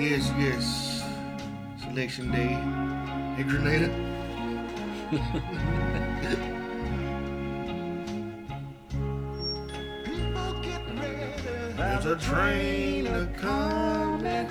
[0.00, 1.04] Yes, yes.
[1.82, 2.56] Selection day.
[3.36, 3.90] Hey, Grenada.
[11.76, 14.48] There's a train a coming.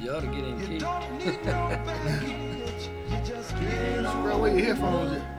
[0.00, 0.80] You ought to get in key.
[4.22, 5.35] Bro, where your headphones at?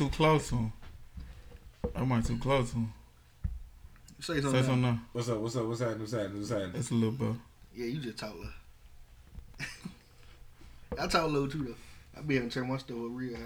[0.00, 0.72] Too close to him.
[1.94, 2.92] That might too close to him.
[4.18, 4.62] Say Say something.
[4.62, 4.98] something now.
[5.12, 5.38] What's up?
[5.40, 5.66] What's up?
[5.66, 6.00] What's happening?
[6.00, 6.38] What's happening?
[6.38, 6.72] What's happening?
[6.72, 7.38] That's a little better.
[7.76, 9.66] Yeah, you just talk low.
[10.98, 12.18] I talk low too though.
[12.18, 13.42] I be able to turn my stuff up real high.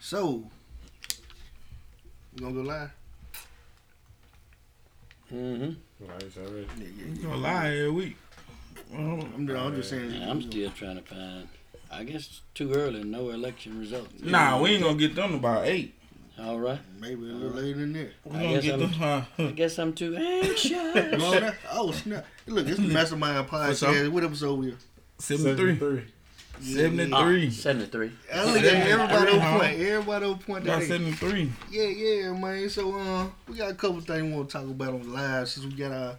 [0.00, 0.50] So,
[2.34, 2.90] we gonna go live?
[5.32, 6.04] Mm-hmm.
[6.04, 6.56] Alright, y'all?
[6.56, 8.16] Yeah, yeah, You gonna lie every week.
[8.90, 10.22] Well, I'm, I'm just saying.
[10.24, 11.46] I'm still trying to find.
[11.90, 13.04] I guess it's too early.
[13.04, 14.10] No election results.
[14.22, 15.94] Nah, we ain't gonna get done about eight.
[16.38, 16.78] All right.
[17.00, 18.10] Maybe a little later than that.
[18.24, 18.90] We I gonna guess get I'm-
[19.38, 19.44] the.
[19.44, 20.72] Uh, I guess I'm too anxious.
[20.74, 22.26] Oh, oh snap!
[22.46, 23.90] Look, it's the Mastermind What's up?
[23.94, 24.08] podcast.
[24.10, 24.70] What episode we?
[24.72, 24.78] on?
[25.18, 26.04] 73.
[26.62, 27.50] Yeah, 73.
[27.50, 28.10] 73.
[28.34, 29.58] I look at everybody on Huh?
[29.58, 29.78] point.
[29.80, 30.64] Everybody on point.
[30.64, 31.52] Got That 73.
[31.70, 32.68] yeah, yeah, man.
[32.70, 35.48] So, uh, we got a couple things we want to talk about on the live
[35.48, 36.16] since we got our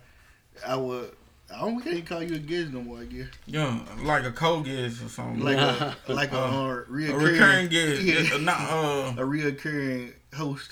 [0.65, 1.06] our.
[1.53, 2.99] I don't we can't call you a guest no more.
[2.99, 5.44] I guess Yeah, like a co guest or something.
[5.44, 8.01] like a like a, uh, a reoccurring, recurring guest.
[8.03, 10.71] Yeah, Uh, Not, uh, a reoccurring host.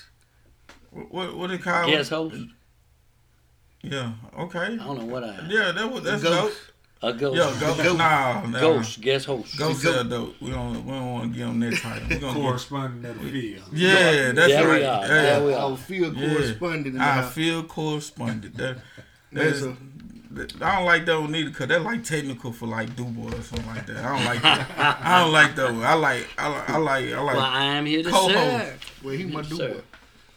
[0.90, 2.36] what, what they call Guest host.
[3.82, 4.58] Yeah, okay.
[4.58, 5.46] I don't know what I.
[5.48, 6.34] Yeah, that was, that's Ghost.
[6.34, 6.72] dope.
[7.02, 7.36] A ghost.
[7.36, 7.76] Yeah, ghost.
[7.82, 7.98] Ghost.
[7.98, 8.60] Nah, nah.
[8.60, 9.00] Ghost.
[9.00, 9.56] Guest host.
[9.58, 9.94] Ghost Ghost.
[9.96, 10.34] sell dope.
[10.40, 12.08] We don't, we don't want to get on that title.
[12.08, 13.64] We're gonna get, Corresponding at the field.
[13.72, 14.82] yeah, that's There we right.
[14.82, 15.02] are.
[15.02, 15.06] Yeah.
[15.08, 15.76] There we are.
[15.76, 16.28] field Yeah.
[16.34, 16.86] correspondent.
[16.86, 17.32] in the I house.
[17.34, 18.56] feel correspondent.
[18.56, 18.76] That,
[19.30, 19.76] Man, that's, so- that-
[20.60, 23.66] I don't like that one either because that's like technical for like Dubois or something
[23.66, 24.04] like that.
[24.04, 24.70] I don't like that.
[25.02, 25.82] I don't like that one.
[25.84, 27.36] I like, I like, I like, I like.
[27.36, 28.34] Well, I am here to Co-host.
[28.34, 29.00] serve.
[29.04, 29.58] Well, he my Yes, dude.
[29.58, 29.82] sir.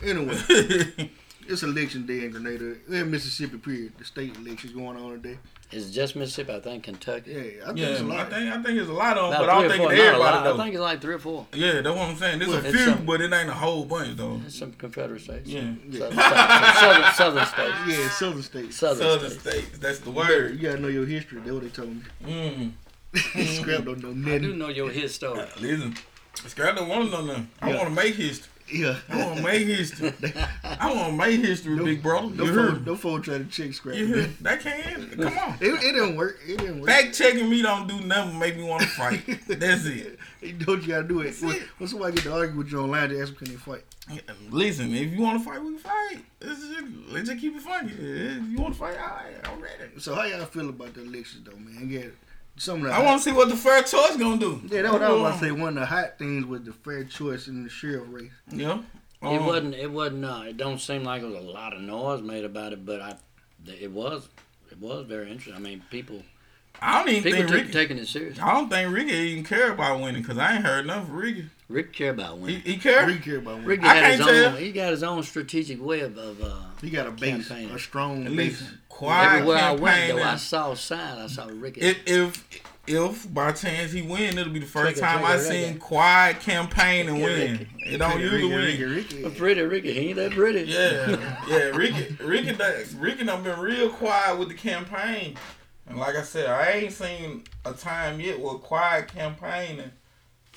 [0.02, 1.12] Anyway,
[1.50, 2.76] it's election day in Grenada.
[2.90, 3.94] In Mississippi, period.
[3.98, 5.38] The state elections going on today.
[5.72, 6.54] It's just Mississippi.
[6.54, 7.32] I think Kentucky.
[7.32, 8.30] Yeah, I think yeah, it's a I lot.
[8.32, 9.94] think I think it's a lot of them, About but I don't think four.
[9.94, 10.54] it's everybody though.
[10.56, 11.48] I think it's like three or four.
[11.54, 12.40] yeah, that's what I'm saying.
[12.40, 14.42] There's a few, some- but it ain't a whole bunch though.
[14.46, 15.48] It's some Confederate states.
[15.48, 17.78] Yeah, Southern, southern, southern states.
[17.88, 18.76] Yeah, southern states.
[18.78, 19.58] Southern, southern states.
[19.68, 19.78] states.
[19.80, 20.56] That's the word.
[20.60, 21.40] You gotta know your history.
[21.42, 22.02] That's what they told me.
[22.26, 22.72] Mm.
[23.60, 24.34] Scrap don't know nothing.
[24.34, 24.58] I do nothing.
[24.60, 25.46] know your his story.
[25.60, 25.96] Listen,
[26.48, 27.50] Scrap don't want to know nothing.
[27.62, 28.50] I want to make history.
[28.72, 28.98] Yeah.
[29.10, 30.14] I want make history.
[30.64, 32.30] I want make history, No- big brother.
[32.30, 32.86] No You phone, heard?
[32.86, 33.96] no phone trying to check scrap.
[33.96, 34.38] You It, heard?
[34.42, 35.10] That can.
[35.18, 35.54] Come on.
[35.60, 36.40] it didn't work.
[36.48, 36.90] It didn't work.
[36.90, 39.22] Fact checking me don't do nothing make me want to fight.
[39.48, 40.20] That's it.
[40.42, 41.26] You know what you gotta do it.
[41.26, 41.62] That's When, it.
[41.80, 43.84] when somebody get to argue with you online, they ask them can they fight.
[44.50, 46.20] Listen, if you want to fight, we can fight.
[46.42, 47.92] Let's just, let's just keep it funny.
[47.92, 49.92] If you want to fight, all right, I'm ready.
[49.98, 51.90] So how y'all feel about the elections though, man?
[51.90, 52.06] Yeah,
[52.60, 54.62] some of the I want to see what the fair choice is gonna do.
[54.70, 55.52] Yeah, that's what I was about to say.
[55.52, 58.32] One of the hot things was the fair choice in the sheriff race.
[58.52, 58.80] Yeah.
[59.22, 59.76] It Um, wasn't.
[59.76, 60.26] It wasn't.
[60.26, 63.02] Uh, it don't seem like there was a lot of noise made about it, but
[63.02, 63.16] I,
[63.82, 64.30] it was.
[64.72, 65.56] It was very interesting.
[65.56, 66.22] I mean, people
[66.82, 67.72] I don't even people think took, Ricky.
[67.74, 68.40] taking it serious.
[68.40, 71.50] I don't think Ricky even care about winning because I ain't heard enough of Ricky.
[71.70, 72.62] Rick care about He, winning.
[72.62, 73.06] he care.
[73.06, 73.68] Rick care about winning.
[73.68, 74.28] Rick I his can't own.
[74.52, 74.56] tell.
[74.58, 76.18] He got his own strategic way of.
[76.18, 77.70] of uh, He got a base, Campaign.
[77.72, 78.60] a strong At base.
[78.62, 80.16] least quiet everywhere I went, campaign.
[80.18, 81.18] though, I saw a sign.
[81.20, 81.82] I saw Ricky.
[81.82, 85.44] If if if by chance he win, it'll be the first Trigger, time I trigger,
[85.44, 85.80] seen Ricky.
[85.80, 87.52] quiet campaign and Ricky, win.
[87.60, 87.94] Ricky.
[87.94, 88.96] It don't Ricky, usually Ricky, win.
[88.96, 89.38] Ricky, Ricky.
[89.38, 89.94] pretty Ricky.
[89.94, 90.62] He ain't that pretty.
[90.72, 91.58] Yeah, yeah.
[91.78, 95.36] Ricky, Ricky, done- Ricky done been real quiet with the campaign,
[95.88, 99.92] and like I said, I ain't seen a time yet with quiet campaigning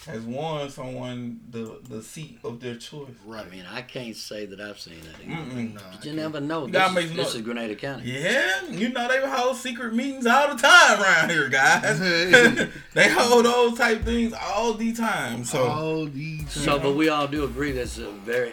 [0.06, 3.10] has won someone the the seat of their choice.
[3.24, 3.46] Right.
[3.46, 5.20] I mean, I can't say that I've seen that.
[5.24, 5.80] either.
[5.92, 6.66] But you never know.
[6.66, 8.10] You This, gotta is, no- this is Grenada County.
[8.10, 11.98] Yeah, you know they hold secret meetings all the time around here, guys.
[12.94, 15.44] they hold those type things all the time.
[15.44, 16.50] So all these.
[16.52, 18.52] So, but we all do agree that's a very,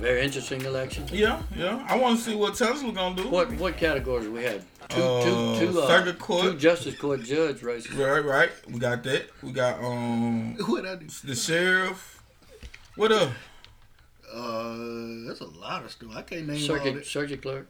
[0.00, 1.04] very interesting election.
[1.12, 1.84] yeah, yeah.
[1.88, 3.28] I want to see what Tesla gonna do.
[3.28, 4.62] What what categories we had?
[4.88, 5.22] Two, Uh,
[5.58, 6.42] two, two, uh, circuit court.
[6.42, 7.92] two justice court judge races.
[7.94, 8.50] Right, right.
[8.68, 9.26] We got that.
[9.42, 11.06] We got um What I do?
[11.24, 12.22] the sheriff.
[12.96, 13.30] What up?
[14.32, 16.10] Uh, that's a lot of stuff.
[16.14, 17.06] I can't name all Circuit that.
[17.06, 17.68] circuit clerk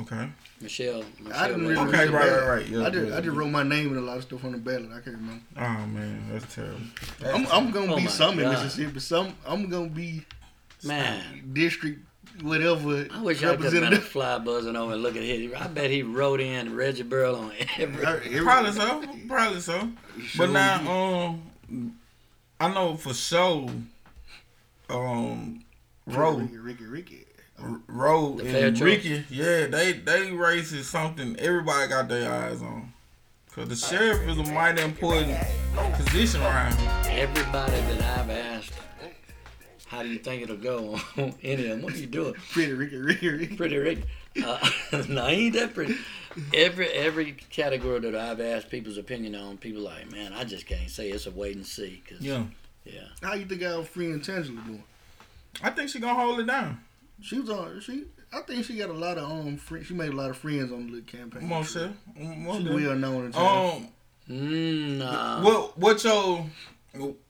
[0.00, 0.28] Okay.
[0.60, 1.02] Michelle.
[1.34, 2.66] I didn't really Okay, read right, right, right.
[2.68, 3.38] Yeah, I just yeah, I just yeah.
[3.40, 4.90] wrote my name and a lot of stuff on the ballot.
[4.92, 5.42] I can't remember.
[5.56, 6.80] Oh man, that's terrible.
[7.26, 8.52] I'm, I'm gonna Oh be my some in God.
[8.64, 9.00] Mississippi.
[9.00, 10.24] Some I'm gonna be
[10.84, 12.00] Man, district
[12.42, 13.06] whatever.
[13.12, 15.52] I wish I could have been a fly buzzing over and look at his.
[15.52, 18.06] I bet he wrote in Reggie Burl on every.
[18.06, 19.04] Every- Probably so.
[19.28, 19.90] Probably so.
[20.22, 21.96] Sure But now, um,
[22.58, 23.70] I know for sure,
[24.88, 25.64] um,
[26.06, 27.26] Roe, Ricky, Ricky, Ricky.
[27.88, 29.04] Roe The fair and choice.
[29.04, 32.92] Ricky, yeah, they they race is something everybody got their eyes on.
[33.54, 35.36] Cause the sheriff is a mighty important
[35.94, 36.90] position around here.
[37.06, 38.72] Everybody that I've asked,
[39.90, 41.82] how do you think it'll go on any of them?
[41.82, 42.34] What are you doing?
[42.52, 43.56] Pretty Ricky, Ricky, Ricky.
[43.56, 43.98] Pretty Rick.
[44.40, 44.70] Uh,
[45.08, 45.96] no, ain't that pretty.
[46.54, 50.88] Every every category that I've asked people's opinion on, people like, man, I just can't
[50.88, 51.10] say.
[51.10, 52.00] It's a wait and see.
[52.08, 52.44] Cause, Yeah,
[52.84, 53.08] yeah.
[53.20, 54.84] How you think our friend Tangela doing?
[55.60, 56.80] I think she gonna hold it down.
[57.20, 57.80] She was on.
[57.80, 58.04] She.
[58.32, 59.56] I think she got a lot of um.
[59.56, 59.88] Friends.
[59.88, 61.48] She made a lot of friends on the little campaign.
[61.48, 62.74] Most of, most She's of.
[62.74, 63.34] well known in.
[63.34, 63.88] Um,
[64.30, 65.42] Mm, nah.
[65.42, 66.46] what what your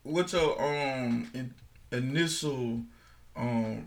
[0.02, 1.54] what your um in,
[1.92, 2.80] initial
[3.36, 3.86] um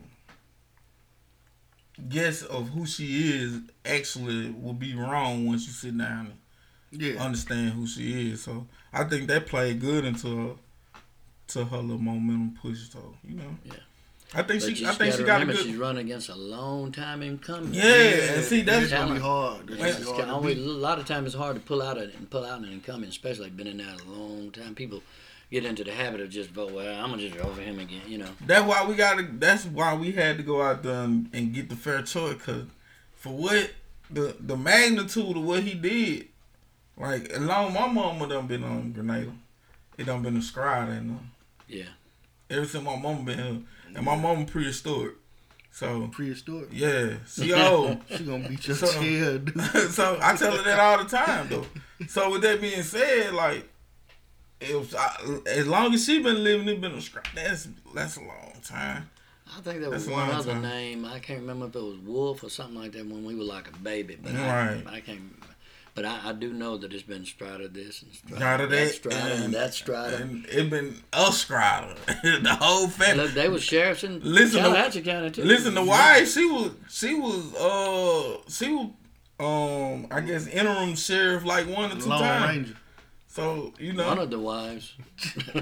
[2.10, 6.33] guess of who she is actually will be wrong once you sit down
[6.92, 7.24] and yeah.
[7.24, 8.44] understand who she is.
[8.44, 10.54] So I think that played good into her
[11.48, 12.90] to her little momentum push.
[12.90, 13.74] So you know, Yeah.
[14.36, 15.66] I think But she I think gotta she got a remember good.
[15.68, 17.76] she's running against a long time incumbent.
[17.76, 19.69] Yeah, and see that's It's gonna be hard.
[19.69, 21.83] It's It's gonna be kinda hard always, a lot of times it's hard to pull
[21.83, 24.74] out and pull out an incumbent, especially been in there a long time.
[24.74, 25.04] People
[25.54, 26.72] get into the habit of just vote.
[26.72, 28.02] Well, I'm gonna just vote for him again.
[28.07, 28.30] You know.
[28.45, 29.28] That's why we got to.
[29.33, 32.42] That's why we had to go out there and, and get the fair choice.
[32.42, 32.64] Cause
[33.14, 33.72] for what
[34.10, 36.28] the the magnitude of what he did,
[36.98, 39.31] like as long my mama done been on Grenada,
[39.98, 41.31] it done been a scribe in them.
[41.68, 41.83] Yeah.
[42.50, 43.62] Ever since my mama been here,
[43.95, 45.16] and my mama prehistoric,
[45.72, 46.69] so Prehistoric.
[46.72, 48.00] yeah, she old.
[48.10, 49.62] She gonna beat your So- tail, dude.
[49.92, 51.66] so I tell her that all the time though.
[52.07, 53.69] So with that being said, like
[54.64, 55.16] if I,
[55.48, 57.26] as long as she been living, it been a scribe.
[57.36, 59.10] That's that's a long time.
[59.56, 60.62] I think there was That's a one other time.
[60.64, 61.06] name.
[61.06, 63.68] I can't remember if it was Wolf or something like that when we were like
[63.68, 64.18] a baby.
[64.22, 64.82] But Right.
[64.88, 65.22] I, I can't.
[65.96, 68.94] But I, I do know that it's been Strider this and Strider, Strider that, that,
[68.96, 70.16] Strider and, and- that Strider.
[70.16, 71.94] And it been a Strider,
[72.24, 73.26] the whole family.
[73.26, 75.44] Look, they were sheriffs in Listen to- Tallahatchie County too.
[75.44, 78.90] Listen, the wife, she was, she was, uh, she was,
[79.40, 82.48] um, I guess interim sheriff like one or two Lone times.
[82.70, 82.78] Ranger.
[83.33, 84.94] So you know, One of the wives,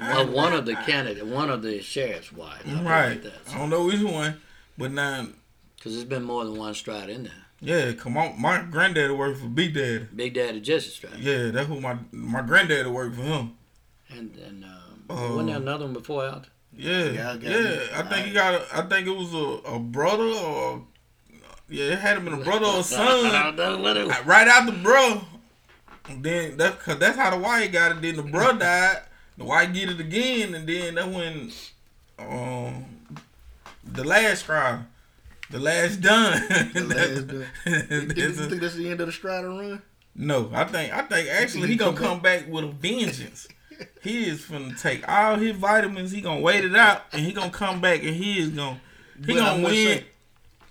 [0.00, 2.64] well, one of the candidate, one of the sheriff's wives.
[2.66, 3.22] It right?
[3.22, 3.32] That.
[3.52, 4.40] I don't know which one,
[4.76, 5.28] but now,
[5.76, 7.32] Because there's been more than one Stride in there.
[7.60, 8.40] yeah, come on.
[8.42, 10.08] My granddaddy worked for Big Daddy.
[10.16, 11.20] Big Daddy Jesse Stride.
[11.20, 13.52] Yeah, that's who my my granddaddy worked for him.
[14.08, 15.30] And then um, Oh.
[15.36, 16.46] wasn't there another one before out?
[16.76, 17.78] Yeah, Yeah, yeah.
[17.94, 18.00] I.
[18.00, 18.54] I think he got.
[18.54, 20.82] A, I think it was a, a brother or
[21.68, 23.54] yeah, it had to been a brother or son.
[24.26, 25.22] right after bro.
[26.18, 28.02] Then that cause that's how the white got it.
[28.02, 29.02] Then the bro died.
[29.38, 31.50] The white get it again, and then that when
[32.18, 32.84] um
[33.84, 34.86] the last crime,
[35.50, 36.42] the last done.
[36.74, 37.46] The last done.
[37.66, 39.82] You think, you think that's the end of the Strider run?
[40.14, 43.48] no, I think I think actually he gonna come back with a vengeance.
[44.02, 46.10] He is gonna take all his vitamins.
[46.10, 48.78] He gonna wait it out, and he gonna come back, and he is gonna
[49.24, 49.74] he But gonna win.
[49.74, 50.04] say,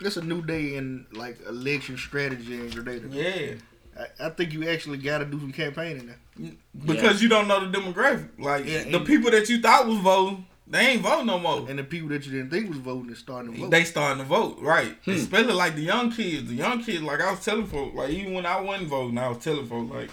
[0.01, 3.07] It's a new day in like election strategy in Grenada.
[3.09, 3.55] Yeah,
[3.99, 6.49] I, I think you actually got to do some campaigning now.
[6.85, 8.29] because you don't know the demographic.
[8.39, 11.69] Like Yeah, the people that you thought was voting, they ain't voting no more.
[11.69, 13.71] And the people that you didn't think was voting is starting to vote.
[13.71, 14.95] They starting to vote, right?
[15.03, 15.11] Hmm.
[15.11, 16.47] Especially like the young kids.
[16.47, 19.27] The young kids, like I was telling folks, like even when I wasn't voting, I
[19.29, 20.09] was telling folks, like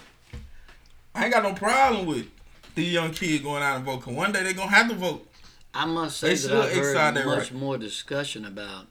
[1.15, 2.27] I ain't got no problem with
[2.75, 4.01] the young kids going out and vote.
[4.01, 5.27] Cause one day they gonna have to vote.
[5.73, 7.53] I must say They that I've heard excited, much right?
[7.53, 8.87] more discussion about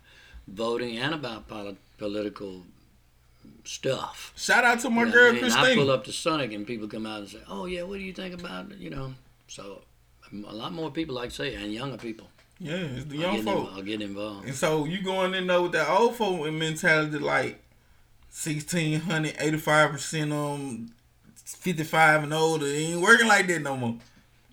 [0.49, 2.63] voting and about poli- political
[3.67, 4.33] stuff.
[4.37, 5.53] Shout out to my You know girl what I mean?
[5.53, 8.05] I pull up to Sonic and people come out and say, "Oh yeah, what do
[8.05, 9.15] you think about it?" You know,
[9.49, 9.83] so
[10.33, 12.29] a lot more people like say, and younger people.
[12.59, 13.77] Yeah, it's the young folk.
[13.77, 14.47] are getting involved.
[14.47, 17.63] And so you going in there with that old folk mentality, like
[18.31, 20.91] sixteen hundred, eighty five percent um
[21.35, 22.67] fifty five and older.
[22.67, 23.97] It ain't working like that no more.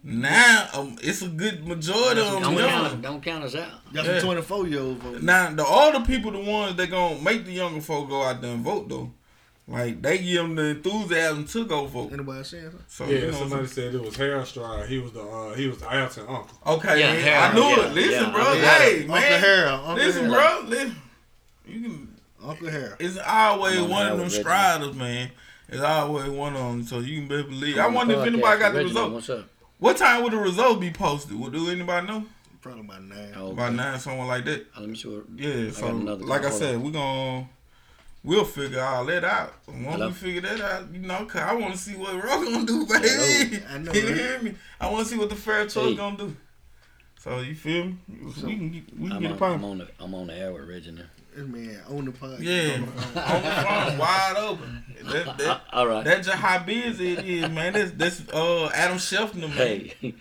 [0.05, 2.69] Now um, it's a good majority of them Don't young.
[2.69, 3.69] count, don't count us out.
[3.93, 4.19] got Yeah.
[4.19, 5.25] some 24 year old voting.
[5.25, 8.51] Now the older people, the ones that gonna make the younger folk go out there
[8.53, 9.11] and vote though.
[9.65, 12.11] Like they give them the enthusiasm to go vote.
[12.11, 12.81] Anybody saying something?
[12.89, 14.89] So Yeah, you know, somebody said it was Harold Stride.
[14.89, 16.57] He was the uh, he was the Alton uncle.
[16.67, 17.93] okay, Yeah, man, Harold, I knew yeah, it.
[17.93, 18.41] Listen, yeah, bro.
[18.41, 19.39] I got Hey, Uncle man.
[19.39, 19.79] Harold.
[19.79, 20.59] Uncle Listen, Harold.
[20.61, 20.69] bro.
[20.69, 20.95] Listen.
[21.65, 22.15] You can.
[22.45, 22.95] Uncle Harold.
[22.99, 25.31] It's always I'm on one of them striders, man.
[25.69, 26.83] It's always one of them.
[26.83, 27.77] So you can better believe.
[27.77, 29.13] I wonder if anybody got the Reginald, result.
[29.13, 29.49] What's up?
[29.83, 31.37] What time would the result be posted?
[31.37, 32.23] Would do anybody know?
[32.61, 33.33] Probably about nine.
[33.35, 33.75] Oh, About okay.
[33.75, 34.61] nine, something like that.
[34.77, 35.25] Uh, let me see what.
[35.35, 35.65] Yeah.
[35.65, 37.49] got So another like I said, we're gonna
[38.23, 39.55] we'll figure all that out.
[39.67, 40.07] Once Hello?
[40.07, 42.85] we figure that out, you know, cause I want to see what Rock gonna do,
[42.85, 43.09] baby.
[43.09, 43.59] Hello.
[43.71, 44.55] I know, you hear me?
[44.79, 45.95] I want to see what the fair choice Hey.
[45.95, 46.35] gonna do.
[47.19, 47.97] So you feel me?
[48.37, 49.63] So, we can get, we can I'm get on, a problem.
[49.65, 51.03] I'm on the I'm on the air with Reggie now.
[51.35, 52.39] This man on the podcast.
[52.41, 53.23] Yeah, On the phone.
[53.23, 54.83] on the phone, wide open.
[55.11, 56.03] That, that, All right.
[56.03, 57.73] That's just how busy it is, man.
[57.73, 59.57] That's that's uh Adam Scheffner, man.
[59.57, 60.13] hey,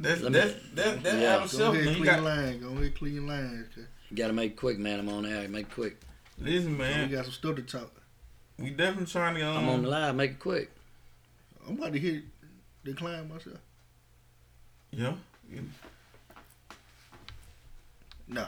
[0.00, 1.36] that's let me- that's that's, that's Yeah.
[1.36, 1.88] Adam Go ahead, Scheffner.
[1.88, 2.60] He clean got line.
[2.60, 3.66] Go ahead, clean line.
[3.76, 5.00] you gotta make quick, man.
[5.00, 5.48] I'm on the air.
[5.48, 6.00] Make quick.
[6.38, 7.08] listen, man.
[7.10, 7.92] We got some stuff to talk.
[8.58, 9.42] We definitely trying to.
[9.42, 10.14] Um, I'm on the live.
[10.14, 10.70] Make it quick.
[11.68, 12.22] I'm about to hit
[12.84, 13.58] decline myself.
[14.90, 15.12] Yeah.
[18.26, 18.46] No.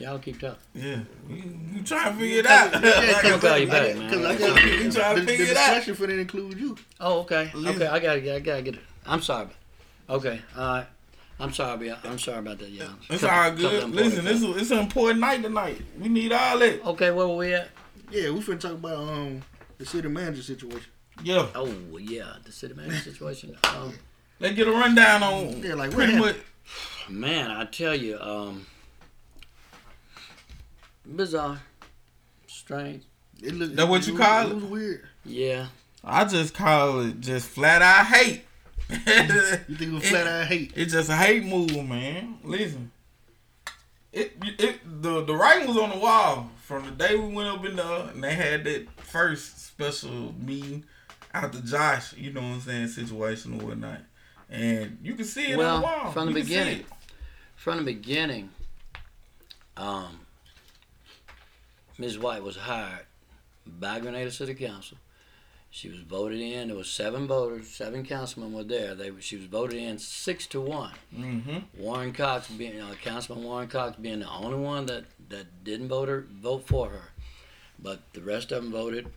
[0.00, 0.56] Y'all keep talking.
[0.74, 1.34] Yeah, we,
[1.74, 2.74] we trying to figure it out.
[3.24, 4.08] I'll call you back, man.
[4.10, 5.66] Because I We got trying to the, figure the it out.
[5.74, 6.76] discussion for that include you.
[7.00, 7.50] Oh, okay.
[7.54, 7.82] Listen.
[7.82, 8.36] Okay, I gotta get.
[8.36, 8.80] I gotta get it.
[9.06, 9.48] I'm sorry.
[10.10, 10.86] Okay, all right.
[11.40, 11.88] I'm sorry.
[11.88, 12.88] about- I'm sorry about that, y'all.
[13.10, 13.90] It's Couple- all good.
[13.90, 14.36] Listen, facts.
[14.36, 15.80] it's a, it's an important night tonight.
[16.00, 16.84] We need all that.
[16.86, 17.68] Okay, where were we at?
[18.10, 19.42] Yeah, we finna talk about um
[19.78, 20.90] the city manager situation.
[21.22, 23.56] Yeah, Oh yeah, the city manager situation.
[23.64, 23.94] Um,
[24.40, 26.36] let's get a rundown on Yeah, like what pretty much.
[27.08, 28.66] man, I tell you, um,
[31.06, 31.60] bizarre,
[32.46, 33.04] strange.
[33.42, 34.50] It looked, That what you it call it?
[34.50, 35.08] It was weird.
[35.24, 35.66] Yeah,
[36.04, 38.44] I just call it just flat out hate.
[38.88, 40.72] You think it was flat out hate?
[40.76, 42.38] It's just a hate move, man.
[42.44, 42.90] Listen,
[44.12, 47.64] it it the the writing was on the wall from the day we went up
[47.64, 50.84] in there and they had that first special meeting
[51.32, 54.00] after Josh, you know what I'm saying, situation or whatnot,
[54.48, 56.84] and you can see it on the Well, wall from the You beginning.
[57.56, 58.50] from the beginning,
[59.76, 60.20] um,
[61.98, 62.18] Ms.
[62.18, 63.06] White was hired
[63.66, 64.98] by Grenada City Council.
[65.70, 66.68] She was voted in.
[66.68, 68.94] There was seven voters, seven councilmen were there.
[68.94, 70.92] They she was voted in six to one.
[71.12, 71.58] Mm-hmm.
[71.82, 76.08] Warren Cox being uh, Councilman Warren Cox being the only one that, that didn't vote
[76.08, 77.10] her vote for her,
[77.80, 79.08] but the rest of them voted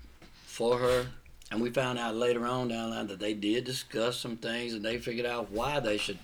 [0.46, 1.06] for her.
[1.52, 4.74] And we found out later on down the line that they did discuss some things
[4.74, 6.18] and they figured out why they should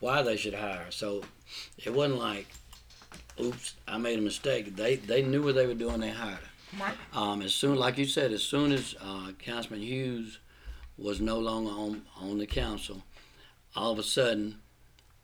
[0.00, 0.84] why they should hire.
[0.84, 0.90] her.
[0.90, 1.22] So
[1.78, 2.48] it wasn't like,
[3.40, 4.76] oops, I made a mistake.
[4.76, 6.00] They they knew what they were doing.
[6.00, 6.78] They hired her.
[6.80, 6.94] Right.
[7.14, 10.38] Um, as soon, like you said, as soon as uh, Councilman Hughes
[10.98, 13.02] was no longer on on the council,
[13.74, 14.58] all of a sudden,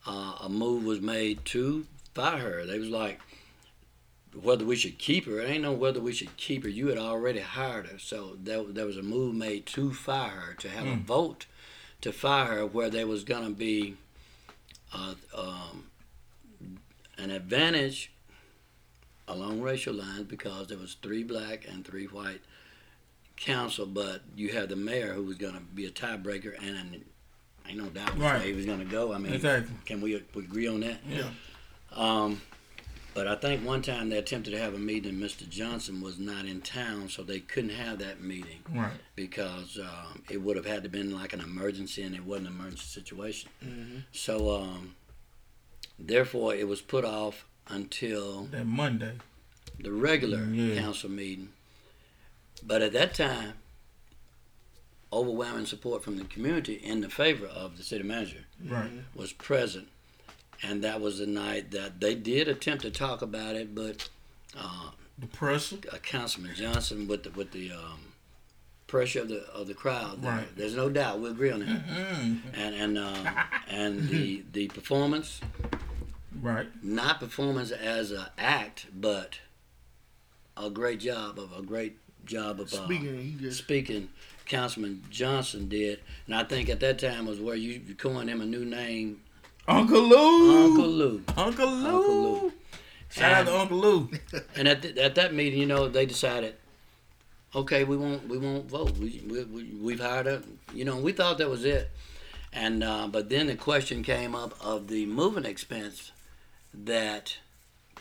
[0.06, 2.66] uh, a move was made to fire her.
[2.66, 3.20] They was like,
[4.40, 5.40] whether we should keep her.
[5.40, 6.68] It ain't no whether we should keep her.
[6.68, 10.54] You had already hired her, so there, there was a move made to fire her,
[10.54, 11.04] to have a Mm.
[11.04, 11.46] vote
[12.00, 13.96] to fire her, where there was going to be
[14.92, 15.86] uh, um,
[17.18, 18.10] an advantage
[19.28, 22.40] along racial lines because there was three black and three white
[23.36, 27.04] council, but you had the mayor who was going to be a tiebreaker, and,
[27.66, 28.42] ain't no doubt Right.
[28.42, 29.12] he was going to go.
[29.12, 29.74] I mean, Exactly.
[29.86, 30.98] can we, we agree on that?
[31.08, 31.30] Yeah.
[31.92, 32.42] Um,
[33.14, 35.48] but I think one time they attempted to have a meeting, and Mr.
[35.48, 38.90] Johnson was not in town, so they couldn't have that meeting Right.
[39.16, 42.54] because um, it would have had to been like an emergency, and it wasn't an
[42.54, 43.48] emergency situation.
[43.64, 44.02] Mhm.
[44.12, 44.94] So um,
[45.98, 49.18] therefore, it was put off until That Monday.
[49.78, 50.80] the regular Mm, Yeah.
[50.82, 51.50] council meeting.
[52.62, 53.54] But at that time,
[55.12, 58.90] overwhelming support from the community in the favor of the city manager Right.
[59.14, 59.88] was present,
[60.62, 64.08] and that was the night that they did attempt to talk about it, but
[64.56, 65.78] uh, The pressure.
[65.92, 68.00] uh, Councilman Johnson with the with the um,
[68.86, 70.22] pressure of the of the crowd.
[70.22, 70.56] there- Right.
[70.56, 72.40] There's no doubt we agree on that, Mm.
[72.54, 73.28] and and um,
[73.68, 75.40] and the the performance,
[76.44, 76.66] Right.
[76.82, 79.40] not performance as an act, but
[80.56, 81.96] a great job of a great
[82.26, 84.08] job of uh, Speaking, he just speaking
[84.46, 88.40] Councilman Johnson did, and I think at that time was where you you coined him
[88.40, 89.22] a new name,
[89.66, 90.66] Uncle Lou.
[90.66, 91.22] Uncle Lou.
[91.36, 91.86] Uncle Lou.
[91.86, 92.52] Uncle Lou.
[93.10, 94.10] Shout out And- to Uncle Lou.
[94.56, 96.54] And at th- at that meeting, you know, they decided,
[97.54, 98.96] okay, we won't we won't vote.
[98.98, 100.42] We, we, we we've hired a,
[100.74, 101.90] you know, we thought that was it.
[102.52, 106.12] And uh, but then the question came up of the moving expense
[106.84, 107.38] that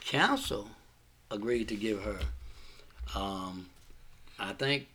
[0.06, 0.70] council
[1.30, 2.20] agreed to give her.
[3.16, 3.68] Um,
[4.40, 4.88] I think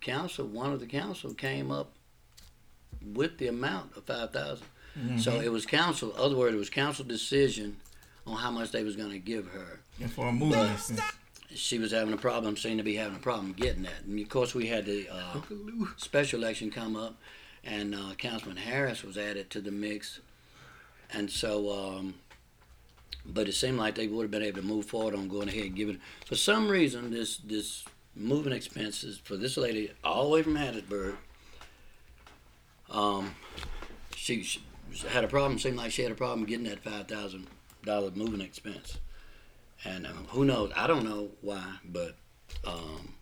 [0.00, 1.90] council, one of the council came up
[3.14, 4.66] with the amount of five thousand.
[5.18, 6.12] So it was council.
[6.18, 7.76] Other words, it was council decision
[8.26, 10.54] on how much they was going to give her And for a movie
[11.54, 14.02] she was having a problem, seemed to be having a problem getting that.
[14.06, 15.40] And of course, we had the uh,
[15.96, 17.16] special election come up,
[17.64, 20.20] and uh, Councilman Harris was added to the mix.
[21.12, 22.14] And so, um,
[23.24, 25.64] but it seemed like they would have been able to move forward on going ahead
[25.64, 25.98] and giving.
[26.26, 31.16] For some reason, this this moving expenses for this lady all the way from Hattiesburg.
[32.90, 33.34] Um,
[34.14, 34.60] she, she
[35.08, 35.58] had a problem.
[35.58, 37.46] Seemed like she had a problem getting that five thousand
[37.84, 38.98] dollar moving expense.
[39.84, 40.70] And um, who knows?
[40.76, 42.14] I don't know why, but
[42.64, 43.14] um,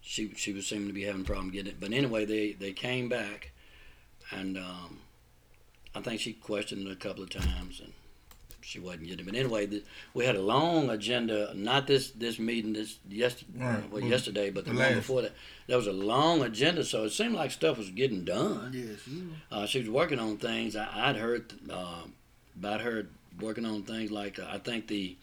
[0.00, 1.80] she she was seeming to be having a problem getting it.
[1.80, 3.52] But anyway, they they came back,
[4.30, 4.98] and um,
[5.94, 7.92] I think she questioned it a couple of times, and
[8.62, 9.24] she wasn't getting it.
[9.26, 9.82] But anyway, the,
[10.14, 11.52] we had a long agenda.
[11.54, 13.90] Not this this meeting this yesterday, Right.
[13.90, 15.32] well, Well, yesterday, but the the one before that.
[15.66, 18.72] There was a long agenda, so it seemed like stuff was getting done.
[18.74, 19.08] Yes.
[19.52, 20.74] Uh, she was working on things.
[20.76, 22.02] I, I'd heard uh,
[22.58, 23.06] about her
[23.40, 25.16] working on things like uh, I think the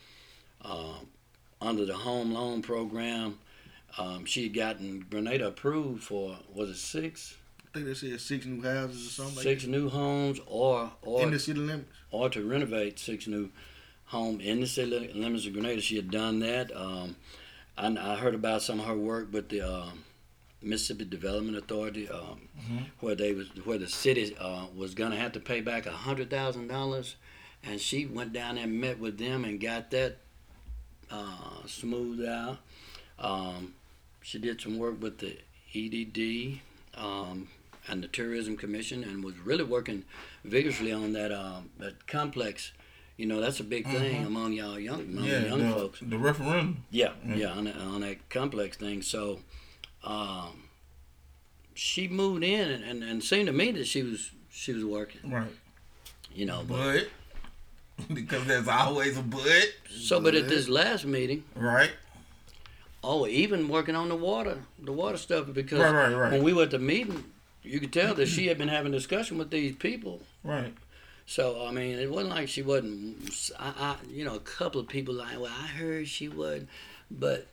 [0.64, 1.00] uh,
[1.62, 3.40] under the home loan program,
[3.98, 8.46] um, she had gotten Grenada approved for was it six I think they said six
[8.46, 11.92] new houses or something six like new homes or or in the city limits.
[12.18, 13.50] Or to renovate six new
[14.06, 15.82] home in the city li- limits of Grenada.
[15.82, 16.76] She had done that.
[16.76, 17.16] Um,
[17.78, 20.04] I, I heard about some of her work with the um,
[20.62, 22.48] Mississippi Development Authority, um,
[23.00, 25.92] where they was where the city uh, was going to have to pay back a
[25.92, 27.16] hundred thousand dollars,
[27.64, 30.18] and she went down and met with them and got that
[31.12, 32.58] uh, smoothed out.
[33.20, 33.74] Um,
[34.22, 35.38] she did some work with the
[35.76, 36.60] EDD
[36.96, 37.48] um,
[37.88, 40.04] and the Tourism Commission, and was really working
[40.48, 42.72] vigorously on that um, that complex.
[43.18, 46.00] You know, that's a big thing among y'all young among Yeah, young the, folks.
[46.02, 46.84] the referendum.
[46.92, 47.38] Yeah, Mm.
[47.38, 49.02] yeah, on that, on that complex thing.
[49.02, 49.40] So,
[50.04, 50.66] um,
[51.74, 55.32] she moved in and, and, and seemed to me that she was she was working.
[55.32, 55.50] Right.
[56.34, 57.08] You know, but,
[57.98, 59.72] But because there's always a but.
[59.90, 61.92] so but at this last meeting, Right.
[63.04, 66.32] oh, even working on the water, the water stuff because Right, right, right.
[66.34, 67.24] when we were at the meeting,
[67.64, 70.22] you could tell that she had been having discussion with these people.
[70.48, 70.74] Right.
[71.26, 73.52] So I mean, it wasn't like she wasn't.
[73.60, 76.70] I, I you know, a couple of people like, well, I heard she wasn't,
[77.12, 77.48] but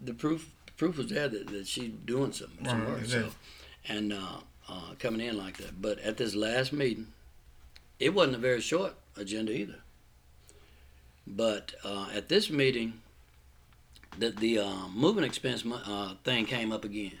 [0.00, 3.04] the proof proof was there that, that she's doing some, some Right, work.
[3.06, 3.28] So,
[3.88, 5.80] and uh, uh, coming in like that.
[5.80, 7.08] But at this last meeting,
[8.00, 9.78] it wasn't a very short agenda either.
[11.26, 13.00] But uh, at this meeting,
[14.18, 17.12] the the uh, moving expense uh, thing came up again.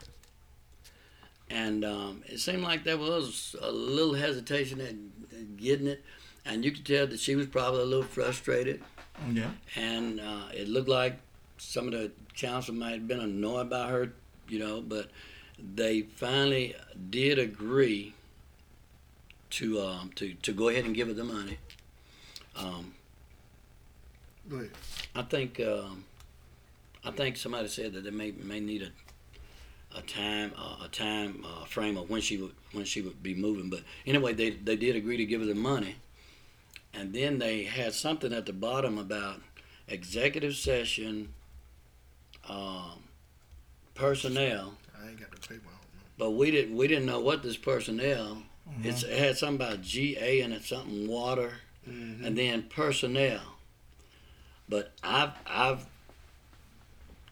[1.52, 4.94] And um, it seemed like there was a little hesitation at,
[5.38, 6.02] at getting it,
[6.46, 8.82] and you could tell that she was probably a little frustrated.
[9.30, 9.50] Yeah.
[9.76, 11.18] And uh, it looked like
[11.58, 14.12] some of the council might have been annoyed by her,
[14.48, 15.10] you know, but
[15.74, 16.74] they finally
[17.10, 18.14] did agree
[19.50, 21.58] to um, to to go ahead and give her the money.
[22.56, 22.94] Um,
[24.48, 24.70] Go ahead.
[25.14, 26.04] I think um,
[27.04, 28.90] I think somebody said that they may may need a
[29.96, 33.34] a time uh, a time uh, frame of when she would when she would be
[33.34, 33.68] moving.
[33.70, 35.96] But anyway, they they did agree to give her the money,
[36.94, 39.40] and then they had something at the bottom about
[39.88, 41.34] executive session,
[42.48, 43.04] um,
[43.94, 44.74] personnel.
[45.02, 45.78] I ain't got the paper on.
[46.18, 48.42] But we didn't we didn't know what this personnel.
[48.84, 51.52] It's, it had something about GA and it's something water,
[51.88, 52.24] Mm-hmm.
[52.24, 53.40] and then personnel.
[54.68, 55.84] But I've I've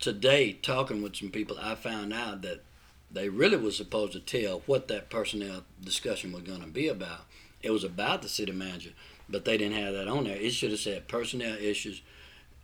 [0.01, 2.63] today talking with some people, I found out that
[3.11, 7.27] they really was supposed to tell what that personnel discussion was going to be about.
[7.63, 8.91] It was about the city manager,
[9.29, 10.37] but they didn't have that on there.
[10.37, 12.03] It should have said personnel issues,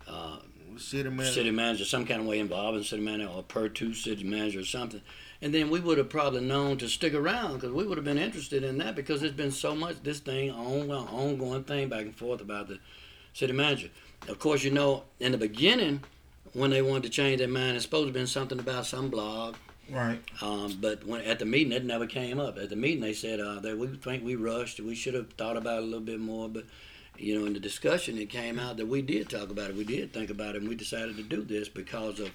[0.09, 0.39] uh,
[0.79, 1.33] City manager.
[1.33, 4.65] city manager, some kind of way involving city manager or per two city manager or
[4.65, 5.01] something.
[5.41, 8.19] And then we would have probably known to stick around because we would have been
[8.19, 12.15] interested in that because there's been so much this thing on ongoing thing back and
[12.15, 12.79] forth about the
[13.33, 13.89] city manager.
[14.29, 16.03] Of course, you know in the beginning
[16.53, 19.09] when they wanted to change their mind, it's supposed to have been something about some
[19.09, 19.57] blog.
[19.91, 20.19] Right.
[20.43, 22.59] Um, but when at the meeting, it never came up.
[22.59, 24.81] At the meeting, they said uh, that we think we rushed.
[24.81, 26.49] We should have thought about it a little bit more.
[26.49, 26.65] But
[27.17, 29.77] you know, in the discussion, it came out that we did talk about it.
[29.77, 32.31] We did think about it, and we decided to do this because of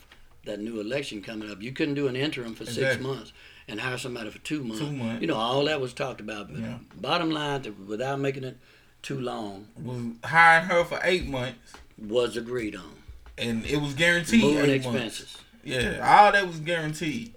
[0.45, 1.61] that new election coming up.
[1.61, 3.31] You couldn't do an interim for six months
[3.67, 4.81] and hire somebody for two months.
[4.81, 5.21] Two months.
[5.21, 6.51] You know, all that was talked about.
[6.51, 6.77] But Yeah.
[6.95, 8.57] bottom line, without making it
[9.03, 12.95] too long, Was hiring her for eight months, was agreed on.
[13.41, 15.37] And it was guaranteed Moving expenses.
[15.63, 17.33] Yeah, all that was guaranteed.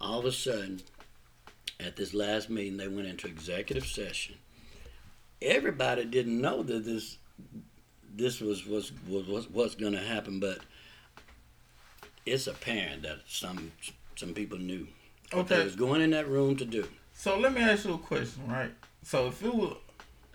[0.00, 0.80] all of a sudden,
[1.80, 4.36] at this last meeting, they went into executive session.
[5.42, 7.18] Everybody didn't know that this
[8.14, 10.60] this was was was, was what's going to happen, but
[12.24, 13.72] it's apparent that some
[14.16, 14.86] some people knew
[15.32, 15.64] what they Okay.
[15.64, 16.88] was going in that room to do.
[17.14, 18.72] So let me ask you a question, right?
[19.02, 19.76] So if it was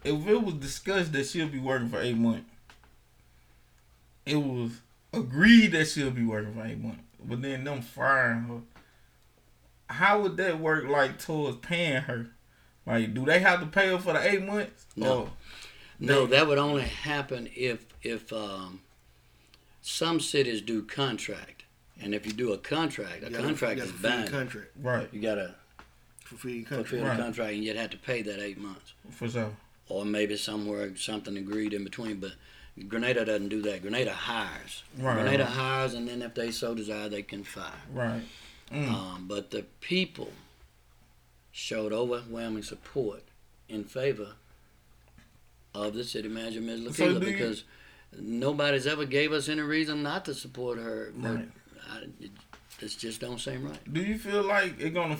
[0.03, 2.49] if it was discussed that she'll be working for eight months,
[4.25, 4.71] it was
[5.13, 8.62] agreed that she'll be working for eight months, but then them firing her.
[9.93, 12.28] How would that work like towards paying her?
[12.86, 14.86] Like, do they have to pay her for the eight months?
[14.95, 15.13] No.
[15.24, 15.32] Or-
[16.00, 18.82] No, They- that would only happen if if um,
[19.84, 21.63] some cities do contract,
[22.00, 24.32] and if you do a contract, a You gotta- contract you is gotta binding.
[24.32, 24.67] Contract.
[24.82, 25.56] right, You gotta
[26.24, 26.89] Fulfill your contract.
[26.89, 27.17] fulfill Right.
[27.17, 28.93] the contract, and you'd have to pay that eight months.
[29.12, 29.56] for sure.
[29.89, 32.19] or maybe somewhere something agreed in between.
[32.19, 32.32] But
[32.88, 33.81] Grenada doesn't do that.
[33.81, 34.84] Grenada hires.
[34.97, 35.51] Right, Grenada right.
[35.53, 37.71] hires, and then if they so desire, they can fire.
[37.93, 38.21] Right.
[38.71, 38.91] Mm.
[38.93, 40.31] Um, but the people
[41.51, 43.23] showed overwhelming support
[43.67, 44.29] in favor
[45.75, 46.95] of the city manager, Ms.
[46.95, 47.63] So LaFila, do you- because
[48.17, 51.12] nobody's ever gave us any reason not to support her.
[51.15, 51.49] But Right.
[51.89, 52.31] I, it,
[52.81, 53.93] it just don't seem right.
[53.93, 55.17] Do you feel like it's gonna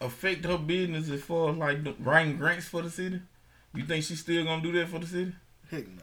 [0.00, 3.20] affect her business as far as like the- writing grants for the city?
[3.74, 5.32] You think she's still gonna do that for the city?
[5.70, 6.02] Heck no.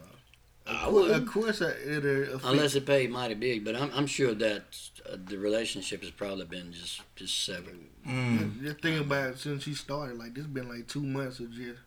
[0.70, 1.28] I Of wouldn't.
[1.28, 2.40] course, I- it'll.
[2.46, 4.64] Unless it paid mighty big, but I'm, I'm sure that
[5.12, 7.78] uh, the relationship has probably been just just severed.
[8.08, 8.62] Mm.
[8.62, 10.18] Just think about it since she started.
[10.18, 11.80] Like this has been like two months of just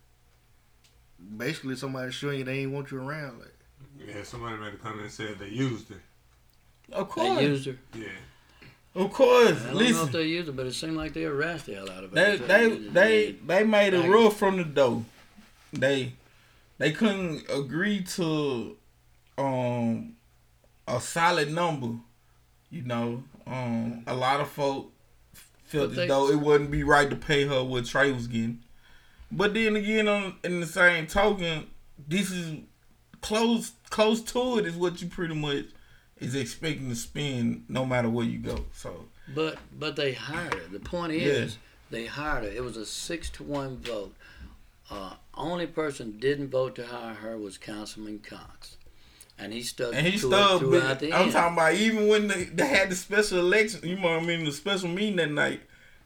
[1.37, 3.39] basically somebody showing you they ain't want you around.
[3.41, 3.55] Like
[4.09, 6.01] Yeah, somebody made a comment and said they used her.
[6.93, 7.39] Of course.
[7.39, 7.77] They used her.
[7.95, 8.07] Yeah.
[8.95, 9.63] Of course.
[9.65, 11.91] I don't know if they used her, but it seemed like they harassed the hell
[11.91, 12.37] out of her.
[12.37, 15.05] They they they they made it rough from the door.
[15.73, 16.13] They
[16.83, 18.77] they couldn't agree to
[19.39, 20.17] um
[20.89, 21.99] a solid number.
[22.71, 24.93] You know, um a lot of folk
[25.65, 28.61] felt as though it wouldn't be right to pay her what Trey was getting.
[29.31, 31.69] But then again, on in the same token,
[32.09, 32.59] this is
[33.21, 35.67] close close to it is what you pretty much
[36.19, 38.65] is expecting to spend no matter where you go.
[38.75, 40.69] So But but they hired her.
[40.71, 41.59] The point is,
[41.91, 42.51] they hired her.
[42.51, 44.15] It was a six to one vote.
[44.93, 48.77] Uh, only person didn't vote to hire her was Councilman Cox,
[49.39, 51.33] and he stuck And he to stood it throughout the I'm end.
[51.33, 54.45] talking about even when they, they had the special election, you know what I mean,
[54.45, 55.63] the special meeting that night.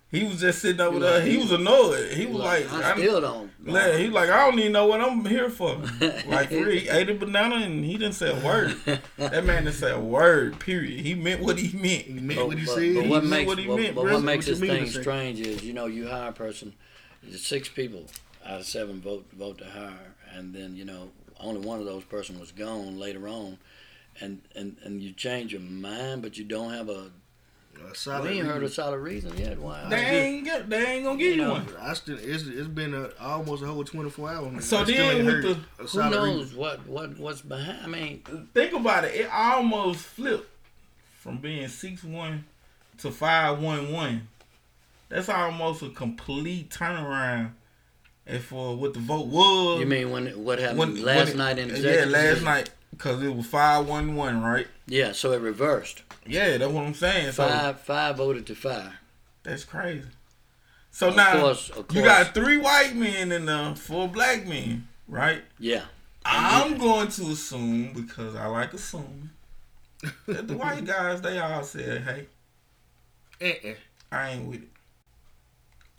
[0.09, 1.19] He was just sitting over He there.
[1.19, 2.13] like- He was annoyed.
[2.13, 3.51] He was like, I, I, still don't.
[3.67, 5.75] like, he like, I don't even know what I'm here for.
[6.29, 8.77] like, for he ate a banana and he didn't say a word.
[9.17, 10.61] that man didn't say a word.
[10.61, 11.01] Period.
[11.05, 12.03] He meant what he meant.
[12.05, 12.95] he meant But, what he but- said.
[12.95, 14.87] but what knew makes what he but, meant, but what What makes you this thing
[14.89, 16.73] strange is you know you hire a person,
[17.33, 18.07] six people
[18.47, 22.05] out of seven vote vote to hire, and then you know only one of those
[22.05, 23.59] person was gone later on,
[24.21, 27.11] and and and you change your mind, but you don't have a
[27.91, 29.87] A solid we ain't heard a solid reason yet why.
[29.91, 31.67] They ain't get, they ain't gonna give you You know, one.
[31.79, 34.53] I still it's, it's been a, almost a whole twenty four hours.
[34.53, 34.61] now.
[34.61, 35.43] So I then ain't with
[35.79, 36.59] the- Who knows reason.
[36.59, 37.81] what what what's behind?
[37.85, 38.23] I mean,
[38.55, 39.15] Think about it.
[39.15, 40.49] It almost flipped
[41.21, 42.45] from being six one
[42.99, 44.29] to five one one.
[45.11, 47.51] That's almost a complete turnaround.
[48.27, 49.79] As for what the vote was.
[49.81, 52.45] you mean when what happened when- last when it- night in yeah, last session?
[52.45, 52.71] night.
[52.99, 54.67] Cause it was five one one, right?
[54.87, 56.03] Yeah, so it reversed.
[56.27, 57.33] Yeah, that's what I'm saying.
[57.33, 58.93] So Five five voted to five.
[59.43, 60.07] that's crazy.
[60.91, 64.89] So Of now course, of you got three white men and uh, four black men,
[65.07, 65.43] right?
[65.59, 65.83] Yeah.
[66.25, 69.31] I'm going to assume because I like assuming
[70.27, 72.27] that the white guys they all said, "Hey,
[73.69, 73.75] Uh-uh.
[74.11, 74.69] I ain't with it."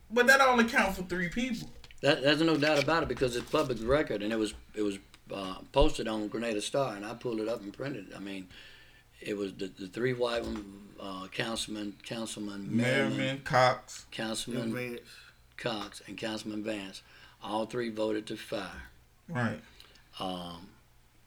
[0.09, 1.69] But that only count for three people.
[2.01, 4.99] That, there's no doubt about it because it's public record and it was it was
[5.33, 8.15] uh, posted on Grenada Star and I pulled it up and printed it.
[8.15, 8.47] I mean,
[9.19, 10.59] it was the, the three white ones,
[11.01, 14.99] uh, Councilman Councilman Merriman, Merriman, Cox, Councilman Advance.
[15.57, 17.01] Cox, and Councilman Vance.
[17.43, 18.89] All three voted to fire.
[19.27, 19.59] right?
[20.19, 20.67] Um,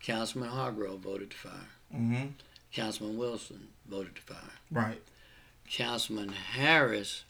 [0.01, 1.69] Councilman Hargrove voted to fire.
[1.95, 2.27] Mm-hmm.
[2.73, 4.53] Councilman Wilson voted to fire.
[4.71, 5.03] Right.
[5.69, 7.25] Councilman Harris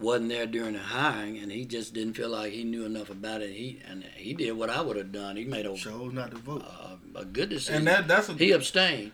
[0.00, 3.42] wasn't there during the hiring, and he just didn't feel like he knew enough about
[3.42, 3.50] it.
[3.50, 5.36] He and he did what I would have done.
[5.36, 6.62] He made a Chose not to vote.
[6.64, 7.76] uh, a good decision.
[7.76, 9.12] And that that's a he abstained,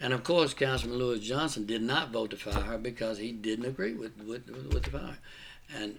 [0.00, 3.64] and of course, Councilman Lewis Johnson did not vote to fire her because he didn't
[3.66, 5.18] agree with with, with the fire,
[5.74, 5.98] and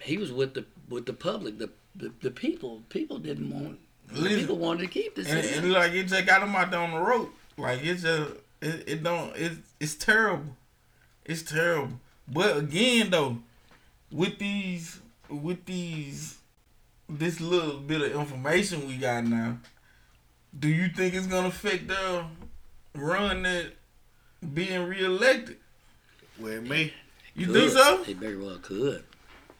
[0.00, 1.58] he was with the with the public.
[1.58, 3.78] The the, the people people didn't want.
[4.12, 5.28] Listen, people wanted to keep this.
[5.28, 7.28] and, and like it just got him out there on the road.
[7.56, 10.56] Like it just it, it don't it, it's terrible.
[11.24, 12.00] It's terrible.
[12.26, 13.38] But again though,
[14.10, 16.38] with these with these
[17.08, 19.58] this little bit of information we got now,
[20.58, 22.24] do you think it's gonna affect the
[22.94, 23.72] run that
[24.54, 25.56] being reelected?
[26.38, 26.92] Well, it may.
[27.34, 27.54] You Could.
[27.54, 28.02] think so?
[28.04, 29.04] They very well could.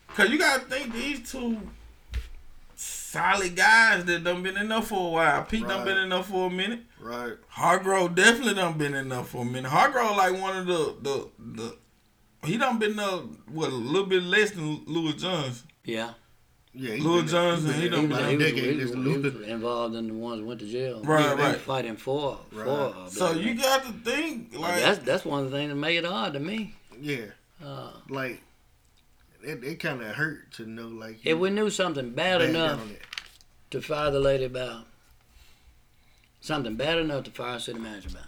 [0.08, 1.56] Cause you gotta think these two
[2.74, 5.44] solid guys that done been enough for a while.
[5.44, 5.84] Pete done Right.
[5.86, 6.80] been enough for a minute.
[6.98, 7.34] Right.
[7.48, 9.70] Hargrove definitely done been enough for a minute.
[9.70, 11.76] Hargrove like one of the the the
[12.44, 13.18] he done been uh
[13.52, 15.68] what a little bit less than Louis Johnson.
[15.84, 16.14] Yeah,
[16.74, 16.94] Yeah.
[16.94, 19.06] he Lil been- Johnson, he he done been been- like he a was, he was-
[19.32, 21.02] he was involved in the ones that went to jail.
[21.02, 21.60] Right, They were right.
[21.60, 22.64] Fighting for Right.
[22.66, 22.94] for.
[22.96, 23.56] Uh, So black you men.
[23.58, 26.40] got to think like that's that's one of the things that made it odd to
[26.40, 26.74] me.
[27.00, 27.26] Yeah.
[27.64, 28.40] Uh, Like,
[29.42, 32.80] it, it kind of hurt to know, like, if we knew something bad bad enough
[33.70, 34.86] to fire the lady about,
[36.40, 38.24] something bad enough to fire a city manager about,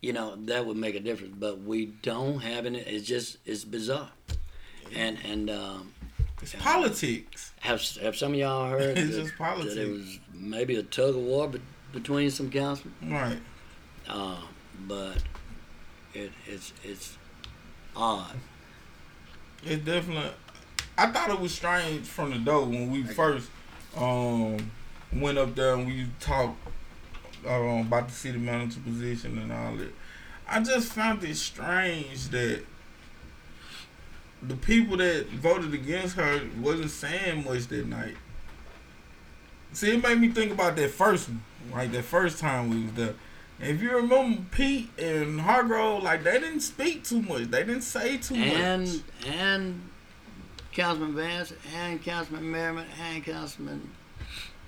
[0.00, 1.34] you know, that would make a difference.
[1.38, 2.80] But we don't have any.
[2.80, 4.10] It's just it's bizarre.
[4.94, 5.94] And and um,
[6.42, 7.52] it's politics.
[7.60, 11.10] have have some of y'all heard It's that, just that it was maybe a tug
[11.10, 11.60] of war be-
[11.92, 12.94] between some councilmen?
[13.12, 13.38] Right.
[14.08, 14.40] Uh,
[14.86, 15.18] but
[16.14, 17.16] it, it's it's
[17.94, 18.36] odd.
[19.64, 20.30] It's definitely.
[20.96, 23.50] I thought it was strange from the door when we first
[23.96, 24.70] um
[25.12, 26.56] went up there and we talked
[27.46, 29.92] um, about the city manager position and all that.
[30.48, 32.64] I just found it strange that
[34.42, 38.16] the people that voted against her wasn't saying much that night.
[39.72, 42.92] See, it made me think about that first one, like that first time we was
[42.94, 43.14] there.
[43.60, 47.44] If you remember Pete and Hargrove, like they didn't speak too much.
[47.44, 48.54] They didn't say too much.
[48.54, 49.90] And and
[50.72, 53.90] Councilman Vance and Councilman Merriman and Councilman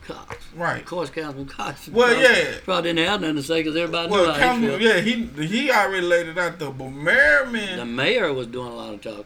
[0.06, 0.36] Cox.
[0.54, 0.80] Right.
[0.80, 1.88] Of course, Councilman Cox.
[1.88, 2.58] Well, probably, yeah.
[2.64, 4.80] probably didn't have nothing to say because everybody knew Well, he felt.
[4.80, 6.70] yeah, he he already laid it out there.
[6.70, 7.78] But Merriman.
[7.78, 9.24] The mayor was doing a lot of talking.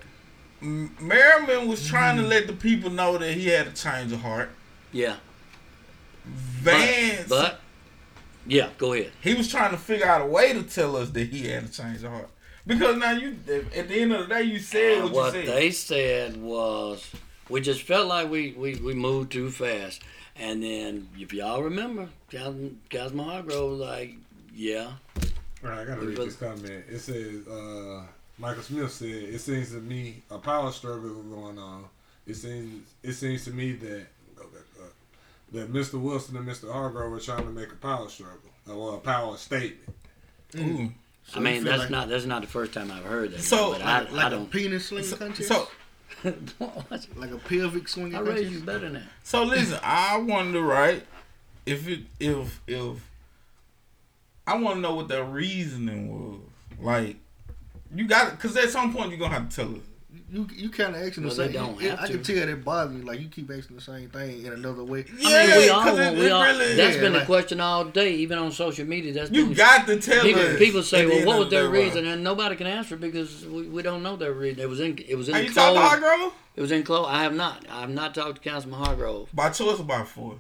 [0.61, 2.31] Merriman was trying to mm-hmm.
[2.31, 4.51] let the people know that he had a change of heart.
[4.93, 5.17] Yeah.
[6.25, 7.61] Vance, But,
[8.47, 9.13] yeah, go ahead.
[9.23, 11.69] he was trying to figure out a way to tell us that he had a
[11.69, 12.29] change of heart.
[12.67, 13.37] Because now you,
[13.77, 15.57] at the end of the day, you said what, what you said.
[15.57, 17.09] they said was
[17.49, 20.03] we just felt like we, we, we moved too fast.
[20.39, 24.15] And then, if y'all remember, Councilman, Councilman Hargrove was like,
[24.55, 24.91] yeah,
[25.65, 26.85] All right, I gotta read this comment.
[26.89, 28.03] It says, uh,
[28.39, 31.85] Michael Smith said, "It seems to me a power struggle is going on.
[32.27, 34.93] It seems it seems to me that go back up,
[35.53, 36.01] that Mr.
[36.01, 36.71] Wilson and Mr.
[36.71, 39.97] Hargrove are trying to make a power struggle or a power statement.
[40.57, 40.93] Ooh.
[41.29, 43.41] So I mean, that's like, not that's not the first time I've heard that.
[43.41, 44.51] So, but like, I, like I a don't.
[44.51, 45.49] penis swinging So, contest?
[45.49, 45.69] so,
[47.17, 49.03] like a pelvic swinging I raised you better than that.
[49.23, 49.79] so listen.
[49.83, 51.05] I wonder, right?
[51.65, 53.09] If it, if, if,
[54.47, 56.41] I want to know what the reasoning was.
[56.81, 57.17] Like,
[57.95, 59.83] you got it, cause at some point you're gonna have to tell us.
[60.31, 61.53] You you kind of asking the Well, they same.
[61.53, 62.35] don't it- have I can to.
[62.37, 63.03] tell that bothers you.
[63.05, 65.05] Like you keep asking the same thing in another way.
[65.19, 66.75] Yeah, I mean, we all, cause want- it, we it all really.
[66.75, 69.13] that's yeah, been the question all day, even on social media.
[69.13, 70.59] That's you been, got to tell people, us.
[70.59, 72.15] people say, "Well, what was their reason?" Rob.
[72.15, 74.61] And nobody can answer because we, we don't know their reason.
[74.61, 76.03] It was in it was in Have you talked to closed.
[76.05, 76.33] Hargrove?
[76.57, 77.07] It was in close.
[77.09, 77.65] I have not.
[77.71, 79.29] I have not talked to Councilman Hargrove.
[79.35, 80.39] By choice or by four.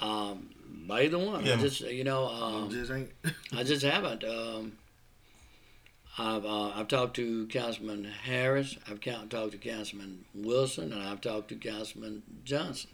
[0.00, 0.50] Um,
[0.88, 1.46] by either one.
[1.46, 1.54] Yeah.
[1.54, 3.10] I just you know um, just ain't.
[3.56, 4.24] I just haven't.
[4.24, 4.72] Um,
[6.18, 8.76] I've uh, I've talked to Councilman Harris.
[8.88, 12.90] I've talked to Councilman Wilson, and I've talked to Councilman Johnson,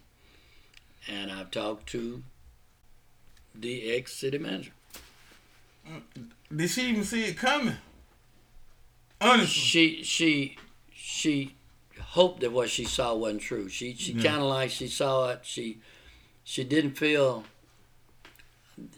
[1.08, 2.22] and I've talked to
[3.54, 4.70] the ex city manager.
[6.54, 7.76] Did she even see it coming?
[9.20, 9.46] Honestly.
[9.46, 10.56] She she
[10.94, 11.54] she
[12.00, 13.68] hoped that what she saw wasn't true.
[13.68, 14.30] She she Yeah.
[14.30, 15.40] kind of like she saw it.
[15.42, 15.78] She
[16.44, 17.44] she didn't feel.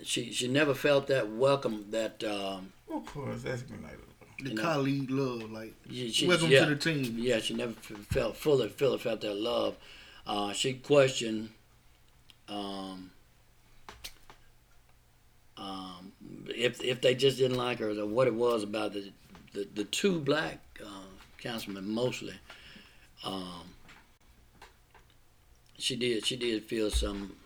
[0.03, 1.87] She she never felt that welcome.
[1.91, 3.95] That um, Of course, that's good night.
[4.43, 4.63] The You know.
[4.63, 7.17] colleague love, like she, she, welcome yeah, to the team.
[7.19, 9.77] Yeah, she never felt fully, fully felt that love.
[10.27, 11.51] Uh, she questioned
[12.49, 13.11] um,
[15.57, 16.13] um,
[16.49, 19.13] if if they just didn't like her, or what it was about the
[19.53, 21.07] the, the two black uh,
[21.39, 22.35] councilmen mostly.
[23.25, 23.75] Um,
[25.79, 27.37] she did she did feel some.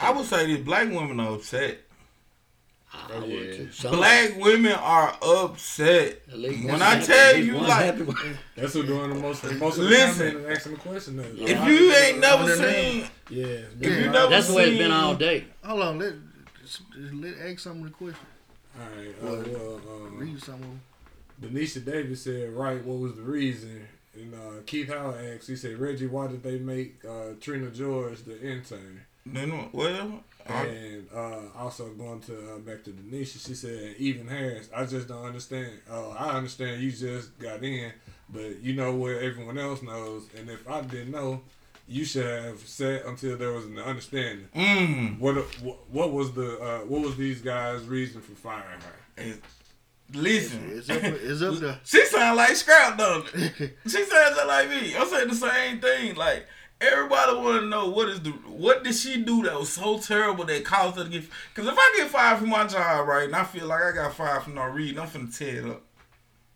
[0.00, 1.78] I would say these black women are upset.
[3.12, 3.56] I, would yeah.
[3.56, 3.70] too.
[3.72, 6.22] Some- Black women are upset.
[6.30, 8.38] at least when I happy- tell at least you, one like- happy one.
[8.56, 9.44] That's who doing the most.
[9.44, 10.26] Most of the Listen.
[10.32, 11.16] comment and asking the question.
[11.16, 11.26] Then.
[11.38, 13.88] If you ain't never seen, yeah, if Yeah.
[13.88, 15.44] you never that's the way it's been seen- all day.
[15.64, 16.12] Hold on, let
[16.62, 16.80] just
[17.12, 18.26] let ask some of the question.
[18.76, 19.14] All right.
[19.22, 20.80] Uh, well, um, Read some of them.
[21.42, 25.78] Denisha Davis said, "Right, what was the reason?" And uh, Keith Howard asked, he said,
[25.78, 31.38] "Reggie, why did they make uh, Trina George the intern?" then well, I, And uh,
[31.58, 35.72] also going to uh, back to Denisha, she said, "Even Harris, I just don't understand.
[35.90, 37.92] Uh, I understand you just got in,
[38.28, 40.24] but you know where everyone else knows.
[40.36, 41.40] And if I didn't know,
[41.88, 44.48] you should have said until there was an understanding.
[44.54, 49.22] mm, What what, what was the uh, what was these guys' reason for firing her?"
[49.22, 49.42] it-
[50.12, 51.80] listen, It's up, it's up there.
[51.84, 53.26] she sound like Scrap, don't?
[53.34, 54.94] She sounds just like me.
[54.96, 56.14] I'm saying the same thing.
[56.16, 56.46] Like
[56.92, 60.44] everybody want to know what is the what did she do that was so terrible
[60.44, 61.24] that caused her to get?
[61.54, 64.14] Because if I get fired from my job, right, and I feel like I got
[64.14, 65.82] fired from no reason, I'm finna tear it up.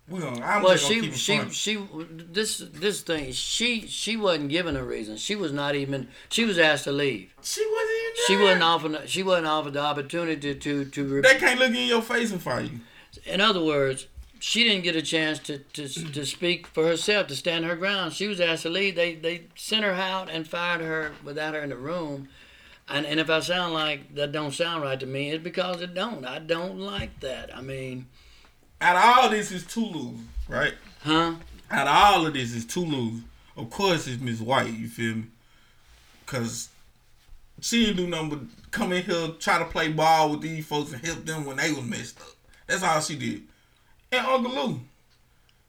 [0.09, 0.41] We gonna.
[0.45, 1.51] I'm well, just gonna she keep it she fun.
[1.51, 1.87] she
[2.33, 5.17] this this thing she she wasn't given a reason.
[5.19, 7.35] She was not even she was asked to leave.
[7.43, 8.15] She wasn't even.
[8.27, 11.05] She wasn't offered she wasn't offered the opportunity to to.
[11.05, 12.81] Re- They can't look in your face and fire you.
[13.27, 14.07] in other words,
[14.41, 18.13] she didn't get a chance to, to to speak for herself to stand her ground.
[18.13, 18.95] She was asked to leave.
[18.97, 22.29] They they sent her out and fired her without her in the room.
[22.89, 25.95] And and if I sound like that don't sound right to me, it's because it
[25.95, 26.25] don't.
[26.25, 27.55] I don't like that.
[27.55, 28.07] I mean,
[28.81, 30.15] Out of all this is Tulu,
[30.49, 30.75] right?
[31.03, 31.35] huh?
[31.71, 33.21] Out of all of this is Tulu.
[33.57, 34.73] Of course, it's Miss White.
[34.73, 35.25] You feel me?
[36.27, 36.69] Cause
[37.61, 40.93] she didn't do nothing but come in here try to play ball with these folks
[40.93, 42.29] and help them when they was messed up.
[42.67, 43.43] That's all she did.
[44.11, 44.81] And Uncle Lou,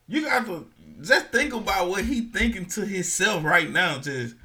[0.07, 0.65] you got to
[1.01, 3.99] just think about what he thinking to himself right now.
[3.99, 4.35] Just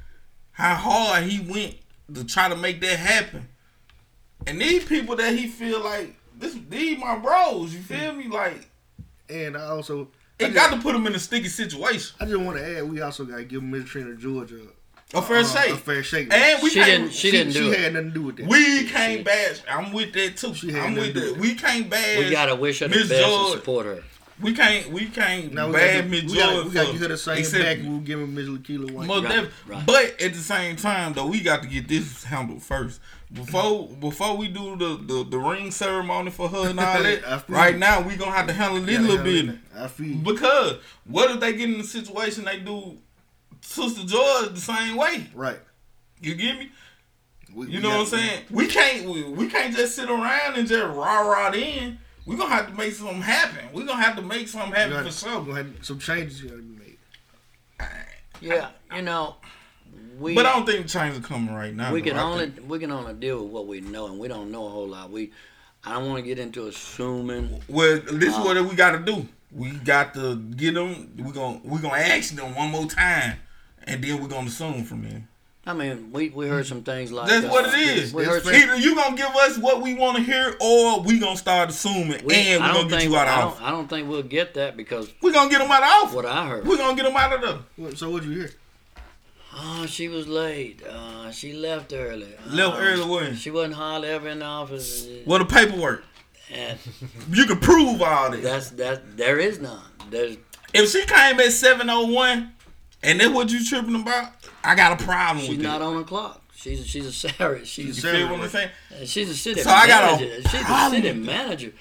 [0.51, 1.75] how hard he went
[2.13, 3.47] to try to make that happen.
[4.47, 7.73] And these people that he feel like this, these my bros.
[7.73, 8.27] You feel me?
[8.27, 8.69] Like
[9.29, 12.15] And I also, it got to put him in a sticky situation.
[12.19, 14.59] I just want to add, we also got to give Miss Trina Georgia
[15.13, 15.71] A fair uh, shake.
[15.73, 16.33] A fair shake.
[16.33, 16.89] And we She can't.
[17.03, 17.79] didn't- she didn't do she it.
[17.79, 18.47] had nothing to do with that.
[18.47, 19.61] we can't bash.
[19.69, 20.53] I'm with that too.
[20.53, 21.31] She had I'm nothing with to do that.
[21.33, 22.17] with We can't bash.
[22.17, 24.03] We gotta wish her the Miss best George- and support her.
[24.41, 24.89] We can't.
[24.91, 27.01] We can't now we bad got, Miss we got, George we got to for give
[27.03, 27.85] her the same accepting back it.
[27.89, 29.07] we give her Miss Lakeela one.
[29.07, 29.85] Most Right, right.
[29.85, 32.99] But at the same time, though, we got to get this handled first.
[33.31, 37.77] Before before we do the, the, the ring ceremony for her and all that, right
[37.77, 39.55] now we gonna have to handle this Gotta little bit.
[39.77, 40.17] I feel.
[40.17, 42.97] Because what if they get in a situation they do
[43.65, 45.27] Sister George the same way?
[45.33, 45.59] Right.
[46.21, 46.71] You get me?
[47.53, 48.43] We, You we know what I'm saying?
[48.49, 51.97] We can't we, we can't just sit around and just rah rah in.
[52.25, 53.65] We're gonna have to make something happen.
[53.73, 55.39] We're gonna have to make something happen gotta- for sure.
[55.41, 56.97] we gonna have some changes got to be made.
[58.41, 59.35] Yeah, you know,
[60.19, 61.91] we But I don't think change is coming right now.
[61.93, 64.27] we can I only think- we can only deal with what we know, and we
[64.27, 65.09] don't know a whole lot.
[65.11, 65.31] We
[65.83, 67.61] I don't want to get into assuming.
[67.67, 69.27] Well, this is Uh, what we got to do.
[69.51, 71.11] We got to get them.
[71.15, 73.37] We gonna we gonna ask them one more time,
[73.85, 75.23] and then we're gonna assume from there.
[75.67, 78.13] I mean, we, we heard some things like That's uh, what it is.
[78.13, 81.17] We heard some, Either you gonna give us what we want to hear, or we
[81.19, 83.57] gonna start assuming, we, and we I gonna don't get think you out I of
[83.57, 83.67] don't.
[83.67, 86.15] I don't think we'll get that because We gonna get them out of office.
[86.15, 86.67] what I heard.
[86.67, 87.95] We gonna get them out of the.
[87.97, 88.51] So what you hear?
[89.57, 90.83] Oh, she was late.
[90.85, 92.27] Uh, she left early.
[92.47, 93.35] Left Uh, early when?
[93.35, 95.07] She wasn't hardly ever in the office.
[95.25, 96.03] Well, the paperwork.
[96.53, 96.77] And
[97.31, 98.43] You can prove all this.
[98.43, 99.17] that's that.
[99.17, 99.81] There is none.
[100.11, 100.37] There's
[100.73, 102.51] If she came at seven oh one,
[103.05, 104.31] and that's what you tripping about,
[104.63, 105.85] I got a problem she's with not that.
[105.85, 106.41] on the clock.
[106.55, 107.59] She's she's a salary.
[107.59, 108.69] You She's feel what I'm saying?
[109.05, 109.69] she's a city manager.
[109.69, 111.73] So I got a she's a city manager.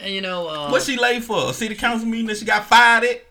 [0.00, 1.50] And you know, uh, What she late for?
[1.50, 3.24] A city council meeting that she got fired at?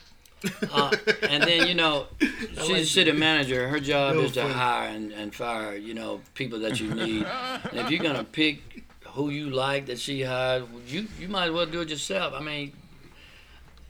[0.72, 0.92] uh,
[1.30, 3.68] and then you know, she's a city manager.
[3.68, 5.76] Her job is to hire and, and fire.
[5.76, 7.26] You know, people that you need.
[7.26, 8.62] and if you're gonna pick
[9.08, 12.34] who you like that she hired, you you might as well do it yourself.
[12.34, 12.72] I mean,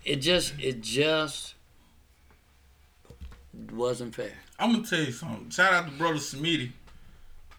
[0.05, 1.53] it just it just
[3.71, 4.31] wasn't fair.
[4.59, 5.49] I'm gonna tell you something.
[5.49, 6.71] Shout out to brother Smitty.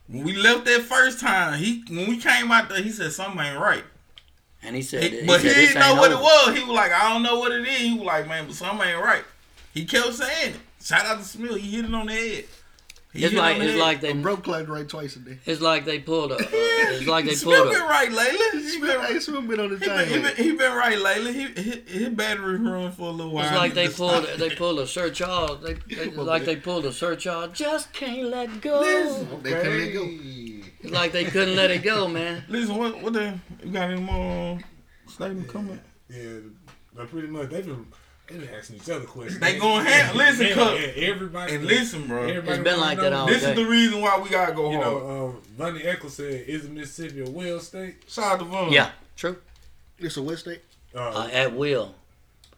[0.08, 3.40] When we left that first time, he when we came out there, he said something
[3.40, 3.84] ain't right.
[4.62, 6.56] And he said, He- he but he, said, "This didn't know what it was.
[6.56, 7.78] He was like, I don't know what it is.
[7.78, 9.24] He was like, man, but something ain't right.
[9.74, 10.60] He kept saying it.
[10.82, 11.56] Shout out to Smith.
[11.56, 12.44] He hit it on the head.
[13.14, 15.38] He It's hit it like it's like they A broke clock right twice a day.
[15.46, 18.62] it's like they pulled a uh, it's like they Smith pulled been right lately.
[18.62, 20.22] He been, Hey, Smith been on the he he time.
[20.22, 21.32] been, he been right lately.
[21.32, 23.46] He, his, his battery run for a little while.
[23.46, 26.92] it's like they pulled they pulled a Sir Charles they, they like they pulled a
[26.92, 28.82] Sir Charles just can't let go.
[29.42, 30.08] They couldn't let go.
[30.80, 32.44] It's like they couldn't let it go, man.
[32.48, 34.58] Listen, what what the you got any more
[35.06, 35.80] statement coming?
[36.10, 36.40] Yeah,
[36.94, 37.86] but pretty much they've been
[38.40, 39.40] they've been asking each other questions.
[39.40, 40.80] They gonna have listen, Yeah, cuz.
[40.80, 42.22] yeah, everybody And listen, bro.
[42.22, 43.50] everybody It's been wanna like that all This day.
[43.50, 44.86] is the reason why we gotta go You hard.
[44.94, 48.72] know, um, Bunny Eccles said, "Is Mississippi a whale state?" Shout out to Vaughn.
[48.72, 49.36] Yeah, true.
[49.98, 50.62] It's a West State.
[50.94, 51.94] Uh, Uh, at will.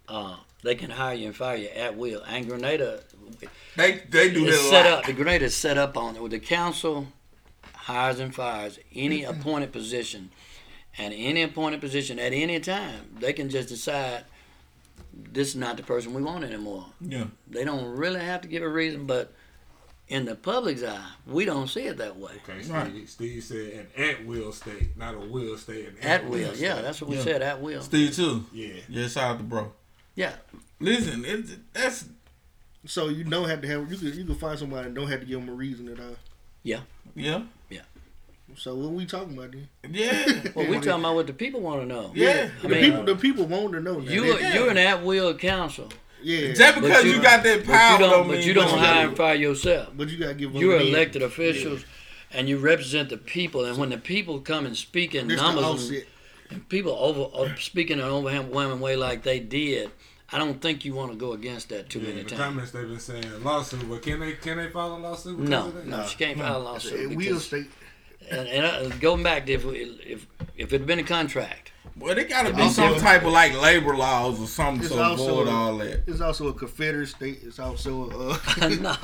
[0.09, 2.22] Uh, they can hire you and fire you at will.
[2.27, 3.01] And Grenada
[3.77, 4.99] They they do that a set lot.
[5.01, 5.05] up.
[5.07, 6.22] The Grenada is set up on it.
[6.22, 7.09] With the council
[7.74, 10.31] hires and fires any appointed position,
[10.99, 14.24] and any appointed position at any time, they can just decide
[15.32, 16.86] this is not the person we want anymore.
[17.00, 17.24] Yeah.
[17.48, 19.32] They don't really have to give a reason, but
[20.08, 22.32] in the public's eye, we don't see it that way.
[22.48, 23.08] okay, Steve, Right.
[23.08, 25.88] Steve said an at will state, not a will state.
[25.88, 26.62] An At will, state.
[26.62, 27.22] yeah, that's what we Yeah.
[27.24, 27.42] said.
[27.42, 28.44] At will, Steve too.
[28.52, 28.74] yeah.
[28.88, 29.72] Yeah, shout out to bro.
[30.14, 30.34] yeah.
[30.78, 32.04] Listen, it, that's
[32.84, 35.20] So you don't have to have you can you can find somebody and don't have
[35.20, 36.16] to give them a reason at all.
[36.62, 36.80] Yeah.
[37.16, 37.42] Yeah,
[38.59, 39.68] So what we talking about then?
[39.90, 42.11] yeah, Well, we talking about what the people want to know.
[42.14, 42.48] yeah.
[42.59, 44.00] I the mean, people the people want to know.
[44.00, 44.11] That.
[44.12, 45.88] You They- are, you're an at will council,
[46.22, 48.28] yeah, Just because you- you, got that but power, you don't.
[48.28, 49.88] mean But you don't you hire gotta- and fire yourself.
[49.96, 50.61] but you gotta give them.
[50.62, 50.94] You're a name.
[50.94, 51.84] elected officials,
[52.32, 53.64] and you represent the people.
[53.66, 56.04] And when the people come and speak in This the numbers, offset.
[56.50, 59.90] and, and people over uh, speaking in an overwhelming way like they did,
[60.32, 62.40] I don't think you want to go against that too Yeah, many the times.
[62.40, 65.36] comments they've been saying lawsuit, but can they can they file a lawsuit?
[65.44, 65.50] because
[65.84, 67.12] No, no, she can't file a lawsuit.
[67.12, 67.66] It will state.
[68.31, 72.14] And, and uh, going back to if if if it had been a contract, Well,
[72.14, 75.49] there gotta be Also- some type of like labor laws or something to also- avoid
[75.49, 76.03] all that.
[76.07, 77.41] It's also a Confederate state.
[77.43, 78.97] It's also uh, no.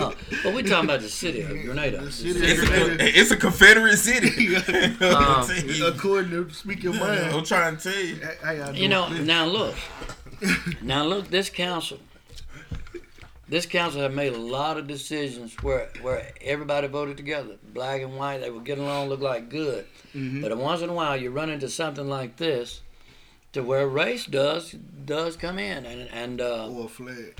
[0.43, 1.99] But we're talking about the city of Grenada.
[2.03, 4.55] The city It's a, it's a Confederate city.
[5.03, 5.87] Um, I'm telling you.
[5.87, 7.21] according to speak your mind.
[7.35, 8.17] I'm trying to tell you.
[8.43, 8.91] How y'all You doing?
[8.91, 9.75] know, now look,
[10.83, 11.99] now look, this council,
[13.53, 18.17] this council have made a lot of decisions where where everybody voted together, black and
[18.17, 18.39] white.
[18.41, 19.85] They would get along, look like good.
[20.15, 20.41] Mhm.
[20.43, 22.81] But once in a while, you run into something like this,
[23.53, 24.73] to where race does
[25.05, 27.35] does come in, and and uh, or a flag.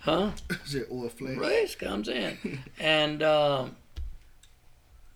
[0.00, 0.32] huh,
[0.66, 1.38] Is it or a flag?
[1.38, 2.36] race comes in,
[2.80, 3.76] and um,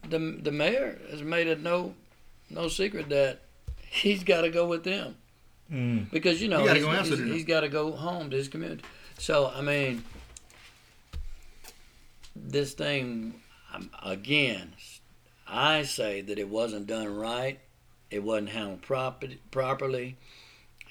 [0.09, 1.95] the the mayor has made it no
[2.51, 3.41] no secret that
[3.91, 5.17] he's got to go with them
[5.73, 6.09] Mm.
[6.13, 8.85] because you know He gotta he's, he's- he's got to go home to his community.
[9.19, 10.05] So I mean,
[12.45, 13.41] this thing
[14.03, 14.75] again,
[15.47, 17.61] I say that it wasn't done right,
[18.11, 20.17] it wasn't handled proper, properly,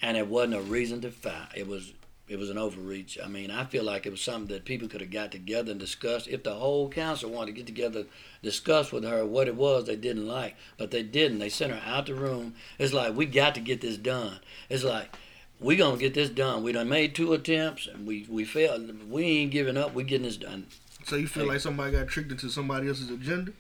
[0.02, 1.50] and it wasn't a reason to fight.
[1.56, 1.94] It was
[2.28, 3.20] it was an overreach.
[3.24, 5.80] I mean, I feel like it was something that people could have got together and
[5.80, 6.28] discussed.
[6.28, 8.06] If the whole council wanted to get together,
[8.42, 11.38] discuss with her what it was they didn't like, but they didn't.
[11.38, 12.56] They sent her out the room.
[12.80, 14.40] It's like we got to get this done.
[14.70, 15.16] It's like
[15.60, 16.64] we gonna get this done.
[16.64, 19.10] We done made two attempts and we we failed.
[19.10, 19.94] We ain't giving up.
[19.94, 20.68] We getting this done.
[21.06, 23.52] So you feel like somebody got tricked into somebody else's agenda?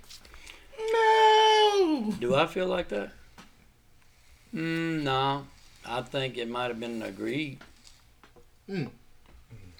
[0.91, 2.13] No.
[2.19, 3.11] Do I feel like that?
[4.53, 5.45] Mm, no.
[5.85, 7.59] I think it might have been agreed.
[8.69, 8.89] Mm.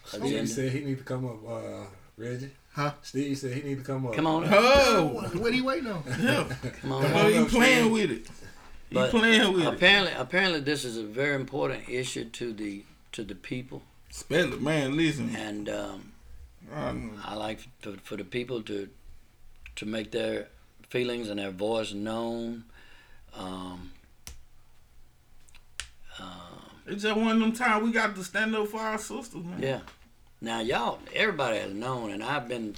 [0.05, 1.85] Steve said he need to come up, uh,
[2.17, 2.51] Reggie.
[2.73, 2.91] Huh?
[3.01, 4.13] Steve said he need to come up.
[4.13, 5.05] Come on, Oh.
[5.13, 6.03] What, what are you waiting on?
[6.21, 6.47] Yeah.
[6.81, 7.05] come on.
[7.05, 8.27] Oh, he playing with it.
[8.89, 9.73] He But playing with it.
[9.73, 14.61] Apparently, apparently, this is a very important issue to the to the people, Spell it,
[14.61, 14.95] man.
[14.97, 15.33] Listen.
[15.35, 16.11] and um,
[16.73, 18.89] Um, I like for, for the people to
[19.75, 20.47] to make their
[20.89, 22.63] feelings and their voice known.
[23.37, 23.91] Um,
[26.19, 26.29] um,
[26.87, 29.61] it's just one of them times we got to stand up for our sisters, man.
[29.61, 29.79] yeah.
[30.41, 32.75] Now, y'all, everybody has known, and I've been.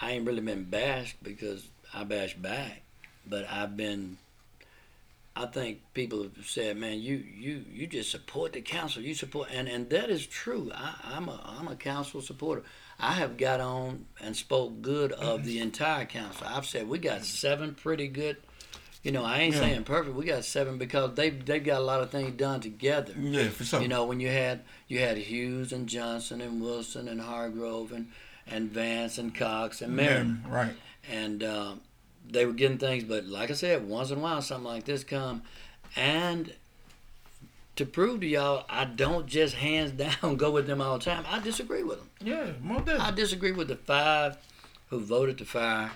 [0.00, 2.82] I ain't really been bashed because I bash back,
[3.26, 4.18] but I've been.
[5.38, 9.02] I think people have said, "Man, you you you just support the council.
[9.02, 10.72] You support," and and that is true.
[10.74, 12.62] I, I'm a I'm a council supporter.
[12.98, 16.46] I have got on and spoke good of the entire council.
[16.48, 18.38] I've said we got seven pretty good.
[19.02, 19.60] You know, I ain't Yeah.
[19.60, 20.16] saying perfect.
[20.16, 23.12] We got seven because they they've got a lot of things done together.
[23.20, 23.82] Yeah, for sure.
[23.82, 28.10] You know, when you had you had Hughes and Johnson and Wilson and Hargrove and
[28.46, 30.74] and Vance and Cox and Merriman Yeah, right.
[31.10, 31.80] and um,
[32.30, 33.04] they were getting things.
[33.04, 35.42] But like I said, once in a while, something like this come,
[35.94, 36.52] and
[37.76, 39.90] to prove to y'all, I don't just hands
[40.22, 41.24] down go with them all the time.
[41.28, 42.10] I disagree with them.
[42.20, 44.36] Yeah, more than I disagree with the five
[44.88, 45.92] who voted to fire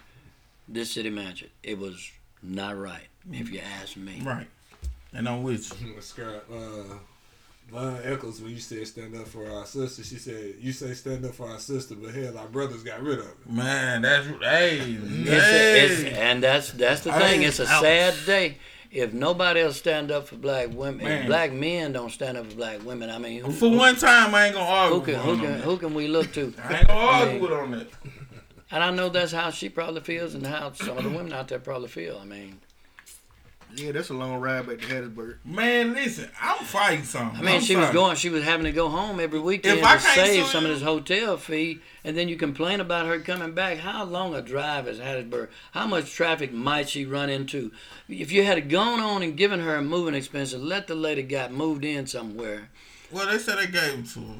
[0.68, 1.47] this city manager.
[1.62, 2.11] It was
[2.43, 4.20] not right, if you ask me.
[4.24, 4.47] Right.
[5.12, 5.95] And I'm with you.
[6.01, 6.95] Scar- uh,
[7.71, 11.25] Von Eccles, when you said stand up for our sister, she said, You say stand
[11.25, 13.49] up for our sister, but hell, our brothers got rid of it.
[13.49, 16.12] Man, that's hey, It's a, it's, hey.
[16.21, 17.35] and that's that's the I thing.
[17.43, 17.83] ain't It's a out.
[17.83, 18.59] sad day
[18.91, 21.05] if nobody else stand up for black women.
[21.05, 21.27] Man.
[21.27, 23.09] Black men don't stand up for black women.
[23.09, 25.55] I mean, who, For one time, I ain't gonna argue who can with who can
[25.55, 26.53] on who can we look to?
[26.64, 27.87] I ain't gonna I argue mean- with on that.
[28.73, 31.49] And I know that's how she probably feels, and how some of the women out
[31.49, 32.18] there probably feel.
[32.23, 32.61] I mean,
[33.77, 35.37] Yeah, that's a long ride back to Hattiesburg.
[35.45, 37.39] Man, listen, I'm fighting something.
[37.39, 38.16] I mean, I'm she was going.
[38.16, 40.64] She was having to go home every weekend If I to can't save sue some
[40.64, 43.79] of you- this hotel fee, and then you complain about her coming back.
[43.79, 45.49] How long a drive is Hattiesburg?
[45.73, 47.71] How much traffic might she run into?
[48.09, 51.53] If you had gone on and given her a moving expense, let the lady got
[51.53, 52.71] moved in somewhere.
[53.12, 54.35] Well, they said they gave it to her.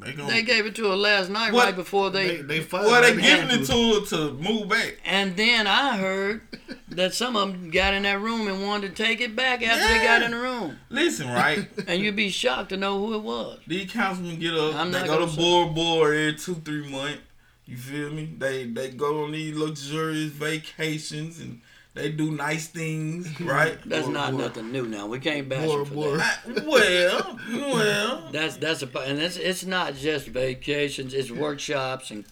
[0.00, 1.64] They, gonna, They gave it to her last night, What?
[1.66, 2.42] right before They they.
[2.42, 4.94] they fired well, they her giving hand it to her to move back.
[5.04, 6.42] and then I heard
[6.90, 9.86] that some of them got in that room and wanted to take it back after
[9.92, 10.78] they got in the room.
[10.88, 11.66] Listen, right?
[11.88, 13.58] And you'd be shocked to know who it was.
[13.66, 14.74] These councilmen get up.
[14.76, 17.18] I'm they not go gonna to say- board board every two three months.
[17.66, 18.34] You feel me?
[18.38, 21.60] They they go on these luxurious vacations and
[21.94, 23.78] they do nice things, right?
[23.84, 24.38] That's Boy, not boy.
[24.38, 25.06] nothing new now.
[25.06, 26.40] We can't bash Boy, them for that.
[26.46, 27.38] I- well,
[27.72, 28.28] well.
[28.32, 31.14] That's that's a and it's it's not just vacations.
[31.14, 32.24] It's workshops and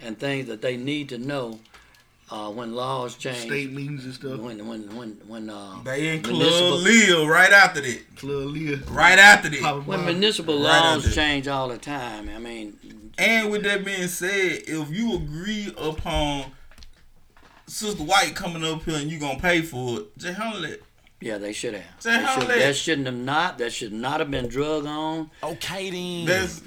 [0.00, 1.58] and things that they need to know
[2.30, 3.38] uh, when laws change.
[3.38, 4.38] State meetings and stuff.
[4.40, 8.16] When when when when uh, They in Club Municipal- Lil right after that.
[8.16, 8.76] Club Leah.
[8.88, 9.60] Right after that.
[9.60, 10.06] Papa when Mom.
[10.06, 11.12] municipal Right laws there.
[11.12, 12.30] change all the time.
[12.30, 12.78] I mean,
[13.18, 16.52] And with that being said, if you agree upon
[17.70, 20.82] Sister White coming up here and you gonna pay for it, just handle it.
[21.20, 21.84] yeah, they should have.
[22.00, 23.58] Say They should, that shouldn't have not.
[23.58, 25.30] That should not have been drug on.
[25.42, 26.26] Okay then.
[26.26, 26.62] That's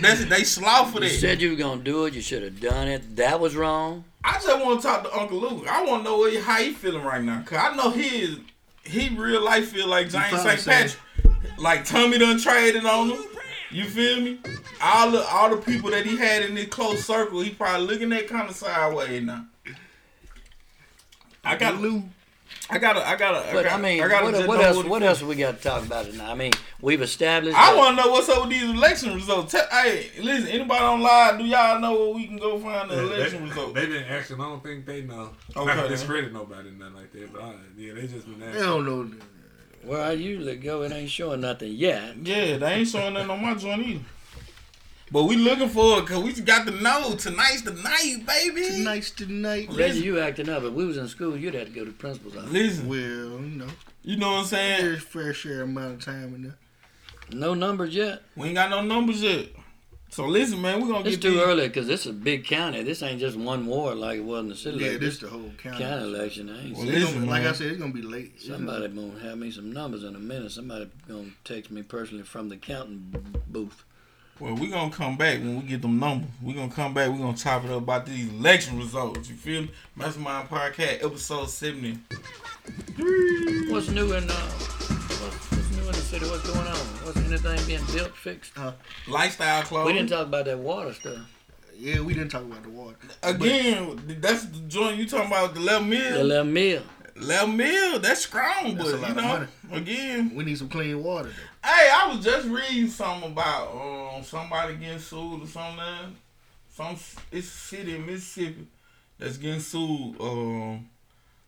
[0.00, 2.14] that's they slough for You said you were gonna do it.
[2.14, 3.16] You should have done it.
[3.16, 4.04] That was wrong.
[4.24, 5.66] I just want to talk to Uncle Luke.
[5.70, 8.38] I want to know he- how he feeling right now, cause I know he is.
[8.82, 10.64] He real life feel like James St.
[10.64, 11.00] Patrick,
[11.58, 13.24] like Tommy done traded on him.
[13.70, 14.38] You feel me?
[14.82, 18.12] All the all the people that he had in his close circle, he probably looking
[18.12, 19.44] at kind of sideways now.
[21.46, 22.02] I got Lou.
[22.68, 24.82] I gotta, I gotta, But I, I mean, gotta what, just what else?
[24.82, 26.30] he What else we got to talk about tonight?
[26.30, 27.56] I mean, we've established.
[27.56, 29.52] I want to know what's up with these election results.
[29.52, 31.38] Tell, hey, listen, anybody online?
[31.38, 33.74] Do y'all know where we can go find the election they, results?
[33.74, 34.40] they been asking.
[34.40, 35.30] I don't think they know.
[35.56, 35.90] Okay, Not to then.
[35.90, 37.32] discredit nobody, nothing like that.
[37.32, 38.60] But I, yeah, they just been asking.
[38.60, 39.10] They don't know.
[39.84, 42.16] Where I usually go, it ain't showing nothing yet.
[42.16, 44.04] Yeah, they ain't showing nothing on my joint either.
[45.12, 48.66] But we looking for it because we just got to know tonight's the night, baby.
[48.70, 49.68] Tonight's tonight.
[49.72, 50.64] Reggie, you acting up.
[50.64, 52.50] If we was in school, you'd have to go to the principal's office.
[52.50, 53.66] Listen, Well, you know,
[54.02, 54.82] you know what I'm saying?
[54.84, 56.56] there's fair share amount of time in there.
[57.32, 58.22] No numbers yet.
[58.34, 59.48] We ain't got no numbers yet.
[60.08, 62.44] So listen, man, we're gonna It's get too these- early because this is a big
[62.44, 62.82] county.
[62.82, 64.78] This ain't just one ward like it was in the city.
[64.78, 65.78] Yeah, like this the whole county.
[65.84, 66.48] county election.
[66.48, 67.44] I ain't Well, listen, gonna- like.
[67.44, 68.40] I said, it's gonna be late.
[68.40, 70.52] Somebody gonna have me some numbers in a minute.
[70.52, 73.12] Somebody gonna text me personally from the counting
[73.48, 73.84] booth.
[74.38, 76.28] Well, we're gonna come back when we get them numbers.
[76.42, 77.08] We're gonna come back.
[77.10, 79.30] we're gonna chop it up about these election results.
[79.30, 79.70] You feel me?
[79.94, 81.98] Mastermind Podcast, episode seventy.
[83.72, 84.34] What's new in uh?
[84.34, 86.26] What's, what's new in the city?
[86.26, 86.76] What's going on?
[86.76, 88.52] What's anything being built, fixed?
[89.08, 89.86] Lifestyle clothes.
[89.86, 91.18] We didn't talk about that water stuff.
[91.78, 92.96] Yeah, we didn't talk about the water.
[93.22, 96.24] Again, that's the joint you talking about the level The mill.
[96.24, 96.82] little mill.
[97.18, 99.22] Level mill, that's strong, That's but a lot you of know,
[99.70, 99.80] money.
[99.82, 101.30] again, We need some clean water.
[101.30, 101.34] Though.
[101.66, 106.16] Hey, I was just reading something about um somebody getting sued or something.
[106.72, 106.96] Some
[107.32, 108.66] it's a city in Mississippi
[109.18, 110.14] that's getting sued.
[110.20, 110.88] Um,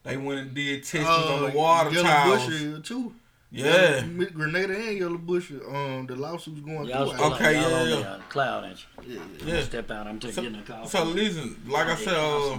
[0.02, 2.46] they went and did testings on the water Uh, Yellow towers.
[2.48, 3.14] Bush too.
[3.52, 5.72] Yeah, Yellow- Grenada and Yalobusha.
[5.74, 7.24] Um, the lawsuit's going Y'all through.
[7.34, 7.96] Okay, y'all yeah, on yeah.
[7.96, 9.14] the uh, cloud, ain't you?
[9.14, 9.62] Yeah, yeah.
[9.62, 10.06] Step out.
[10.08, 10.84] I'm taking a call.
[10.86, 12.58] So listen, like I said, uh,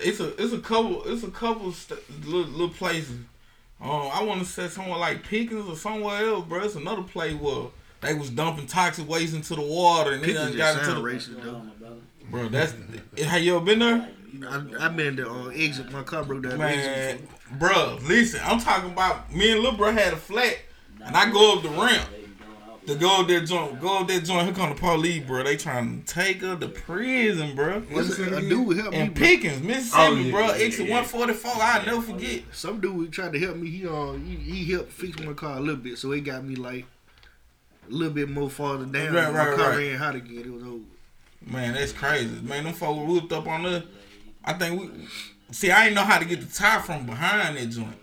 [0.00, 3.16] it's a it's a couple it's a couple st- little, little places.
[3.80, 6.62] Um, I want to say somewhere like Pickens or somewhere else, bro.
[6.62, 7.66] It's another play where
[8.00, 11.04] they was dumping toxic waste into the water and they Pickens done got into sound
[11.04, 11.62] the racist, though.
[12.30, 12.48] bro.
[12.48, 12.74] That's
[13.22, 14.08] have you ever been there?
[14.48, 15.90] I, I've been to uh, exit.
[15.92, 16.58] My car broke down.
[16.58, 17.26] Man,
[17.58, 20.58] bro, listen, I'm talking about me and Lil Bro had a flat,
[21.04, 22.08] and I go up the ramp
[22.86, 24.44] to go up that joint, go up that joint.
[24.46, 25.42] Here come the police, bro.
[25.44, 27.80] They trying to take her to prison, bro.
[27.90, 29.24] What's a, a dude help me, And bro.
[29.26, 30.46] Pickens, Mississippi, Oh, yeah, bro.
[30.46, 30.94] yeah, Exit yeah.
[31.00, 31.52] 144.
[31.56, 32.42] I'll never forget.
[32.52, 33.68] Some dude tried to help me.
[33.70, 36.54] He uh, he, he helped fix my car a little bit, so it got me
[36.56, 36.84] like
[37.88, 39.14] a little bit more farther down.
[39.14, 39.76] Right, my right, car right.
[39.78, 40.38] ran hot again.
[40.40, 40.84] It was over.
[41.44, 42.40] Man, that's crazy.
[42.42, 43.82] Man, them folks whooped up on us.
[44.44, 44.90] I think we
[45.52, 45.70] see.
[45.70, 47.98] I didn't know how to get the tie from behind that joint.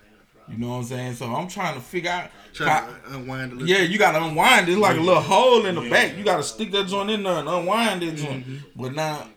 [0.50, 1.14] You know what I'm saying?
[1.16, 2.30] So I'm trying to figure out.
[2.54, 3.62] Trying to unwind.
[3.68, 4.74] Yeah, you gotta unwind it.
[4.74, 6.18] It's like a little hole in the back.
[6.18, 8.46] You gotta stick that joint in there and unwind that joint.
[8.46, 8.82] Mm-hmm.
[8.82, 9.28] But now,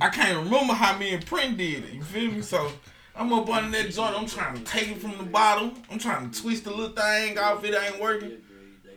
[0.00, 1.92] I can't remember how me and Print did it.
[1.92, 2.42] You feel me?
[2.42, 2.70] So
[3.16, 4.18] I'm up under that joint.
[4.18, 5.74] I'm trying to take it from the bottom.
[5.90, 7.64] I'm trying to twist the little thing off.
[7.64, 8.38] It ain't working.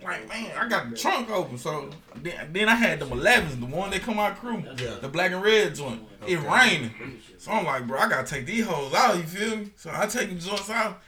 [0.03, 1.57] Like man, I got the trunk open.
[1.57, 4.97] So then, then I had them 11s, the one that come out crew, Yeah.
[5.01, 6.01] the black and red joint.
[6.27, 6.91] It raining.
[7.39, 9.17] So I'm like, bro, I gotta take these holes out.
[9.17, 9.71] You feel me?
[9.75, 11.01] So I take the joints out.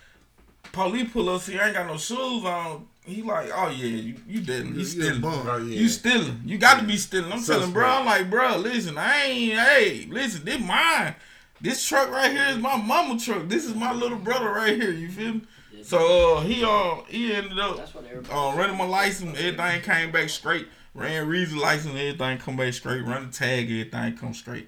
[0.77, 1.41] Police pull up.
[1.41, 2.87] See, I ain't got no shoes on.
[3.03, 4.75] He like, oh yeah, you, you didn't.
[4.75, 5.23] You You a stealing.
[5.25, 5.79] Oh, yeah.
[5.79, 6.41] You stealing.
[6.45, 7.31] You got to be stealing.
[7.31, 11.15] I'm telling bro, I'm like, bro, listen, I ain't, hey, listen, this mine.
[11.59, 13.47] This truck right here is my mama truck.
[13.47, 14.91] This is my little brother right here.
[14.91, 15.41] You feel me?
[15.81, 18.33] So uh, he uh he ended up That's what everybody.
[18.33, 19.37] uh, running my license.
[19.39, 20.67] Everything came back straight.
[20.93, 21.95] Ran reason license.
[21.95, 23.03] Everything come back straight.
[23.03, 23.65] Run the tag.
[23.71, 24.67] Everything come straight.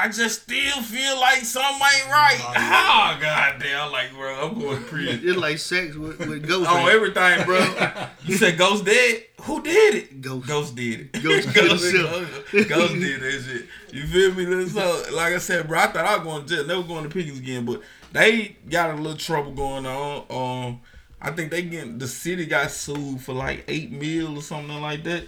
[0.00, 2.38] I just still feel like something ain't right.
[2.40, 3.90] Oh, goddamn!
[3.90, 5.20] Like, bro, I'm going to prison.
[5.28, 6.68] It's like sex with, with ghosts.
[6.68, 8.06] On everything, bro.
[8.24, 9.24] You said Ghost dead?
[9.42, 10.20] Who did it?
[10.20, 10.46] Ghost.
[10.46, 11.12] Ghost did it.
[11.20, 11.92] Ghost Ghost.
[11.92, 13.66] Ghost, Ghost did that shit.
[13.92, 14.68] You feel me?
[14.68, 16.66] So, like I said, bro, I thought I was going to jail.
[16.66, 17.82] Never going to Pickens again, but
[18.12, 20.24] they got a little trouble going on.
[20.30, 20.80] Um,
[21.20, 25.02] I think they getting the city got sued for like eight mil or something like
[25.02, 25.24] that,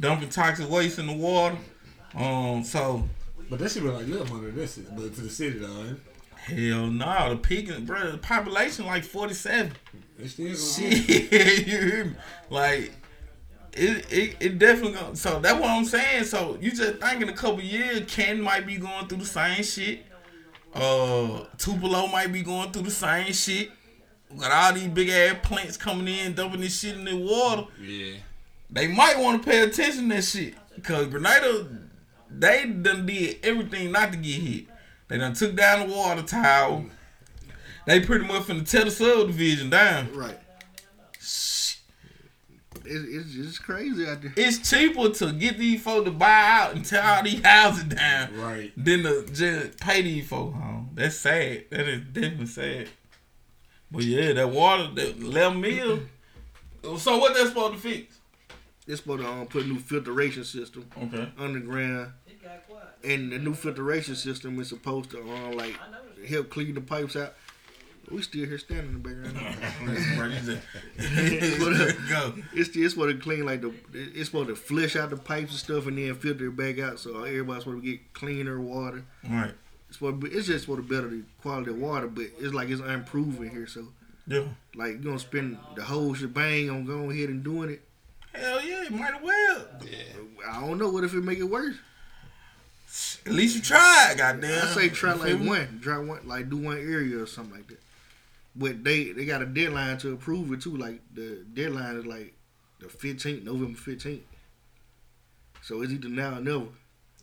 [0.00, 1.58] dumping toxic waste in the water.
[2.14, 3.06] Um, so
[3.50, 4.50] But that shit be like little money.
[4.50, 6.00] This is, But to the city though, ain't
[6.36, 9.72] hell no, the Pickens, bro, the population like forty seven.
[10.18, 11.32] It's still Shit,
[11.66, 12.14] you hear me?
[12.50, 12.92] Like,
[13.72, 16.24] it, it, it definitely gonna, so that's what I'm saying.
[16.24, 19.62] So you just think in a couple years, Ken might be going through the same
[19.62, 20.04] shit.
[20.74, 23.70] Uh, Tupelo might be going through the same shit.
[24.36, 27.64] Got all these big ass plants coming in, dumping this shit in the water.
[27.80, 28.16] Yeah.
[28.70, 30.54] They might want to pay attention to that shit.
[30.74, 31.66] Because Grenada,
[32.30, 34.66] they done did everything not to get hit.
[35.08, 36.84] They done took down the water tower.
[37.86, 40.12] They pretty much finna tear the subdivision down.
[40.12, 40.38] Right.
[41.14, 41.76] It's,
[42.84, 44.32] it's just crazy out there.
[44.36, 48.34] It's cheaper to get these folks to buy out and tear all these houses down
[48.38, 48.72] Right.
[48.76, 50.90] than to just pay these folks home.
[50.94, 51.64] That's sad.
[51.70, 52.88] That is definitely sad.
[53.90, 56.00] But yeah, that water, that 11 mil.
[56.98, 58.17] So what that's supposed to fix?
[58.88, 61.28] It's supposed to um, put a new filtration system Okay.
[61.38, 62.12] underground,
[63.04, 65.76] and the new filtration system is supposed to um, like
[66.26, 67.34] help clean the pipes out.
[68.10, 70.62] We still here standing in the background.
[72.08, 72.34] Go.
[72.54, 75.58] It's it's supposed to clean like the it's supposed to flush out the pipes and
[75.60, 79.04] stuff, and then filter it back out, so everybody's supposed to get cleaner water.
[79.28, 79.52] Right.
[79.88, 82.54] It's supposed to be, it's just supposed to better the quality of water, but it's
[82.54, 83.66] like it's unproven here.
[83.66, 83.88] So
[84.26, 84.44] Yeah.
[84.74, 87.82] like you're gonna spend the whole shebang on going ahead and doing it.
[88.34, 89.66] Hell yeah, it might as well.
[90.48, 91.76] I don't know what if it make it worse.
[93.26, 94.66] At least you tried, goddamn.
[94.66, 95.48] I say try You like feel me?
[95.48, 97.80] one, try one, like do one area or something like that.
[98.56, 100.76] But they they got a deadline to approve it too.
[100.76, 102.34] Like the deadline is like
[102.80, 104.22] the fifteenth, November fifteenth.
[105.62, 106.66] So it's either now or never.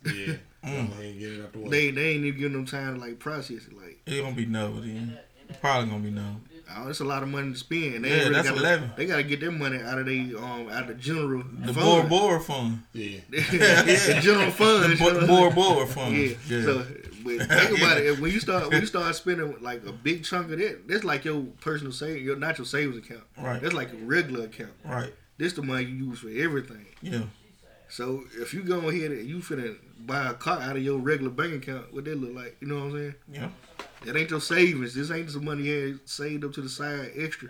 [0.05, 0.35] Yeah.
[0.63, 0.89] Mm.
[0.97, 1.69] They ain't getting out the way.
[1.69, 3.73] They they ain't even giving them time to like process it.
[3.75, 5.17] Like it gonna be no then.
[5.61, 6.37] Probably gonna be no.
[6.77, 8.03] Oh, it's a lot of money to spend.
[8.05, 8.91] They Yeah, ain't really that's gotta, 11.
[8.97, 11.85] They gotta get their money out of they um out of the general The fund.
[11.85, 12.83] Bora Bora fund.
[12.93, 13.19] yeah.
[13.29, 14.93] the general fund.
[14.93, 16.15] The Bo- Bora Bora fund.
[16.15, 16.35] Yeah.
[16.47, 16.63] Yeah.
[16.63, 16.85] So,
[17.23, 18.19] but think about it.
[18.19, 21.25] When you start, when you start spending like a big chunk of that, that's like
[21.25, 23.23] your personal save, your not your savings account.
[23.37, 23.61] Right.
[23.61, 24.73] That's like a regular account.
[24.83, 25.13] Right.
[25.37, 26.85] This the money you use for everything.
[27.01, 27.23] Yeah.
[27.89, 31.31] So if you go ahead and you finna buy a car out of your regular
[31.31, 32.57] bank account, what that look like?
[32.59, 33.15] You know what I'm saying?
[33.31, 33.49] Yeah.
[34.05, 34.93] That ain't your savings.
[34.93, 37.49] This ain't some money you had saved up to the side extra.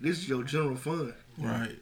[0.00, 1.12] This is your general fund.
[1.38, 1.76] Right.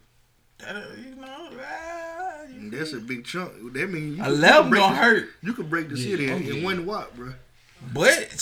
[0.59, 3.53] That, uh, you know, ah, you- that's a big chunk.
[3.75, 5.29] That means you, a you level can break gonna the- hurt.
[5.43, 6.65] You can break the city Oh, in, in yeah.
[6.65, 7.35] one watt, bro.
[7.93, 8.33] But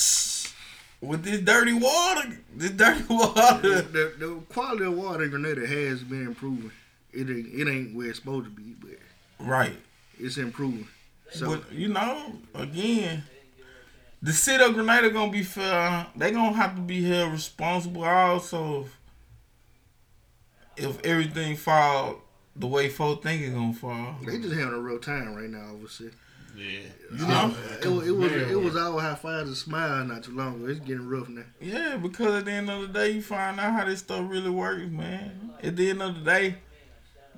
[1.03, 3.83] with this dirty water, this dirty water.
[3.83, 6.71] the, the quality of water in Grenada has been improving.
[7.13, 8.99] It ain't it ain't where it's supposed to be, but
[9.47, 9.77] Right.
[10.19, 10.89] it's improving.
[11.33, 13.25] So but you know, again,
[14.27, 16.07] the city of Grenada gonna be fair.
[16.17, 18.87] They gonna have to be held responsible also
[20.77, 22.23] if, if everything fall
[22.55, 24.17] the way folks think it's gonna fall.
[24.27, 25.71] they just having a real time right now.
[25.73, 26.11] Obviously,
[26.57, 26.81] Yeah.
[27.13, 27.55] You know?
[27.83, 30.67] it, was- it was it was all high fives and smiles not too long ago.
[30.73, 31.43] It's getting rough now.
[31.61, 34.51] Yeah, because at the end of the day, you find out how this stuff really
[34.51, 35.53] works, man.
[35.63, 36.57] At the end of the day,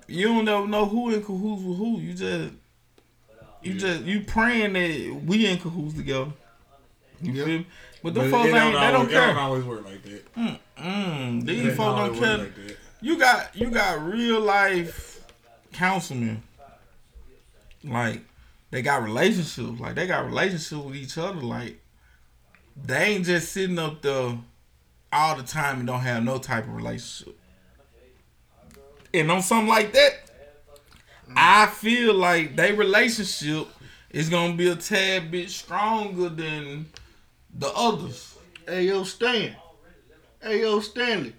[0.06, 1.98] you don't ever know who in cahoots with who.
[2.00, 2.54] You just,
[3.62, 6.30] you just, you praying that we in cahoots together.
[7.22, 7.66] You feel me?
[8.02, 9.38] But the folks it ain't, they don't It don't care.
[9.38, 10.34] always work like that.
[10.78, 12.38] Mm, It these folks don't care.
[12.38, 12.52] like.
[13.00, 15.24] You got, you got real life
[15.72, 16.42] councilmen.
[17.84, 18.20] Like,
[18.70, 19.80] they got relationships.
[19.80, 21.40] Like, they got relationships with each other.
[21.40, 21.80] Like,
[22.80, 24.36] they ain't just sitting up there
[25.12, 27.36] all the time and don't have no type of relationship.
[29.14, 30.12] And on something like that,
[31.36, 33.68] I feel like they relationship
[34.10, 36.86] is gonna be a tad bit stronger than
[37.58, 38.36] the others.
[38.66, 39.54] Hey yo, Stan.
[40.40, 41.34] Hey yo, Stanley.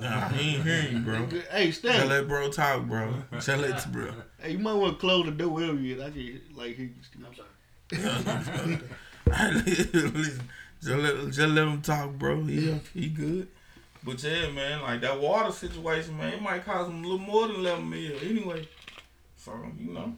[0.00, 1.26] Nah, he ain't hearing you, bro.
[1.50, 2.08] Hey Just Stanley.
[2.08, 3.14] let bro talk, bro.
[3.32, 4.12] Just let bro.
[4.40, 6.02] Hey, you might want to close the door wherever you.
[6.02, 7.26] I can like hear you.
[7.26, 8.80] I'm sorry.
[9.26, 10.48] Listen,
[10.82, 12.42] just let, just let him talk, bro.
[12.44, 13.48] He he good.
[14.02, 17.46] But yeah, man, like that water situation, man, it might cost him a little more
[17.48, 18.68] than eleven million anyway.
[19.36, 20.14] So you know,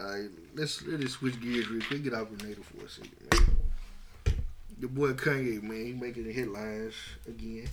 [0.00, 2.04] All right, let's let us switch gears real quick.
[2.04, 4.36] Get out Grenada for a second, man.
[4.80, 6.94] The boy Kanye, man, he making the headlines
[7.28, 7.68] again.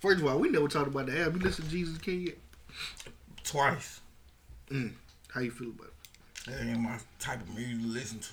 [0.00, 1.40] First of all, we never talked about the album.
[1.40, 2.38] You listen to Jesus King yet?
[3.44, 4.00] twice.
[4.70, 4.92] Mm.
[5.32, 5.92] How you feel about it?
[6.50, 8.28] That ain't my type of music to listen to.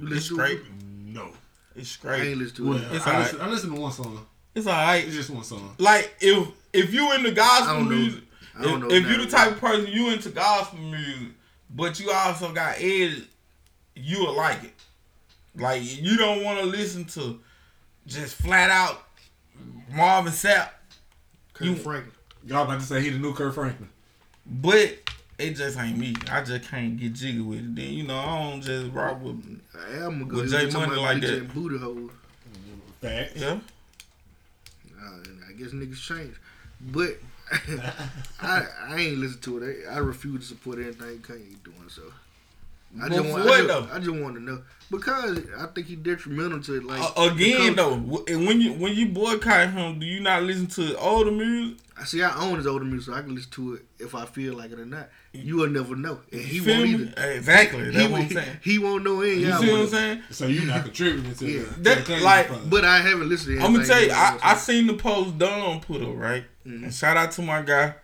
[0.00, 0.60] You It's listen to great.
[1.04, 1.28] No.
[1.74, 2.36] It's I ain't great.
[2.38, 2.84] listen to Well, it.
[2.92, 3.22] It's I, alright.
[3.32, 4.26] listen, I listen to one song.
[4.54, 5.04] It's alright.
[5.06, 5.74] It's just one song.
[5.78, 7.96] Like if if you into I gospel don't know.
[7.96, 8.22] music,
[8.58, 9.10] I don't know if, if now.
[9.10, 11.28] you the type of person you into gospel music,
[11.70, 13.24] but you also got Ed.
[13.94, 14.74] you'll like it.
[15.54, 17.40] Like you don't want to listen to
[18.06, 19.02] just flat out
[19.90, 20.68] Marvin Sapp,
[21.54, 22.12] Kirk you- Franklin.
[22.44, 23.88] Y'all about to say he the new Kirk Franklin.
[24.46, 24.98] but
[25.38, 26.14] it just ain't me.
[26.30, 27.74] I just can't get jiggy with it.
[27.74, 29.60] Then you know I don't just rock with An
[30.00, 31.34] album ago, With Jay talking Money like that.
[31.38, 32.10] and booty hole.
[33.00, 33.32] Facts.
[33.36, 33.58] yeah.
[35.02, 35.10] Uh,
[35.48, 36.34] I guess niggas change,
[36.80, 37.18] but
[38.40, 39.84] I I ain't listen to it.
[39.90, 41.88] I, I refuse to support anything Kanye doing.
[41.88, 42.02] So
[43.02, 43.92] I just want, what, I just.
[43.92, 46.84] I just want to know because I think he detrimental to it.
[46.84, 47.94] like Uh, again though,
[48.28, 51.78] and when you when you boycott him, do you not listen to older music?
[51.98, 52.22] I see.
[52.22, 54.70] I own his older music, so I can listen to it if I feel like
[54.70, 55.08] it or not.
[55.32, 56.90] You will never know, and he won't me?
[56.94, 57.30] either.
[57.32, 57.84] Exactly.
[57.90, 58.56] That's he, what I'm saying.
[58.62, 59.34] He won't know any.
[59.40, 59.90] You y'all see what I'm won't.
[59.90, 60.22] saying?
[60.30, 61.62] So you're not contributing to Yeah.
[61.76, 63.58] the That- like- But I haven't listened.
[63.60, 66.84] to I'm gonna tell you, I, I seen the post Don put up right, Mhm.
[66.84, 67.94] and shout out to my guy.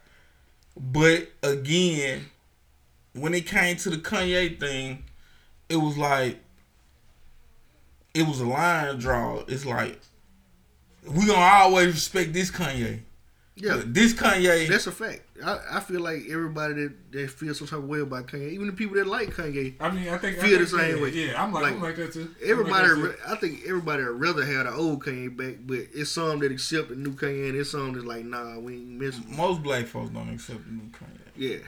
[0.77, 2.27] But again,
[3.13, 5.05] when it came to the Kanye thing,
[5.69, 6.39] it was like
[8.15, 9.43] it was a line draw.
[9.49, 9.99] It's like
[11.07, 13.01] we gonna always respect this Kanye.
[13.57, 15.23] yeah, this Kanye, that's a fact.
[15.43, 18.67] I, I feel like everybody that, that feels some type of way about Kanye, even
[18.67, 21.11] the people that like Kanye, I mean, I think Feel I the same yeah, way.
[21.11, 22.31] Yeah, I'm like, Like, I'm like that too.
[22.45, 25.81] Everybody, like that re- I think everybody would rather have the old Kanye back, but
[25.95, 28.87] it's some that accept the new Kanye, and it's some that's like, nah, we ain't
[28.89, 29.25] missing.
[29.37, 31.19] most black folks don't accept the new Kanye.
[31.37, 31.59] Yeah,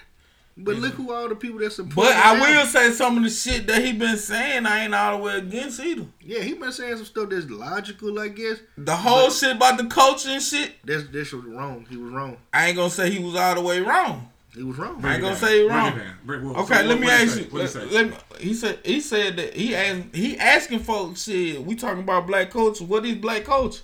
[0.56, 1.90] but look who all the people that support.
[1.90, 1.96] Him.
[1.96, 2.40] But the I album.
[2.56, 5.36] will say some of the shit that he been saying, I ain't all the way
[5.38, 6.06] against either.
[6.20, 8.58] Yeah, he been saying some stuff that's logical, I guess.
[8.78, 11.86] The whole shit about the culture and shit, That's that's was wrong.
[11.90, 12.36] He was wrong.
[12.52, 14.30] I ain't gonna say he was all the way wrong.
[14.54, 15.00] He was wrong.
[15.00, 15.42] Break I ain't gonna down.
[15.42, 15.98] say it Break wrong.
[15.98, 16.14] down.
[16.24, 17.44] Break- what- Okay, so let what- me what ask you.
[17.46, 17.84] What Let, say?
[17.86, 21.60] let me, he said he said that he asked he asking folks shit.
[21.64, 22.84] We talking about black culture.
[22.84, 23.82] What is black culture?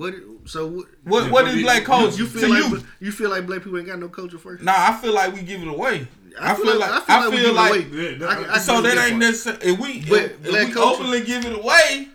[0.00, 0.14] What?
[0.46, 0.86] So what?
[1.04, 2.86] What what what is black culture You to feel like you?
[3.00, 4.62] you feel like black people ain't got no culture first?
[4.64, 6.08] Nah, I feel like we give it away.
[6.40, 8.10] I, feel like I feel we like, give it away.
[8.12, 9.14] Yeah, that- I- I so that ain't part.
[9.16, 12.08] necessarily if we But if, if we culture- openly give it away.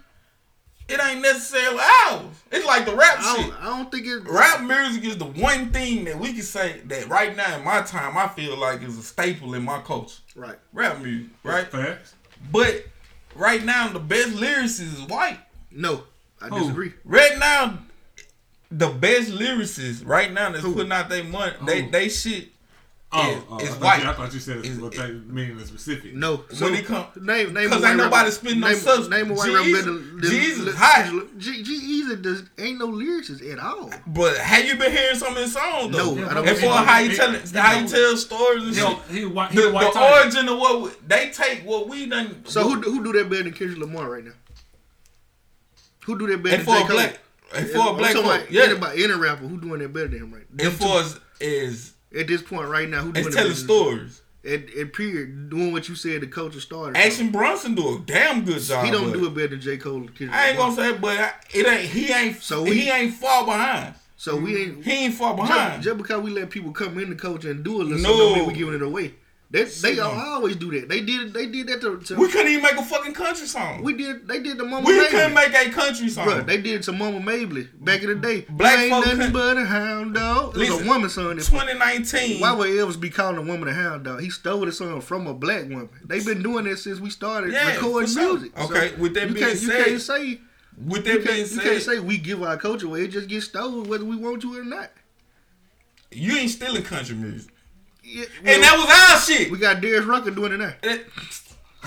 [0.87, 1.79] It ain't necessarily
[2.11, 2.25] ours.
[2.51, 3.53] It's like the rap I shit.
[3.59, 4.21] I don't think it.
[4.29, 7.81] Rap music is the one thing that we can say that right now in my
[7.81, 10.21] time I feel like is a staple in my culture.
[10.35, 10.57] Right.
[10.73, 11.67] Rap music, right?
[11.67, 12.13] Facts.
[12.51, 12.85] But
[13.35, 15.39] right now the best lyricist is white.
[15.71, 16.03] No,
[16.45, 16.59] I Who?
[16.59, 16.93] disagree.
[17.03, 17.79] Right now,
[18.71, 20.73] the best lyricists right now that's Who?
[20.73, 21.91] putting out their money, they Who?
[21.91, 22.49] they shit.
[23.17, 24.03] Oh, is- oh, is I thought white.
[24.03, 26.15] You, I thought you said Is- it's what they meaning the specific.
[26.15, 26.43] No.
[26.59, 29.09] When it come- name name Cause a white ain't nobody rapper- spitting no name, substance.
[29.09, 31.37] Name a white G-Eazy- rapper better than G-Eazy than- hot.
[31.37, 33.93] G G-Eazy does ain't no lyricist at all.
[34.07, 36.15] But have you been hearing some of his songs though?
[36.15, 38.63] No, I don't And for think- how he he- tell he- how he tell stories
[38.63, 38.97] and He, shit.
[39.11, 40.21] he, white, he The, white the tiger.
[40.23, 42.43] origin of what we, they take what we done.
[42.45, 44.31] So who do- who do that better than Kendrick Lamar right now?
[46.05, 46.97] Who do that better and than for a Cole?
[46.97, 47.19] black
[47.53, 48.63] and for a black folk, about yeah.
[48.63, 50.57] anybody, any rapper who doing that better than him right?
[50.57, 53.55] Them And for us is at this point right now, who doing it's it telling
[53.55, 54.21] stories.
[54.43, 56.95] At, at period, doing what you said the culture started.
[56.97, 58.85] Action Bronson do a damn good job.
[58.85, 59.77] He don't do it better than J.
[59.77, 60.07] Cole.
[60.31, 61.89] I ain't gonna say, it, but I- it ain't.
[61.89, 62.41] He ain't.
[62.43, 63.95] So we- he ain't far behind.
[64.17, 65.81] So we ain't He ain't far behind.
[65.81, 67.95] just because we let people come in the culture and do it, No.
[67.97, 69.15] no, don't mean we giving it away.
[69.81, 70.89] They always do that.
[70.89, 73.83] They did they did that to, to we couldn't even make a fucking country song.
[73.83, 75.09] we did they did the Mama We Mabley.
[75.11, 76.27] couldn't make a country song.
[76.27, 78.45] Bruh, they did it to Mama Mabley back in the day.
[78.49, 80.57] Black ain't nothing couldn't- but a hound dog.
[80.57, 81.35] It was a woman song.
[81.35, 82.39] That, 2019.
[82.41, 84.21] why would Elvis be calling a woman a hound dog?
[84.21, 85.89] He stole the song from a black woman.
[86.05, 88.33] They've been doing this since we started Yeah, recording sure.
[88.37, 88.59] music.
[88.59, 90.39] Okay, with that being said- you can't say
[90.85, 93.03] with that being can't, you can't say we give our culture away.
[93.05, 94.91] It just gets stolen whether we want to or not.
[96.11, 97.51] you ain't stealing country music,
[98.05, 99.51] Yeah, and well, that was our shit.
[99.51, 100.73] we got Darius Rucker doing it now.
[100.81, 101.01] That-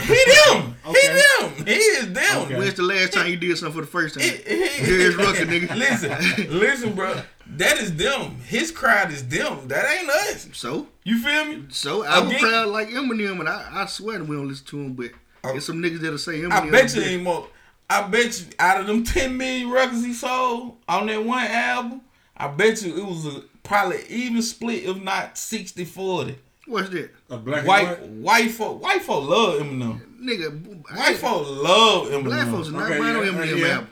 [0.00, 0.06] He
[0.52, 0.76] them.
[0.86, 1.00] Okay.
[1.00, 1.66] He them.
[1.66, 2.42] He is them.
[2.44, 2.56] Okay.
[2.58, 4.22] When's the last time you did something for the first time?
[4.24, 5.74] He- he- Rucker, nigga.
[5.76, 7.20] Listen, listen, bro.
[7.56, 8.36] That is them.
[8.46, 9.66] His crowd is them.
[9.68, 10.48] That ain't us.
[10.52, 11.64] So, You feel me?
[11.70, 14.92] so I'm Again- proud like Eminem, and I, I swear we don't listen to him,
[14.94, 15.10] but
[15.44, 15.52] Oh.
[15.52, 16.52] there's some niggas that'll say Eminem.
[16.52, 17.46] I bet you ain't more.
[17.90, 22.02] I bet you out of them 10 million records he sold on that one album,
[22.36, 26.38] I bet you it was a probably even split, if not 60 40.
[26.66, 30.00] What's that, A black White, and white folk, white folk love Eminem.
[30.20, 30.96] nigga?
[30.96, 32.24] White folk love Eminem.
[32.24, 33.66] Black folks not Okay, buying no yeah, Eminem yeah.
[33.68, 33.88] album.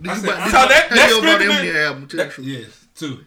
[0.00, 1.66] Did I you said- buy, I- did So that- have that's you ever bought strictly-
[1.68, 2.06] Eminem album?
[2.08, 2.32] Tell the white.
[2.32, 2.46] truth.
[2.46, 3.24] Yes, two.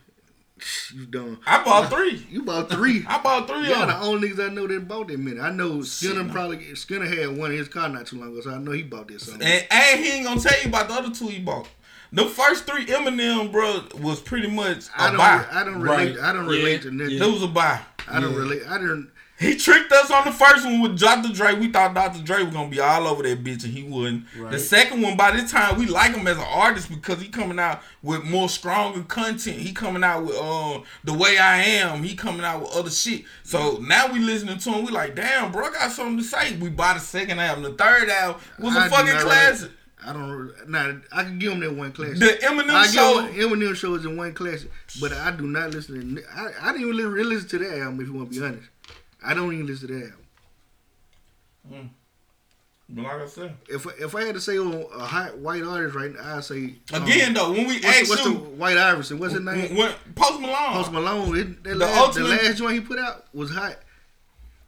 [0.95, 1.37] You done.
[1.45, 2.25] I bought three.
[2.31, 3.05] You bought three.
[3.07, 5.39] I bought three Y'all of the only niggas I know that bought that many.
[5.39, 8.41] I know Skinner Shit, probably Skinner had one in his car not too long ago,
[8.41, 9.45] so I know he bought this something.
[9.45, 11.67] And, and he ain't gonna tell you about the other two he bought.
[12.15, 15.17] The first three Eminem, bro, was pretty much I a don't.
[15.17, 15.45] buy.
[15.51, 16.15] I don't relate.
[16.17, 16.23] Right.
[16.23, 17.17] I don't Yeah, relate to nothing.
[17.21, 17.81] It was a buy.
[18.07, 18.61] I don't relate.
[18.67, 19.09] I didn't.
[19.37, 21.33] He tricked us on the first one with Dr.
[21.33, 21.55] Dre.
[21.55, 22.23] We thought Dr.
[22.23, 24.23] Dre was gonna be all over that bitch, and he wouldn't.
[24.49, 27.59] The second one, by this time, we like him as an artist because he coming
[27.59, 29.57] out with more stronger content.
[29.57, 32.01] He coming out with uh, the way I am.
[32.03, 33.25] He coming out with other shit.
[33.43, 34.85] So now we listening to him.
[34.85, 36.55] We like, damn, bro, I got something to say.
[36.55, 37.63] We buy the second album.
[37.63, 39.71] The third album was a I fucking not classic.
[40.07, 40.69] I don't.
[40.69, 42.19] Nah, I can give him that one classic.
[42.19, 43.21] The Eminem I show.
[43.27, 44.69] give him Eminem shows in one classic,
[45.01, 46.15] but I do not listen.
[46.15, 48.01] To, I I didn't even really listen to that album.
[48.01, 48.69] If you want to be honest,
[49.23, 50.11] I don't even listen to that
[51.71, 51.89] album.
[52.87, 55.95] But like I said, If if I had to say on a hot white artist
[55.95, 58.35] right now, I'd say um, again though, when we What's, asked the, what's the you,
[58.37, 59.17] White Iverson?
[59.17, 59.75] What's his name?
[59.75, 61.35] when, Post Malone, Post Malone.
[61.37, 63.77] It, that The last, ultimate- the last joint he put out was hot.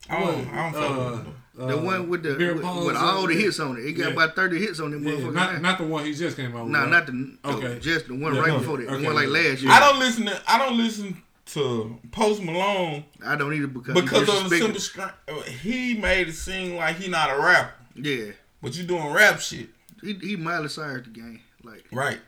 [0.10, 1.66] I don't, I don't fuck with Uh.
[1.68, 3.86] The one with the with, with all the hits on it.
[3.86, 4.14] It got Yeah.
[4.14, 5.02] about thirty hits on it.
[5.02, 6.72] Yeah, not, not the one he just came out with.
[6.74, 7.68] nah, not the Okay.
[7.68, 7.80] okay.
[7.80, 8.86] just the one Yeah, right okay, before that.
[8.92, 9.34] The one like yeah.
[9.50, 9.72] last year.
[9.72, 14.28] I don't listen to I don't listen to Post Malone I don't either because because
[14.30, 18.32] of the simple disrespected- str- he made it seem like he not a rapper, Yeah,
[18.62, 19.70] but you doing rap shit,
[20.04, 21.40] he he Miley Cyrus the game.
[21.64, 22.20] Like right?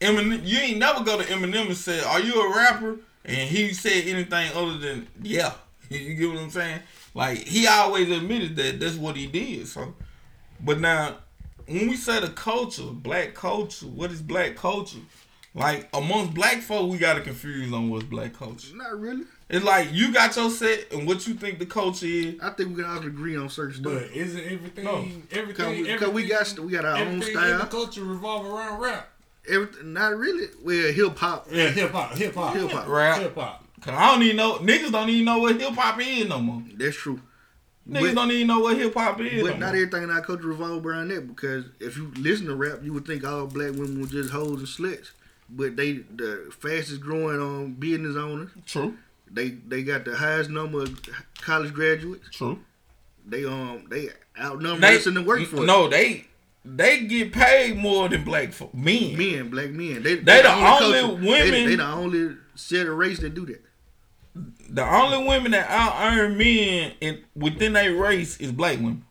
[0.00, 3.72] Eminem, you ain't never go to Eminem and say, "Are you a rapper?" And he
[3.72, 5.52] said anything other than "Yeah."
[5.88, 6.80] You get what I'm saying?
[7.16, 9.66] Like he always admitted that that's what he did.
[9.66, 9.94] So,
[10.60, 11.16] but now
[11.66, 14.98] when we say the culture, black culture, what is black culture?
[15.54, 18.76] Like amongst black folk, we gotta confuse on what's black culture.
[18.76, 19.24] not really.
[19.48, 22.34] It's like you got your set and what you think the culture is.
[22.42, 23.94] I think we can all agree on certain stuff.
[23.94, 25.06] But isn't everything, No.
[25.30, 28.04] everything, Cause we, everything, cause we got we got our own everything in the culture
[28.04, 29.08] revolve around rap.
[29.48, 30.48] Everything, not really.
[30.62, 31.46] Well, hip hop.
[31.50, 32.88] Yeah, hip hop, hip hop, Hip hop.
[32.88, 33.20] Rap.
[33.22, 33.65] hip hop.
[33.86, 36.62] Cause I don't even know niggas don't even know what hip hop is no more.
[36.76, 37.20] That's true.
[37.88, 39.42] Niggas But- don't even know what hip hop is.
[39.42, 39.68] But no not more.
[39.76, 43.06] everything in our culture revolve around that because if you listen to rap, you would
[43.06, 45.10] think all black women were just hoes and sluts.
[45.48, 48.50] But they the fastest growing um, business owners.
[48.66, 48.96] True,
[49.30, 51.00] They they got the highest number of
[51.40, 52.28] college graduates.
[52.32, 52.58] true.
[53.24, 54.08] They um they
[54.40, 55.64] outnumber They us in the workforce.
[55.66, 56.26] no, they
[56.64, 58.74] they get paid more than black folk.
[58.74, 59.16] Men.
[59.16, 60.02] men, black men.
[60.02, 63.46] They They the only culture- women- They, they the only set of race that do
[63.46, 63.62] that.
[64.68, 69.04] The only women that out earn men in within their race is black women.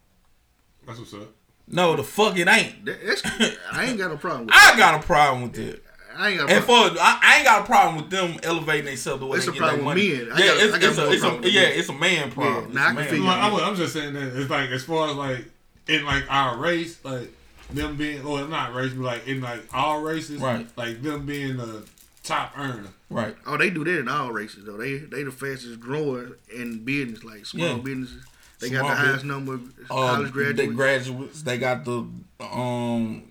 [0.85, 1.29] That's what's up.
[1.67, 2.85] No, the fuck it ain't.
[2.85, 3.23] that's,
[3.71, 4.55] I ain't got a problem with.
[4.55, 5.83] I got a problem with it.
[6.17, 6.95] I ain't got a And problem.
[6.95, 9.51] for I, I ain't got a problem with them elevating themselves the way It's they
[9.51, 10.09] a get their problem with money.
[10.13, 10.27] men.
[10.27, 11.71] Yeah, got- it's, it's, a, more it's a problem yeah, men.
[11.79, 12.73] it's a man problem.
[12.73, 15.45] nah, I can like, I'm, I'm just saying that it's like as far as like
[15.87, 17.33] in like our race, like
[17.73, 20.67] them being or not race, but like in like all races, Right.
[20.77, 21.83] Like them being the
[22.23, 22.89] top earner.
[23.15, 23.35] Right.
[23.47, 24.77] Oh, they do that in all races though.
[24.77, 27.77] They they the fastest grower in business, like small Yeah.
[27.77, 28.23] businesses.
[28.59, 30.57] They Small got the highest number of Uh, college graduates.
[30.59, 31.41] They graduates.
[31.43, 32.07] They got the
[32.41, 33.23] um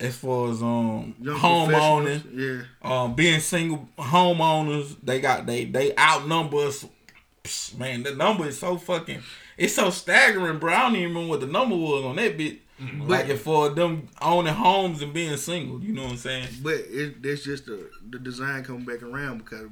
[0.00, 2.22] as far as um young homeowners.
[2.34, 4.96] Yeah, um being single homeowners.
[5.02, 6.86] They got they they outnumber us.
[7.44, 9.22] Psh, Man, the number is so fucking.
[9.56, 10.72] It's so staggering, bro.
[10.72, 12.36] I don't even remember what the number was on that
[12.80, 13.00] Mm-hmm.
[13.00, 13.08] bit.
[13.08, 16.48] like if for them owning homes and being single, you know what I'm saying?
[16.62, 19.68] but it, that's just the the design coming back around because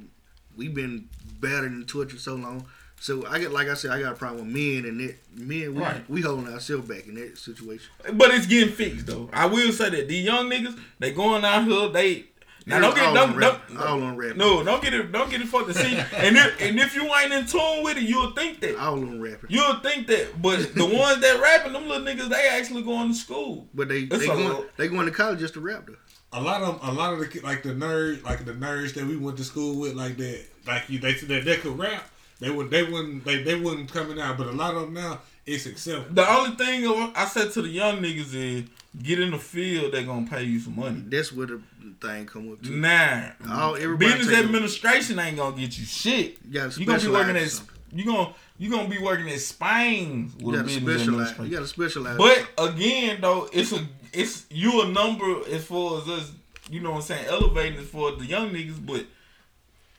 [0.55, 1.07] we've been
[1.39, 2.65] battered and tortured so long.
[2.99, 5.75] So I get like I said, I got a problem with men and that men
[5.75, 6.09] we, Right.
[6.09, 7.89] we holding ourselves back in that situation.
[8.13, 9.29] But it's getting fixed though.
[9.31, 12.25] I will say that these young niggas, they going out here, they
[12.67, 13.61] now don't get all don't, on rap.
[13.69, 14.35] don't, all on rap.
[14.35, 15.95] no don't get it don't get it fucked to see.
[15.95, 18.77] And if and if you ain't in tune with it, you'll think that.
[18.77, 19.49] all on rapping.
[19.49, 20.41] You'll think that.
[20.41, 23.67] But the ones that rapping, them little niggas, they actually going to school.
[23.73, 25.95] But they It's they going little- they going to college just to rap though.
[26.33, 29.15] A lot of a lot of the like the nerd like the nerds that we
[29.15, 32.09] went to school with like that like you they that they could rap
[32.41, 35.19] they would they wouldn't they, they wouldn't coming out but a lot of them now
[35.45, 36.13] it's acceptable.
[36.13, 38.63] The only thing I said to the young niggas is
[39.01, 41.03] get in the field, they're gonna pay you some money.
[41.07, 41.61] That's where the
[42.01, 42.71] thing come up to.
[42.71, 46.37] Nah, All- business administration ain't gonna get you shit.
[46.49, 47.61] You You gonna be working at.
[47.93, 51.29] You gonna you gonna be working in Spain You with a gotta business specialize.
[51.29, 51.45] administration.
[51.45, 52.17] You gotta specialize.
[52.17, 56.31] But again, though, it's a it's you a number as far as us,
[56.69, 58.85] you know what I'm saying, elevating as for the young niggas.
[58.85, 59.05] But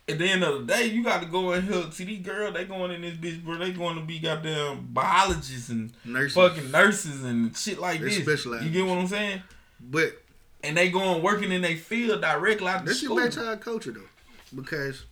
[0.09, 1.93] at the end of the day, you got to go and help.
[1.93, 3.57] See these girls, they going in this bitch, bro.
[3.57, 6.35] They going to be goddamn biologists and nurses.
[6.35, 8.63] fucking nurses and shit like They this.
[8.63, 9.43] You get what I'm saying?
[9.81, 10.23] But
[10.63, 13.17] And they going working in their field directly out the let's get school.
[13.17, 14.09] back to our culture though,
[14.55, 15.05] because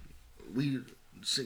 [0.55, 0.81] we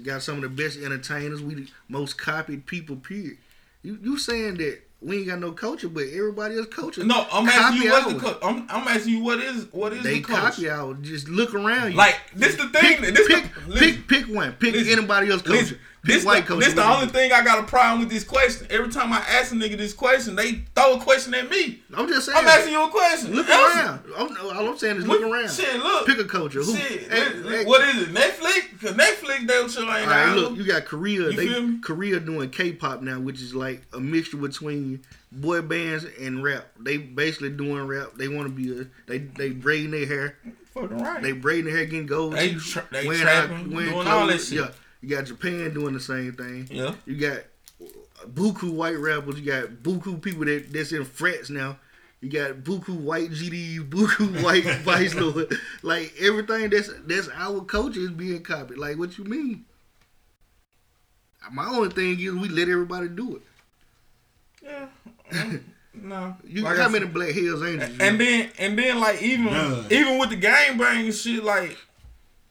[0.05, 1.43] got some of the best entertainers.
[1.43, 2.97] We the most copied people.
[2.97, 3.39] Period.
[3.83, 7.03] You you saying that we ain't got no culture, but everybody else culture.
[7.05, 9.93] No, I'm asking you Copy what's the co- I'm, I'm asking you what is what
[9.95, 10.43] is They the culture?
[10.43, 11.01] copy out.
[11.03, 11.97] Just look around you.
[11.97, 12.99] Like this the thing.
[12.99, 14.53] pick, this pick, the, pick, pick one.
[14.55, 14.99] Pick Listen.
[14.99, 15.79] anybody else culture.
[16.03, 18.67] This white the, this the only thing I got a problem with this question.
[18.71, 21.83] Every time I ask a nigga this question, they throw a question at me.
[21.95, 22.39] I'm just saying.
[22.39, 23.35] I'm asking you a question.
[23.35, 23.79] Look Answer.
[23.79, 24.01] around.
[24.17, 25.51] I'm, all I'm saying is look around.
[25.51, 26.07] Shit, look.
[26.07, 26.63] Pick a culture.
[26.63, 26.75] Who?
[26.75, 28.15] Shit, Hey, look, hey, what is it?
[28.15, 28.81] Netflix?
[28.81, 31.31] Cause Netflix, they shit ain't All right, look, you got Korea.
[31.31, 31.81] You they feel me?
[31.81, 36.67] Korea doing K-pop now, which is like a mixture between boy bands and rap.
[36.79, 38.15] They basically doing rap.
[38.17, 38.87] They want to be a.
[39.07, 40.39] They they braiding their hair.
[40.73, 41.23] fucking right.
[41.23, 42.33] They braiding their hair, getting gold.
[42.33, 44.61] They tra- they wearing trapping, wearing doing all that shit.
[44.61, 44.71] Yeah,
[45.01, 46.69] you got Japan doing the same thing.
[46.71, 46.95] yeah.
[47.07, 47.41] You got
[48.35, 49.39] buku white rappers.
[49.41, 51.79] You got buku people that that's in France now.
[52.21, 55.57] You got buku white GD, buku white Vice Lord.
[55.83, 58.77] Like everything that's that's our culture is being copied.
[58.79, 59.65] Like what you mean?
[61.51, 63.43] My only thing is we let everybody do it.
[64.63, 65.57] Yeah.
[65.95, 66.37] No.
[66.47, 67.91] You Like I how said- many Black Hills Angels?
[67.91, 69.87] you And being and then like even None.
[69.91, 71.77] even with the game bang shit, like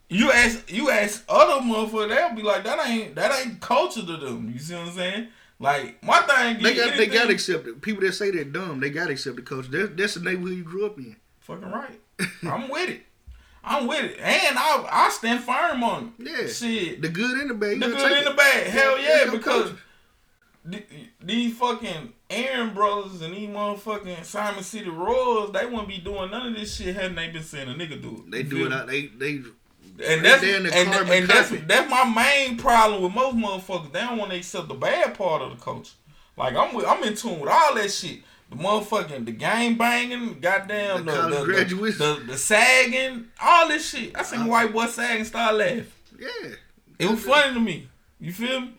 [0.10, 4.18] you ask you ask other motherfuckers, they'll be like, that ain't that ain't culture to
[4.18, 4.50] them.
[4.52, 5.28] You see what I'm saying?
[5.60, 7.82] Like my thing, they got they got to accept it.
[7.82, 9.70] People that say they're dumb, they got to accept the culture.
[9.70, 11.16] That's, that's the neighborhood you grew up in.
[11.40, 12.00] Fucking right.
[12.44, 13.02] I'm with it.
[13.64, 16.28] I'm with it, and I I stand firm on it.
[16.28, 17.74] Yeah, Shit, the good and the bad.
[17.74, 18.68] you the good and the bad.
[18.68, 19.72] Hell That's yeah, because
[20.72, 20.88] th-
[21.22, 26.48] these fucking Aryan brothers and these motherfucking Simon City Royals, they wouldn't be doing none
[26.48, 28.32] of this shit hadn't they been seeing a nigga do it.
[28.32, 28.88] they do it out.
[28.88, 29.42] They they
[30.02, 33.92] And that's the and, and that's that's my main problem with most motherfuckers.
[33.92, 35.94] They don't want to accept the bad part of the culture.
[36.38, 38.20] Like I'm with, I'm in tune with all that shit.
[38.50, 44.16] The motherfucking the game banging, goddamn The the the, the, the, sagging, all this shit.
[44.18, 45.86] I seen Uh, white boy sagging, start laughing.
[46.18, 46.52] yeah.
[46.98, 47.90] It was funny to me.
[48.20, 48.74] You feel me?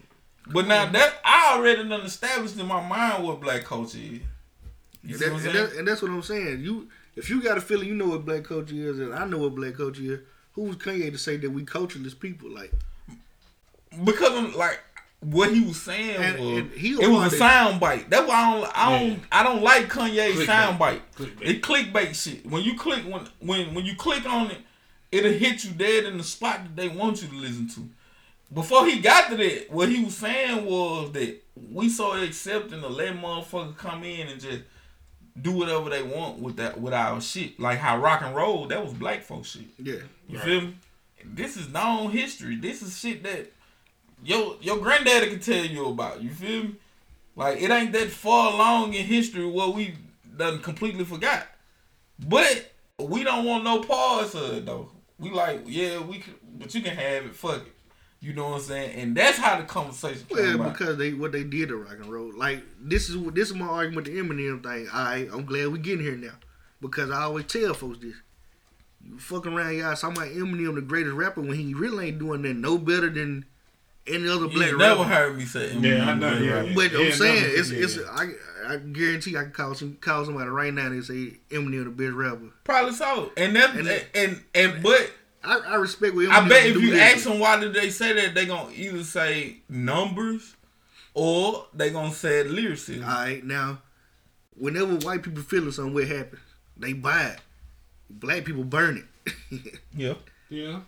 [0.47, 4.21] But now that I already done established in my mind what black culture is.
[5.03, 6.61] And, that, and, that, and that's what I'm saying.
[6.61, 9.39] You, if you got a feeling you know what black culture is, and I know
[9.39, 10.21] what black culture is,
[10.67, 12.51] who's Kanye to say that we cultureless people?
[12.51, 12.73] Like,
[14.05, 14.81] because I'm like
[15.21, 18.09] what he was saying And- was and he it was a soundbite.
[18.09, 19.17] That's why I don't I don't Yeah.
[19.33, 20.47] I don't like Kanye's Clickbait.
[20.47, 20.79] sound.
[20.79, 21.01] Clickbait.
[21.43, 22.47] It clickbait shit.
[22.47, 24.59] When you click when when when you click on it,
[25.13, 27.89] it'll hit you dead in the spot that they want you to listen to.
[28.53, 31.41] Before he got to that, what he was saying was that
[31.71, 34.63] we so accepting to let motherfucker come in and just
[35.43, 37.59] do whatever they want with that with our shit.
[37.61, 39.63] Like how rock and roll, that was black folk shit.
[39.79, 39.95] yeah,
[40.29, 40.45] You Right.
[40.45, 40.75] feel me?
[41.25, 42.57] This is known history.
[42.57, 43.53] This is shit that
[44.25, 46.23] your your granddaddy can tell you about.
[46.23, 46.75] You feel me?
[47.37, 49.95] Like it ain't that far along in history where we
[50.37, 51.47] done completely forgot.
[52.19, 54.91] But we don't want no parts of it though.
[55.19, 57.35] We like, yeah, we can, but you can have it.
[57.37, 57.73] Fuck it.
[58.23, 59.01] You know what I'm saying?
[59.01, 60.73] And that's how the conversation came well, about.
[60.79, 62.31] because they what they did to rock and roll.
[62.37, 64.89] Like, this is this is my argument with the Eminem thing.
[64.93, 66.35] I I'm glad we getting here now
[66.83, 68.15] because I always tell folks this.
[69.03, 72.43] You fucking around y'all talking about Eminem the greatest rapper when he really ain't doing
[72.43, 73.47] that no better than
[74.07, 75.05] any other you black never rapper.
[75.05, 76.75] heard me say Yeah, I know, yeah, yeah.
[76.75, 77.99] But I'm Yeah, saying never- it's it's.
[78.07, 78.33] I
[78.69, 82.13] I guarantee I can call some call somebody right now and say Eminem the best
[82.13, 82.51] rapper.
[82.65, 83.33] Probably so.
[83.39, 85.11] And that's And- and and, and but
[85.43, 87.01] I, I respect what Eminem I bet if you this.
[87.17, 90.55] ask them why did they say that, they gonna either say numbers
[91.15, 93.03] or they gonna say lyricism.
[93.05, 93.81] All right, now,
[94.57, 96.43] whenever white people feeling something, what happens?
[96.77, 97.41] They buy it.
[98.09, 99.81] Black people burn it.
[99.97, 100.15] yeah.
[100.49, 100.81] Yeah.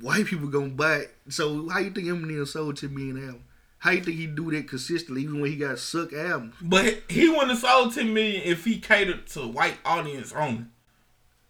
[0.00, 1.14] white people gonna buy it.
[1.28, 3.44] So how you think Eminem sold to me an album?
[3.78, 6.54] How you think he do that consistently, even when he got suck albums?
[6.60, 10.66] But he wouldn't have sold 10 million if he catered to white audience only.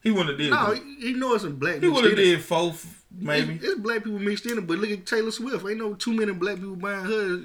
[0.02, 0.82] He wouldn't have did No, that.
[0.82, 1.80] he, he know it's some black.
[1.82, 2.72] He would have did four,
[3.10, 3.54] maybe.
[3.54, 5.64] It's, it's black people mixed in it, but look at Taylor Swift.
[5.66, 7.42] Ain't no too many black people buying her,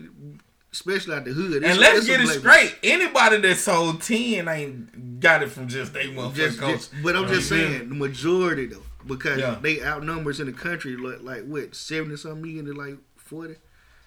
[0.71, 1.57] especially out the hood.
[1.57, 2.75] It's- and let's get it straight.
[2.83, 6.23] Anybody that sold 10 ain't got it from just they people.
[6.31, 7.57] motherfucking Just, just, but I'm just Yeah.
[7.57, 9.57] saying the majority though, because Yeah.
[9.61, 13.55] they outnumbers in the country like, like what seventy something million to like forty.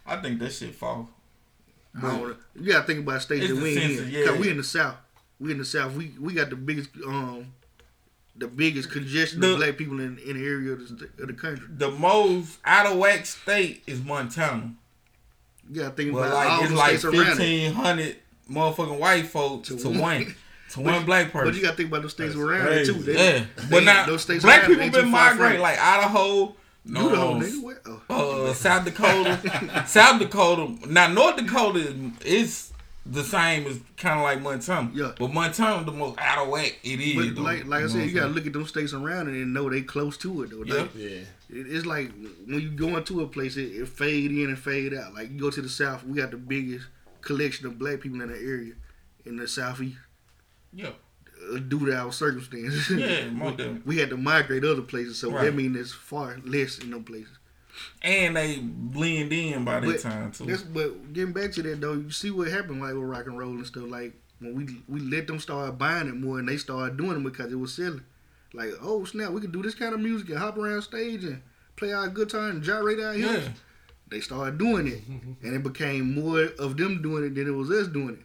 [0.07, 1.11] I think that shit fall.
[2.03, 2.33] I.
[2.55, 4.11] You gotta think about states that we in.
[4.11, 4.25] yeah.
[4.27, 4.97] 'Cause we in the south.
[5.41, 5.95] We in the south.
[5.95, 7.47] We we got the biggest um
[8.39, 11.35] the biggest congestion The- of black people in, in the area of the, of the
[11.35, 11.67] country.
[11.71, 14.75] The most out of whack state is Montana.
[15.71, 17.27] You gotta think But about like all it's the like states around it.
[17.27, 18.17] fifteen hundred
[18.51, 19.99] motherfucking white folks To to, one.
[20.01, 20.35] one
[20.71, 21.49] to one black person.
[21.49, 22.93] But you gotta think about those states That's around it too.
[22.95, 25.61] They, yeah, they- but now those states black around it people ain't been too migrating
[25.61, 27.63] like Idaho, You the no, nigga.
[27.63, 27.83] What?
[28.09, 28.47] Oh.
[28.47, 30.75] uh, South Dakota, South Dakota.
[30.89, 32.73] Now North Dakota is, is
[33.11, 34.91] the same as kind of like Montana.
[34.95, 35.13] Yeah.
[35.19, 37.17] but Montana the most out of whack it is.
[37.17, 37.43] But though.
[37.43, 39.83] like, like I said, you gotta look at them states around it and know they
[39.83, 40.59] close to it though.
[40.59, 41.09] Like, Yeah.
[41.09, 41.09] Yeah.
[41.19, 41.27] it-
[41.71, 42.11] it's like
[42.47, 45.15] when you go into a place, it, it fade in and fade out.
[45.15, 46.87] Like you go to the south, we got the biggest
[47.23, 48.75] collection of black people in the area.
[49.25, 49.97] In the southeast,
[50.73, 50.91] Yeah,
[51.53, 53.83] uh, due to our circumstances, yeah, most definitely.
[53.87, 55.19] we had to migrate other places.
[55.19, 55.45] So Right.
[55.47, 57.38] that means it's far less in them places.
[58.03, 60.47] And they blend in by that But time too.
[60.47, 63.39] That's but getting back to that though, you see what happened like with rock and
[63.39, 63.85] roll and stuff.
[63.89, 67.25] Like when we we let them start buying it more and they started doing it
[67.25, 68.03] because it was selling.
[68.55, 71.43] Like oh snap, we can do this kind of music and hop around stage and
[71.77, 73.45] play our guitar and gyrate our hips.
[73.45, 73.53] Yeah,
[74.09, 75.03] They started doing it,
[75.43, 78.25] and it became more of them doing it than it was us doing it.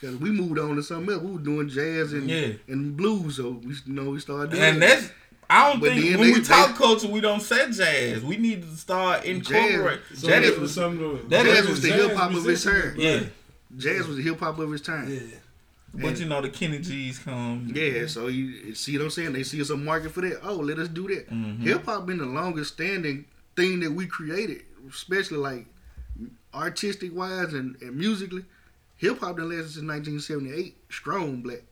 [0.00, 1.22] Cause we moved on to something else.
[1.22, 2.54] We were doing jazz and Yeah.
[2.66, 4.80] and blues, so we you know we started doing and it.
[4.80, 5.10] that's.
[5.50, 8.22] I don't But think when they- we talk they- culture, we don't say jazz.
[8.22, 10.00] We need to start incorporate.
[10.14, 10.98] So That that is, was something.
[11.20, 12.94] To, that Jazz is- was the hip hop of its time.
[12.96, 13.20] yeah.
[13.76, 15.08] jazz was the hip hop of its time.
[15.12, 15.20] Yeah.
[15.96, 17.70] But you know the Kenny G's come.
[17.72, 19.32] Yeah, so you see what I'm saying?
[19.32, 20.40] They see us a market for that.
[20.42, 21.30] Oh, let us do that.
[21.30, 21.60] Mhm.
[21.60, 25.66] Hip hop been the longest standing thing that we created, especially like
[26.52, 28.44] artistic wise and, and musically.
[28.96, 31.62] Hip hop been lasted since 1978, strong black.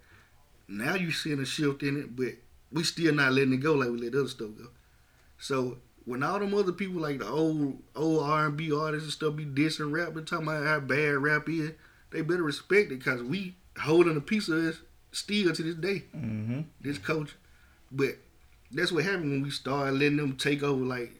[0.68, 2.34] Now you seeing a shift in it, but
[2.72, 4.68] we still not letting it go like we let other stuff go.
[5.38, 9.12] So when all them other people like the old old R and B artists and
[9.12, 11.72] stuff be dissing rap and talking about how bad rap is,
[12.10, 14.76] they better respect it because we holding a piece of it
[15.12, 16.60] still to this day Mm-hmm.
[16.80, 17.36] this culture.
[17.90, 18.16] But
[18.70, 20.84] that's what happened when we started letting them take over.
[20.84, 21.12] Like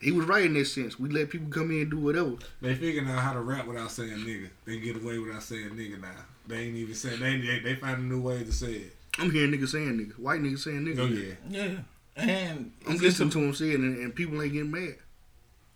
[0.00, 0.98] he was right in that sense.
[0.98, 2.34] We let people come in and do whatever.
[2.60, 4.48] They figuring out how to rap without saying nigga.
[4.64, 6.10] They get away without saying nigga now.
[6.46, 8.95] They ain't even saying they they, they find a new way to say it.
[9.18, 10.98] I'm hearing niggas saying niggas, white niggas saying niggas.
[10.98, 11.34] Oh yeah.
[11.48, 11.78] Yeah.
[12.16, 14.96] And I'm listening to him saying, and, and people ain't getting mad.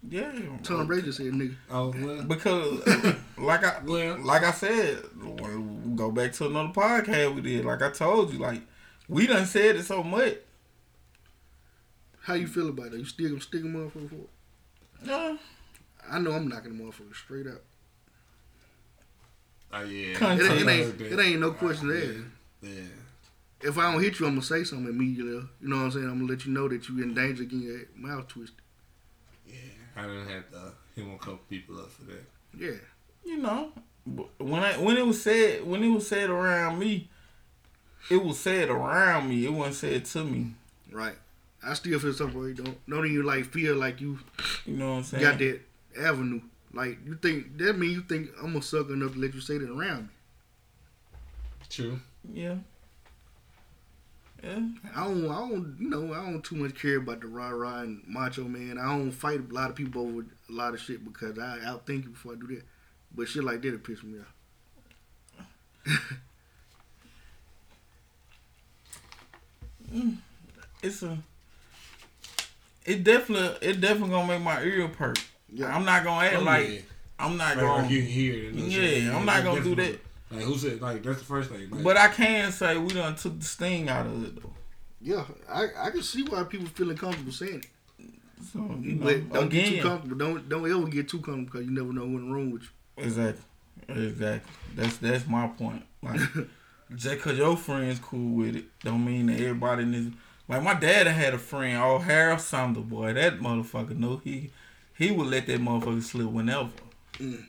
[0.09, 0.33] yeah.
[0.63, 1.55] Tom Brady said nigga.
[1.71, 2.23] Oh well.
[2.25, 2.87] Because
[3.39, 4.99] like I Well- like I said,
[5.97, 7.65] go back to another podcast we did.
[7.65, 8.63] Like I told you, like
[9.09, 10.35] we done said it so much.
[12.23, 12.99] How you feel about it?
[12.99, 14.31] You still gonna stick a motherfucker for it?
[15.05, 15.39] No.
[16.11, 17.63] I know I'm knocking the motherfucker straight up.
[19.73, 20.33] Oh yeah.
[20.35, 22.15] It, it ain't it ain't no question there.
[22.63, 22.81] Yeah.
[23.63, 25.33] If I don't hit you, I'm gonna say something immediately.
[25.33, 26.05] You know what I'm saying?
[26.07, 28.61] I'm gonna let you know that you're in danger getting your mouth twisted.
[29.47, 29.57] Yeah.
[29.97, 32.25] I done had to him a couple people up for that.
[32.59, 32.79] Yeah.
[33.25, 33.73] You know,
[34.39, 37.09] when I when it was said when it was said around me,
[38.11, 39.45] it was said around me.
[39.45, 40.53] It wasn't said to me.
[40.91, 41.17] Right.
[41.63, 42.53] I still feel something way.
[42.55, 44.19] Don't don't even like feel like you
[44.65, 45.23] You know what I'm saying?
[45.23, 45.61] got that
[45.99, 46.41] avenue.
[46.73, 49.59] Like you think that mean you think I'm gonna suck enough to let you say
[49.59, 50.09] that around me.
[51.69, 52.01] True.
[52.33, 52.57] Yeah.
[54.43, 54.59] Yeah.
[54.97, 57.81] I don't I don't you know, I don't too much care about the rah rah
[57.81, 58.79] and macho man.
[58.79, 62.05] I don't fight a lot of people over a lot of shit because I outthink
[62.05, 62.63] you before I do that.
[63.15, 64.35] But shit like that it piss me off.
[70.83, 71.19] It's a.
[72.87, 75.19] It definitely, it definitely gonna make my ear perk.
[75.53, 75.75] Yeah.
[75.75, 76.81] I'm not gonna act Oh, like yeah.
[77.19, 77.83] I'm not Like, gonna.
[77.83, 78.55] like you hear it.
[78.55, 79.17] and Yeah.
[79.17, 80.01] I'm not gonna do definitely-
[80.31, 81.71] Like who said like that's the first thing.
[81.71, 84.53] Like, But I can say we done took the sting out of it though.
[85.01, 87.67] Yeah, I, I can see why people feeling comfortable saying it.
[88.53, 90.17] So you know, But don't get too comfortable.
[90.17, 93.05] Don't don't ever get too comfortable because you never know what's wrong with you.
[93.05, 93.43] exactly,
[93.89, 94.53] exactly.
[94.77, 95.85] That's that's my point.
[96.03, 96.21] Like
[96.95, 100.07] just cause your friends cool with it, don't mean that everybody in this.
[100.49, 103.13] Like my dad had a friend, oh Harold Sander boy.
[103.15, 104.51] That motherfucker knew he
[104.97, 106.71] he would let that motherfucker slip whenever.
[107.15, 107.47] Mm,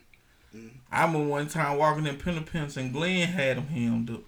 [0.90, 4.20] I remember one time walking in Pennapins and Glenn had him hemmed up.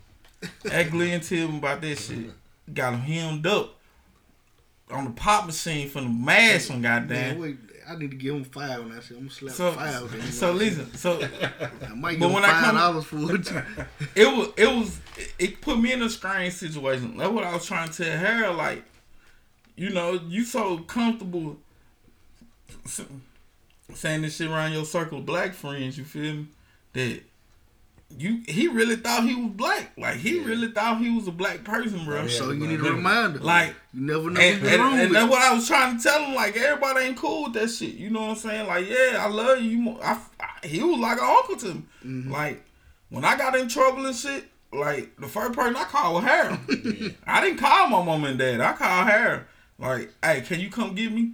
[0.64, 2.30] That Glenn tell me about that shit.
[2.72, 3.74] Got him hemmed up
[4.90, 7.38] on the pop machine from the mash one Man, goddamn.
[7.38, 7.56] wait,
[7.88, 10.12] I need to give him five when I said I'm gonna slap So five.
[10.12, 10.22] him.
[10.30, 11.20] so listen, so
[11.86, 13.64] I might but him when I five come- dollars for it.
[14.14, 15.00] it was it was
[15.38, 17.16] it put me in a strange situation.
[17.16, 18.50] That's what I was trying to tell her.
[18.52, 18.84] Like,
[19.76, 21.56] you know, you so comfortable
[23.92, 25.98] saying this shit around your circle of black friends.
[25.98, 26.46] You feel me?
[26.94, 27.22] That
[28.16, 29.92] you he really thought he was black.
[29.96, 32.22] Like he really thought he was a black person, bro.
[32.22, 32.28] Yeah.
[32.28, 33.40] so you need a reminder.
[33.40, 36.24] Like you never know and, what's and, and that's what I was trying to tell
[36.24, 36.34] him.
[36.34, 37.94] Like everybody ain't cool with that shit.
[37.94, 38.66] You know what I'm saying?
[38.66, 39.70] Like yeah, I love you.
[39.70, 41.82] you I, I- he was like an uncle to me.
[42.04, 42.30] Mm-hmm.
[42.32, 42.64] Like
[43.10, 46.58] when I got in trouble and shit, like the first person I called was Harold.
[47.26, 48.60] I didn't call my mom and dad.
[48.60, 49.42] I called Harold.
[49.78, 51.32] Like, hey, can you come get me?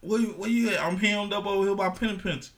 [0.00, 0.82] Where you, where you at?
[0.82, 2.50] I'm hemmed up over here by Penny Pinch.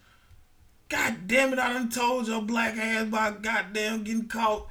[0.88, 4.68] God damn it, I done told your black ass about goddamn getting caught.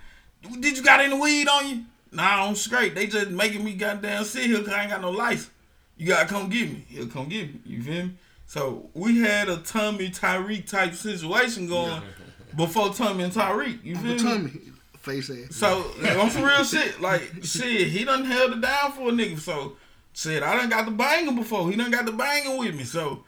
[0.60, 1.84] Did you got any weed on you?
[2.11, 2.94] Nah, I'm straight.
[2.94, 5.49] They just making me goddamn sit here because I ain't got no license.
[5.98, 6.86] You gotta come get me.
[6.90, 7.61] He'll come get me.
[7.65, 8.14] You feel me?
[8.45, 12.02] So we had a Tommy Tyreek type situation going
[12.56, 13.84] before Tommy and Tyreek.
[13.84, 14.49] You feel Uncle me?
[14.49, 14.61] Tommy,
[14.99, 15.56] face ass.
[15.56, 15.86] So
[16.19, 19.40] on some real shit, like shit, he done held it down for a nigga.
[19.40, 19.78] So
[20.13, 21.69] shit, I done got the banging before.
[21.69, 22.83] He done got the banging with me.
[22.83, 23.23] So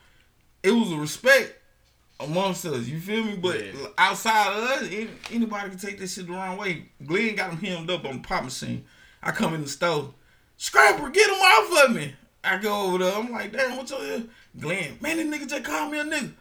[0.62, 1.60] it was a respect
[2.20, 2.88] amongst us.
[2.88, 3.36] You feel me?
[3.36, 3.88] But Yeah.
[3.98, 6.90] outside of us, any- anybody can take this shit the wrong way.
[7.06, 8.86] Glenn got him hemmed up on the pop machine.
[9.22, 10.14] I come in the store,
[10.58, 12.16] Scrapper, get him off of me.
[12.44, 13.14] I go over there.
[13.16, 14.24] I'm like, damn, what's your
[14.60, 14.98] Glenn?
[15.02, 16.34] Man, this nigga just called me a nigga.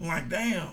[0.00, 0.70] I'm like, damn.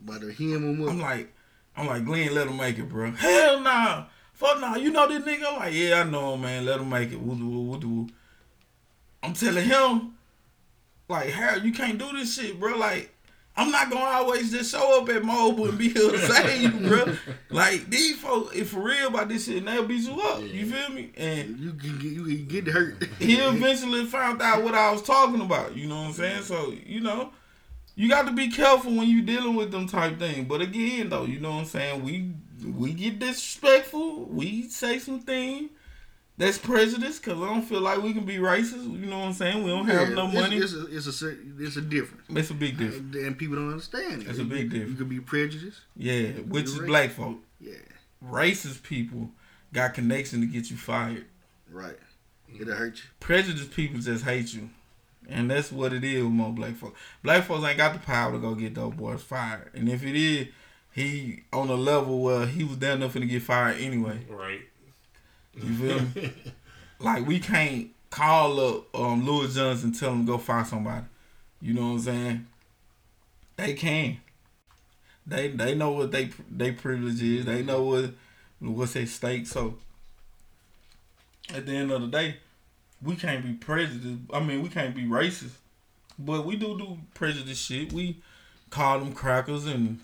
[0.00, 0.90] About to hem him up.
[0.90, 1.32] I'm like,
[1.76, 3.12] I'm like, Glenn, let him make it, bro.
[3.12, 4.06] Hell nah.
[4.32, 4.74] Fuck nah.
[4.76, 5.44] You know this nigga?
[5.52, 6.64] I'm like, yeah, I know him, man.
[6.64, 7.20] Let him make it.
[7.20, 8.08] Woo doo woo doo woo.
[9.22, 10.14] I'm telling him,
[11.08, 12.76] like, Harold, you can't do this shit, bro.
[12.76, 13.12] Like,
[13.56, 16.88] I'm not gonna always just show up at mobile and be here to save you,
[16.88, 17.14] bro.
[17.50, 20.40] Like, these folks, if for real about this shit, they'll beat you up.
[20.42, 21.12] You feel me?
[21.18, 23.04] And You can get you can get hurt.
[23.18, 25.76] he eventually found out what I was talking about.
[25.76, 26.42] You know what I'm saying?
[26.42, 27.30] So you know,
[27.94, 30.48] you got to be careful when you dealing with them type things.
[30.48, 32.02] But again, though, you know what I'm saying?
[32.02, 32.32] We
[32.72, 34.24] we get disrespectful.
[34.30, 35.70] We say some things
[36.42, 38.84] that's prejudice because I don't feel like we can be racist.
[39.00, 39.62] You know what I'm saying?
[39.62, 40.56] We don't have Yeah, no it's- money.
[40.56, 42.24] It's, a it's a it's a difference.
[42.28, 43.14] It's a big difference.
[43.14, 44.28] And, and people don't understand it.
[44.28, 44.90] It's a big difference.
[44.90, 45.80] You could be prejudiced.
[45.96, 47.38] Yeah, which is You're black folk.
[47.60, 47.74] Yeah,
[48.24, 49.30] Racist people
[49.72, 51.26] got connection to get you fired.
[51.70, 51.96] right.
[52.60, 53.04] It'll hurt you.
[53.18, 54.68] prejudiced people just hate you.
[55.28, 56.98] And that's what it is with more black folks.
[57.22, 59.70] Black folks ain't got the power to go get those boys fired.
[59.72, 60.48] And if it is,
[60.92, 64.26] he on a level where he was damn enough to get fired anyway.
[64.28, 64.60] Right.
[65.54, 66.32] You feel me?
[67.00, 71.06] like we can't call up um Louis Johnson and tell him to go find somebody.
[71.60, 72.46] You know what I'm saying?
[73.56, 74.18] They can.
[75.26, 77.44] They they know what they they privilege is.
[77.44, 78.14] They know what
[78.60, 79.46] what's at stake.
[79.46, 79.78] So
[81.54, 82.36] at the end of the day,
[83.02, 84.20] we can't be prejudiced.
[84.32, 85.56] I mean, we can't be racist,
[86.18, 87.92] but we do do prejudice shit.
[87.92, 88.20] We
[88.70, 90.00] call them crackers and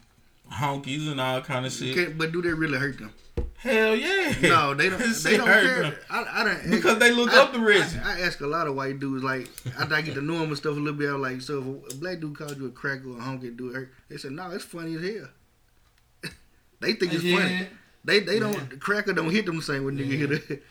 [0.52, 2.16] honkies and all kind of shit.
[2.16, 3.12] but do they really hurt them?
[3.60, 4.34] Hell yeah.
[4.42, 5.00] No, they don't.
[5.22, 5.98] They don't care.
[6.08, 7.98] I, I don't Because they look I- up to Reggie.
[7.98, 9.48] I, I ask a lot of white dudes like
[9.78, 11.10] after I get to know them and stuff a little bit.
[11.10, 13.88] I'm like, so if a black dude called you a cracker or a honky, dude.
[14.08, 15.28] They said, no, it's funny as hell.
[16.80, 17.66] they think it's funny.
[18.04, 20.62] They they don't the cracker don't hit them the same way nigga hit it.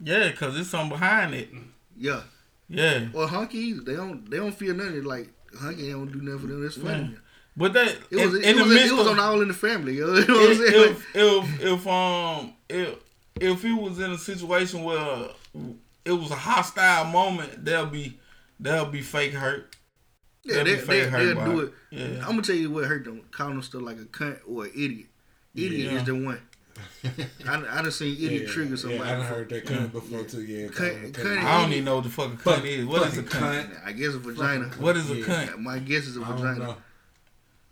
[0.00, 1.48] Yeah, cause it's something behind it.
[1.96, 2.22] yeah.
[2.66, 5.04] Yeah, Or honky, they don't they don't feel nothing.
[5.04, 6.66] Like honky don't do nothing for them.
[6.66, 7.16] It's funny.
[7.56, 7.62] Yeah.
[7.62, 9.40] but that It was in, it, in the was, midst it was of on all
[9.42, 9.94] in the family.
[9.96, 10.96] You know what I'm if, saying?
[11.14, 12.94] if if if um if
[13.40, 15.28] if it was in a situation where
[16.04, 18.18] it was a hostile moment, there'll be
[18.60, 19.74] there'll be fake hurt.
[20.44, 20.74] yeah, They'll they,
[21.04, 21.72] they, they'll do it.
[21.90, 22.10] it.
[22.12, 22.20] Yeah.
[22.20, 23.22] I'm gonna tell you what hurt them.
[23.30, 25.06] Calling them stuff like a cunt or an idiot.
[25.54, 25.98] Idiot Yeah.
[26.00, 26.40] is the one.
[27.46, 29.00] I, I done seen idiot trigger somebody.
[29.04, 30.42] Yeah, I done heard that cunt before too.
[30.42, 32.84] Yeah, Cunt- cunt, cunt- I don't even know what the fuck a cunt is.
[32.84, 33.86] What is a fucking cunt?
[33.86, 34.64] I guess a vagina.
[34.78, 35.24] What is a Yeah.
[35.24, 35.58] cunt?
[35.58, 36.76] My guess is a I don't vagina.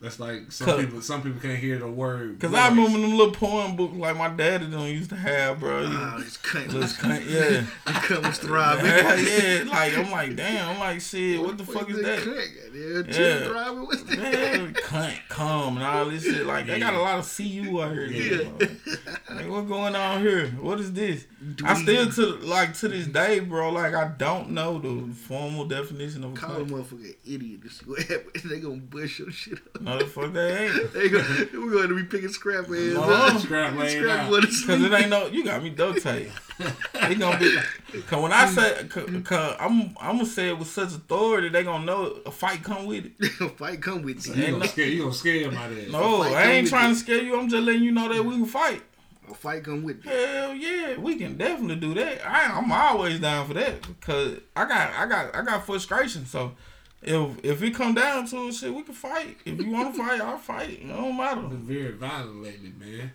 [0.02, 0.08] Know.
[0.08, 1.00] That's like some people.
[1.00, 2.40] Some people can't hear the word.
[2.40, 5.84] Cause I remember them little poem books like my daddy don't used to have, bro.
[5.84, 6.72] Oh, this cunt.
[6.72, 7.64] Little cunt, yeah.
[7.86, 8.84] the cunt was thriving.
[8.86, 9.64] yeah, yeah.
[9.70, 10.70] Like I'm like, damn.
[10.70, 11.40] I'm like, shit.
[11.40, 12.18] What the fuck is that?
[12.20, 12.50] Cunt?
[12.74, 13.46] Yeah, Yeah.
[13.48, 13.86] Thriving.
[13.86, 14.18] What's that?
[14.18, 16.46] Man, cunt, come and all this shit.
[16.46, 18.06] Like they got a lot of CU out here.
[18.06, 18.48] Yeah.
[19.30, 20.48] Like what going on here?
[20.60, 21.26] What is this?
[21.54, 23.70] Do I still to like to this day, bro.
[23.70, 27.62] Like I don't know the formal definition of a Call a motherfucker an idiot.
[27.62, 28.42] This what happens.
[28.52, 29.80] They gonna bust your shit up.
[29.80, 30.92] No, the fuck they ain't.
[30.92, 31.24] They gonna,
[31.54, 32.70] we're going to be picking scrap ass.
[32.70, 33.38] No.
[33.38, 34.30] Scrap laying Scrap out.
[34.42, 35.26] Cause it ain't no.
[35.26, 36.30] You got me duct tape.
[36.94, 37.56] It gonna be.
[38.02, 41.64] Cause when I say, cause, cause I'm, I'm gonna say it with such authority, they
[41.64, 43.12] gonna know a fight come with it.
[43.40, 44.46] A fight come with You you.
[44.46, 45.90] Gonna no- scare, you gonna scare him out of that.
[45.90, 46.94] No, I ain't trying it.
[46.94, 47.38] to scare you.
[47.38, 48.82] I'm just letting you know that we can fight.
[49.30, 50.10] A fight come with you.
[50.10, 52.26] Hell yeah, we can definitely do that.
[52.26, 56.26] I, I'm always down for that because I got I got I got frustration.
[56.26, 56.52] So
[57.02, 59.36] if if it come down to it, shit, we can fight.
[59.44, 60.70] If you want to fight, I'll fight.
[60.70, 61.42] It don't matter.
[61.42, 63.12] Been very violent lately, man.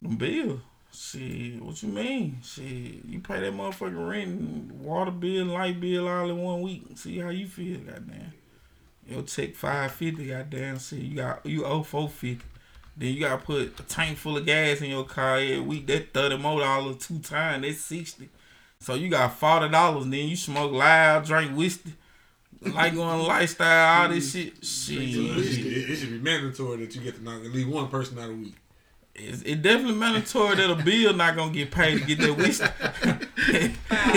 [0.00, 0.60] Them bill,
[0.92, 1.62] shit.
[1.62, 2.38] What you mean?
[2.42, 6.84] Shit, you pay that motherfucking rent, water bill, light bill all in one week.
[6.96, 8.32] See how you feel, goddamn.
[9.08, 10.78] It'll take five fifty, goddamn.
[10.78, 12.44] See, you got you owe four fifty.
[12.96, 15.86] Then you gotta put a tank full of gas in your car every week.
[15.86, 17.62] That thirty more dollars two times.
[17.62, 18.28] That's sixty.
[18.80, 20.04] So you got forty dollars.
[20.04, 21.94] Then you smoke loud, drink whiskey,
[22.62, 24.44] like going lifestyle, all this mm.
[24.44, 24.64] shit.
[24.64, 27.52] So it, should, Shit, it, it should be mandatory that you get to knock at
[27.52, 28.54] least one person out a week.
[29.14, 32.66] it's, it definitely mandatory that a bill not gonna get paid to get that whiskey.
[33.90, 34.10] I'm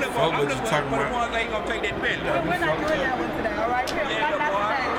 [0.00, 1.12] looking Fuck what I'm you looking talking for the about.
[1.12, 2.22] ones that ain't gonna take that penny.
[2.22, 3.88] We're not doing that one today, all right?
[3.88, 4.20] Not, not today.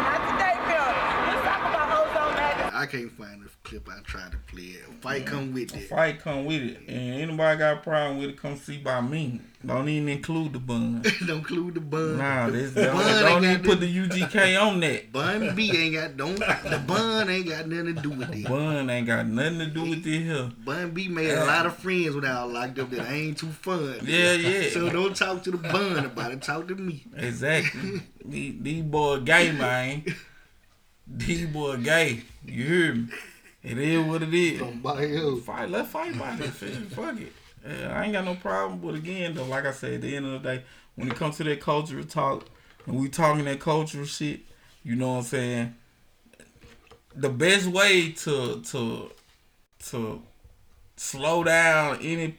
[0.01, 0.53] Not today,
[2.83, 3.87] I can't find the clip.
[3.87, 4.83] I tried to play it.
[4.99, 5.87] Fight come with it.
[5.87, 6.79] Fight come with it.
[6.89, 9.39] And anybody got a problem with it, come see by me.
[9.65, 11.01] Don't even include the bun.
[11.25, 12.17] don't include the bun.
[12.17, 15.13] Nah, this The don't, bun don't even put the UGK on that.
[15.13, 18.49] Bun B ain't got don't the bun ain't got nothing to do with it.
[18.49, 20.51] Bun ain't got nothing to do with this here.
[20.65, 23.47] Bun B made a lot of friends when I was locked up that ain't too
[23.47, 23.99] fun.
[24.03, 24.69] Yeah, yeah.
[24.71, 26.41] So don't talk to the bun about it.
[26.41, 27.05] Talk to me.
[27.15, 28.01] Exactly.
[28.25, 30.03] these, these boy gay, man.
[31.07, 32.21] These boy gay.
[32.45, 33.07] You hear me?
[33.61, 34.59] It is what it is.
[34.59, 35.43] Somebody else.
[35.43, 36.73] Fight, let's fight about this shit.
[36.91, 37.31] Fuck it.
[37.65, 38.79] Yeah, I ain't got no problem.
[38.79, 40.63] But again, though, like I said, at the end of the day,
[40.95, 42.45] when it comes to that cultural talk,
[42.85, 44.41] and we talking that cultural shit,
[44.83, 45.75] you know what I'm saying?
[47.15, 49.11] The best way to to
[49.87, 50.21] to
[50.97, 52.37] slow down any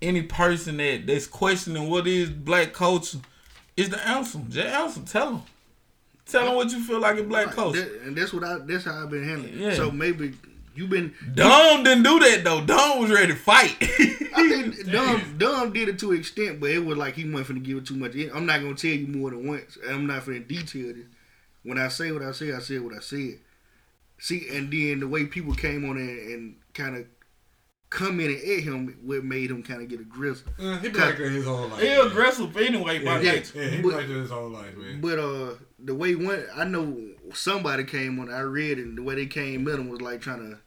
[0.00, 3.18] any person that that's questioning what is black culture
[3.76, 4.38] is to answer.
[4.38, 4.50] them.
[4.50, 5.00] Just answer.
[5.00, 5.42] Tell them.
[6.26, 7.80] Tell them what you feel like in black Right, culture.
[7.80, 8.58] that- and that's what I.
[8.58, 9.58] That's how I've been handling.
[9.58, 9.68] Yeah.
[9.68, 9.76] it.
[9.76, 10.32] So maybe
[10.74, 11.14] you've been.
[11.34, 12.64] Dom didn't do that though.
[12.64, 13.76] Dom was ready to fight.
[13.80, 17.58] I think Dom Dom did it to an extent, but it was like he wasn't
[17.58, 18.14] finna give it too much.
[18.34, 19.78] I'm not gonna tell you more than once.
[19.88, 21.06] I'm not finna detail this.
[21.62, 23.38] When I say what I say, I said what I said.
[24.18, 27.06] See, and then the way people came on there and kind of
[27.90, 30.48] commented at him, what made him kind of get aggressive.
[30.58, 31.80] Uh, he been like that his whole life.
[31.80, 32.06] He man.
[32.06, 33.62] aggressive anyway, by Yeah, nature.
[33.62, 35.00] yeah, he But- been like that his whole life, man.
[35.00, 36.96] But uh, the way one, I know
[37.34, 38.30] somebody came on.
[38.32, 40.58] I read and the way they came him was like trying to,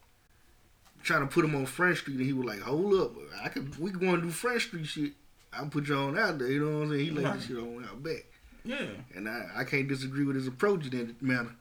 [1.03, 3.11] trying to put him on French Street, and he was like, "Hold up,
[3.44, 5.14] I could, we can go and do French Street shit.
[5.52, 7.06] I'll put you on out there." You know what I'm saying?
[7.06, 7.34] He laid Right.
[7.36, 8.26] this shit on out back,
[8.64, 8.86] Yeah.
[9.15, 11.56] and I, I can't disagree with his approach in that manner,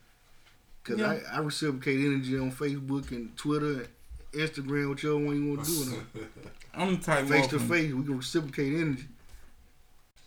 [0.83, 1.19] because Yeah.
[1.33, 3.89] I, I reciprocate energy on Facebook and Twitter, and
[4.33, 5.83] Instagram, whichever one you want to do,
[6.17, 6.29] and
[6.75, 9.07] I'm the type face to face, we can reciprocate energy.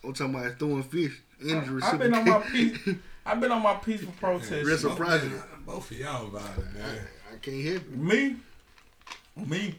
[0.03, 2.97] I'm talking about throwing fish, energy I've been on my reciprocate.
[3.23, 3.33] peace.
[3.33, 4.51] I've been on my peaceful protest.
[4.65, 5.29] Reciprocity.
[5.29, 7.01] Both, both of y'all about it, man.
[7.33, 7.91] I can't hear it.
[7.95, 8.35] Me,
[9.35, 9.75] me.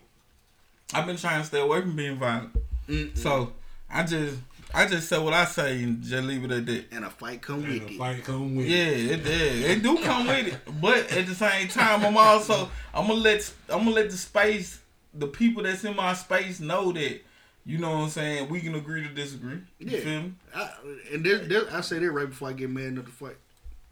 [0.95, 2.55] I've been trying to stay away from being violent.
[2.89, 3.17] Mm-mm.
[3.17, 3.53] So
[3.91, 4.39] I just,
[4.75, 6.85] I just say what I say and just leave it at that.
[6.93, 7.99] and a fight come And with the it.
[7.99, 8.71] fight come with it.
[8.71, 9.21] Yeah, it.
[9.21, 13.07] it, it, it do come with it, but at the same time, I'm also I'm
[13.07, 14.81] gonna let I'm gonna let the space,
[15.15, 17.21] the people that's in my space know that,
[17.65, 18.49] you know what I'm saying.
[18.49, 19.61] We can agree to disagree.
[19.79, 20.01] You Yeah.
[20.01, 20.33] feel me?
[20.55, 20.71] I,
[21.13, 23.37] and this, this, I say that right before I get mad enough to fight.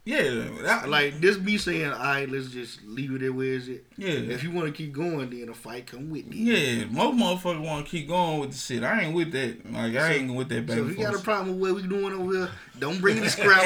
[0.07, 3.69] Yeah, that, Like this, be saying, all right, let's just leave it there where is
[3.69, 3.85] it.
[3.99, 4.09] yeah.
[4.09, 6.35] If you want to keep going, then a fight come with it.
[6.35, 8.83] Yeah, most motherfuckers want to keep going with the shit.
[8.83, 9.71] I ain't with that.
[9.71, 11.89] Like I ain't with that back So if you got a problem with what we
[11.89, 12.49] doing over here,
[12.79, 13.63] don't bring it to scrap.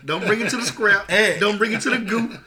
[0.04, 1.08] don't bring it to the scrap.
[1.40, 2.38] Don't bring it to the goop.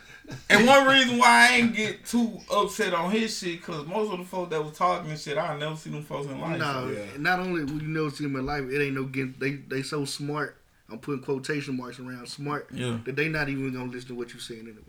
[0.49, 4.19] And one reason why I ain't get too upset on his shit, cause most of
[4.19, 6.59] the folks that was talking and shit, I never see them folks in life.
[6.59, 7.05] No, yeah.
[7.17, 9.35] not only will you never see them in life, it ain't no getting.
[9.39, 10.57] They they so smart.
[10.89, 14.33] I'm putting quotation marks around smart Yeah, that they not even gonna listen to what
[14.33, 14.81] you're saying anyway.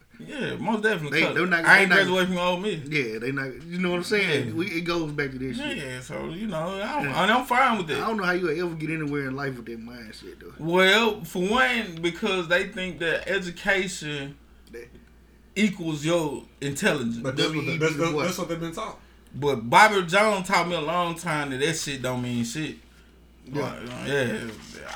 [0.50, 1.20] yeah, most definitely.
[1.22, 2.80] They, they're not- I ain't not- graduated from Ole Miss.
[2.88, 3.62] Yeah, they not.
[3.62, 4.48] You know what I'm saying?
[4.48, 4.52] Yeah.
[4.52, 5.76] We, it goes back to this shit.
[5.76, 7.98] Yeah, so you know, I'm, and I'm fine with that.
[8.02, 10.54] I don't know how you ever get anywhere in life with that mindset though.
[10.58, 14.36] Well, for one, because they think that education
[14.72, 14.88] That-
[15.54, 17.18] equals your intelligence.
[17.18, 18.24] But that's what, WEB that's, that's, what?
[18.24, 18.98] that's what they've been taught.
[19.34, 22.76] But Bobby Jones taught me a long time that that shit don't mean shit.
[23.50, 23.62] Yeah.
[23.62, 24.40] Like, yeah.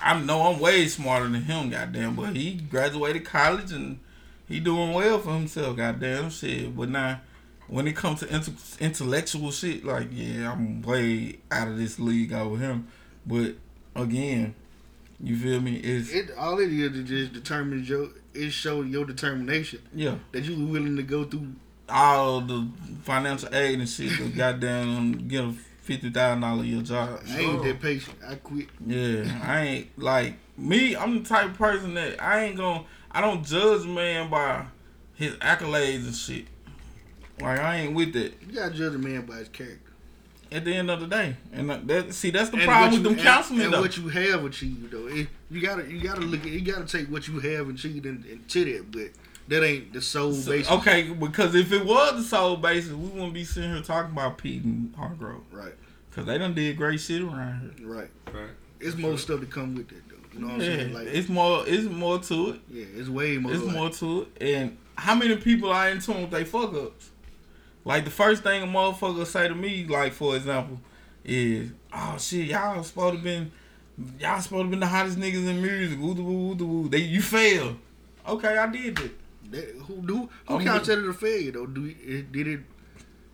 [0.03, 3.99] I know I'm way smarter than him, goddamn, but he graduated college and
[4.47, 6.77] he doing well for himself, goddamn shit.
[6.77, 7.21] But now,
[7.69, 12.33] when it comes to inter- intellectual shit, like, yeah, I'm way out of this league
[12.33, 12.89] over him.
[13.27, 13.55] But
[13.97, 14.55] again,
[15.21, 15.77] you feel me?
[15.77, 20.45] It's It all it is is just determines your it showed your determination yeah, that
[20.45, 21.53] you were willing to go through.
[21.89, 22.69] all the
[23.03, 25.53] financial aid and shit to goddamn get a
[25.83, 27.21] fifty thousand dollar a year job.
[27.29, 28.17] I ain't that patient.
[28.27, 28.69] I quit.
[28.85, 30.97] Yeah, I ain't like me.
[30.97, 32.85] I'm the type of person that I ain't gonna.
[33.11, 34.67] I don't judge a man by
[35.15, 36.47] his accolades and shit.
[37.41, 38.35] Like I ain't with that.
[38.47, 39.86] You gotta judge a man by his character.
[40.57, 42.99] At the end of the day, and that- that see that's the And problem with
[43.01, 45.07] you- them and- councilmen and what you have achieved though.
[45.07, 48.25] It, you gotta you gotta look at you gotta take what you have achieved and,
[48.25, 49.11] and to that, but
[49.49, 50.73] that ain't the sole So- basis.
[50.73, 54.39] okay, because if it was the sole basis, we wouldn't be sitting here talking about
[54.39, 55.43] Pete and Hargrove.
[55.53, 55.75] Right,
[56.13, 57.87] Cause they done did great shit around here.
[57.89, 58.09] right.
[58.33, 58.51] Right.
[58.81, 60.17] It's more stuff to come with it though.
[60.33, 60.95] You know what I'm saying?
[60.95, 61.65] Like it's more.
[61.67, 62.61] It's more to it.
[62.71, 63.53] yeah, it's way more.
[63.53, 64.43] It's like- more to it.
[64.43, 67.11] And how many people are in tune with they fuck ups?
[67.87, 70.81] Like the first thing a motherfucker say to me, like for example,
[71.25, 73.53] is, "Oh shit, y'all supposed to been,
[74.19, 76.89] y'all supposed to been the hottest niggas in music." Woo, woo, woo, woo.
[76.89, 77.77] They you failed.
[78.29, 79.13] Okay, I did it.
[79.53, 81.67] That, who do who I'm counts that as a failure though?
[81.67, 82.61] Do it, did it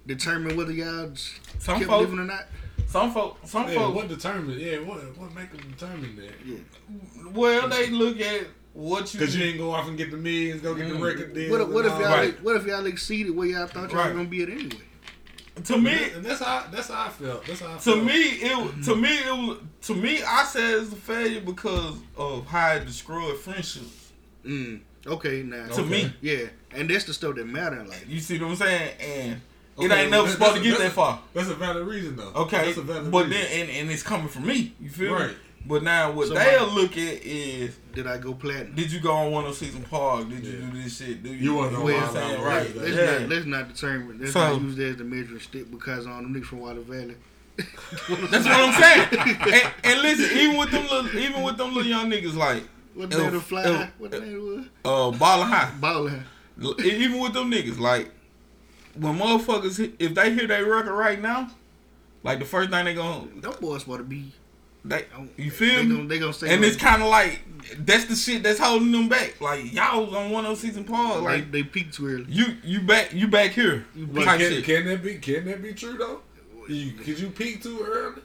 [0.06, 1.10] determine whether y'all
[1.58, 2.44] Some kept folks, living or not?
[2.86, 3.94] some folks, some Yeah, folks.
[3.96, 4.60] what determined?
[4.60, 6.34] Yeah, what what make them determine that?
[6.44, 6.58] Yeah,
[7.32, 10.62] Well, they look at what you Because you didn't go off and get the millions,
[10.62, 11.02] go get the Mm.
[11.02, 11.50] record deal.
[11.50, 12.42] What, if- what if y'all Right.
[12.42, 14.06] what if y'all exceeded where y'all thought y'all Right.
[14.08, 14.76] was gonna be at anyway?
[15.64, 17.44] to me and that's how that's how I felt.
[17.46, 18.04] That's how I to felt.
[18.04, 22.46] me it to me it was to me I said it's a failure because of
[22.46, 24.12] how it destroyed friendships.
[24.46, 24.80] Mm.
[25.06, 26.10] Okay, now To me.
[26.22, 27.84] yeah, and that's the stuff that matter.
[27.86, 28.92] Like You see what I'm saying?
[29.00, 29.40] And
[29.78, 31.20] it ain't never that- supposed to that's- get that far.
[31.34, 32.32] That's a valid reason though.
[32.34, 33.42] Okay, that's a valid but reason.
[33.42, 34.72] then and, and it's coming from me.
[34.80, 35.32] You feel me?
[35.66, 38.74] But now what So they'll my- look at is did I go platinum?
[38.74, 40.28] did you go on one of season park?
[40.28, 40.70] Did you Yeah.
[40.70, 41.22] do this shit?
[41.22, 41.36] Do you?
[41.36, 42.40] You wasn't on know what I'm saying?
[42.40, 42.76] Wild Right.
[42.76, 43.18] Let's Yeah.
[43.20, 44.18] not let's not determine.
[44.20, 46.80] Let's So- not use that as the measuring stick because on them niggas from Water
[46.80, 47.16] Valley.
[47.58, 49.08] That's what I'm saying.
[49.52, 52.64] and, and listen, even with them little, even with them little young niggas like
[52.94, 53.62] What the name of the Elf- fly?
[53.64, 54.66] Elf- what the name was?
[54.84, 55.18] uh was?
[55.18, 55.70] Ball High.
[55.80, 56.24] Ballin'.
[56.62, 58.10] L- Even with them niggas, like
[58.94, 61.50] when motherfuckers, if they hear their record right now,
[62.22, 64.32] like the first thing they gonna, Them boys want to be.
[64.84, 65.04] They,
[65.36, 66.06] you They feel gonna me?
[66.08, 67.40] they gonna say And it's kind of like
[67.78, 69.40] that's the shit that's holding them back.
[69.40, 72.26] Like y'all was on one of those season park, they, like they peaked too early.
[72.28, 73.86] you you back you back here.
[73.94, 74.64] But can, shit.
[74.64, 76.20] can that be can that be true though?
[76.68, 78.22] You, could you peak too early?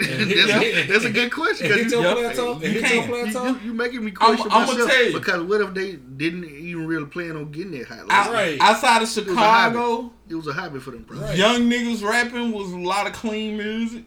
[0.00, 0.10] that's,
[0.50, 1.66] a, that's a good question.
[1.66, 2.16] Hit you, your Yep.
[2.16, 2.46] plateau.
[2.46, 2.94] You and hit can.
[2.94, 3.46] your you, plateau.
[3.48, 5.12] you, you making me question I'ma myself tell you.
[5.12, 8.00] because what if they didn't even really plan on getting that high?
[8.02, 8.58] Like, Right.
[8.62, 11.32] Outside of was a Chicago, It was a hobby for them, bro.
[11.32, 14.04] young niggas rapping was a lot of clean music,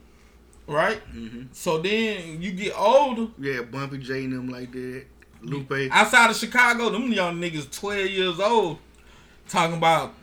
[0.67, 1.01] right?
[1.13, 1.43] Mm-hmm.
[1.53, 3.27] So then you get older.
[3.39, 5.05] Yeah, Bumpy J and them like that.
[5.41, 5.71] Lupe.
[5.91, 8.77] Outside of Chicago, them young niggas twelve years old
[9.49, 10.13] talking about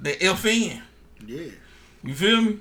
[0.00, 0.82] the FN.
[1.26, 1.50] Yeah.
[2.02, 2.58] You feel me?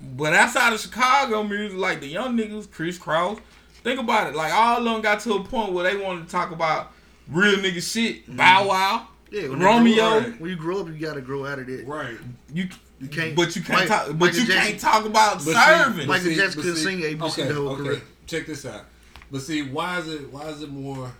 [0.00, 3.40] But outside of Chicago music, like the young niggas, Kris Kross,
[3.82, 4.36] think about it.
[4.36, 6.92] Like all of them got to a point where they wanted to talk about
[7.28, 8.36] real nigga shit.
[8.36, 9.94] Bow Wow, Yeah, when you Romeo.
[9.96, 11.84] grow up- when you grow up, you gotta grow out of that.
[11.86, 12.16] Right.
[12.54, 12.68] You,
[13.00, 14.06] You can't- but you can't Mike- talk.
[14.08, 15.98] But Michael you Jackson- can't talk about see- serving.
[15.98, 17.82] but Michael see- Jackson couldn't sing ABC okay, the whole okay.
[17.84, 18.02] career.
[18.26, 18.84] Check this out.
[19.30, 21.12] But see, why is it why is it more?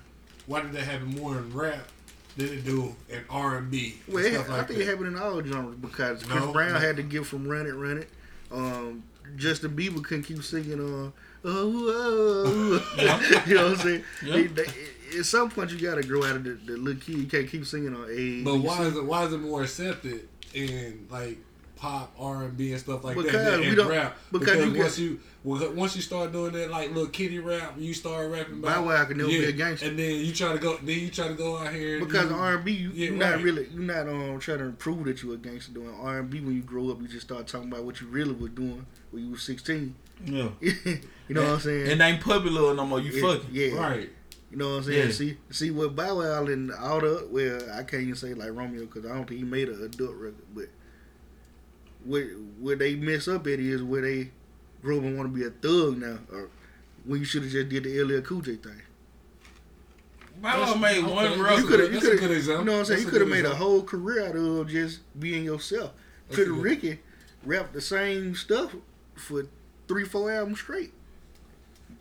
[0.46, 1.88] Why did that happen more in rap
[2.36, 4.80] than it do in R and B Well, and it, stuff I think that?
[4.80, 6.78] it happened in all genres because Chris No, Brown no.
[6.78, 8.08] had to give from Run It, Run It.
[8.50, 9.02] Um,
[9.36, 11.12] Justin Bieber couldn't keep singing uh, oh,
[11.44, 13.42] oh.
[13.46, 14.04] you know what I'm saying?
[14.24, 14.32] Yeah.
[14.34, 17.16] They- they- at some point, you gotta grow out of the, the little kid.
[17.16, 18.42] You can't keep singing on A.
[18.42, 21.38] But why is it why is it more accepted in like
[21.78, 24.16] pop R and B and stuff like Because that than we in don't- rap?
[24.32, 27.74] because you once got- you well, once you start doing that like little kitty rap,
[27.78, 29.86] you start rapping Bow way, Wow can never be a gangster.
[29.86, 32.36] and then you try to go then you try to go out here Because you,
[32.36, 35.22] R and B, you, Yeah, you're not really, you're not um trying to prove that
[35.22, 36.40] you're a gangster doing R and B.
[36.40, 39.24] When you grow up, you just start talking about what you really was doing when
[39.24, 39.94] you were 16.
[40.26, 40.48] yeah.
[40.60, 40.98] you
[41.30, 41.92] know what I'm saying?
[41.92, 43.00] And ain't popular no more.
[43.00, 43.50] You yeah, fucking.
[43.52, 43.74] yeah.
[43.76, 44.10] right.
[44.50, 45.06] You know what I'm saying?
[45.08, 45.12] Yeah.
[45.12, 48.86] See, see what Bow Wow and all the well, I can't even say like Romeo
[48.86, 50.64] because I don't think he made an adult record, but
[52.04, 52.26] where
[52.60, 54.30] where they mess up at is where they
[54.82, 56.48] grow up and want to be a thug now, or
[57.04, 58.82] when you should have just did the LL Cool J thing.
[60.40, 61.60] Bow Wow made okay, one that's.
[61.60, 62.60] You could have, you that's a could have, example.
[62.60, 63.00] you know what I'm saying?
[63.00, 65.92] That's You a could have good made a whole career out of just being yourself.
[66.28, 66.98] That's Pretty a good- Ricky
[67.44, 68.74] rapped the same stuff
[69.16, 69.46] for
[69.88, 70.92] three, four albums straight.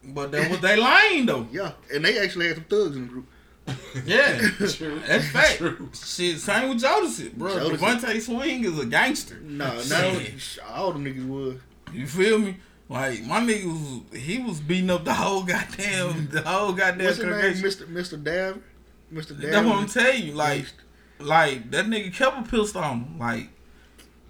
[0.04, 1.48] But that was they lane though.
[1.52, 3.28] Yeah, and they actually had some thugs in the group.
[4.06, 5.02] Yeah, True.
[5.08, 5.58] that's fact.
[5.58, 5.90] True.
[5.94, 7.52] Shit, same with Jodeci, bro.
[7.52, 7.78] Jodeci.
[7.78, 9.40] DeVante Swing is a gangster.
[9.42, 10.22] No, no,
[10.74, 11.56] all them niggas was.
[11.94, 12.58] You feel me?
[12.90, 17.18] Like my nigga was, he was beating up the whole goddamn, the whole goddamn What's
[17.18, 17.62] his name?
[17.62, 18.62] Mister Mister Dav.
[19.12, 19.52] Mister Dav.
[19.52, 20.34] That's what I'm telling you.
[20.34, 20.66] Like,
[21.20, 23.20] like that nigga kept a pistol on him.
[23.20, 23.50] Like,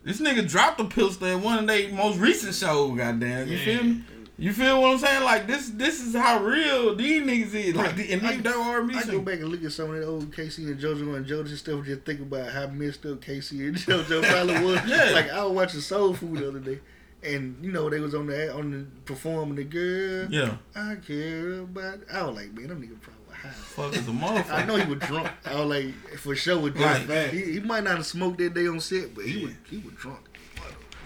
[0.03, 2.97] this nigga dropped a pistol at one of their most recent shows.
[2.97, 4.03] Goddamn, you feel me?
[4.39, 5.23] You feel what I'm saying?
[5.23, 7.75] Like this, this is how real these niggas is.
[7.75, 10.05] Like, the, and these their R&B I go back and look at some of that
[10.05, 11.83] old K-Ci and JoJo and JoJo stuff.
[11.85, 14.79] Just think about how messed up K-Ci and JoJo probably was.
[14.87, 15.09] Yeah.
[15.11, 16.79] Like I was watching Soul Food the other day,
[17.23, 20.27] and you know they was on the on the performing the girl.
[20.31, 21.99] Yeah, I care about.
[22.13, 23.49] I was like, man, them niggas probably high.
[23.49, 24.51] fuck is a motherfucker.
[24.51, 25.29] I know he was drunk.
[25.45, 27.09] I was like, for sure was drunk.
[27.31, 29.95] He, he might not have smoked that day on set, but he was he was
[29.95, 30.19] drunk.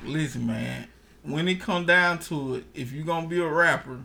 [0.03, 0.87] Listen, man.
[1.23, 3.99] When it come down to it, if you gonna be a rapper,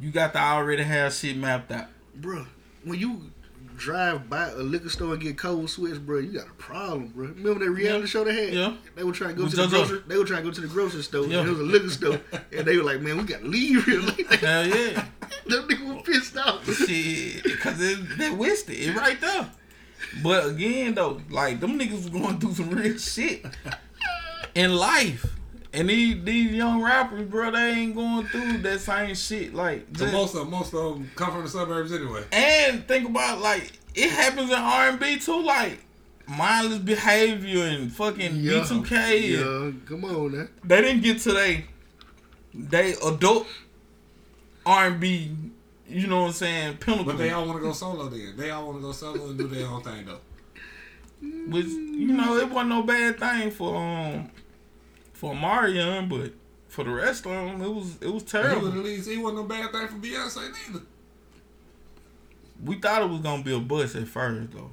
[0.00, 1.86] you got to already have shit mapped out.
[2.18, 2.46] Bruh,
[2.84, 3.30] when you
[3.76, 7.26] drive by a liquor store and get cold sweats, bro, you got a problem, bro.
[7.26, 8.06] Remember that reality Yeah.
[8.06, 8.54] show they had?
[8.54, 8.76] Yeah.
[8.94, 10.02] They were trying to go to the grocery.
[10.06, 11.26] They were trying to go to the grocery store.
[11.26, 11.40] Yeah.
[11.40, 12.20] And it was a liquor store,
[12.56, 15.04] and they were like, "Man, we got to leave here." Like, Hell yeah.
[15.46, 16.64] them niggas were pissed off.
[16.74, 18.88] Shit, because they wished it.
[18.88, 19.50] It right there.
[20.22, 23.44] But again, though, like them niggas was going through some real shit
[24.54, 25.24] in life,
[25.74, 29.54] and these these young rappers, bro, they ain't going through that same shit.
[29.54, 32.24] Like, So just- most of most of them come from the suburbs anyway.
[32.32, 35.78] and think about like it happens in R and B too, like
[36.26, 38.52] mindless behavior and fucking Yeah.
[38.64, 39.20] B2K.
[39.30, 40.46] Yeah, come on now.
[40.64, 41.66] they didn't get to they
[42.54, 43.46] they adult
[44.66, 45.30] R and B
[45.88, 47.04] you know what I'm saying, pinnacle.
[47.04, 48.34] But they all want to go solo then.
[48.36, 50.20] They all want to go solo and do their own thing though.
[51.48, 54.30] Which you know, it wasn't no bad thing for um
[55.22, 56.32] for Omarion, but
[56.66, 58.66] for the rest of them, it was it was terrible.
[58.66, 60.84] at least he wasn't a bad thing for Beyonce neither.
[62.64, 64.72] We thought it was gonna be a bust at first though.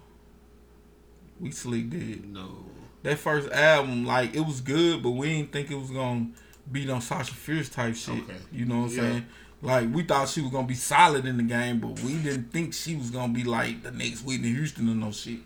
[1.39, 2.33] We sleep did.
[2.33, 2.65] No.
[3.03, 6.29] That first album, like it was good, but we didn't think it was gonna
[6.71, 8.23] be no Sasha Fierce type shit.
[8.23, 8.33] Okay.
[8.51, 9.25] You know what I'm saying?
[9.61, 12.73] Like we thought she was gonna be solid in the game, but we didn't think
[12.73, 15.41] she was gonna be like the next Whitney Houston or no shit.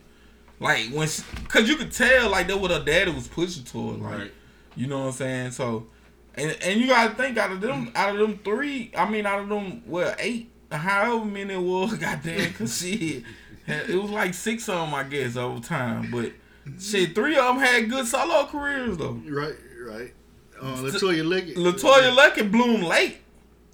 [0.61, 3.99] Like when, she, cause you could tell like that what her daddy was pushing toward.
[3.99, 4.31] Like Right.
[4.75, 5.51] You know what I'm saying?
[5.51, 5.87] So,
[6.35, 9.39] and and you gotta think out of them, out of them three, I mean, out
[9.41, 13.23] of them, well, eight, however many it was, goddamn, cause shit,
[13.67, 16.09] it was like six of them, I guess, over time.
[16.11, 16.31] But
[16.79, 19.21] shit, three of them had good solo careers though.
[19.27, 19.55] Right,
[19.85, 20.13] right.
[20.61, 21.57] Uh, LeToya Leggett.
[21.57, 23.17] LeToya Luckett bloomed late,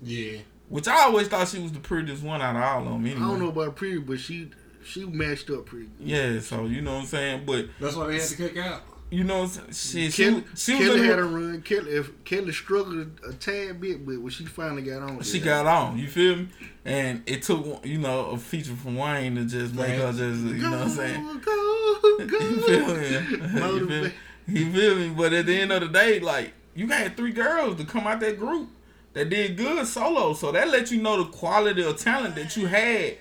[0.01, 0.39] Yeah.
[0.69, 3.05] which I always thought she was the prettiest one out of all of them.
[3.05, 3.21] Anyway.
[3.21, 4.49] I don't know about pretty, but she
[4.83, 5.85] she matched up pretty.
[5.99, 6.07] good.
[6.07, 8.81] Yeah, so you know what I'm saying, but That's why they had to kick out.
[9.11, 11.61] You know, what I'm she, Kelly, she was Kelly had the- a run.
[11.63, 15.45] Kelly, if Kelly struggled a tad bit, but when she finally got on, she yeah.
[15.45, 15.97] got on.
[15.97, 16.47] You feel me?
[16.85, 20.57] And it took you know a feature from Wayne to just make her just you
[20.57, 21.23] know what I'm saying.
[21.23, 22.39] Go, go, go.
[22.39, 23.09] You feel me?
[23.09, 24.13] you, feel, Motivate.
[24.47, 25.09] you feel me?
[25.09, 28.19] But at the end of the day, like you got three girls to come out
[28.19, 28.69] that group
[29.13, 32.67] that did good solo, so that let you know the quality of talent that you
[32.67, 33.17] had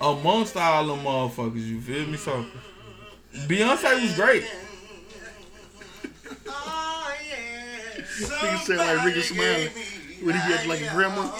[0.00, 1.66] amongst all them motherfuckers.
[1.66, 2.16] You feel me?
[2.16, 2.46] So
[3.48, 4.44] Beyonce was great.
[6.48, 7.12] Oh,
[8.02, 9.68] Nigga sound like Rickey Smiley
[10.22, 11.30] when he get like a grandma.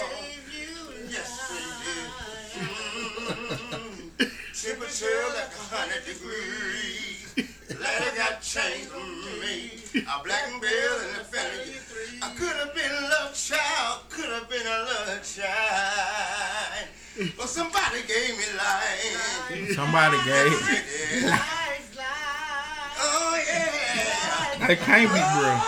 [4.62, 7.34] Temperature like a hundred degrees.
[7.80, 9.00] Ladder got changed for
[9.40, 9.72] me.
[9.98, 11.74] A black and bill and a family.
[12.22, 16.88] I could have been a love child, could have been a love child.
[17.36, 19.74] But somebody gave me life.
[19.74, 21.58] Somebody gave.
[23.04, 24.66] Oh yeah.
[24.66, 25.58] That can't be bro.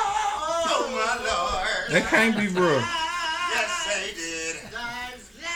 [0.66, 1.92] Oh my lord.
[1.92, 2.78] That can't be bro.
[3.52, 4.56] Yes, they did.
[5.40, 5.50] Yeah.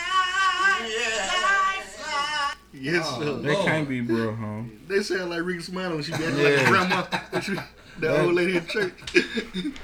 [1.31, 3.33] Oh, yes, Oh, sir.
[3.43, 4.63] That can't be bro, huh?
[4.89, 6.61] They sound like Rickey Smiley when she got like Yeah.
[6.61, 7.03] a grandma.
[7.99, 8.93] the old lady in church.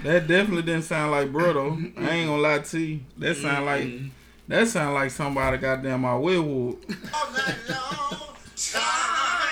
[0.02, 1.78] That definitely didn't sound like bro though.
[1.96, 3.00] I ain't gonna lie to you.
[3.18, 4.02] That sound mm-hmm.
[4.04, 4.12] like
[4.48, 6.76] that sound like somebody goddamn my Wedwood.
[7.12, 8.36] Oh,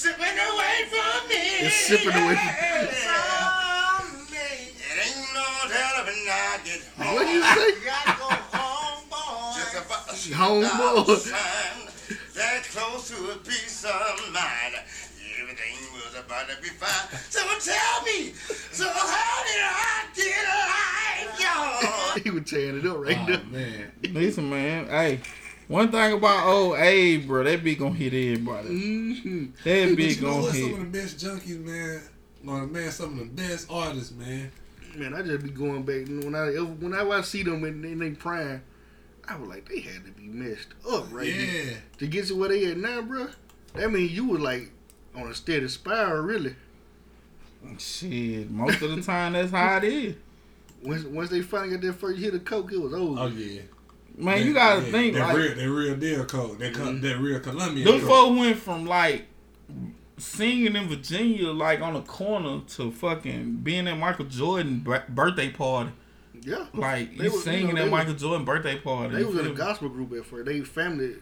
[0.00, 1.42] sipping away from me.
[1.66, 4.72] It's sipping away from- From me.
[4.72, 7.14] It ain't no telling when I get home.
[7.14, 7.84] What you say?
[7.84, 9.60] Gotta go home, boy.
[9.60, 11.12] Just about to Home, shoot boy.
[11.12, 11.78] out sign.
[12.34, 14.74] That close to a peace of mind.
[15.40, 17.18] Everything was about to be fine.
[17.28, 18.32] So tell me,
[18.72, 22.20] so how did I get alive, y'all?
[22.24, 23.42] he was tearing it up right Oh there.
[23.50, 23.92] man.
[24.12, 24.86] Listen, man.
[24.88, 25.20] Hey,
[25.70, 28.68] one thing about old Abe, bro, that be gonna hit everybody.
[28.68, 29.44] Mm-hmm.
[29.62, 30.54] That But bitch you know gonna what?
[30.54, 32.02] Some of the best junkies, man.
[32.44, 34.50] Or man, some of the best artists, man.
[34.96, 38.00] Man, I just be going back when I when I, I see them in, in
[38.00, 38.64] their prime.
[39.28, 41.34] I was like, they had to be messed up right yeah.
[41.34, 43.28] here to get to where they at now, bro.
[43.74, 44.72] That means you was like
[45.14, 46.56] on a steady spiral, really.
[47.78, 50.16] Shit, most of the time that's how it is.
[50.82, 53.20] Once once they finally got their first hit of coke, it was over.
[53.20, 53.60] Oh yeah.
[54.20, 56.58] Man, you gotta Yeah, think that like real, that real deal code.
[56.58, 57.00] That co- Mhm.
[57.02, 57.86] that real Colombian.
[57.86, 58.08] them code.
[58.08, 59.26] folks went from like
[60.18, 65.90] singing in Virginia, like on a corner, to fucking being at Michael Jordan birthday party.
[66.42, 69.14] Yeah, Like They you was- you singing know, at they Michael Jordan birthday party.
[69.16, 70.46] they was in a gospel group at first.
[70.46, 71.14] They family,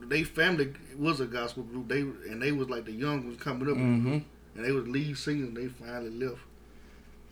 [0.00, 1.88] they family was a gospel group.
[1.88, 4.22] They and they was like the young ones coming up, Mhm.
[4.56, 5.48] and they was lead singers.
[5.48, 6.40] And they finally left.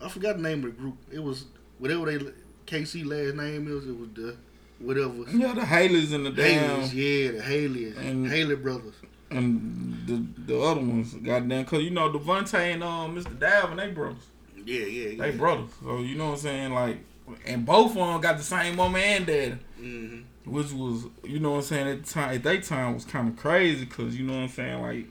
[0.01, 0.95] I forgot the name of the group.
[1.11, 1.45] It was
[1.79, 2.31] whatever they
[2.65, 3.87] K-Ci last name is.
[3.87, 4.35] It was the
[4.79, 5.13] whatever.
[5.31, 8.93] Yeah, the Haileys and the damn Haileys, yeah, the Hailey And- Hailey brothers.
[9.29, 13.37] and the the other ones, goddamn, cause you know DeVante and um, Mr.
[13.37, 14.23] Dalvin, they brothers,
[14.65, 15.21] Yeah, yeah, yeah.
[15.31, 15.69] they brothers.
[15.83, 16.97] So you know what I'm saying, like,
[17.45, 21.51] and both of them got the same mom and dad, hmm which was you know
[21.51, 24.25] what I'm saying at the time at that time was kind of crazy, cause you
[24.25, 25.05] know what I'm saying, like,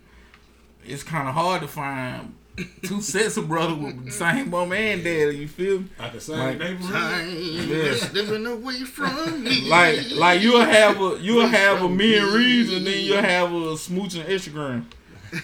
[0.85, 2.35] it's kind of hard to find
[2.83, 5.35] two sets of brothers with the same mom and dad.
[5.35, 5.87] You feel me?
[5.99, 6.93] At the same Like- neighborhood.
[6.93, 7.77] Time Yeah.
[7.77, 9.69] is slipping away from me.
[9.69, 13.51] Like, like you'll have a you'll have a me and Reeves, and then you'll have
[13.53, 14.85] a smooching Instagram.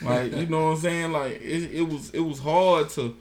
[0.02, 1.12] Like, you know what I'm saying?
[1.12, 3.14] Like, it, it was it was hard to,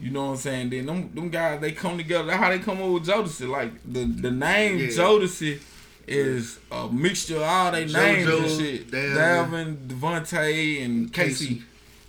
[0.00, 0.70] you know what I'm saying?
[0.70, 2.26] Then them them guys they come together.
[2.28, 3.48] That's how they come up with Jodeci.
[3.48, 4.86] Like the the name Yeah.
[4.86, 5.58] Jodeci
[6.08, 8.90] is a mixture of all their names and JoJo, shit.
[8.92, 11.46] Dalvin, Dalvin, DeVante, and K-Ci.
[11.46, 11.62] K-Ci.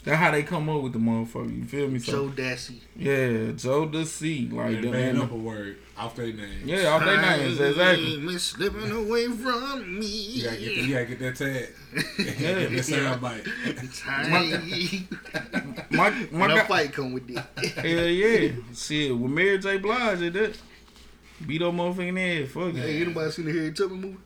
[0.08, 1.54] That's how they come up with the motherfucker.
[1.58, 2.00] You feel me?
[2.00, 2.80] So Joe Dassey.
[2.96, 4.48] yeah, Joe the C.
[4.50, 5.22] Like They the made man.
[5.24, 6.62] up a word off their name.
[6.64, 8.16] Yeah, off their names exactly.
[8.16, 10.06] Time is slipping away from me.
[10.08, 11.68] You gotta get, you gotta get that tag.
[12.40, 13.46] Yeah, Get that sound bite.
[13.96, 14.32] Time.
[15.90, 17.74] My my When a guy, fight come with this.
[17.74, 19.18] hell yeah, shit.
[19.18, 19.78] With Mary J.
[19.78, 20.58] Blige, did that
[21.46, 22.50] beat up motherfucking head.
[22.50, 22.78] Fuck it.
[22.78, 24.18] Hey, anybody seen the Harry Tubman movie?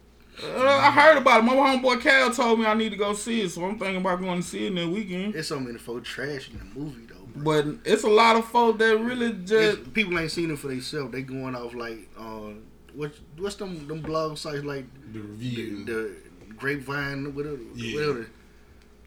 [0.43, 1.43] Uh, I heard about it.
[1.43, 4.19] My homeboy Cal told me I need to go see it, so I'm thinking about
[4.19, 5.35] going to see it in the weekend.
[5.35, 7.15] It's so many folk trash in the movie though.
[7.35, 10.67] But it's a lot of folk that really just It's- people ain't seen it for
[10.67, 11.11] themselves.
[11.11, 12.51] They going off like uh,
[12.93, 15.85] what what's them them blog sites like The the, review.
[15.85, 16.15] the
[16.57, 17.95] Grapevine whatever Yeah.
[17.95, 18.27] whatever.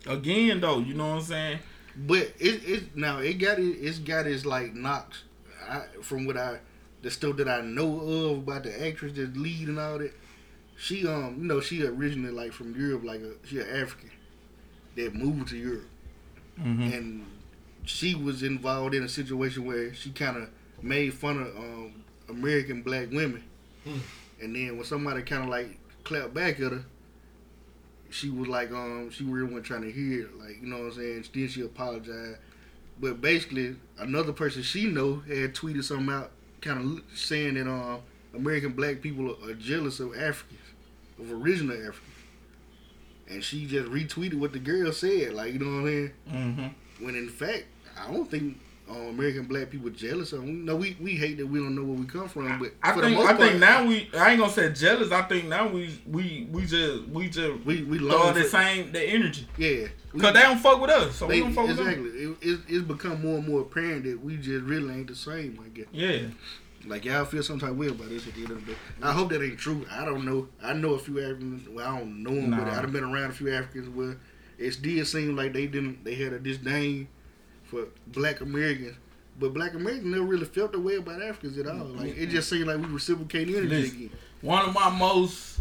[0.06, 0.78] again though.
[0.78, 1.58] You know what I'm saying?
[1.96, 5.22] But it it now it got it it's got its like knocks.
[5.68, 6.58] I, from what I
[7.02, 10.12] the stuff that I know of about the actress that's lead and all that.
[10.84, 14.10] She um you know she originally like from Europe like a she an African
[14.96, 15.88] that moved to Europe.
[16.60, 16.82] Mm-hmm.
[16.82, 17.26] and
[17.84, 20.48] she was involved in a situation where she kind of
[20.82, 23.42] made fun of um, American black women,
[24.40, 26.84] and then when somebody kind of like clapped back at her,
[28.10, 30.92] she was like, um, she really wasn't trying to hear it, like you know what
[30.92, 31.24] I'm saying.
[31.34, 32.38] Then she apologized,
[33.00, 36.30] but basically another person she know had tweeted something out,
[36.60, 38.00] kind of saying that um,
[38.34, 40.60] American black people are jealous of Africans,
[41.18, 42.00] of original Africans.
[43.28, 47.04] And she just retweeted what the girl said, like you know what I mean Mm-hmm.
[47.04, 47.64] when in fact
[47.98, 48.58] I don't think
[48.90, 50.66] uh, American black people jealous of them.
[50.66, 53.18] No, we, we hate that we don't know where we come from, but I think
[53.18, 55.10] I think now we I ain't gonna say jealous.
[55.10, 59.02] I think now we we we just we just we we throw the same the
[59.02, 61.88] energy yeah because they don't fuck with us, so they- we don't fuck with them.
[61.88, 62.10] exactly.
[62.10, 65.58] It, it, it's become more and more apparent that we just really ain't the same.
[65.64, 66.18] I guess Yeah,
[66.86, 68.78] like y'all feel some type of way about this at the end of the day.
[69.02, 69.86] I hope that ain't true.
[69.90, 70.48] I don't know.
[70.62, 71.68] I know a few Africans.
[71.68, 72.78] Well, I don't know them, but Nah.
[72.80, 74.16] I've been around a few Africans where
[74.58, 76.04] it did seem like they didn't.
[76.04, 77.08] They had a disdain
[77.64, 78.96] for Black Americans.
[79.38, 81.86] But Black Americans never really felt the way about Africans at all.
[81.86, 84.10] Like it just seemed like we reciprocating energy again.
[84.42, 85.53] one of my most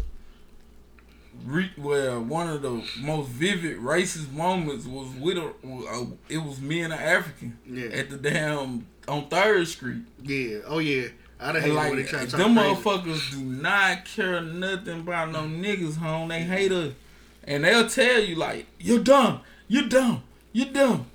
[1.44, 6.60] re- well one of the most vivid racist moments was with a, uh, it was
[6.60, 7.86] me and an African Yeah.
[7.88, 10.02] at the damn on Third Street.
[10.22, 10.58] Yeah.
[10.66, 11.08] Oh yeah.
[11.40, 12.74] I done hate like when they try to talk them crazy.
[12.74, 16.28] motherfuckers do not care nothing about no niggas home.
[16.28, 16.92] They hate us.
[17.46, 21.06] And they'll tell you like, you're dumb, you're dumb, you're dumb.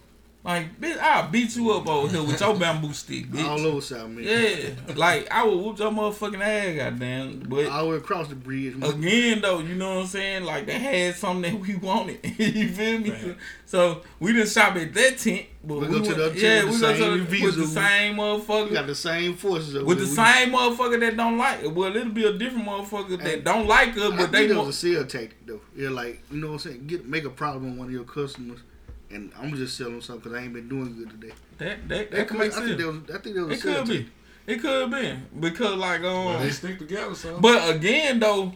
[0.41, 3.45] Like, bitch, I'll beat you up over here with your bamboo stick, bitch.
[3.45, 3.65] all bitch.
[3.65, 4.23] over South man.
[4.23, 4.93] Yeah.
[4.95, 7.39] Like I would whoop your motherfucking ass, goddamn.
[7.47, 8.75] But All the way across the bridge.
[8.77, 8.89] man.
[8.89, 10.45] again though, you know what I'm saying?
[10.45, 12.19] Like they had something that we wanted.
[12.39, 13.11] you feel me?
[13.11, 13.35] Right.
[13.65, 16.29] So we didn't shop at that tent, but We we, go to went, the other
[16.29, 17.67] tent yeah, with we the go to same the, with the visa.
[17.67, 18.73] same We motherfucker.
[18.73, 20.25] got the same forces over With the there.
[20.25, 21.75] We- same motherfucker that don't like it.
[21.75, 24.47] Well, it'll be a different motherfucker Hey, that don't like us, I but think they
[24.47, 24.67] that want.
[24.67, 25.59] was a sales tactic though.
[25.75, 26.87] Yeah, like you know what I'm saying.
[26.87, 28.59] Get make a problem on one of your customers,
[29.11, 31.33] and I'm just selling something because I ain't been doing good today.
[31.57, 32.83] That that, That that could, could make I think sense.
[33.07, 33.15] was.
[33.15, 33.57] I think that was.
[33.65, 34.09] It a could be.
[34.47, 36.51] It could be because like Well, they um.
[36.51, 37.39] stick together, so.
[37.39, 38.53] But again though,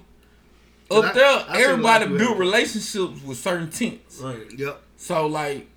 [0.91, 4.19] up I- there I seen a lot everybody of built have- relationships with certain tents.
[4.19, 4.37] right.
[4.57, 4.81] Yep.
[4.97, 5.67] So like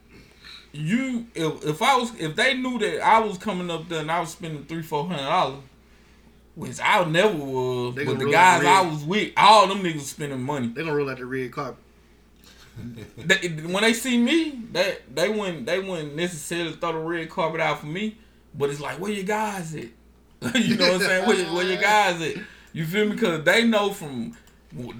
[0.72, 4.10] you if if I was if they knew that I was coming up there and
[4.10, 5.62] I was spending three, four hundred dollars,
[6.54, 10.00] which I never was, They but the guys the I was with, all them niggas
[10.00, 10.68] spending money.
[10.68, 11.82] They gonna roll out the red carpet.
[13.16, 17.60] They, when they see me, they they wouldn't they wouldn't necessarily throw the red carpet
[17.60, 18.18] out for me,
[18.54, 19.88] but it's like where your guys at?
[20.54, 21.26] you know what I'm saying?
[21.26, 22.36] Where, where your guys at?
[22.72, 23.12] You feel me?
[23.12, 24.36] Because they know from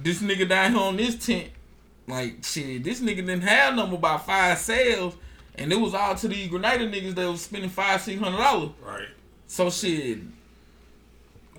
[0.03, 1.51] this nigga down here on this tent,
[2.09, 5.15] like shit, this nigga didn't have number about five sales,
[5.57, 8.71] and it was all to these Grenada niggas that was spending five six hundred dollars.
[8.83, 9.09] Right.
[9.49, 10.21] So shit,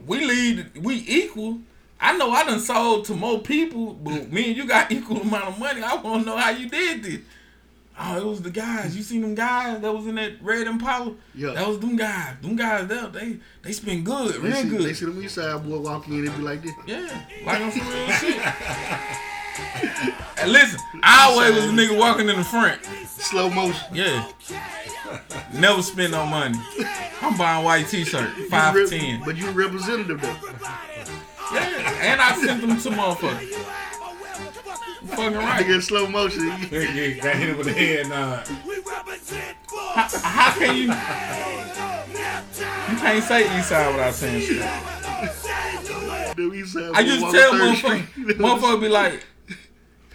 [0.05, 1.59] we lead, we equal.
[1.99, 5.45] I know I done sold to more people, but me and you got equal amount
[5.45, 5.81] of money.
[5.81, 7.19] I want to know how you did this.
[7.99, 8.95] Oh, it was the guys.
[8.95, 11.15] You seen them guys that was in that red Impala?
[11.33, 11.53] Yeah.
[11.53, 12.35] That was them guys.
[12.43, 14.81] Them guys, they they, they spend good, They real see, good.
[14.81, 16.73] They see the east side boy walk in and be like this.
[16.85, 18.39] Yeah, like on some real shit.
[20.39, 22.79] And listen, I always was a nigga walking in the front.
[23.07, 23.95] Slow motion.
[23.95, 24.31] Yeah.
[25.51, 26.59] Never spend no money.
[27.23, 29.21] I'm buying white t-shirt, five you for rep- ten.
[29.25, 30.35] But you representative though.
[31.53, 33.53] Yeah, and I sent them to motherfuckers.
[35.07, 35.65] Fucking I right.
[35.67, 36.47] get slow motion.
[36.71, 38.47] Yeah, yeah, got hit with a head nod.
[39.95, 40.83] How, how can you?
[42.89, 44.59] You can't say Eastside without saying shit.
[46.35, 49.25] The east I boy used to tell Third motherfuckers, motherfucker be like,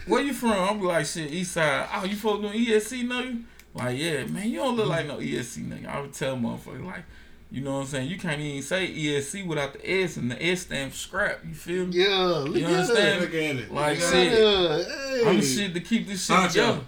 [0.06, 3.44] "Where you from?" I'm be like, "Shit, Eastside." Oh, you folks doing ESC nigga?
[3.74, 5.86] Like, yeah, man, you don't look like no ESC nigga.
[5.86, 7.04] I would tell motherfuckers like,
[7.53, 8.09] you know what I'm saying?
[8.09, 11.41] You can't even say ESC without the S, and the S stand for scrap.
[11.47, 11.99] You feel me?
[12.03, 13.20] Yeah, look You at understand?
[13.20, 13.70] Look at it.
[13.73, 14.33] Like Look at shit.
[14.33, 14.39] it.
[14.39, 14.87] that.
[15.23, 15.29] Hey.
[15.29, 16.49] I'm the shit to keep this shit Sancho.
[16.49, 16.81] together.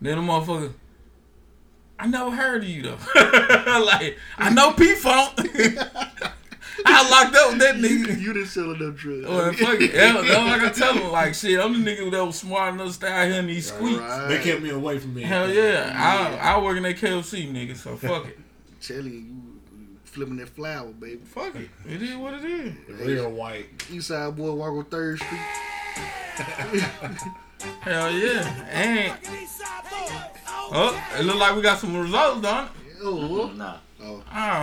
[0.00, 0.72] Then the motherfucker,
[1.98, 2.98] I never heard of you though.
[3.16, 5.32] like I know P Funk.
[6.84, 8.20] I locked up with that nigga.
[8.20, 9.26] You didn't sell enough drugs.
[9.26, 9.92] Well, fuck it.
[9.94, 12.88] Yeah, that's like I tell him, like, shit, I'm the nigga that was smart enough
[12.88, 14.00] to stay out here in these squeaks.
[14.00, 14.28] Right.
[14.28, 15.22] They kept me away from me.
[15.22, 15.92] Hell yeah.
[16.42, 18.38] I, I work in that KFC, nigga, so fuck it.
[18.80, 19.51] Telling you, you
[20.12, 21.16] flipping that flower, baby.
[21.24, 21.68] Fuck it.
[21.88, 22.74] It is what it is.
[23.00, 23.76] Real white.
[23.78, 25.40] Eastside boy walk on Third Street.
[27.80, 28.64] Hell yeah.
[28.70, 29.18] And,
[30.72, 32.70] oh, it look like we got some results, don't it?
[33.02, 33.76] Oh, Nah.
[34.04, 34.18] Oh,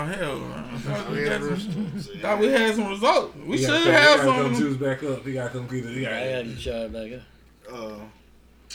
[0.06, 0.40] hell.
[0.80, 3.36] Thought we, got some, thought we had some results.
[3.38, 4.62] We He should gotta come- have he gotta come some.
[4.64, 5.26] juice back up.
[5.26, 5.94] He gotta come get it.
[5.94, 7.74] He I gotta, gotta get shot back up.
[7.74, 7.96] uh,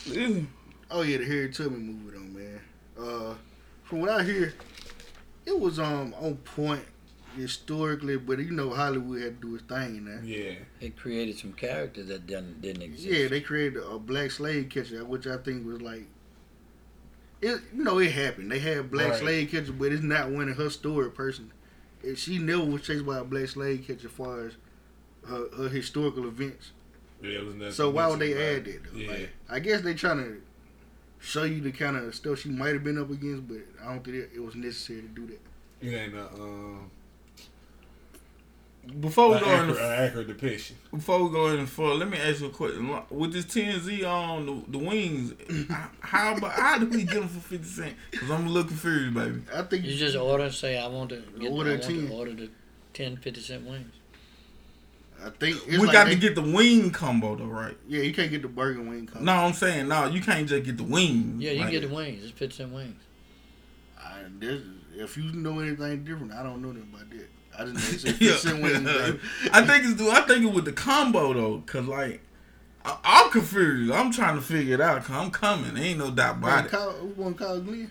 [0.06, 0.48] Listen,
[0.90, 2.60] oh yeah, the Harriet Tubman movie though, man.
[2.98, 3.34] Uh,
[3.84, 4.54] from what I hear,
[5.46, 6.84] it was um on point
[7.36, 10.20] historically, but you know Hollywood had to do its thing now.
[10.22, 10.52] yeah.
[10.80, 13.06] It created some characters that didn't, didn't exist.
[13.08, 16.06] Yeah, they created a black slave catcher, which I think was like,
[17.42, 17.60] it.
[17.76, 18.50] You know, it happened.
[18.50, 19.18] They had black Right.
[19.20, 21.50] slave catcher, but it's not one of her story person.
[22.02, 24.52] And she never was chased by a black slave catcher as far as
[25.26, 26.70] her, her historical events.
[27.22, 28.64] Yeah, it was nothing So why would they missing, add right?
[28.64, 28.92] that?
[28.92, 28.98] Though?
[28.98, 29.10] Yeah.
[29.10, 30.40] Like, I guess they trying to
[31.24, 34.04] show you the kind of stuff she might have been up against, but I don't
[34.04, 35.40] think it, it was necessary to do that.
[35.86, 36.90] It ain't a, um,
[39.00, 40.76] before we go accurate, the an accurate depiction.
[40.90, 42.94] Before we go any further, let me ask you a question.
[43.10, 45.32] With this TNZ on the, the wings,
[46.00, 47.94] how about how do we get them for fifty cent?
[48.10, 49.40] Because I'm a little confused, baby.
[49.54, 52.08] I think You just order, say, I want to get, Order I want 10.
[52.08, 52.50] to order the
[52.92, 53.94] 10, 50 cent wings.
[55.24, 57.76] I think it's we like got they- to get the wing combo though, right?
[57.88, 59.06] Yeah, you can't get the burger wing.
[59.06, 59.24] Combo.
[59.24, 60.06] No, I'm saying no.
[60.06, 61.42] You can't just get the wings.
[61.42, 62.22] Yeah, you like- can get the wings.
[62.22, 63.00] Just 50 cent wings.
[63.98, 64.60] I, this,
[64.96, 67.28] if you know anything different, I don't know nothing about that.
[67.58, 68.32] I just know it's a Yeah.
[68.32, 69.20] 50 cent wing.
[69.52, 72.20] I think it's do I think it with the combo though, cause like
[72.84, 73.92] I, I'm confused.
[73.92, 75.04] I'm trying to figure it out.
[75.04, 75.72] Cause I'm coming.
[75.74, 76.70] There Ain't no doubt about it.
[76.70, 77.90] call, who wanna call Glenn?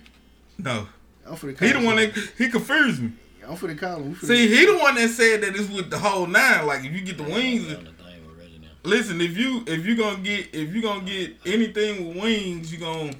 [0.59, 0.87] No,
[1.27, 2.11] I'm for the call he the one him.
[2.11, 3.11] that he confused me.
[3.47, 4.15] I'm for the call him.
[4.15, 6.65] Finna- See, he the one that said that it's with the whole nine.
[6.65, 7.85] Like if you get the wings, the thing
[8.27, 8.67] already now.
[8.83, 9.19] listen.
[9.21, 13.13] If you if you gonna get if you gonna get anything with wings, you gonna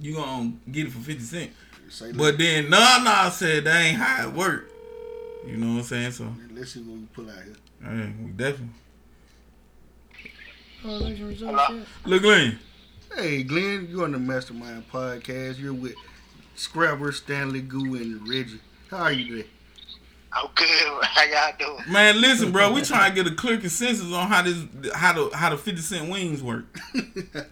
[0.00, 1.50] you gonna get it for fifty cent.
[2.16, 4.70] But then nah nah said that ain't how it work.
[5.46, 6.12] You know what I'm saying?
[6.12, 7.54] So let- let's see what we pull out here.
[7.82, 8.68] hey, we definitely
[10.86, 11.82] Oh, Hello?
[12.04, 12.58] look Glenn.
[13.16, 15.58] Hey, Glenn, you're on the Mastermind podcast.
[15.58, 15.94] You're with
[16.56, 18.60] Scrabber, Stanley, Goo, and Reggie.
[18.94, 19.48] How are you today?
[20.32, 20.68] I'm good.
[21.02, 21.92] How y'all doing?
[21.92, 22.72] Man, listen, bro.
[22.72, 24.64] We trying to get a clear consensus on how this,
[24.94, 26.64] how the, how the fifty cent wings work.
[26.94, 27.44] Alright,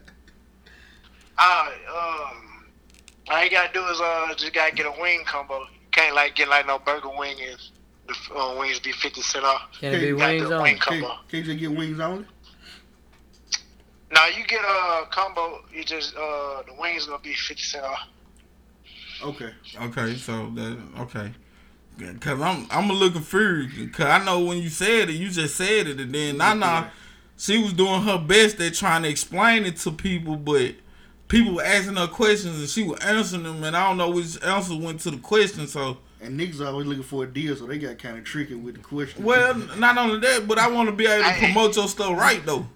[1.92, 2.64] um,
[3.28, 5.58] all you gotta do is uh, just gotta get a wing combo.
[5.62, 7.58] You can't like get like no burger wing and
[8.06, 9.62] the uh, wings be fifty cent off.
[9.80, 10.62] Can it be Hey, got wings the on?
[10.62, 10.80] wing it?
[10.80, 11.16] Can, combo.
[11.28, 12.26] can you just get wings only?
[14.12, 15.64] Now you get a combo.
[15.72, 18.06] You just uh, the wings gonna be fifty cent off.
[19.22, 19.50] Okay.
[19.80, 21.32] Okay, so that okay.
[22.20, 23.92] Cause I'm I'm a little confused.
[23.92, 26.90] Cause I know when you said it, you just said it, and then Nana,
[27.36, 30.74] she was doing her best at trying to explain it to people, but
[31.28, 34.42] people were asking her questions and she was answering them, and I don't know which
[34.42, 35.66] answer went to the question.
[35.66, 38.76] So, And niggas always looking for a deal, so they got kind of tricky with
[38.76, 39.22] the question.
[39.22, 42.44] well, not only that, but I want to be able to promote your stuff right
[42.44, 42.66] though.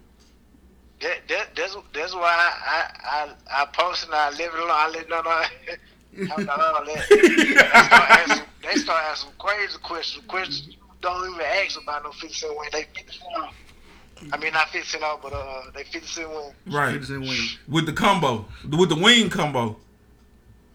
[1.01, 4.71] That, that that's that's why I I I, I post and I live it alone.
[4.71, 5.43] I live no no.
[6.19, 7.07] I'm all that.
[7.09, 10.25] They start asking, they start asking crazy questions.
[10.27, 12.69] Questions you don't even ask about no fifty cent wing.
[12.71, 14.33] They fifty cent.
[14.33, 16.51] I mean not fifty cent off, but uh they fifty cent wing.
[16.67, 16.93] Right.
[16.93, 17.57] 50 cent wings.
[17.67, 19.77] With the combo, with the wing combo.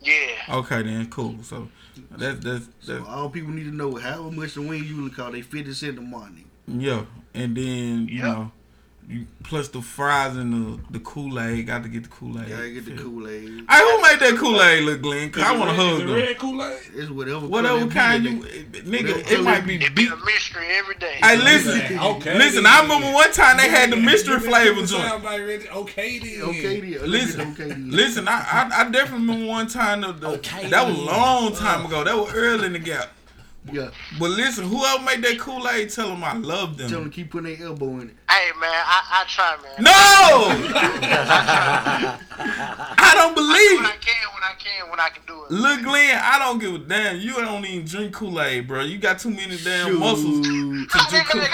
[0.00, 0.12] Yeah.
[0.48, 1.36] Okay, then cool.
[1.42, 1.68] So
[2.10, 5.32] that's that's So all people need to know how much the wings usually cost.
[5.32, 6.48] They 50 cent a morning.
[6.66, 7.04] yeah.
[7.34, 8.24] And then you Yeah.
[8.32, 8.52] know,
[9.08, 11.66] you plus the fries and the the Kool Aid.
[11.66, 12.48] Got to get the Kool Aid.
[12.48, 13.64] Gotta get the Kool-Aid.
[13.68, 15.30] Hey, who made that Kool Aid look Glenn?
[15.30, 16.12] Cause I want to hug them.
[16.14, 16.78] red Kool-Aid?
[16.94, 17.46] It's whatever.
[17.46, 18.38] Whatever color kind it you,
[18.82, 19.84] nigga, Whatever it might be be.
[19.84, 21.16] It be a mystery every day.
[21.20, 22.38] Hey, listen, Okay.
[22.38, 22.64] listen.
[22.66, 24.88] I remember one time they had the mystery flavor joint.
[25.08, 25.68] Somebody ready?
[25.68, 26.42] Okay then.
[26.42, 27.10] Okay, then.
[27.10, 28.28] Listen, listen.
[28.28, 30.00] I, I I definitely remember one time.
[30.02, 32.04] The, the, Okay, that was a long time ago.
[32.04, 33.10] That was early in the gap.
[33.70, 33.90] Yeah.
[34.18, 36.90] But listen, whoever made that Kool Aid, tell them I love them.
[36.90, 38.16] Tell them to keep putting their elbow in it.
[38.28, 39.84] Hey man, I, I try man.
[39.84, 39.88] No!
[42.98, 44.00] I don't believe I it.
[44.00, 45.50] can, when I can, when I can do it.
[45.52, 47.20] Look, Glenn, I don't give a damn.
[47.20, 48.82] You don't even drink Kool Aid, bro.
[48.82, 51.50] You got too many damn muscles to drink Kool Aid.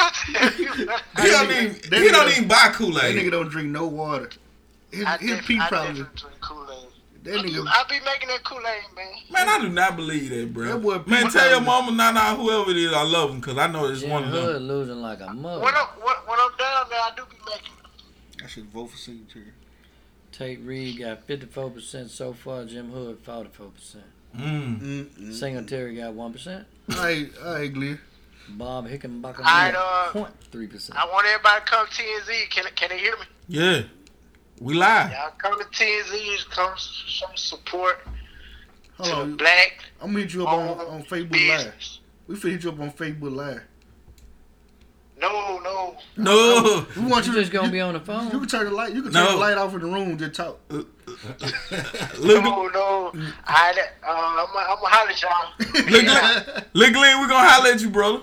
[1.19, 4.31] He don't even, That he don't even buy Kool That nigga don't drink no water.
[4.91, 5.89] His, I, his def- pee I probably.
[5.89, 6.89] definitely drink Kool-Aid.
[7.29, 7.65] That nigga.
[7.67, 9.07] I be making that Kool-Aid, man.
[9.31, 10.67] Man, I do not believe that, bro.
[10.67, 13.41] That boy Man, Pete tell your mama, nah, nah, whoever it is, I love him
[13.41, 14.45] because I know it's Jim one of them.
[14.45, 15.63] Hood losing like a mug.
[15.63, 17.75] When I'm when, when I'm down there, I do be making.
[18.43, 19.53] I should vote for secretary.
[20.33, 22.65] Tate Reeves got 54% so far.
[22.65, 23.97] Jim Hood 44%.
[24.37, 24.81] Mm.
[24.81, 25.35] Mm-mm.
[25.35, 26.65] Singletary got 1%.
[26.91, 27.99] All right, all right, Glenn.
[28.51, 30.93] Bob Hickenbacker Alright, uh, 0.3%.
[30.97, 32.49] I want everybody to come to TNZ.
[32.51, 33.27] Can can they hear me?
[33.49, 33.83] Yeah.
[34.61, 35.11] We live.
[35.13, 36.51] Y'all come to TNZ.
[36.51, 38.01] Come some support
[38.99, 41.75] Hold to the black I'm gonna hit you up on, on Facebook Live.
[42.27, 43.63] We finna hit you up on Facebook Live.
[45.21, 45.97] No, no.
[46.17, 46.87] No.
[46.97, 48.27] We want You you, just gonna you, be on the phone.
[48.27, 48.41] You phone?
[48.41, 48.95] can turn the light.
[48.95, 49.31] You can turn No.
[49.33, 50.17] the light off in the room.
[50.19, 50.59] Just talk.
[52.21, 53.13] No, no.
[53.47, 55.53] I, uh, I'm going to holler at y'all.
[55.91, 58.21] look, Yeah, look, Glenn, we gonna holler at you, brother.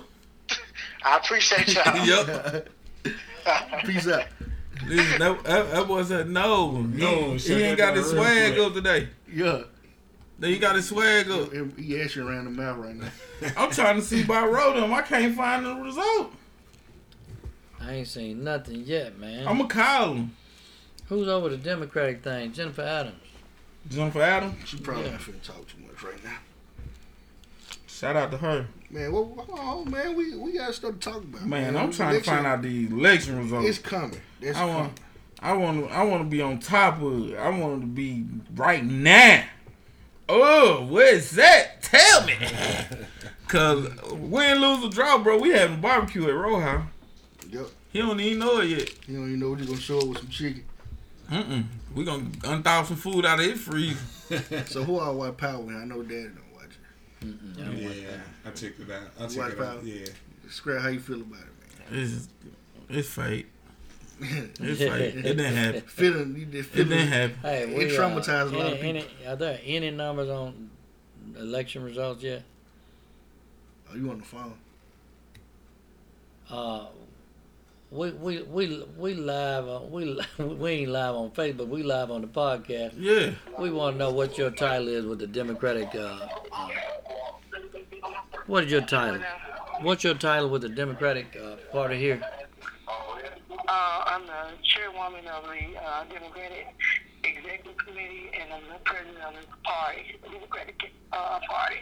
[1.04, 2.06] I appreciate y'all.
[2.06, 2.68] Yup.
[3.86, 4.26] Peace out.
[4.88, 6.82] Listen, that, that, that boy said no.
[6.82, 8.66] No, he, shut he ain't got his swag quick.
[8.68, 9.10] up today.
[9.32, 9.62] Yeah.
[10.38, 11.52] Then he got his swag up.
[11.78, 13.08] He actually around the mouth right now.
[13.58, 14.94] I'm trying to see by road him.
[14.94, 16.34] I can't find the result.
[17.80, 19.48] I ain't seen nothing yet, man.
[19.48, 20.36] I'm gonna call him.
[21.08, 22.52] Who's over the Democratic thing?
[22.52, 23.16] Jennifer Adams.
[23.90, 24.58] Jump for Adam.
[24.66, 25.12] She probably Yeah.
[25.12, 26.38] not finna talk too much right now.
[27.96, 28.68] Shout out to her.
[28.90, 31.46] Man, what, what, oh man, we we got stuff to talk about.
[31.46, 33.70] Man, I'm trying to find out the election results.
[33.70, 34.20] It's coming.
[34.42, 34.76] It's I coming.
[34.76, 35.00] want,
[35.40, 37.38] I want, I want to be on top of it.
[37.38, 39.46] I want to be right now.
[40.28, 41.84] Oh, where's that?
[41.84, 42.36] Tell me.
[43.48, 45.38] Cause win, lose or draw, bro.
[45.38, 46.88] We having barbecue at Row House.
[47.50, 47.68] Yep.
[47.94, 49.08] He don't even know it yet.
[49.08, 50.66] You don't even know what you're gonna show up with some chicken.
[51.32, 51.64] Mm-mm.
[51.96, 54.00] We gonna unthaw some food out of his freezer.
[54.66, 55.64] So who all white power?
[55.64, 56.32] I know Daddy
[57.26, 58.08] don't want Yeah.
[58.46, 59.02] I checked it out.
[59.20, 59.76] I checked White it out.
[59.80, 59.84] Power.
[59.84, 60.06] Yeah.
[60.50, 62.28] Scrap, how you feel about it, It's,
[62.90, 63.48] it's fake.
[64.20, 64.52] man?
[64.60, 65.16] It's fake.
[65.16, 65.82] It didn't happen.
[65.82, 67.38] feeling, you just It didn't happen.
[67.42, 68.88] Hey, It we, traumatized a uh, lot of people.
[69.02, 70.70] Any, are there any numbers on
[71.38, 72.44] election results yet?
[73.92, 74.54] Are you on the phone?
[76.50, 76.86] Uh,
[77.96, 81.68] we we we we live on we we ain't live on Facebook.
[81.70, 82.94] We live on the podcast.
[82.98, 83.32] Yeah.
[83.58, 85.96] We want to know what your title is with the Democratic.
[85.96, 86.70] Uh, uh,
[88.48, 89.22] what is your title?
[89.82, 92.22] What's your title with the Democratic uh, Party here?
[93.68, 96.68] Uh, I'm the chairwoman of the uh, Democratic
[97.24, 101.78] Executive Committee, and I'm the president of the party, Democratic uh, Party.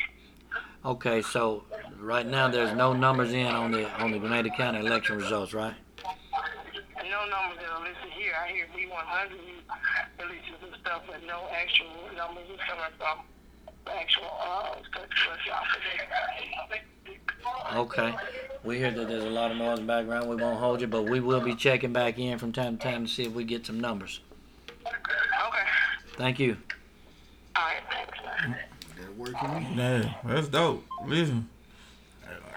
[0.86, 1.64] Okay, so
[2.00, 5.74] right now there's no numbers in on the on the Grenada County election results, right?
[7.10, 8.34] No numbers that are listed here.
[8.40, 9.36] I hear B100
[10.20, 13.20] releases and stuff, but no actual numbers is coming from
[13.88, 15.24] actual uh, clerk's.
[17.76, 18.16] Okay.
[18.64, 20.30] We hear that there's a lot of noise in the background.
[20.30, 23.06] We won't hold you, but we will be checking back in from time to time
[23.06, 24.22] to see if we get some numbers.
[24.86, 25.68] Okay.
[26.18, 26.58] Thank you.
[27.56, 28.18] All right, thanks.
[29.00, 29.78] That working?
[29.78, 30.86] Yeah, that's dope.
[31.06, 31.50] Listen,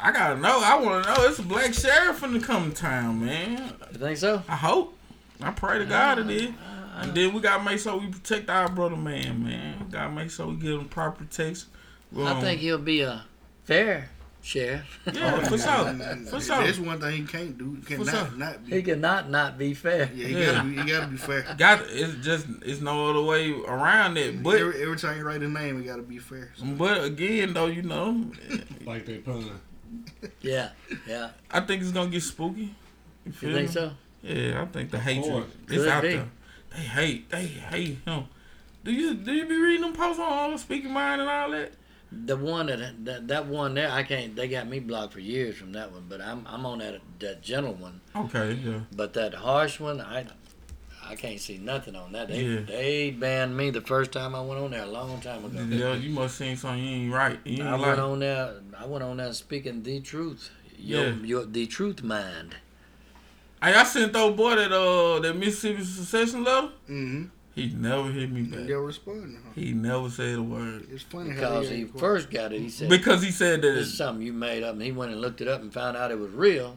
[0.00, 0.60] I gotta know.
[0.62, 1.28] I want to know.
[1.28, 3.72] It's a black sheriff in the coming town, man.
[3.92, 4.42] You think so?
[4.48, 4.96] I hope.
[5.40, 6.50] I pray to God it is.
[6.98, 9.44] And then we gotta make sure we protect our brother, man.
[9.44, 11.68] Man, we gotta make sure we give him proper protection.
[12.16, 13.24] I Um, think he'll be a
[13.64, 14.08] fair
[14.42, 15.00] sheriff.
[15.12, 15.92] Yeah, for sure.
[16.30, 16.64] For sure.
[16.64, 17.74] That's one thing he can't do.
[17.86, 18.38] He For cannot sure.
[18.38, 18.72] not be.
[18.76, 20.08] he cannot not be fair.
[20.14, 20.52] Yeah, he Yeah.
[20.52, 20.76] gotta be.
[20.76, 21.54] He gotta be fair.
[21.58, 24.42] Got it's just it's no other way around it.
[24.42, 26.50] But every, every time you write a name, it gotta be fair.
[26.56, 28.30] So, but again though, you know,
[28.86, 29.50] Like that pun.
[30.40, 30.70] Yeah,
[31.06, 31.30] yeah.
[31.50, 32.74] I think it's gonna get spooky.
[33.24, 33.72] You, feel You think me?
[33.74, 33.90] so?
[34.22, 36.16] Yeah, I think the hatred is out be.
[36.16, 36.28] there.
[36.74, 37.30] They hate.
[37.30, 38.24] They hate him.
[38.84, 41.50] Do you do you be reading them posts on all the speaking mind and all
[41.50, 41.72] that?
[42.12, 44.36] The one that, that that one there, I can't.
[44.36, 47.42] They got me blocked for years from that one, but I'm I'm on that that
[47.42, 48.00] gentle one.
[48.14, 48.80] Okay, yeah.
[48.94, 50.26] But that harsh one, I
[51.08, 52.28] I can't see nothing on that.
[52.28, 52.60] They Yeah.
[52.62, 55.62] they banned me the first time I went on there a long time ago.
[55.68, 57.38] Yeah, you must seen something you ain't right.
[57.44, 57.86] You ain't I like.
[57.86, 58.54] went on there.
[58.78, 60.50] I went on there speaking the truth.
[60.78, 61.14] Your, Yeah.
[61.22, 62.56] your the truth mind.
[63.62, 66.68] Hey, I sent old boy that uh that Mississippi secession letter.
[66.90, 67.24] mm-hmm.
[67.54, 68.66] He never hit me back.
[68.66, 69.38] They're responding.
[69.42, 69.52] Huh?
[69.54, 71.98] He never said a word It's funny how Because they he act.
[71.98, 73.74] first got it, he said because he said that.
[73.76, 75.96] this is something you made up, and he went and looked it up and found
[75.96, 76.76] out it was real.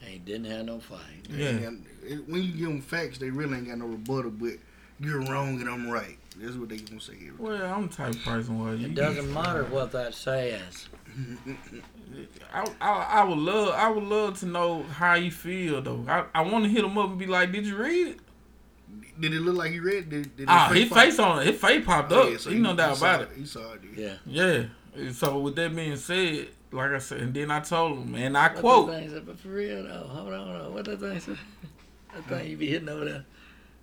[0.00, 1.26] And he didn't have no fight.
[1.28, 1.48] Yeah.
[1.48, 4.30] And it- when you give them facts, they really ain't got no rebuttal.
[4.30, 4.54] But
[5.00, 6.16] you're wrong and I'm right.
[6.36, 7.14] That's what they gonna say.
[7.14, 8.86] every- Well, I'm the type of person where you.
[8.86, 10.88] It doesn't matter what that says.
[12.52, 12.90] I, I
[13.20, 16.04] I would love I would love to know how you feel though.
[16.08, 18.20] I, I want to hit him up and be like, did you read it?
[19.20, 20.08] Did it look like he read?
[20.10, 21.46] Did, did Ah, his his face on it.
[21.48, 22.30] His face popped Oh, up.
[22.30, 23.36] yeah, so you no doubt saw about it.
[23.36, 23.80] He saw it.
[23.96, 24.14] Yeah.
[24.24, 25.10] Yeah.
[25.12, 28.48] So with that being said, like I said, and then I told him, and I
[28.52, 30.74] What quote, that thing said, but for real though, hold on, hold on.
[30.74, 31.38] What that thing said?
[32.18, 33.24] That thing you be hitting over there.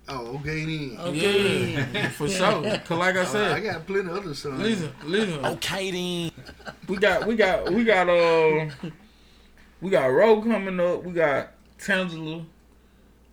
[0.08, 0.98] Oh, okay then.
[1.00, 1.72] Okay.
[1.72, 2.62] yeah, for sure.
[2.78, 4.60] Cause like I said, I got plenty of other songs.
[4.60, 6.32] listen, listen, Okay then.
[6.86, 8.68] we got we got we got uh
[9.80, 11.02] we got road coming up.
[11.02, 11.48] We got
[11.78, 12.44] Tangela.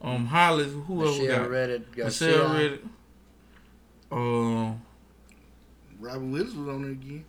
[0.01, 0.71] Um, Hollis.
[0.87, 1.49] Who else we Michelle got?
[1.51, 2.69] Redditt, Michelle Garcia.
[2.69, 2.81] Redditt.
[4.11, 4.81] Um,
[5.99, 7.25] Robin Williams was on there again.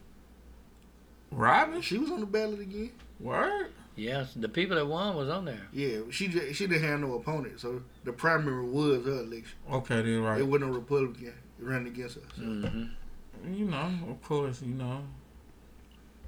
[1.31, 1.81] Robin.
[1.83, 2.91] She was on the ballot again.
[3.21, 3.73] Word.
[3.97, 5.69] Yes, the people that won was on there.
[5.73, 9.57] Yeah, she she didn't have no opponent, so the primary was her election.
[9.71, 10.41] Okay, then right.
[10.41, 12.23] It wasn't a Republican running against her.
[12.37, 12.43] So.
[12.43, 13.55] Mm-hmm.
[13.55, 15.03] You know, of course, you know.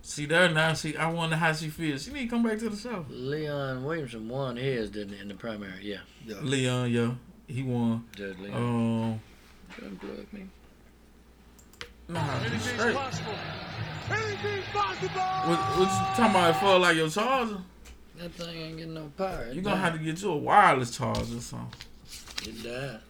[0.03, 0.73] See there now.
[0.75, 2.05] See, I wonder how she feels.
[2.05, 3.05] She need to come back to the show.
[3.09, 5.73] Leon Williamson won his didn't he, in the primary.
[5.83, 6.37] Yeah, Yeah.
[6.43, 7.11] Leon, yeah,
[7.49, 8.05] he won.
[8.15, 8.55] Judge Leon.
[8.55, 9.21] Um,
[9.81, 10.47] Unplug me.
[12.09, 12.95] Nah, straight.
[12.97, 13.15] What,
[15.59, 16.61] what you talking about?
[16.61, 17.59] For like your charger?
[18.19, 19.49] That thing ain't getting no power.
[19.53, 21.69] You gonna have to get you a wireless charger or something.
[22.45, 23.01] It died.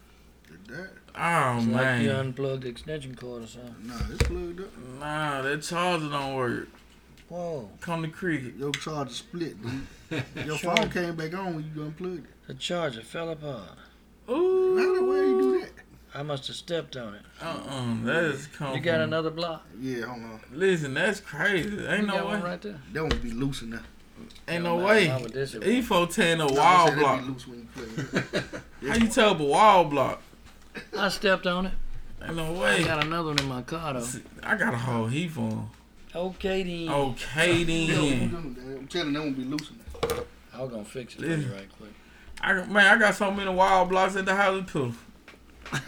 [0.69, 3.75] That, Oh It's like you unplugged the extension cord or something.
[3.87, 4.69] nah, it's plugged up.
[5.01, 6.69] nah, that charger don't work.
[7.29, 7.69] Whoa.
[7.81, 8.57] Come to cricket.
[8.57, 10.23] Your charger split, dude.
[10.47, 10.77] Your Sure.
[10.77, 12.31] phone came back on when you unplugged it.
[12.47, 13.63] The charger fell apart.
[14.31, 15.71] Ooh, How the way you do that?
[16.17, 17.21] I must have stepped on it.
[17.43, 19.67] uh-uh, that is come You got another block?
[19.79, 20.41] Yeah, hold on.
[20.53, 21.69] Listen, that's crazy.
[21.87, 22.33] Ain't You no got way.
[22.33, 22.81] one right there.
[22.93, 23.87] That won't be loose enough.
[24.49, 25.07] Ain't No no way.
[25.09, 25.87] how with this it He was.
[25.87, 27.21] for ten a Nah, I wall said block.
[27.21, 28.43] Be loose when you play.
[28.89, 30.23] How you tell up a wall block?
[30.97, 31.73] I stepped on it.
[32.25, 32.83] Ain't no way.
[32.83, 34.01] I got another one in my car though.
[34.01, 35.69] See, I got a whole heap for him.
[36.15, 36.95] Okay then.
[36.95, 38.35] Okay then.
[38.79, 40.25] I'm telling you, that won't be loose enough.
[40.55, 41.53] I was gonna fix it Listen.
[41.53, 41.91] right quick.
[42.41, 44.71] I man, I got so many wall blocks at the house.
[44.71, 44.95] Too.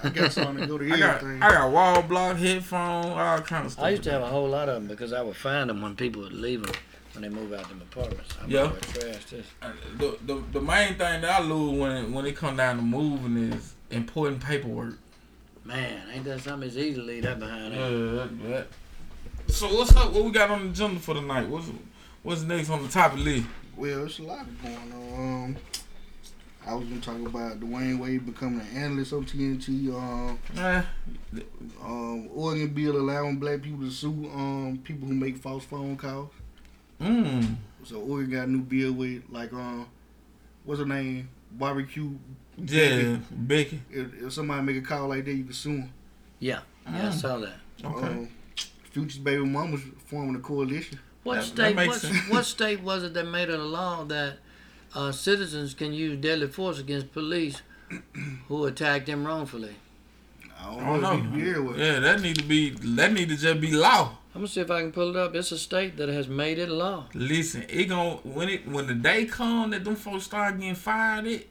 [0.02, 1.42] I got something to go to I got everything.
[1.42, 3.84] I got wall block, headphone, all kind of stuff.
[3.84, 5.96] I used to have a whole lot of them because I would find them when
[5.96, 6.74] people would leave them
[7.14, 8.34] when they move out them apartments.
[8.42, 8.64] I'm Yeah.
[8.68, 9.46] gonna trash this.
[9.62, 12.76] Uh, the, the the main thing that I lose when it, when it come down
[12.76, 14.98] to moving is important paperwork.
[15.64, 16.66] Man, ain't that something?
[16.68, 17.74] It's easy to leave that behind.
[17.74, 19.52] Yeah, ain't that, that.
[19.52, 20.12] So what's up?
[20.12, 21.48] What we got on the agenda for tonight?
[21.48, 21.68] What's
[22.22, 23.46] what's next on the top of the list?
[23.76, 25.44] Well, it's a lot going on.
[25.44, 25.56] Um,
[26.69, 29.89] I was gonna talk about Dwyane Wade becoming an analyst on TNT.
[29.95, 30.82] Um, Eh,
[31.82, 36.31] um, Oregon bill allowing black people to sue um people who make false phone calls.
[37.01, 39.86] mm, So Oregon got a new bill with like um,
[40.65, 41.28] what's her name?
[41.53, 42.11] Barbecue.
[42.59, 43.81] yeah, Becky.
[43.90, 45.93] If, if somebody make a call like that, you can sue them.
[46.39, 47.12] Yeah, yeah, I Mm.
[47.15, 47.55] saw that.
[47.82, 48.07] Okay.
[48.07, 48.28] Um,
[48.90, 50.99] Future's baby mama's forming a coalition.
[51.23, 51.77] What That- that state?
[51.77, 52.28] makes What, sense.
[52.31, 54.39] what state was it that made it a law that
[54.98, 57.62] uh, citizens can use deadly force against police
[58.48, 59.76] who attack them wrongfully?
[60.60, 61.16] I don't, I don't know.
[61.16, 61.16] Know.
[61.16, 61.78] need to be everywhere.
[61.78, 64.16] Yeah, that need to be that need to just be law.
[64.34, 65.34] I'm gonna see if I can pull it up.
[65.36, 67.06] It's a state that has made it law.
[67.14, 71.26] Listen, it gon' when it when the day come that them folks start getting fired,
[71.26, 71.48] it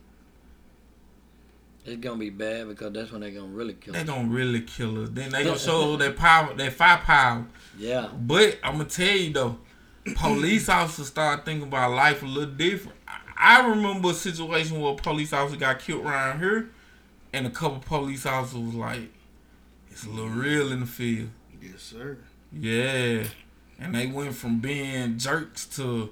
[1.85, 3.95] It's gonna be bad because that's when they're gonna really kill.
[3.95, 4.03] Us.
[4.03, 4.15] they us.
[4.17, 5.09] gonna really kill us.
[5.11, 7.45] Then they gonna show their power, their firepower.
[7.77, 9.57] Yeah, But I'm gonna tell you though,
[10.15, 12.96] police officers start thinking about life a little different.
[13.37, 16.69] I, I remember a situation where a police officer got killed around here,
[17.33, 19.09] and a couple police officers was like,
[19.91, 21.29] "It's a little real in the field."
[21.61, 22.17] Yes, sir.
[22.51, 23.23] Yeah,
[23.79, 26.09] and they went from being jerks to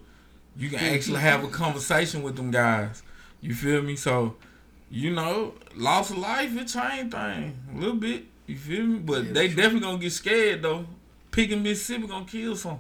[0.57, 3.03] you can actually have a conversation with them guys.
[3.41, 3.95] You feel me?
[3.95, 4.35] So,
[4.89, 8.25] you know, loss of life it changed thing a little bit.
[8.47, 8.99] You feel me?
[8.99, 9.55] But Yeah, they sure.
[9.57, 10.85] definitely gonna get scared though.
[11.31, 12.79] Picking Mississippi gonna kill some.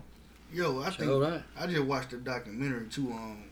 [0.53, 1.41] Yo, I think right.
[1.57, 3.11] I just watched a documentary too.
[3.11, 3.43] Um,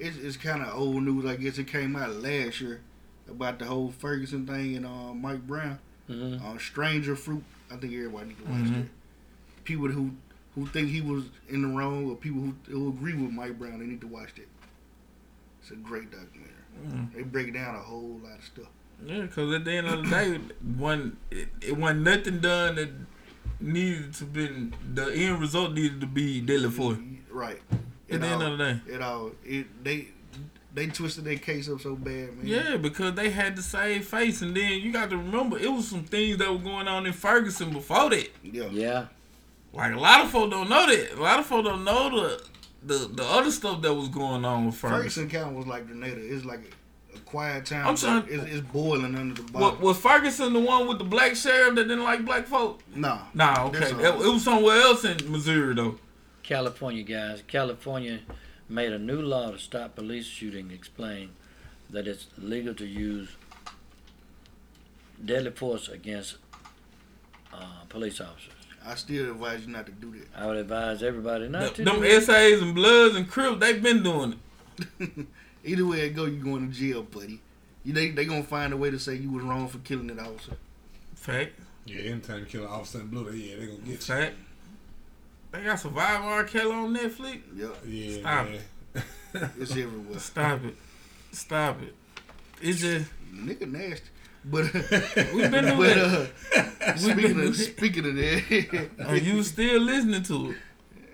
[0.00, 1.24] it's it's kind of old news.
[1.26, 2.80] I guess it came out last year
[3.28, 5.78] about the whole Ferguson thing and uh, Mike Brown.
[6.08, 7.44] hmm Uh, Stranger Fruit.
[7.70, 8.74] I think everybody need to watch Mhm.
[8.82, 8.88] that.
[9.64, 10.10] People who
[10.56, 13.78] who think he was in the wrong or people who, who agree with Mike Brown,
[13.78, 14.48] they need to watch that.
[15.62, 16.54] It's a great documentary.
[16.88, 17.14] Mm.
[17.14, 18.66] They break down a whole lot of stuff.
[19.06, 20.38] Yeah, because at the end of the day,
[20.76, 22.90] when it, it wasn't nothing done that
[23.60, 26.98] needed to been the end result needed to be deadly force.
[27.30, 27.60] Right.
[28.10, 28.80] At It the end of the day.
[28.94, 30.08] it all it they
[30.72, 32.40] they twisted their case up so bad, man.
[32.46, 35.88] Yeah, because they had to save face, and then you got to remember it was
[35.88, 38.28] some things that were going on in Ferguson before that.
[38.44, 38.68] Yeah.
[38.70, 39.06] Yeah,
[39.72, 41.18] Like a lot of folks don't know that.
[41.18, 42.42] A lot of folks don't know the
[42.82, 45.28] the, the other stuff that was going on with Ferguson.
[45.28, 46.16] Ferguson County was like Grenada.
[46.18, 46.60] It's like
[47.12, 47.86] a, a quiet town.
[47.88, 49.80] I'm but trying- It's, it's boiling under the Was, bottom.
[49.82, 52.80] was Ferguson the one with the black sheriff that didn't like black folk?
[52.94, 53.18] No.
[53.34, 53.80] Nah, okay.
[53.80, 55.98] That's It, it was somewhere else in Missouri though.
[56.60, 57.44] California guys.
[57.46, 58.18] California
[58.68, 60.72] made a new law to stop police shooting.
[60.72, 61.30] Explain
[61.90, 63.28] that it's legal to use
[65.24, 66.38] deadly force against
[67.54, 68.52] uh, police officers.
[68.84, 70.26] I still advise you not to do that.
[70.36, 71.84] I would advise everybody not to.
[71.84, 72.20] Them do it.
[72.22, 74.34] SAs and Bloods and Crips, they've been doing
[74.98, 75.26] it.
[75.64, 77.40] Either way it go, you going to jail, buddy.
[77.84, 80.18] You they they gonna find a way to say you was wrong for killing that
[80.18, 80.56] officer.
[81.14, 81.52] Fact.
[81.86, 84.30] Yeah, anytime you kill an officer in blue, they- yeah, they gonna get you.
[85.50, 85.62] Fact.
[85.62, 86.44] They got Survivor R.
[86.44, 87.40] Kelly on Netflix.
[87.54, 87.76] Yep.
[87.86, 89.50] Yeah, Stop man.
[89.58, 90.18] It's everywhere.
[90.18, 90.76] Stop it.
[91.32, 91.94] Stop it.
[92.60, 94.06] It's just Nigga nasty.
[94.44, 94.72] But
[95.34, 95.98] We've been doing but, it.
[95.98, 96.26] uh,
[97.04, 100.56] We've been speaking doing of speaking of that, Are you still listening to it?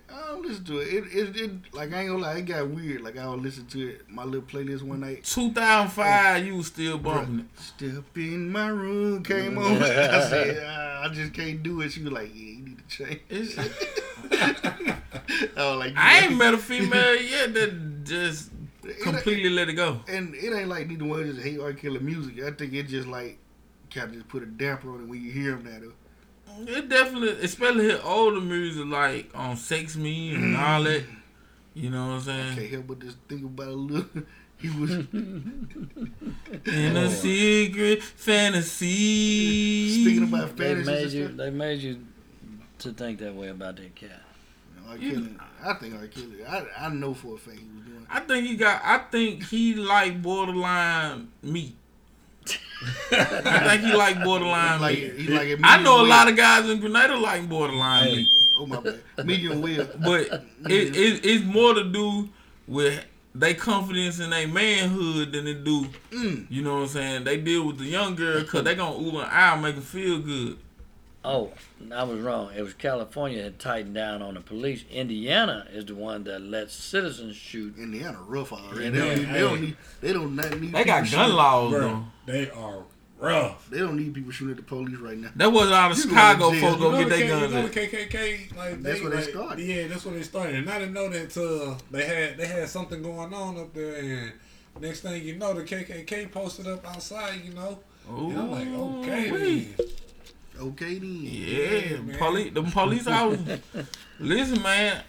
[0.08, 0.88] I don't listen to it.
[0.94, 1.36] It, it.
[1.36, 3.02] it like I ain't gonna lie, it got weird.
[3.02, 5.24] Like I was listening to it, my little playlist one night.
[5.24, 7.60] 2005, you was still bumping it.
[7.60, 9.82] Step in my room came on.
[9.82, 11.90] I said, ah, I just can't do it.
[11.92, 13.58] She was like, Yeah, you need to change.
[14.32, 14.96] It's-
[15.56, 18.50] I like, I ain't met a female yet that just
[19.02, 20.00] completely let it go.
[20.08, 21.72] And it ain't like neither one just hate R.
[21.72, 22.42] Kelly music.
[22.42, 23.38] I think it just like
[23.90, 25.78] kind of just put a damper on it when you hear him now.
[25.80, 25.92] Though.
[26.58, 30.58] It definitely, especially his older music like on Sex Me and mm.
[30.58, 31.04] all that.
[31.74, 32.52] You know what I'm saying?
[32.52, 34.08] I Can't help but just think about a little.
[34.58, 36.10] He was In
[36.64, 37.08] a oh.
[37.10, 40.02] secret fantasy.
[40.02, 41.28] speaking about fantasy, They made you.
[41.28, 41.98] They made you
[42.80, 44.22] to think that way about that cat.
[44.88, 44.96] R.
[44.98, 45.34] Kelly,
[45.64, 46.06] I think R.
[46.06, 46.44] Kelly.
[46.46, 48.06] I, I know for a fact he was doing.
[48.08, 48.80] I think he got.
[48.84, 51.74] I think he like borderline meat.
[53.10, 55.14] I think he like borderline Like meat.
[55.14, 58.28] he like I know a lot of guys in Grenada like borderline meat,
[58.58, 59.88] Oh my bad, medium well.
[60.04, 62.28] but it, it it's more to do
[62.68, 63.04] with
[63.34, 65.86] they confidence in their manhood than it do.
[66.10, 66.46] Mm.
[66.48, 67.24] You know what I'm saying?
[67.24, 70.20] They deal with the young girl because they gonna ooh and ah make them feel
[70.20, 70.58] good.
[71.24, 71.50] Oh,
[71.92, 72.50] I was wrong.
[72.56, 74.84] It was California had tightened down on the police.
[74.90, 77.76] Indiana is the one that lets citizens shoot.
[77.76, 78.84] Indiana rough already.
[78.84, 79.76] Yeah, they, don't man, need, they don't need.
[80.00, 80.72] They don't not need.
[80.72, 82.04] They got gun shooting- laws Bro, though.
[82.32, 82.82] they are
[83.18, 83.68] rough.
[83.70, 85.30] They don't need people shooting at the police right now.
[85.36, 86.70] That was all the You Chicago going to jail.
[86.70, 89.00] folks You go know get the their guns you know the KKK, like That's they,
[89.04, 89.64] where they like, started.
[89.66, 90.54] Yeah, that's where they started.
[90.56, 93.96] And I didn't know that uh, they had they had something going on up there.
[93.96, 94.32] And
[94.80, 97.42] next thing you know, the KKK posted up outside.
[97.44, 97.78] You know,
[98.08, 98.68] and I'm like,
[99.04, 99.68] okay, Ooh-wee.
[100.58, 100.66] Then.
[100.68, 101.20] Okay then.
[101.22, 102.18] Yeah, man.
[102.18, 102.52] police.
[102.52, 103.38] The police out.
[104.20, 105.02] Listen, man.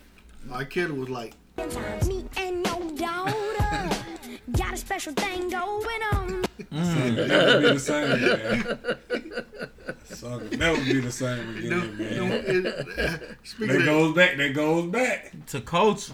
[0.51, 0.65] R.
[0.65, 1.33] Kelly was like,
[2.07, 3.97] Me and your daughter
[4.51, 6.43] got a special thing going on.
[6.71, 6.85] Mm.
[6.85, 8.77] Son, it'll never be the same, man.
[10.05, 12.15] Son, it'll never be the same again, no, man.
[12.29, 14.37] no, it, speaking That of goes back.
[14.37, 15.33] That goes back.
[15.47, 16.13] To culture.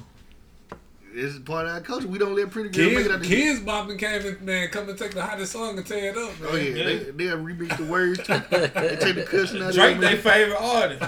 [1.16, 2.08] It's part of our culture.
[2.08, 4.68] We don't let pretty girls make it out Kids, the kids, bopping came and man,
[4.70, 6.50] come and take the hottest song and tear it up, man.
[6.52, 8.34] Oh yeah, they they remix the words too.
[8.50, 9.80] They take the cussing out of it.
[9.80, 11.04] Drake, of their favorite artist.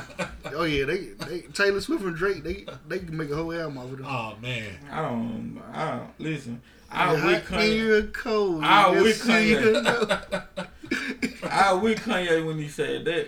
[0.53, 3.77] Oh yeah, they, they Taylor Swift and Drake, they they can make a whole album
[3.79, 4.05] off of them.
[4.07, 4.77] Oh man.
[4.91, 5.61] I don't.
[5.73, 6.61] I don't listen.
[6.91, 8.13] I Yeah, with Kanye.
[8.13, 8.63] cold.
[8.63, 10.67] I Yes, with Kanye.
[11.49, 13.27] I with Kanye when he said that.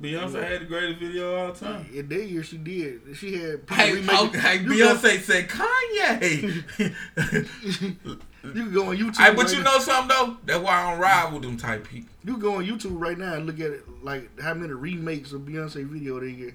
[0.00, 1.86] Beyonce had the greatest video of all time.
[1.94, 3.00] In that year, she did.
[3.16, 4.36] She had Hey, remake it.
[4.36, 6.64] okay, You Beyonce said Kanye.
[8.44, 9.16] You can go on YouTube.
[9.16, 9.72] hey, but right you now.
[9.72, 10.36] know something though?
[10.44, 12.10] That's why I don't ride with them type people.
[12.24, 15.32] You can go on YouTube right now and look at it, like how many remakes
[15.32, 16.52] of Beyonce video they get.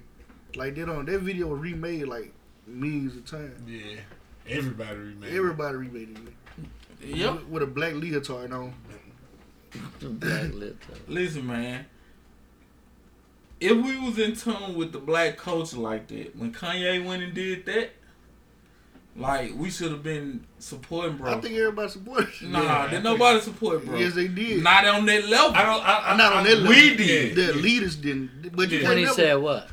[0.54, 1.04] Like they don't.
[1.06, 2.32] That video was remade like
[2.64, 3.68] millions of times.
[3.68, 3.96] Yeah.
[4.48, 5.32] Everybody remade.
[5.32, 5.36] it.
[5.36, 6.18] Everybody remade
[7.00, 7.06] it.
[7.16, 7.32] Yep.
[7.34, 8.72] With, with a black leotard on.
[10.00, 10.80] Black lip.
[11.08, 11.86] Listen, man.
[13.60, 17.34] If we was in tune with the black culture like that, when Kanye went and
[17.34, 17.90] did that,
[19.16, 21.32] like we should have been supporting, bro.
[21.36, 22.28] I think everybody supported.
[22.40, 22.48] it.
[22.48, 23.98] nah, Yeah, I did think- nobody support, bro.
[23.98, 24.62] Yes, they did.
[24.62, 25.54] Not on that level.
[25.54, 25.82] I don't.
[25.86, 26.68] I, I, Not on that level.
[26.70, 27.34] we did.
[27.36, 28.56] The leaders didn't.
[28.56, 28.88] But you Yeah.
[28.88, 29.68] When he can't said what?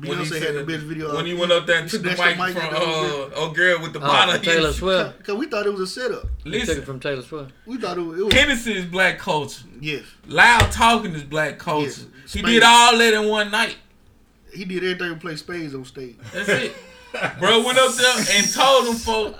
[0.00, 1.14] When he Beyonce had the that- best video.
[1.14, 3.82] when he went up there and took the snatched mic from out uh, a girl
[3.82, 4.38] with the Oh, bottle.
[4.40, 5.18] Taylor Swift.
[5.18, 6.26] Because we thought it was a setup.
[6.44, 7.52] He took it from Taylor Swift.
[7.66, 8.20] We thought it was.
[8.20, 9.64] It Hennessy is black culture.
[9.80, 10.02] yes.
[10.26, 11.86] Loud talking is black culture.
[12.22, 12.32] Yes.
[12.32, 13.76] He did all that in one night.
[14.54, 16.16] He did everything but play spades on stage.
[16.32, 16.74] That's it.
[17.38, 19.36] Bro went up there and told them folk,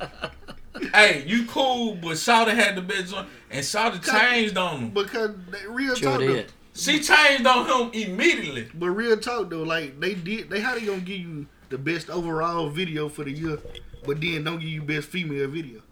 [0.95, 3.27] hey, you cool, but Shawty had the best one.
[3.51, 4.91] And Shawty changed on him.
[4.91, 6.27] Because they, real Sure talk though.
[6.27, 6.53] did.
[6.75, 8.69] She changed on him immediately.
[8.75, 12.11] But real talk though, like they did, they how they gonna give you the best
[12.11, 13.59] overall video for the year,
[14.07, 15.83] but then don't give you best female video?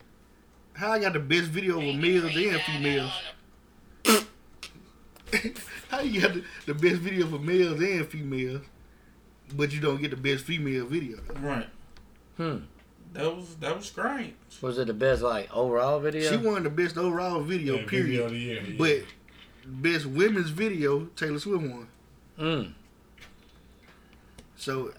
[0.74, 3.12] How I got the best video of males and females?
[5.88, 8.62] how you got the, the best video for males and females,
[9.54, 11.18] but you don't get the best female video?
[11.40, 11.66] Right.
[12.36, 12.58] Hmm.
[13.14, 14.34] That was that was strange.
[14.60, 16.30] Was it the best like overall video?
[16.30, 18.06] She won the best overall video, Yeah, period.
[18.06, 18.76] video of the year, yeah.
[18.78, 19.02] But
[19.68, 21.88] best women's video, Taylor Swift won.
[22.38, 22.72] Mm.
[24.56, 24.92] So,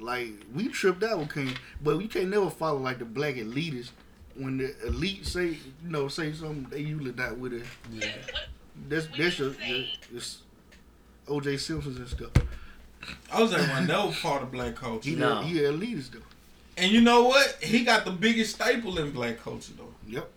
[0.00, 3.90] like, we tripped out with King, but we can't never follow like the black elitists.
[4.36, 7.62] When the elite say, you know, say something, they usually not with it.
[7.92, 8.08] Yeah.
[8.88, 10.22] That's that's your, your, your
[11.28, 11.56] O.J.
[11.58, 12.30] Simpsons and stuff.
[13.32, 15.10] I was like, one never part of black culture.
[15.10, 15.38] He No.
[15.38, 16.18] a, he elitist though.
[16.76, 17.58] And you know what?
[17.62, 19.94] He got the biggest staple in black culture though.
[20.08, 20.28] Yep.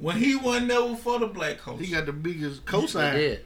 [0.00, 1.82] When he wasn't never for the black culture.
[1.84, 3.12] He got the biggest He cosign.
[3.12, 3.44] did.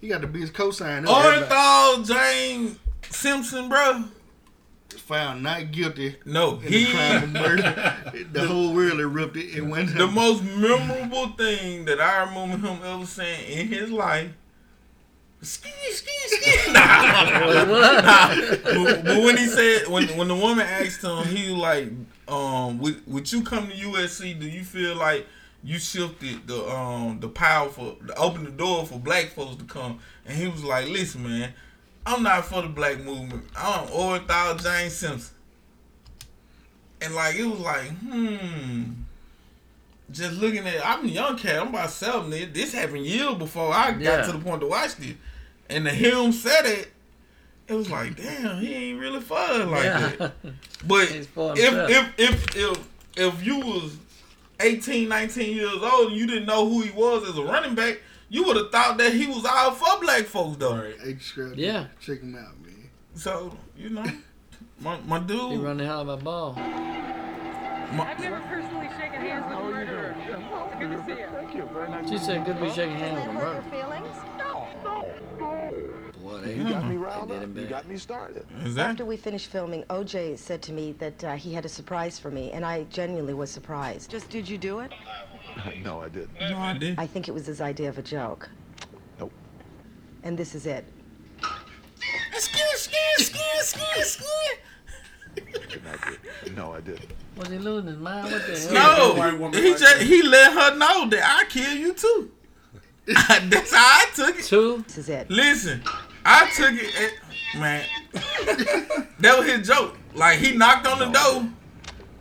[0.00, 1.08] He got the biggest cosign.
[1.08, 1.46] of everybody.
[1.46, 2.78] Orenthal James
[3.10, 4.04] Simpson, bro.
[4.90, 6.16] found not guilty.
[6.24, 7.96] No, in he the crime of murder.
[8.32, 9.46] the whole world erupted.
[9.56, 14.30] It went the most memorable thing that I remember him ever saying in his life.
[15.40, 16.72] Ski, ski, ski.
[16.72, 17.46] Nah.
[17.46, 18.04] What?
[18.04, 18.34] Nah.
[18.84, 21.88] But, but when he said, when when the woman asked him, he was like,
[22.26, 24.38] um, would, would you come to USC?
[24.38, 25.26] Do you feel like
[25.64, 29.64] you shifted the um the power for to open the door for black folks to
[29.64, 29.98] come?
[30.26, 31.52] And he was like, listen, man,
[32.06, 33.44] I'm not for the black movement.
[33.56, 35.34] I'm Orenthal James Simpson.
[37.00, 38.82] And like it was like, hmm.
[40.10, 41.60] Just looking at, I'm a young cat.
[41.60, 42.30] I'm about seven.
[42.30, 44.22] This this happened years before I got Yeah.
[44.22, 45.14] to the point to watch this.
[45.68, 46.88] And the him said it,
[47.66, 50.08] it was like, damn, he ain't really fun like Yeah.
[50.18, 50.32] that.
[50.86, 53.96] But if, if if if if you was
[54.60, 58.00] 18, 19 years old and you didn't know who he was as a running back,
[58.28, 60.92] you would have thought that he was all for black folks though.
[61.02, 61.58] Hey, scrap it.
[61.58, 61.86] Yeah.
[62.00, 62.90] Check him out, man.
[63.14, 64.04] So you know,
[64.80, 65.52] my my dude.
[65.52, 66.54] He running the hell of a ball.
[67.90, 70.14] I've never personally shaken hands with a murderer.
[70.18, 71.26] It's good to see you.
[71.32, 72.08] Thank you very much.
[72.08, 74.16] She said, "Good to be shaking hands with a Hurt murderer." your feelings?
[74.38, 77.56] No, no, Boy, they, You got me riled up.
[77.56, 78.46] You got me started.
[78.78, 82.30] After we finished filming, OJ said to me that uh, he had a surprise for
[82.30, 84.10] me, and I genuinely was surprised.
[84.10, 84.92] Just did you do it?
[85.82, 86.30] no, I didn't.
[86.40, 86.98] No, I did.
[86.98, 88.48] I think it was his idea of a joke.
[89.18, 89.32] Nope.
[90.22, 90.84] And this is it.
[95.70, 96.56] Did not do it.
[96.56, 97.12] No, I didn't.
[97.36, 98.32] Was he losing his mind?
[98.32, 99.16] What the hell?
[99.16, 102.32] No, he just he let her know that I kill you too.
[103.06, 104.44] That's how I took it.
[104.44, 104.84] Two.
[104.86, 105.30] This is it.
[105.30, 105.82] Listen,
[106.24, 106.94] I took it,
[107.54, 107.84] eh, man.
[109.20, 109.96] that was his joke.
[110.14, 111.48] Like he knocked on the door,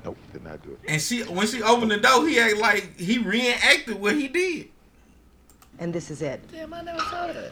[0.05, 0.79] Nope, did not do it.
[0.87, 4.69] and she when she opened the door, he act like he reenacted what he did,
[5.79, 6.41] And this is it.
[6.51, 7.51] Damn, I never saw that.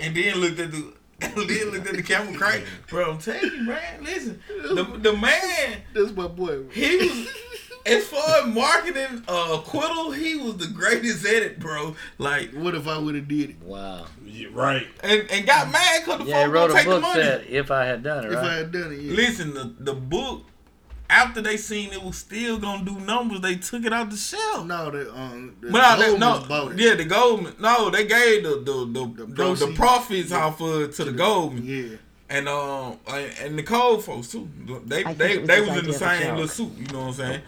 [0.00, 0.92] and then looked at the.
[1.20, 2.64] Then looked at the camera crying.
[2.88, 4.02] Bro, I'm telling you, man.
[4.04, 6.64] Listen, the the man, That's my boy.
[6.70, 7.28] he was
[7.86, 11.94] as far as marketing uh, acquittal, he was the greatest at it, bro.
[12.18, 13.62] Like, What if I would have did it?
[13.62, 14.06] Wow.
[14.24, 14.86] Yeah, right.
[15.02, 17.02] and, and got mad because the Yeah, he folks wrote gonna a take the book
[17.02, 17.22] money.
[17.22, 19.14] said, "If I had done it, If I had done it, yeah.
[19.14, 20.44] Listen, the, the book,
[21.10, 24.66] after they seen it was still gonna do numbers, they took it out the shelf.
[24.66, 26.78] No, the um, the But no, they, no, bought it.
[26.80, 27.54] yeah, the Goldman.
[27.60, 29.76] No, they gave the the the, the, the, proceeds.
[29.76, 31.64] profits off of it to the Goldman.
[31.64, 31.96] Yeah.
[32.30, 34.48] And um and and the Cole folks too.
[34.86, 36.72] They I they was they was in the idea of a same little suit.
[36.78, 37.42] You know what I'm saying?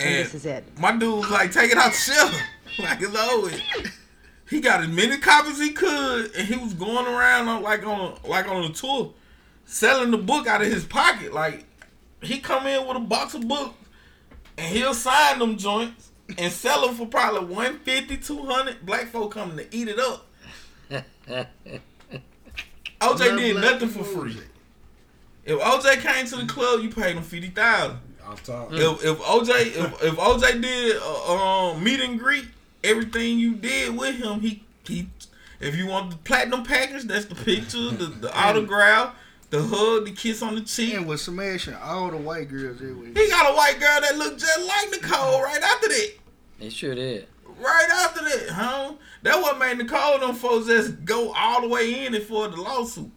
[0.00, 0.64] And this is it.
[0.78, 2.34] my dude was like, take it out the shelf.
[2.78, 3.60] like it's always.
[4.48, 8.18] He got as many copies he could, and he was going around on like on
[8.24, 9.12] like on a tour,
[9.64, 11.32] selling the book out of his pocket.
[11.32, 11.64] Like
[12.22, 13.74] he come in with a box of books,
[14.56, 19.56] and he'll sign them joints and sell them for probably 150 200 Black folk coming
[19.56, 20.26] to eat it up.
[23.00, 24.38] OJ did nothing for free.
[25.44, 27.98] If OJ came to the club, you paid him fifty thousand.
[28.26, 28.72] Off top.
[28.72, 32.46] If if OJ if, if OJ did uh, um meet and greet,
[32.82, 35.08] everything you did with him, he he.
[35.58, 39.14] If you want the platinum package, that's the picture, the, the autograph,
[39.48, 40.94] the hug, the kiss on the cheek.
[40.94, 43.08] And was smashing all the white girls everywhere.
[43.14, 46.10] He got a white girl that looked just like Nicole right after that.
[46.60, 47.26] It sure did.
[47.58, 48.92] Right after that, huh?
[49.22, 52.60] That what made Nicole them folks just go all the way in it for the
[52.60, 53.10] lawsuit.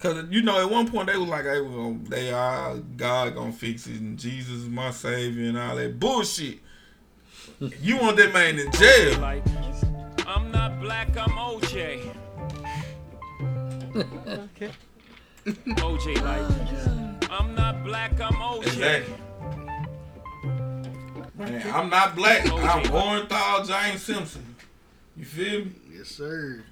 [0.00, 3.34] Cause you know at one point they was like, "Hey, well, they are ah, God
[3.34, 6.60] gonna fix it, and Jesus is my savior, and all that bullshit."
[7.82, 9.20] you want that man in jail?
[9.20, 9.44] Like,
[10.26, 12.14] I'm not black, I'm OJ.
[13.94, 14.70] Okay.
[15.46, 18.66] OJ, like, oh, I'm not black, I'm OJ.
[18.66, 19.14] Exactly.
[21.36, 22.46] Man, I'm not black.
[22.46, 24.54] I'm Orenthal James Simpson.
[25.16, 25.72] You feel me?
[25.92, 26.64] Yes, sir.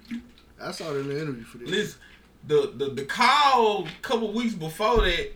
[0.61, 1.69] I saw it in the interview for this.
[1.69, 1.99] Listen,
[2.45, 5.31] the the the call a couple weeks before that,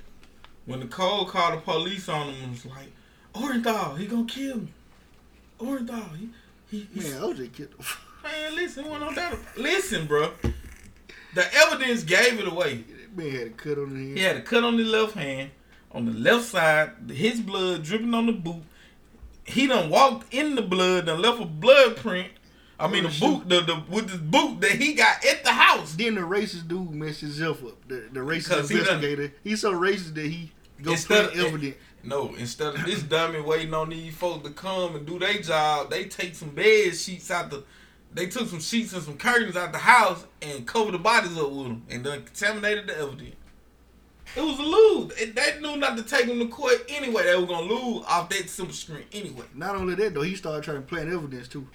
[0.66, 2.92] when the call called the police on him, was like,
[3.34, 4.68] Orenthal, he gonna kill me.
[5.60, 6.30] Orenthal, he
[6.70, 7.86] he, he Man, OJ killed him.
[8.24, 9.38] man, listen, what no doubt.
[9.58, 10.32] Listen, bro.
[11.36, 12.84] The evidence gave it away.
[13.16, 14.18] Man had a cut on his head.
[14.18, 15.52] He had a cut on the left hand,
[15.92, 18.64] on the left side, his blood dripping on the boot.
[19.46, 22.30] He done walked in the blood, done left a blood print.
[22.84, 25.96] I mean, the boot, the, the with the boot that he got at the house.
[25.96, 27.88] Then the racist dude messed himself up.
[27.88, 29.34] The, the racist Because he investigator.
[29.44, 30.52] He's so racist that he
[30.82, 31.76] go Instead of- evidence.
[32.06, 35.90] No, instead of this dummy waiting on these folks to come and do their job,
[35.90, 37.64] they take some bed sheets out the.
[38.14, 41.50] They took some sheets and some curtains out the house and covered the bodies up
[41.50, 43.36] with them and then contaminated the evidence.
[44.36, 45.14] It was a lose.
[45.22, 47.24] And They knew not to take them to court anyway.
[47.24, 49.46] They were gonna lose off that silver screen anyway.
[49.56, 51.68] Not only that though, he started trying to plant evidence too.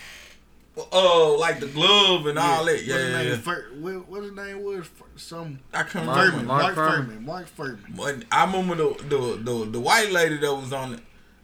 [0.92, 2.84] Uh, like the glove and all that.
[2.84, 3.38] Yeah, What's yeah, name?
[3.40, 4.86] Fur, what, what his name was?
[4.86, 6.44] Fur- Some I can't Mark- remember.
[6.44, 6.46] Fuhrman.
[6.46, 7.06] Mark Mark, Fuhrman.
[7.18, 7.24] Fuhrman.
[7.24, 7.96] Mark Fuhrman.
[7.96, 11.00] But I remember the, the the the white lady that was on it.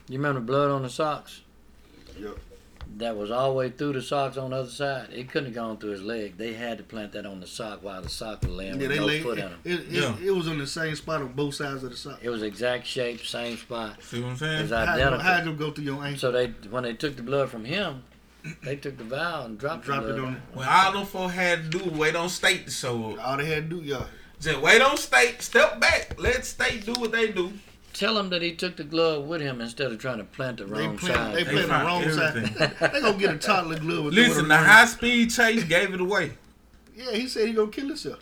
[0.09, 1.41] You remember the blood on the socks?
[2.19, 2.39] Yep.
[2.99, 5.09] That was all the way through the socks on the other side.
[5.13, 6.37] It couldn't have gone through his leg.
[6.37, 8.91] They had to plant that on the sock while the sock was laying Yeah, with
[8.91, 9.59] they no laid, foot it, in him.
[9.65, 10.17] it, it, Yeah.
[10.23, 12.21] it was on the same spot on both sides of the sock.
[12.23, 14.01] It was exact shape, same spot.
[14.01, 14.63] See what I'm It saying?
[14.63, 15.19] was How identical.
[15.19, 16.21] how you go through your ankle?
[16.21, 18.05] So they, when they took the blood from him,
[18.63, 20.27] they took the vial and dropped, Dropped the it blood.
[20.29, 20.43] on.
[20.53, 23.27] When all them folks had to do was wait on state to show up.
[23.27, 24.05] All they had to do, yeah.
[24.41, 27.53] Just wait on state, step back, let state do what they do.
[27.95, 30.65] Tell him that he took the glove with him instead of trying to plant the
[30.65, 31.35] They wrong playing, side.
[31.37, 32.57] they They playing the wrong everything.
[32.57, 32.77] side.
[32.93, 34.07] they gonna get a toddler glove.
[34.07, 36.33] and throw Listen, on the high speed chase gave it away.
[36.97, 38.19] Yeah, he said he gonna kill himself.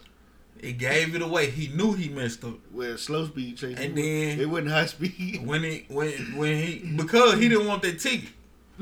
[0.60, 1.50] It gave it away.
[1.50, 2.54] He knew he messed up.
[2.70, 3.76] Well, slow speed chase.
[3.78, 5.44] And then- it wasn't high speed.
[5.44, 8.28] When he when when he because he didn't want that ticket.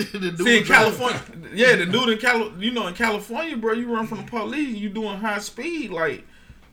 [0.13, 1.21] the dude See in California,
[1.55, 4.77] yeah, the dude in Cali, you know, in California, bro, you run from the police,
[4.77, 6.27] you doing high speed, like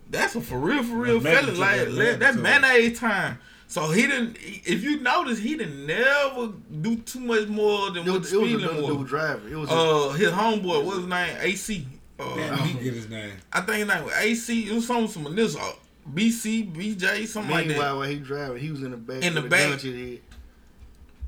[0.10, 1.58] that's a for real, for real That's felony.
[1.60, 2.74] Like that, let- that's mandatory.
[2.80, 3.40] mayonnaise time.
[3.70, 4.38] So he didn't.
[4.40, 8.38] If you notice, he didn't never do too much more than It what was, the
[8.38, 9.10] speed another limit dude was.
[9.10, 9.52] driving.
[9.52, 9.70] It was.
[9.70, 11.38] a, Uh, his homeboy, what's his name?
[11.42, 11.86] AC.
[12.18, 13.32] Uh, Damn, I forget his name.
[13.52, 14.70] I think his name was AC.
[14.70, 15.60] It was something some initial.
[15.60, 15.74] uh,
[16.16, 17.74] BC, BJ, something like that.
[17.74, 19.22] meanwhile, while he driving, he was in the back.
[19.22, 19.70] In the with a back.
[19.72, 20.22] gun to his head.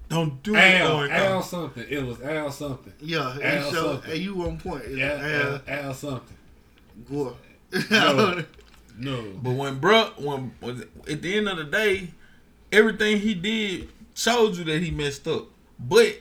[0.09, 0.57] Don't do it.
[0.59, 1.11] Al, Lord.
[1.11, 1.85] Al something.
[1.87, 2.93] It was Al something.
[2.99, 4.11] Yeah, Al so something.
[4.11, 4.83] hey, you on point.
[4.87, 6.37] It's Al, Al Al, Al something.
[7.09, 7.35] Gore.
[7.91, 8.43] No.
[9.01, 9.23] No.
[9.41, 12.09] But when bruh, when, when at the end of the day,
[12.69, 15.45] everything he did showed you that he messed up.
[15.79, 16.19] But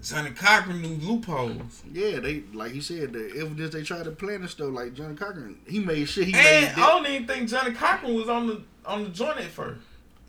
[0.00, 1.82] Johnnie Cochran knew loopholes.
[1.92, 4.72] Yeah, they like you said the evidence they tried to plant and stuff.
[4.72, 6.28] Like Johnnie Cochran, he made shit.
[6.28, 9.38] He And made I don't even think Johnnie Cochran was on the on the joint
[9.38, 9.80] at first.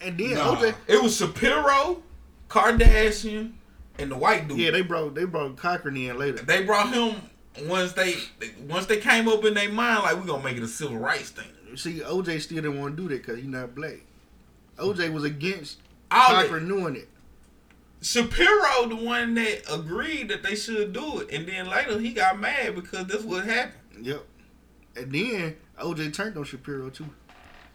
[0.02, 0.56] And then Nah.
[0.56, 2.02] OJ, It was Shapiro,
[2.54, 3.54] Kardashian,
[3.98, 4.60] and the white dude.
[4.60, 6.38] yeah, they brought they brought Cochran in later.
[6.44, 7.16] they brought him
[7.68, 8.16] once they
[8.68, 11.30] once they came up in their mind like we gonna make it a civil rights
[11.32, 11.48] thing.
[11.70, 14.02] You see, OJ still didn't want to do that because he not black.
[14.78, 15.80] OJ was against
[16.12, 17.10] All that- Cochran doing it.
[18.02, 22.38] Shapiro, the one that agreed that they should do it, and then later he got
[22.40, 24.06] mad because that's what happened.
[24.06, 24.26] Yep.
[24.98, 27.10] And then OJ turned on Shapiro too.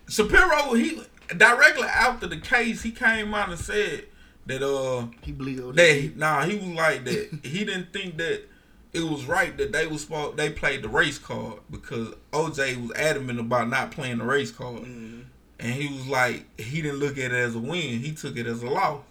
[0.08, 1.00] Shapiro, he
[1.36, 4.04] directly after the case, he came out and said
[4.48, 5.76] that uh He OJ.
[5.76, 7.38] that nah, he was like that.
[7.44, 8.42] he didn't think that
[8.92, 10.06] it was right that they was
[10.36, 14.82] they played the race card because OJ was adamant about not playing the race card,
[14.82, 15.24] Mhm.
[15.60, 18.00] and he was like he didn't look at it as a win.
[18.00, 19.02] He took it as a loss,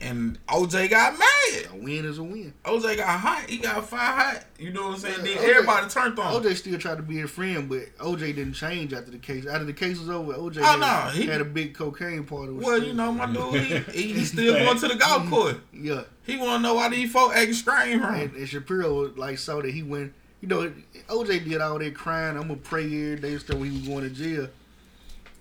[0.00, 1.66] and OJ got mad.
[1.72, 2.52] A win is a win.
[2.64, 3.48] OJ got hot.
[3.48, 4.00] He got fire
[4.34, 4.44] hot.
[4.58, 5.16] You know what I'm saying?
[5.18, 6.42] Yeah, then OJ everybody turned on.
[6.42, 9.46] OJ still tried to be a friend, but OJ didn't change after the case.
[9.46, 12.52] After the case was over, OJ Oh, had, no, he- had a big cocaine party.
[12.52, 12.88] Well, Steve.
[12.88, 15.56] you know, my dude, he, he, still going to the golf course.
[15.72, 16.02] Yeah.
[16.24, 18.14] He want to know why these folk acting strange from.
[18.14, 20.12] And, and Shapiro like saw that he went.
[20.40, 20.72] You know,
[21.08, 22.36] OJ did all that crying.
[22.36, 24.48] I'm gonna pray every day and stuff when he was going to jail.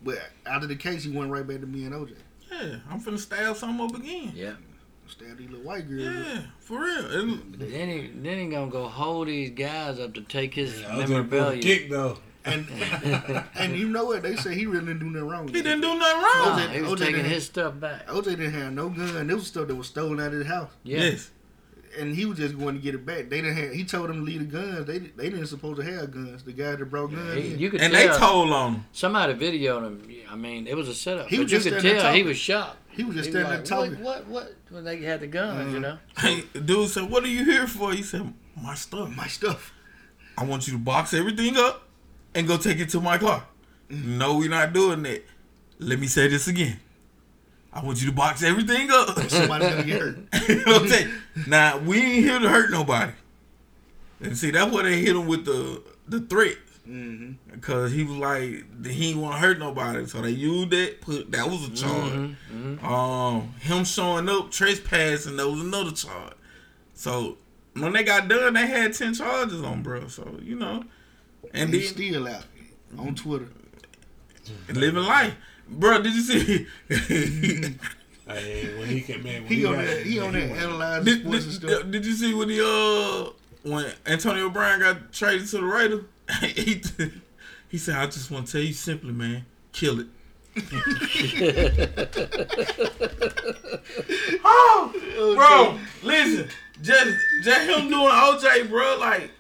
[0.01, 2.13] But after the case, he went right back to me and OJ.
[2.61, 4.31] Yeah, I'm finna stab something up again.
[4.35, 4.53] Yeah.
[5.07, 6.03] Stab these little white girls.
[6.03, 7.05] Yeah, for real.
[7.19, 10.95] And Then he then he gonna go hold these guys up to take his I
[10.97, 11.61] was gonna pull a memorabilia.
[11.61, 12.17] kick though.
[12.45, 12.65] And
[13.55, 14.21] and you know what?
[14.23, 15.47] They say he really didn't do nothing wrong.
[15.47, 16.59] he didn't do nothing Nah, wrong.
[16.59, 18.07] OJ he was OJ taking didn't- his stuff back.
[18.07, 19.27] OJ didn't have no gun.
[19.27, 20.99] There was stuff that was stolen out of his house, Yeah.
[21.03, 21.31] Yes.
[21.99, 23.29] And he was just going to get it back.
[23.29, 23.71] They didn't have.
[23.73, 24.85] He told them to leave the guns.
[24.87, 26.43] They they didn't supposed to have guns.
[26.43, 27.35] The guy that brought guns.
[27.35, 28.85] He- you could And tell, they told on him.
[28.91, 30.09] somebody videoed him.
[30.31, 31.27] I mean, it was a setup.
[31.27, 32.77] He but was you could tell he was shocked.
[32.89, 34.03] he was just He standing was there like, talking.
[34.03, 34.55] What, what, what?
[34.69, 35.69] When they had the guns, Uh-huh.
[35.73, 35.97] you know.
[36.17, 39.15] Hey, dude said, "What are you here for?" He said, "My stuff.
[39.15, 39.71] My stuff.
[40.37, 41.83] I want you to box everything up
[42.33, 43.45] and go take it to my car."
[43.89, 45.23] No, we're not doing that.
[45.79, 46.79] Let me say this again.
[47.73, 49.17] I want you to box everything up.
[49.29, 50.17] Somebody's gonna get hurt.
[50.67, 51.09] okay.
[51.47, 53.11] Now we ain't here to hurt nobody.
[54.21, 56.57] And see, that's why they hit him with the the threat.
[56.85, 60.05] hmm Because he was like, he ain't want to hurt nobody.
[60.05, 61.01] So they used that.
[61.01, 62.13] Put that was a charge.
[62.53, 62.85] Mm-hmm.
[62.85, 66.33] Um, him showing up trespassing, that was another charge.
[66.93, 67.37] So
[67.73, 70.07] when they got done, they had ten charges on bro.
[70.07, 70.83] So you know,
[71.53, 72.45] and And he's then still out
[72.99, 73.47] on Twitter.
[74.71, 75.33] living life,
[75.69, 76.02] bro.
[76.02, 76.68] Did you see?
[78.26, 80.06] Hey, when he came in, when He on got- that.
[80.06, 81.91] He on that went- analyzing did, sports and did, stuff.
[81.91, 83.26] did you see when he uh
[83.64, 86.06] when Antonio Brown got traded to the Raiders?
[86.56, 86.81] he
[87.68, 90.07] he said, "I just want to tell you simply, man, kill it."
[94.45, 96.48] oh, bro, listen,
[96.81, 99.31] just just him doing OJ, bro, like,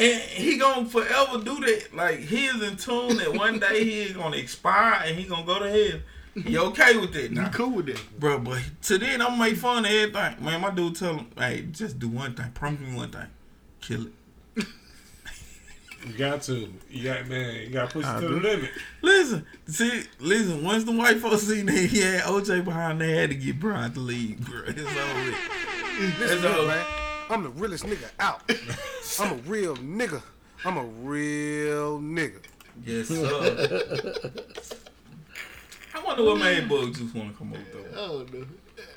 [0.00, 1.94] and he gonna forever do that.
[1.94, 5.46] Like he is in tune that one day he is gonna expire and he gonna
[5.46, 6.00] go to hell.
[6.44, 8.00] He okay with that You cool with that?
[8.18, 8.38] bro?
[8.38, 10.60] But to then I'm make fun of everything, man.
[10.60, 12.50] My dude tell him, hey, just do one thing.
[12.52, 13.26] Promise me one thing.
[13.80, 14.12] Kill it.
[16.06, 16.72] You got to.
[16.88, 17.56] You got man.
[17.60, 18.28] You got to push it to do.
[18.40, 18.70] the limit.
[19.02, 20.64] Listen, see, listen.
[20.64, 23.92] Once the white folks seen that he had OJ behind, they had to get Brian
[23.92, 24.62] to leave, bro.
[24.66, 25.24] It's over.
[25.24, 25.34] with.
[26.18, 26.86] Listen It's here, over.
[27.30, 27.38] Man.
[27.38, 28.42] I'm the realest nigga out.
[29.20, 30.22] I'm a real nigga.
[30.64, 32.40] I'm a real nigga.
[32.84, 34.30] Yes, sir.
[35.94, 38.00] I wonder what made Bug Juice want to come over though.
[38.00, 38.46] Oh no,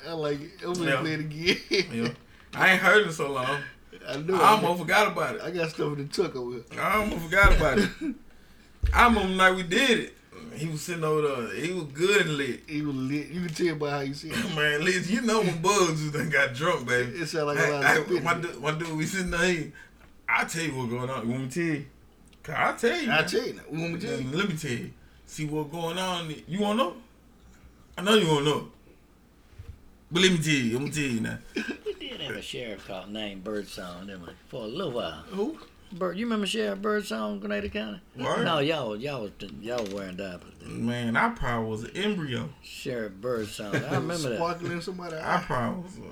[0.08, 0.50] I like it.
[0.64, 1.00] I'm gonna Yeah.
[1.00, 1.58] play it again.
[1.92, 2.08] Yeah.
[2.54, 3.60] I ain't heard it so long.
[4.06, 4.36] I know.
[4.40, 5.42] I almost forgot about it.
[5.42, 6.64] I got stuff in the truck over here.
[6.80, 7.90] I almost forgot about it.
[8.92, 10.14] I remember the night we did it.
[10.56, 11.54] He was sitting over there.
[11.54, 12.62] He was good and lit.
[12.66, 13.28] He was lit.
[13.28, 14.56] You can tell by how you see it.
[14.56, 17.12] Man, listen, you know when Bugs just done got drunk, baby.
[17.12, 18.24] It sound like a lot hey, of spitting.
[18.24, 19.46] my, dude, my dude, we sitting there.
[19.46, 19.72] He,
[20.28, 21.26] I tell you what's going on.
[21.26, 21.86] You want me to tell you?
[22.42, 23.10] Cause I tell you.
[23.10, 23.28] I man.
[23.28, 23.60] tell you.
[23.72, 24.36] You want me to tell you?
[24.36, 24.92] Let me tell you.
[25.26, 26.34] See what's going on.
[26.46, 26.96] You want to know?
[27.96, 28.68] I know you want to know.
[30.10, 30.76] But let me tell you.
[30.76, 31.38] I'm gonna tell you now.
[31.84, 34.32] We did have a sheriff called named Birdsong, didn't we?
[34.48, 35.24] For a little while.
[35.30, 35.58] Who?
[35.98, 38.00] Bird, you remember Sheriff Birdsong, Grenada County?
[38.18, 38.44] Word.
[38.44, 39.30] No, y'all, y'all was,
[39.60, 40.52] y'all was wearing diapers.
[40.66, 42.48] Man, I probably was an embryo.
[42.62, 44.36] Sheriff Birdsong, I remember that.
[44.36, 45.16] Sparkling somebody.
[45.16, 45.98] I probably was.
[45.98, 46.02] A,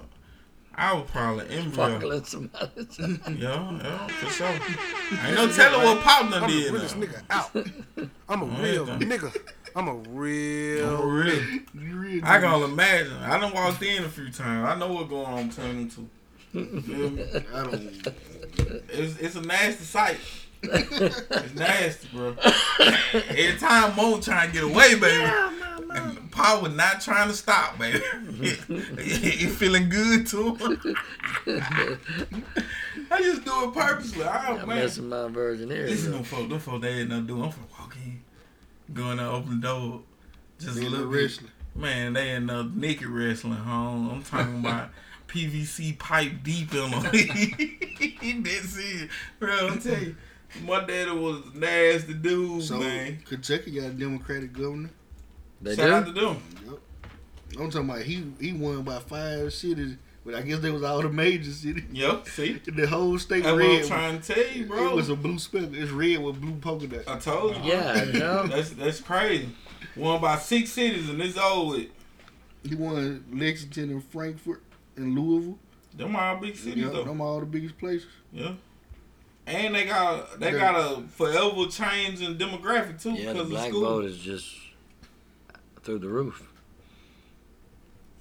[0.74, 1.98] I was probably an embryo.
[1.98, 2.98] Sparkling somebody's
[3.40, 4.46] Yeah, yeah, for sure.
[5.26, 6.72] Ain't no telling what Pop done I'm the did.
[6.72, 8.10] realest nigga out.
[8.28, 9.36] I'm a real nigga.
[9.74, 10.96] I'm a real.
[10.98, 11.42] For real.
[11.74, 13.12] You real I can only imagine.
[13.14, 14.68] I done walked in a few times.
[14.68, 16.09] I know what's going on between them two.
[16.52, 17.24] You feel me?
[17.54, 18.08] I don't.
[18.88, 20.18] It's, it's a nasty sight.
[20.62, 22.36] It's nasty, bro.
[23.12, 25.06] Every time Mo trying to get away, baby.
[25.22, 28.00] Yeah, And Paul was not trying to stop, baby.
[28.38, 30.56] you feeling good too.
[33.10, 34.24] I just do it purposely.
[34.24, 34.78] Oh, I'm man.
[34.78, 35.86] messing my virgin here.
[35.86, 37.42] Listen, them folks, them folks, they ain't nothing to do.
[37.42, 38.20] I'm finna walk in,
[38.94, 40.00] going to open the door,
[40.58, 41.50] just They a little wrestling.
[41.74, 44.10] Man, they ain't no naked wrestling, home.
[44.10, 44.90] I'm talking about
[45.32, 47.02] PVC pipe deep in them.
[47.02, 49.68] That's it, bro.
[49.68, 50.16] I'm telling you,
[50.64, 53.18] my daddy was a nasty dude, So man.
[53.26, 54.90] Kentucky got a Democratic governor.
[55.60, 56.12] They Shout out do?
[56.12, 56.42] to them.
[56.66, 56.78] Yep.
[57.60, 61.00] I'm talking about he he won by five cities, but I guess they was all
[61.02, 61.84] the major cities.
[61.92, 63.82] Yep, see, The whole state that's what red.
[63.82, 64.90] I'm trying to tell you, bro.
[64.90, 65.74] It was a blue speckle.
[65.74, 67.09] It's red with blue polka dots.
[67.09, 67.72] I told you.
[67.72, 68.46] Yeah, I know.
[68.48, 69.48] That's that's crazy.
[69.96, 71.88] Won by six cities, and it's over with.
[72.64, 74.62] He won Lexington and Frankfort
[74.97, 75.59] and Louisville.
[75.94, 77.05] Them are all big cities, Yeah, though.
[77.05, 78.09] them all the biggest places.
[78.32, 78.55] Yeah.
[79.47, 80.59] And they got they Yeah.
[80.59, 83.81] got a forever change in demographic too Yeah, the black school.
[83.82, 84.55] vote is just
[85.82, 86.48] through the roof.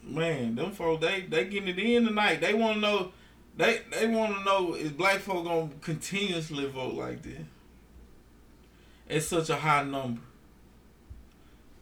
[0.03, 2.41] Man, them folks they they getting it in tonight.
[2.41, 3.11] They want to know
[3.55, 7.41] they they want to know is black folk gonna continuously vote like this?
[9.07, 10.21] It's such a high number,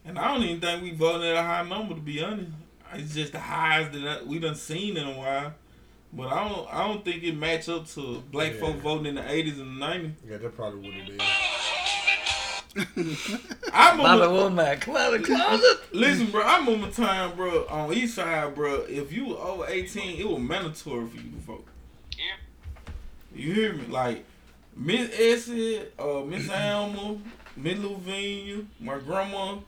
[0.04, 2.52] and I don't even think we voting at a high number to be honest.
[2.94, 5.54] It's just the highest that we done seen in a while.
[6.12, 8.60] But I don't I don't think it match up to black Yeah.
[8.62, 10.12] folk voting in the eighties and the nineties.
[10.28, 11.20] Yeah, that probably would have been.
[13.74, 15.80] I Bobby remember, Womack, come out closet.
[15.92, 16.42] listen, bro.
[16.44, 18.84] I remember time, bro, on East Side, bro.
[18.88, 21.66] If you were over eighteen, it was mandatory for you to vote.
[23.36, 23.86] You hear me?
[23.88, 24.24] Like
[24.76, 27.18] Miss Essie, uh, Miss Alma,
[27.56, 29.64] Miss Lavinia, my grandma, Miss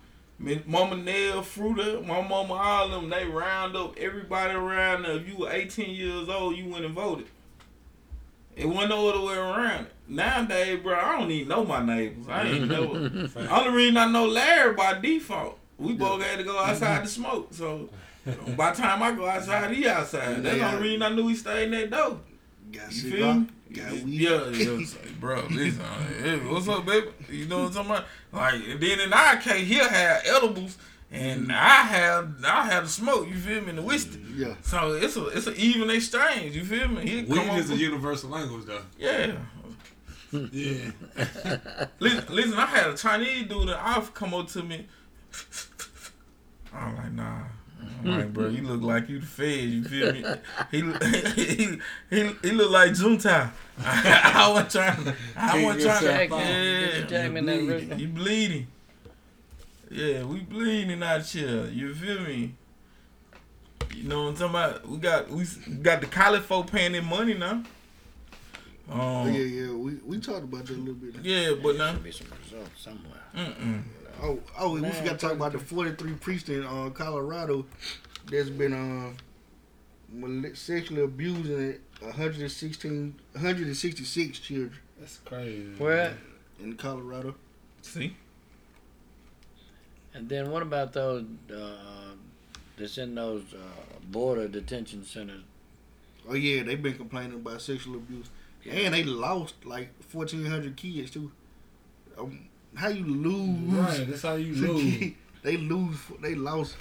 [0.66, 3.10] Mama Nell, Fruta, my mama, all of them.
[3.10, 5.18] They round up everybody around there.
[5.18, 7.28] If you were eighteen years old, you went and voted.
[8.56, 9.94] It wasn't no other way around it.
[10.08, 12.28] Nowadays, bro, I don't even know my neighbors.
[12.28, 13.30] I ain't know.
[13.50, 15.58] Only reason I know Larry by default.
[15.78, 17.08] We both had to go outside to mm-hmm.
[17.08, 17.54] smoke.
[17.54, 17.90] So
[18.56, 20.44] by the time I go outside, he outside.
[20.44, 22.20] That's the only reason I knew he stayed in that door.
[22.72, 23.48] Got You cigar, feel me?
[23.74, 24.04] Got weed.
[24.06, 24.86] Yeah, yeah,
[25.20, 25.46] bro.
[25.50, 27.08] Listen, uh, hey, what's up, baby?
[27.30, 28.06] You know what I'm talking about?
[28.32, 30.78] Like, and then in our case, he'll have edibles,
[31.12, 33.28] and I have I have the smoke.
[33.28, 33.70] You feel me?
[33.70, 34.22] And the whiskey.
[34.36, 34.56] Yeah.
[34.62, 36.56] So it's a it's an even exchange.
[36.56, 37.08] You feel me?
[37.08, 38.82] He'll Weed come is a over- universal language, though.
[39.00, 39.34] yeah.
[40.34, 40.92] Yeah.
[42.00, 44.88] listen, listen, I had a Chinese dude that I've come up to me.
[46.74, 47.40] I'm like, nah.
[48.04, 49.60] I'm like, bro, you look like you the fed.
[49.70, 50.24] You feel me?
[50.72, 51.04] He look-
[51.36, 51.78] he
[52.10, 53.52] he, he look like Junta.
[53.86, 55.04] I was trying.
[55.04, 56.00] to- I Keep was trying.
[56.00, 56.40] to- yourself on.
[56.40, 57.88] Yeah, Get your in that you wrist.
[57.90, 58.00] bleeding.
[58.00, 58.68] You bleeding.
[59.92, 61.66] Yeah, we bleeding out here.
[61.68, 62.54] You feel me?
[63.96, 64.88] You know what I'm talking about?
[64.88, 65.46] We got we
[65.82, 67.64] got the college folk paying their money now.
[68.90, 69.72] Oh, Um, yeah, yeah.
[69.74, 71.16] We we talked about that a little bit.
[71.24, 71.92] yeah, but now.
[71.94, 73.22] Should be some results somewhere.
[73.36, 73.84] Mm-mm.
[74.22, 77.66] Oh, oh, we Man, forgot to talk about the 43 priests in uh, Colorado
[78.30, 85.74] that's been uh, sexually abusing 116, 166 children That's crazy.
[85.78, 86.18] Where
[86.60, 87.36] in Colorado.
[87.82, 88.16] See?
[90.14, 92.14] And then what about those uh,
[92.78, 95.42] that's in those uh, border detention centers?
[96.30, 98.30] Oh yeah, they've been complaining about sexual abuse.
[98.70, 101.32] And they lost like fourteen hundred kids too.
[102.20, 103.60] Um, how you lose?
[103.74, 105.12] Right, that's how you lose.
[105.44, 105.98] they lose.
[106.22, 106.76] They lost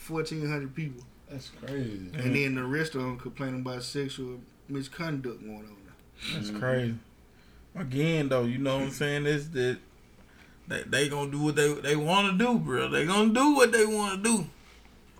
[0.00, 2.10] fourteen hundred people, That's crazy.
[2.14, 4.38] and then the rest of them complaining about sexual
[4.68, 5.76] misconduct going on.
[6.34, 6.94] That's crazy.
[7.76, 9.26] Again, though, you know what I'm saying?
[9.26, 9.78] Is that
[10.68, 12.88] they, they gonna do what they they want to do, bro.
[12.88, 14.46] They gonna do what they want to do,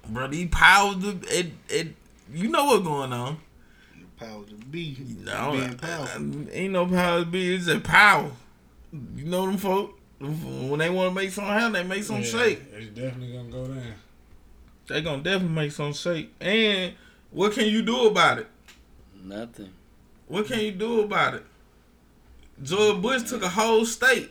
[0.09, 0.29] bro.
[0.29, 1.89] These powers, of- it it,
[2.33, 3.39] you know what's going on.
[4.17, 4.97] Powers to be.
[5.25, 6.23] No, being powerful.
[6.23, 7.53] Uh, uh, ain't no powers be.
[7.57, 8.31] It's a power.
[8.93, 9.99] You know them folk.
[10.21, 12.61] When they want to make some happen, they make some Yeah, shake.
[12.73, 13.95] It's definitely gonna go down.
[14.89, 16.33] They gonna definitely make some shake.
[16.41, 16.95] And
[17.31, 18.47] what can you do about it?
[19.23, 19.71] Nothing.
[20.29, 21.45] What can you do about it?
[22.63, 24.31] George Bush took a whole state.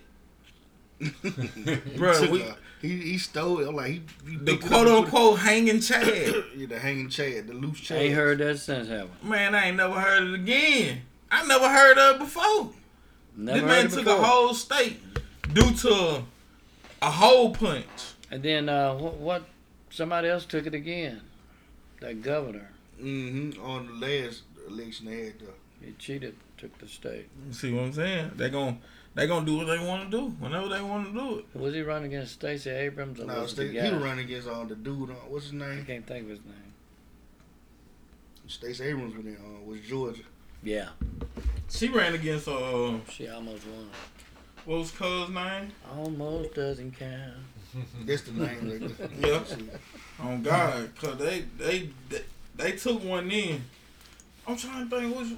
[1.97, 3.67] Bro, we, a- he he stole it.
[3.67, 6.07] I'm like he, he the picked it up quote and put unquote hanging Chad.
[6.07, 7.97] it- yeah, the hanging Chad, the loose Chad.
[8.01, 9.29] Ain't heard that since, have we?
[9.29, 11.01] Man, I ain't never heard it again.
[11.29, 12.71] I never heard of it before.
[13.35, 14.19] Never this man it took before.
[14.19, 14.99] a whole state
[15.53, 16.23] due to
[17.01, 17.85] a hole punch.
[18.31, 19.43] And then uh, what, what?
[19.89, 21.21] Somebody else took it again.
[22.01, 22.69] That governor.
[23.01, 23.61] Mm-hmm.
[23.63, 25.39] On the last election they had.
[25.39, 26.35] The, He cheated.
[26.57, 27.27] Took the state.
[27.47, 28.31] You see what I'm saying?
[28.37, 28.79] They gon'
[29.15, 31.45] they gonna do what they want to do whenever they want to do it.
[31.59, 33.91] Was he running against Stacey Abrams or no, was it Sta- the he guy?
[33.91, 35.09] was running against all the dude.
[35.09, 35.81] On, what's his name?
[35.81, 36.73] I can't think of his name.
[38.47, 40.23] Stacey Abrams was in, uh, was Georgia.
[40.63, 40.89] Yeah,
[41.69, 43.89] She ran against uh she almost won.
[44.65, 45.71] What was Cuz name?
[45.97, 47.33] Almost doesn't count.
[48.05, 48.69] That's the name.
[48.69, 49.39] Like, Yeah.
[50.21, 52.21] Oh God, cause they they they,
[52.55, 53.63] they took one in.
[54.47, 55.29] I'm trying to think which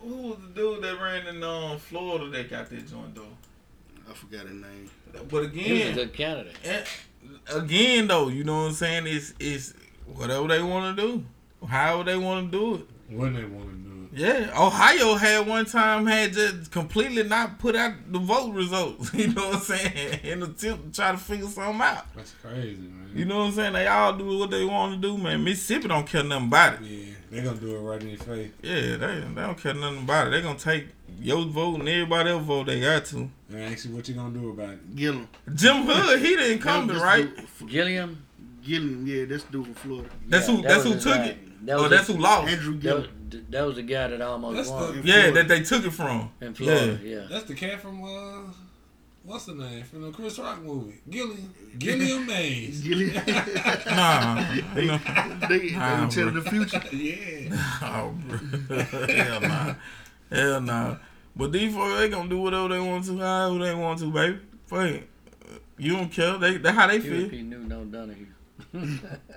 [0.00, 3.26] who was the dude that ran in um, Florida that got that joint though.
[4.08, 4.90] I forgot his name.
[5.28, 6.86] But He was a again, good candidate.
[7.52, 9.06] again though, you know what I'm saying?
[9.06, 9.74] It's it's
[10.06, 11.24] whatever they want to do,
[11.66, 12.86] how they want to do it.
[13.16, 13.79] When they want to do it.
[14.12, 19.12] Yeah, Ohio had one time had just completely not put out the vote results.
[19.20, 20.20] You know what I'm saying?
[20.24, 22.06] In attempt to try to figure something out.
[22.16, 23.10] That's crazy, man.
[23.14, 23.72] You know what I'm saying?
[23.74, 25.44] They all do what they want to do, man.
[25.44, 26.80] Mississippi don't care nothing about it.
[26.82, 28.50] Yeah, they gonna do it right in your face.
[28.62, 30.30] Yeah, they, they don't care nothing about it.
[30.30, 30.86] They gonna take
[31.20, 33.16] your vote and everybody else vote they got to.
[33.16, 33.30] And
[33.72, 34.96] ask you what you gonna do about it.
[34.96, 35.28] Gillum.
[35.54, 37.36] Jim Hood, he didn't come That's right?
[37.36, 38.22] the dude- Gilliam.
[38.62, 40.10] Gilliam, yeah, that's the dude from Florida.
[40.28, 40.62] That's Yeah, who.
[40.62, 41.24] that That's who took guy.
[41.26, 41.38] it.
[41.64, 42.48] That oh, was that's his- who lost.
[42.48, 43.02] Andrew That Gillum.
[43.30, 45.90] was, that was the guy that almost That's won the- Yeah, that they took it
[45.92, 46.30] from.
[46.40, 46.98] in Florida.
[47.02, 47.16] Yeah.
[47.20, 47.26] Yeah.
[47.30, 48.52] That's the cat from uh,
[49.24, 51.00] what's the name from the Chris Rock movie?
[51.08, 51.54] Gilliam.
[51.78, 52.80] Gilliam Mays.
[52.84, 53.14] Gilliam.
[53.86, 54.98] Nah, they, no.
[55.48, 56.82] they, they Nah, were telling the future.
[56.92, 57.78] yeah.
[57.82, 58.78] Oh, bro.
[59.06, 59.74] Hell nah.
[60.30, 60.96] Hell nah.
[61.36, 64.38] But these folks, they gonna do whatever they want to, however they want to, baby.
[64.66, 65.08] Fuck it.
[65.78, 66.36] You don't care.
[66.38, 67.28] They, that's how they You feel.
[67.28, 68.26] He knew No Donahue.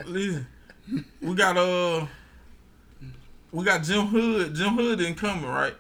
[0.06, 0.48] Listen,
[1.22, 2.06] we got uh,
[3.52, 4.56] we got Jim Hood.
[4.56, 5.76] Jim Hood incoming, right?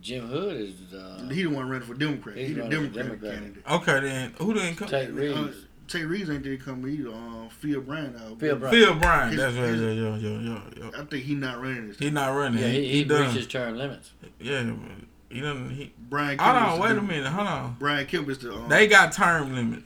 [0.00, 2.36] Jim Hood is uh, He the one running for Democrat.
[2.36, 3.32] He's He the Democratic Democrat.
[3.34, 3.62] candidate.
[3.70, 4.90] Okay, then who the incoming?
[4.90, 5.56] Tate Uh, Reeves.
[5.88, 7.10] Tate Reeves ain't there coming either.
[7.10, 8.38] Um, Phil Bryant out.
[8.38, 8.76] Phil Bryant.
[8.76, 9.28] Phil Bryan.
[9.32, 9.68] His- That's right.
[9.68, 10.60] his- Yeah, yeah, yeah, yeah,
[10.94, 11.00] yeah.
[11.00, 11.98] I think he not running this.
[11.98, 12.60] He not running.
[12.60, 13.22] Yeah, he, he, done.
[13.22, 14.12] reached his term limits.
[14.40, 15.70] Yeah, but he done.
[15.70, 15.92] He.
[16.08, 16.38] Brian.
[16.38, 17.26] Hold Kemp is on, the wait a minute.
[17.32, 17.76] Hold on.
[17.78, 18.52] Brian Kemp is the.
[18.54, 19.82] Um, They got term limit.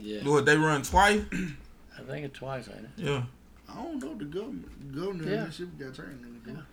[0.00, 1.22] Yeah, What they run twice?
[1.32, 2.90] I think it's twice, ain't it?
[2.96, 3.22] Yeah.
[3.68, 4.94] I don't know the government.
[4.94, 5.40] Governor Yeah.
[5.42, 6.64] of Mississippi got turned in the Yeah.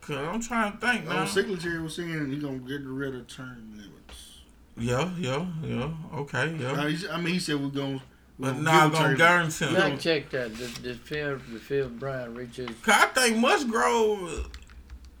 [0.00, 1.18] Cause I'm trying to think now.
[1.18, 4.38] Our secretary was saying he gonna get rid of term limits.
[4.78, 5.90] Yeah, yeah, yeah.
[6.14, 6.88] Okay, yeah.
[6.88, 8.00] he- I mean, he said we're gonna.
[8.38, 9.64] But we're now I'm give gonna term- guarantee.
[9.66, 9.76] We him.
[9.76, 10.56] gonna- Fact check that.
[10.56, 12.68] Did, did Phil, did Phil Bryant reach his?
[12.82, 14.50] Cause I think Musgrove,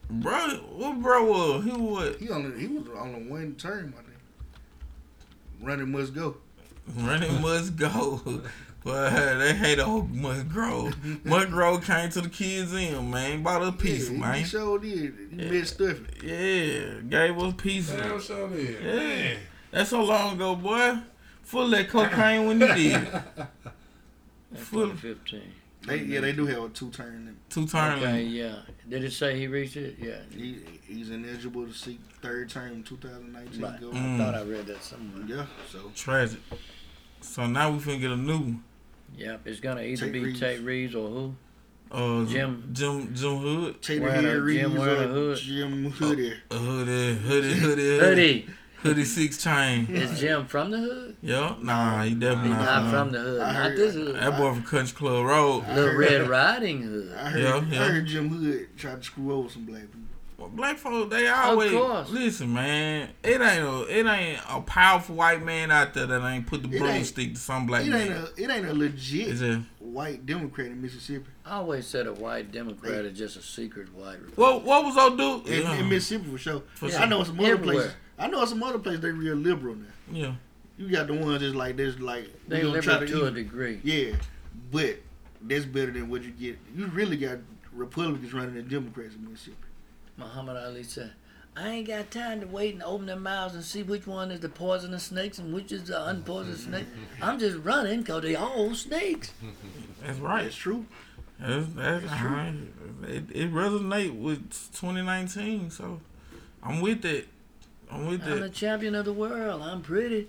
[0.08, 0.38] bro,
[0.76, 1.64] what bro was?
[1.64, 3.92] He was He only he was on a one term.
[3.98, 4.16] I think.
[5.60, 6.36] Ronnie Musgrove.
[6.96, 8.42] Running must go.
[8.84, 10.94] But they hate old Musgrove.
[11.24, 13.42] Musgrove came to the kids in, man.
[13.42, 14.34] Bought a piece, yeah, he- man.
[14.38, 15.14] He sure did.
[15.30, 16.26] He met Stuffy.
[16.26, 17.96] Yeah, gave us pieces.
[18.00, 18.82] Damn sure did.
[18.82, 18.94] Yeah.
[18.94, 19.36] Man.
[19.72, 20.96] That's so long ago, boy.
[21.42, 23.02] Full of that cocaine when you did.
[23.02, 23.12] it.
[24.52, 25.42] That's Full 2015.
[25.86, 27.34] They, yeah, they do have a two term limit.
[27.50, 27.98] two term.
[27.98, 28.60] Okay, yeah.
[28.88, 29.96] Did it say he reached it?
[30.00, 30.18] Yeah.
[30.30, 33.60] He, he's ineligible to seek third term in 2019.
[33.60, 33.80] Right.
[33.80, 33.90] Go.
[33.90, 34.18] I Mm.
[34.18, 35.24] thought I read that somewhere.
[35.26, 36.38] Yeah, so Tragic.
[37.20, 38.64] So now we finna get a new one.
[39.16, 40.40] Yep, it's gonna either Tate be Reeves.
[40.40, 41.34] Tate Reeves or who?
[41.90, 42.68] Uh, Jim.
[42.72, 43.82] Jim, Jim Hood.
[43.82, 45.38] Taylor Wearing a- Reeves Jim or hood.
[45.38, 46.34] Jim Hoodie.
[46.50, 48.46] A hoodie, hoodie, hoodie, Hoodie.
[48.82, 49.86] hoodie six chain.
[49.88, 51.16] Is Jim from the hood?
[51.22, 52.82] Yeah, nah, he definitely He's not.
[52.84, 53.40] not from the hood.
[53.40, 54.14] I Not heard- this hood.
[54.16, 55.64] That boy from Country Club Road.
[55.74, 57.12] Little Red Riding Hood.
[57.16, 57.82] I heard, Yeah, yeah.
[57.82, 59.97] I heard Jim Hood try to screw over some black people.
[60.38, 62.10] Well, black folks, they always course.
[62.10, 63.08] listen, man.
[63.24, 66.68] It ain't a, it ain't a powerful white man out there that ain't put the
[66.68, 69.58] It ain't- broomstick to some black It ain't a, it ain't a legit Is it?
[69.80, 71.26] white white Democrat in Mississippi.
[71.44, 74.20] I always said a white Democrat is just a secret white.
[74.22, 74.36] Republican.
[74.36, 75.52] What what was old dude?
[75.52, 75.74] In, Yeah.
[75.74, 76.62] in Mississippi for sure.
[76.74, 77.74] For I know some other Everywhere.
[77.74, 77.94] places.
[78.16, 79.86] I know some other places they real liberal now.
[80.12, 80.34] Yeah.
[80.76, 83.30] You got the ones that's like this, like They we gonna try liberal to a
[83.30, 83.80] eat- degree.
[83.82, 84.14] Yeah,
[84.70, 84.98] but
[85.42, 86.58] that's better than what you get.
[86.76, 87.38] You really got
[87.72, 89.56] Republicans running the Democrats in Mississippi.
[90.18, 91.12] Muhammad Ali said,
[91.56, 94.40] I ain't got time to wait and open their mouths and see which one is
[94.40, 96.86] the poisonous snakes and which is the unpoisonous snake.
[97.22, 99.32] I'm just running because they all snakes.
[100.04, 100.46] That's right.
[100.46, 100.86] It's true.
[101.40, 102.28] That's, that's true.
[102.28, 102.54] alright.
[103.04, 106.00] It, it resonate with 2019, so
[106.62, 107.28] I'm with it.
[107.90, 108.32] I'm with it.
[108.32, 109.62] I'm the champion of the world.
[109.62, 110.28] I'm pretty.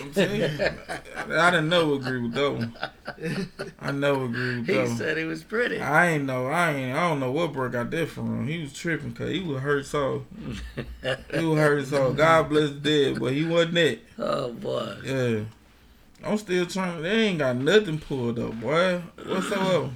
[0.00, 0.48] I'm you,
[1.36, 2.76] I didn't know agree with that one.
[3.80, 4.96] I never agree with He that one.
[4.96, 5.80] said he was pretty.
[5.80, 6.46] I ain't know.
[6.48, 6.96] I ain't.
[6.96, 8.46] I don't know what broke out there from him.
[8.48, 10.24] He was tripping because he was hurt so.
[11.32, 12.12] he was hurt so.
[12.12, 14.04] God bless the dead, but he wasn't it.
[14.18, 14.96] Oh boy.
[15.04, 15.40] Yeah.
[16.24, 17.02] I'm still trying.
[17.02, 19.02] They ain't got nothing pulled up, boy.
[19.26, 19.90] What's up?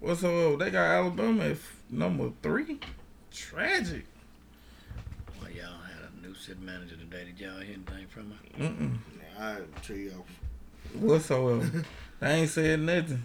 [0.00, 0.58] What's up?
[0.58, 1.56] They got Alabama at
[1.90, 2.78] number three.
[3.32, 4.04] Tragic.
[5.40, 7.24] Well, y'all had a new city manager today.
[7.24, 8.64] Did y'all hear anything from her?
[8.64, 8.98] Mm-mm.
[9.38, 10.24] I tell you,
[10.94, 11.84] Whatsoever.
[12.22, 13.24] I ain't said nothing.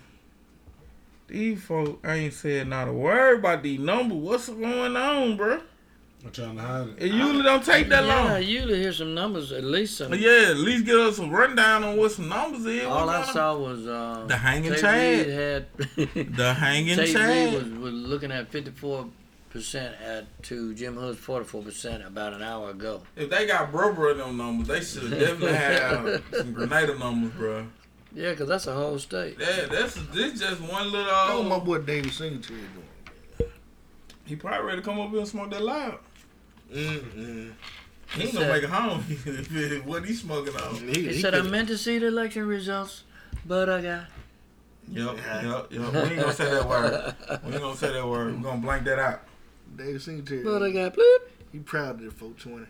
[1.27, 4.17] These folk ain't said not a word about these numbers.
[4.17, 5.61] What's going on, bro?
[6.25, 6.95] I'm trying to hide it.
[6.97, 8.27] It usually don't take that yeah, long.
[8.27, 10.13] I usually hear some numbers, at least some.
[10.13, 12.85] Yeah, at least give us some rundown on what some numbers is.
[12.85, 15.29] All I kinda- saw was uh, The hanging Tate Chad.
[15.29, 17.53] Had The hanging Tate Chad.
[17.53, 19.07] Reed was, was looking at fifty four
[19.51, 23.01] percent at to Jim Hood's forty four percent about an hour ago.
[23.15, 27.31] If they got bro bro them numbers, they should have definitely have some Grenada numbers,
[27.33, 27.67] bro.
[28.13, 29.37] Yeah, 'cause that's a whole state.
[29.39, 31.05] Yeah, that's this just one little.
[31.05, 32.59] That's what my boy David Singletary
[33.37, 33.51] doing.
[34.25, 35.99] He probably ready to come up here and smoke that loud.
[36.73, 37.51] Mm-mm.
[38.15, 39.01] He ain't gonna make it home.
[39.85, 40.75] what he smoking on?
[40.75, 43.03] He, said, "I meant to see the election results,
[43.45, 44.05] but I got."
[44.89, 45.71] Yep, yep, yep.
[45.93, 47.15] We ain't gonna say that word.
[47.45, 48.35] We ain't gonna say that word.
[48.35, 49.21] We're gonna blank that out.
[49.75, 50.43] David Singletary.
[50.43, 51.17] But I got bloop.
[51.51, 52.65] He proud of the 420.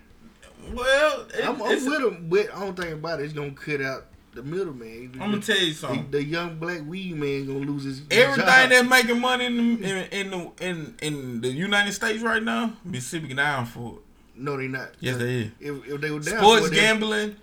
[0.73, 3.23] Well, it- I'm, I'm it's- with him, but I don't think about it.
[3.23, 5.17] It's gonna cut out the middleman.
[5.19, 6.05] I'ma tell you something.
[6.11, 8.69] The, the young black weed man gonna lose his Everything job.
[8.69, 12.73] that's making money in the, in in the in, in the United States right now,
[12.85, 14.01] Mississippi down for it.
[14.35, 14.91] No, they not.
[14.99, 15.51] Yes, they is.
[15.59, 17.35] If, if they were down Sports for it, they- gambling,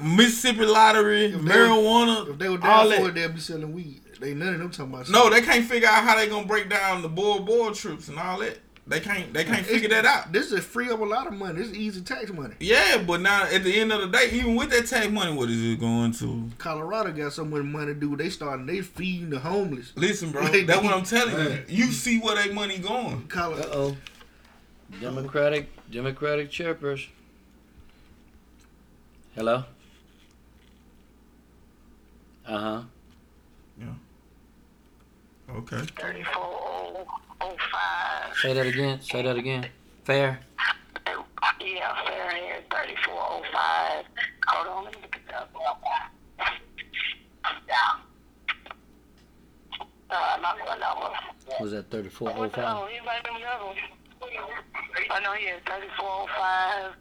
[0.00, 3.08] Mississippi lottery, if they were- marijuana, If they were all down for that.
[3.08, 4.00] it, they'd be selling weed.
[4.20, 5.08] They none of them talking about.
[5.10, 8.18] No, they can't figure out how they gonna break down the bull bull troops and
[8.18, 8.58] all that.
[8.84, 9.32] They can't.
[9.32, 10.32] They can't figure that out.
[10.32, 11.60] This is free up a lot of money.
[11.60, 12.54] This is easy tax money.
[12.58, 15.48] Yeah, but now at the end of the day, even with that tax money, what
[15.48, 16.50] is it going to?
[16.58, 18.18] Colorado got so much money, dude.
[18.18, 18.66] They starting.
[18.66, 19.92] They feeding the homeless.
[19.94, 21.50] Listen, bro, Like, that's what I'm telling you.
[21.50, 21.64] Right.
[21.68, 23.28] You see where that money going.
[23.28, 23.68] Colorado.
[23.70, 23.96] Uh oh.
[25.00, 27.06] Democratic Democratic chirpers.
[29.36, 29.64] Hello.
[32.46, 32.82] Uh huh.
[35.54, 35.76] Okay.
[36.00, 37.06] Thirty-four, oh,
[37.40, 38.34] oh, five.
[38.40, 39.00] Say that again.
[39.02, 39.66] Say that again.
[40.04, 40.40] Fair.
[41.06, 41.24] Oh,
[41.60, 42.62] yeah, fair here.
[42.70, 44.04] 3405.
[44.48, 45.50] Hold on, let me look it up.
[47.68, 48.00] Yeah.
[50.10, 51.12] Uh, not another one.
[51.60, 52.64] Was that 3405?
[52.64, 53.74] Oh, you might remember another.
[55.10, 56.94] I know he has 3405,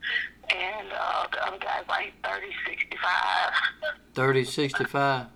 [0.49, 2.99] and uh, the other guy's like 3065.
[4.13, 5.27] 3065?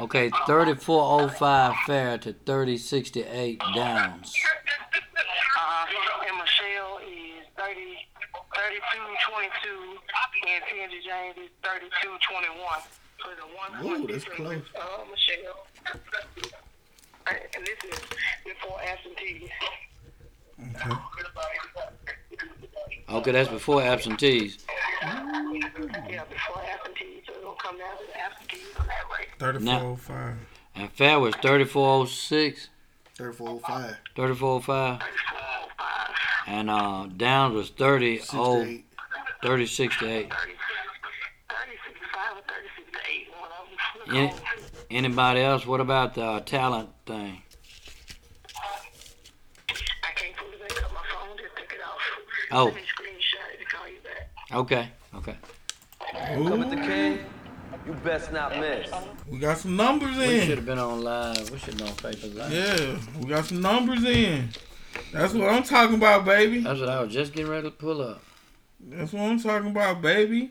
[0.00, 4.34] Okay, thirty four oh five fair to thirty sixty eight downs.
[5.58, 5.86] Uh,
[6.26, 7.74] and Michelle is 30,
[8.54, 8.80] 32,
[9.30, 9.98] 22,
[10.48, 12.80] and Tangy James is 32, 21.
[13.20, 14.62] So the one Ooh, that's close.
[14.74, 15.66] Uh, Michelle.
[17.26, 18.00] And this is
[18.44, 19.50] before absentees.
[23.10, 24.64] Okay, that's before absentees.
[25.02, 27.09] Yeah, before absentees.
[27.70, 29.28] So it'll come down to the absentees on that rate.
[29.38, 30.36] Thirty-four oh five.
[30.74, 32.68] And fair was thirty four oh six.
[33.14, 33.96] 3405.
[34.16, 35.00] Thirty four oh five.
[36.46, 38.84] And uh downs was thirty oh 68.
[39.42, 40.32] thirty sixty eight.
[40.32, 40.48] 65
[42.36, 43.50] or 36 one
[44.08, 44.14] of.
[44.16, 44.32] Any,
[44.90, 45.66] anybody else?
[45.66, 47.42] What about the uh, talent thing?
[49.68, 49.72] I
[50.16, 51.36] can't pull it back up my phone.
[51.36, 52.00] Just took it off.
[52.50, 52.64] Oh.
[52.64, 54.28] Let me screenshot it to call you back.
[54.52, 55.36] Okay, okay.
[56.34, 57.20] Come with the king.
[57.86, 58.90] You best not miss.
[59.28, 60.28] We got some numbers in.
[60.28, 61.50] We should have been on live.
[61.50, 62.52] We should have been on Facebook Live.
[62.52, 64.50] Yeah, we got some numbers in.
[65.12, 66.60] That's what I'm talking about, baby.
[66.60, 68.22] That's what I was just getting ready to pull up.
[68.80, 70.50] That's what I'm talking about, baby.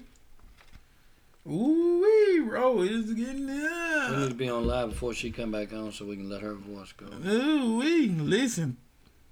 [1.48, 4.12] Ooh wee, bro, it's getting there.
[4.12, 6.42] We need to be on live before she come back on so we can let
[6.42, 7.08] her voice go.
[7.28, 8.78] Ooh wee, listen,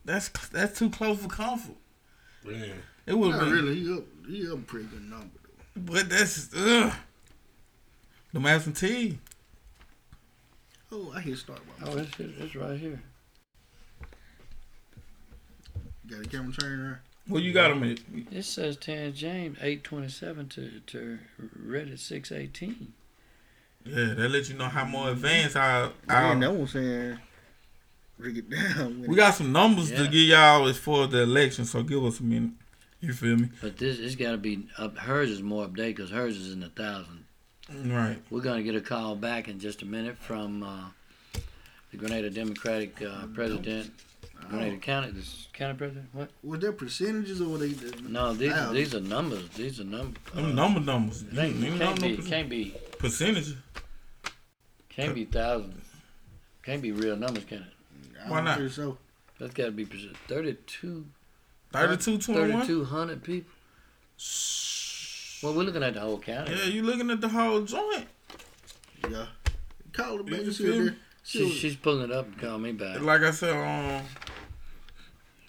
[0.06, 1.76] that's that's too close for comfort.
[2.43, 2.72] Man.
[3.06, 3.76] It would Not be, really.
[3.76, 4.03] He up.
[4.27, 5.40] He up pretty good number.
[5.76, 6.93] but that's ugh.
[8.38, 9.17] The absentee.
[10.91, 11.59] Oh, I hear start.
[11.83, 13.01] Oh, it's, it's right here.
[16.06, 16.98] Got the camera turned around.
[17.27, 17.98] Well, you got him at.
[18.32, 21.17] It says Terrence James eight twenty seven to to
[21.56, 22.93] Reddick six eighteen.
[23.83, 27.19] Yeah, that let you know how more advanced our, I our know what I'm saying.
[28.19, 29.03] Break it down.
[29.07, 29.98] we got some numbers Yeah.
[29.98, 31.66] to give y'all as for the election.
[31.66, 32.51] So give us a minute.
[33.01, 33.49] You feel me?
[33.61, 34.95] But this it's got to be up.
[34.99, 37.24] Hers is more updated because hers is in the thousand.
[37.86, 38.18] Right.
[38.30, 40.86] We're gonna get a call back in just a minute from uh,
[41.92, 43.92] the Grenada Democratic uh, President,
[44.50, 46.06] Grenada County, this county president.
[46.14, 46.30] What?
[46.44, 47.70] Was there percentages or were they?
[47.70, 48.72] The, No, these Wow.
[48.72, 49.50] these are numbers.
[49.50, 50.22] These are numbers.
[50.34, 51.24] Them number numbers.
[51.24, 52.18] It ain't- You can't know be.
[52.18, 52.74] no Can't be.
[53.00, 53.56] Percentage.
[54.90, 55.84] Can't be thousands.
[56.64, 57.64] Can't be real numbers, can it?
[58.28, 58.58] Why don't not?
[58.60, 58.98] think so.
[59.40, 60.16] That's got to be percent.
[60.28, 61.06] Thirty-two.
[61.74, 62.52] 32, 21?
[62.62, 63.52] Thirty-two hundred people.
[65.48, 66.51] Well, we're looking at the whole county.
[66.53, 68.06] Yeah, you looking at the whole joint.
[69.09, 69.27] Yeah.
[69.93, 70.51] Call the You baby.
[70.51, 70.92] feel me?
[71.24, 73.00] She, she's pulling it up and calling me back.
[73.00, 74.01] Like I said, um,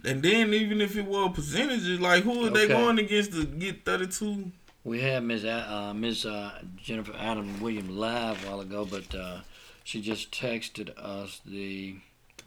[0.04, 3.84] and then even if it were percentages, like who are they going against to get
[3.84, 4.52] thirty two?
[4.84, 9.12] We had Miss A- uh, Miss uh, Jennifer Adam Williams live a while ago, but
[9.16, 9.38] uh,
[9.82, 11.96] she just texted us the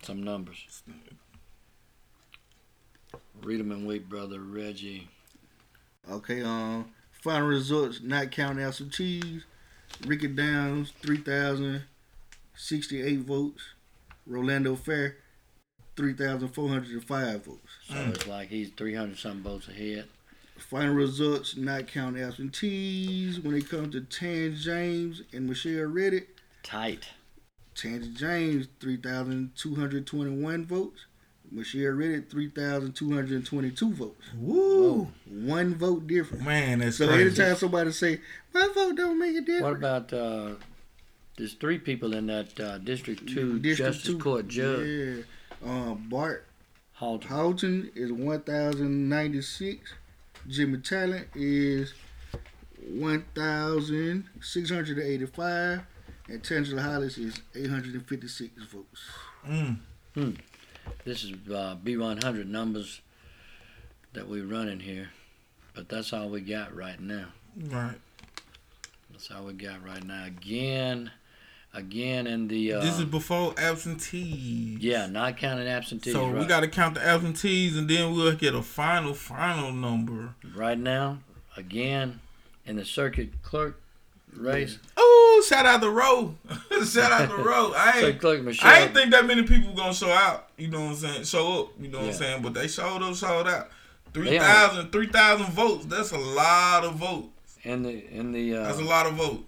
[0.04, 0.84] some numbers.
[3.44, 5.10] Read them and wait, brother Reggie.
[6.10, 6.86] Okay, um,
[7.22, 9.44] final results not counting absentees.
[10.06, 13.64] Ricky Downs, 3,068 votes.
[14.28, 15.16] Rolando Fair,
[15.96, 17.60] 3,405 votes.
[17.90, 20.06] So it's like he's 300 something votes ahead.
[20.58, 23.40] Final results not counting absentees.
[23.40, 27.08] When it comes to Tan James and Michelle Reddick, Tight.
[27.74, 31.06] Tan James, 3,221 votes.
[31.52, 34.16] Michelle Reddick, 3,222 votes.
[34.38, 35.10] Woo!
[35.30, 36.46] One vote difference.
[36.46, 37.42] Man, that's so crazy.
[37.42, 38.22] anytime somebody say,
[38.54, 39.64] my vote don't make a difference.
[39.64, 40.52] What about uh,
[41.38, 44.20] there's three people in that uh, District Two District Justice two.
[44.20, 44.88] Court judge.
[44.88, 45.24] Yeah.
[45.64, 46.48] Um, Bart
[46.94, 47.30] Halton.
[47.30, 49.94] Halton is 1,096.
[50.48, 51.94] Jimmy Talent is
[52.88, 55.82] 1,685.
[56.30, 59.02] And Tangela Hollis is 856 votes.
[59.48, 59.78] Mm.
[60.14, 60.32] Hmm.
[61.06, 63.02] This is uh, B100 numbers
[64.14, 65.10] that we running here,
[65.74, 67.28] but that's all we got right now.
[67.58, 67.98] Right.
[69.12, 70.26] That's all we got right now.
[70.26, 71.12] Again,
[71.74, 72.74] again in the.
[72.74, 74.80] Uh, this is before absentees.
[74.80, 76.14] yeah, not counting absentees.
[76.14, 80.36] So we got to count the absentees, and then we'll get a final, final number.
[80.56, 81.20] right now.
[81.58, 82.22] Again,
[82.66, 83.81] in the circuit clerk
[84.36, 84.78] race.
[84.98, 86.36] Oh, shout out the row.
[86.86, 87.74] shout out the row.
[87.76, 90.50] I ain't, I ain't think that many people gonna show out.
[90.58, 91.24] You know what I'm saying?
[91.24, 91.70] Show up.
[91.80, 92.42] You know what I'm saying?
[92.42, 93.70] But they showed up, showed out.
[94.14, 95.86] They 3,000 3,000 votes.
[95.86, 97.58] That's a lot of votes.
[97.64, 98.56] in the in the.
[98.56, 99.44] Uh, That's a lot of votes.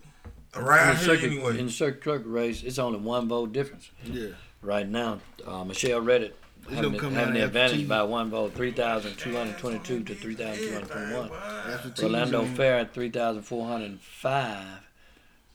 [0.56, 1.60] in Around the here circuit, anyway.
[1.60, 3.90] in the circuit clerk race, it's only one vote difference.
[4.06, 4.28] Yeah.
[4.62, 6.34] Right now, uh, Michelle Reddick
[6.66, 7.88] It's having, gonna come having the advantage TV.
[7.88, 11.30] by one vote, 3,222 to 3,221.
[11.74, 14.88] Absentees Rolando Fair at 3,405.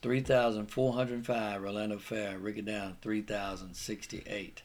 [0.01, 1.61] 3,405.
[1.61, 2.37] Rolando Fair.
[2.37, 4.61] Ricky Down 3,068.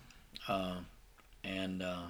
[0.49, 0.87] Um,
[1.45, 2.03] and uh,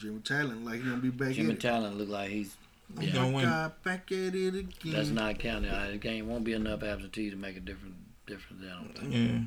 [0.00, 1.56] Jimmy Talent, like he gonna be back Jimmy in.
[1.56, 2.54] Talent look like he's.
[3.00, 3.44] He Yeah, gonna win.
[3.44, 4.68] Got back at it again.
[4.84, 5.70] that's not counting.
[5.70, 7.94] Uh, The game won't be enough absentee to make a different
[8.26, 8.62] difference.
[8.64, 9.12] I don't think.
[9.12, 9.38] Yeah.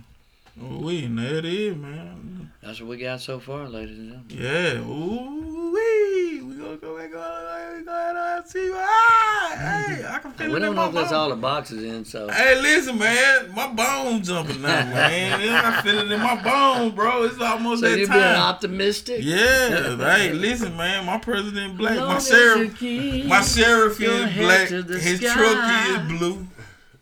[0.61, 1.41] We and there
[1.75, 2.51] man.
[2.61, 4.37] That's what we got so far, ladies and gentlemen.
[4.37, 4.91] Yeah.
[4.91, 6.41] Ooh wee.
[6.41, 7.85] We gonna go back on.
[7.85, 8.71] Go ahead and see.
[8.73, 9.55] Ah,
[9.87, 12.27] hey, I can feel we it don't know if that's all the boxes in, so.
[12.29, 13.53] Hey, listen, man.
[13.55, 15.41] My bones jumping now, man.
[15.65, 17.23] I feel it in my bones, bro.
[17.23, 18.15] It's almost So that you time.
[18.17, 19.19] being optimistic?
[19.23, 21.05] Yeah, hey, listen, man.
[21.05, 21.97] My president black.
[21.97, 24.69] Long My sheriff, my sheriff is black.
[24.69, 25.33] His sky.
[25.33, 26.47] truck is blue.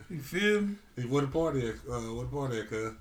[0.09, 0.75] You feel me?
[0.95, 1.67] Hey, What the party?
[1.69, 2.93] Uh, what the party at, cuz?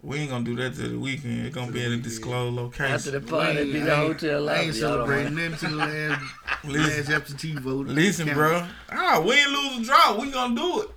[0.00, 1.46] We ain't gonna do that till the weekend.
[1.46, 2.94] It's gonna be at a disclosed location.
[2.94, 5.76] After the party, be the I ain't- hotel I ain't celebrating want- nothing to the
[5.76, 7.88] last, last absentee vote.
[7.88, 8.64] Listen, bro.
[8.92, 10.20] Ah, win, lose, or draw.
[10.20, 10.90] We gonna do it.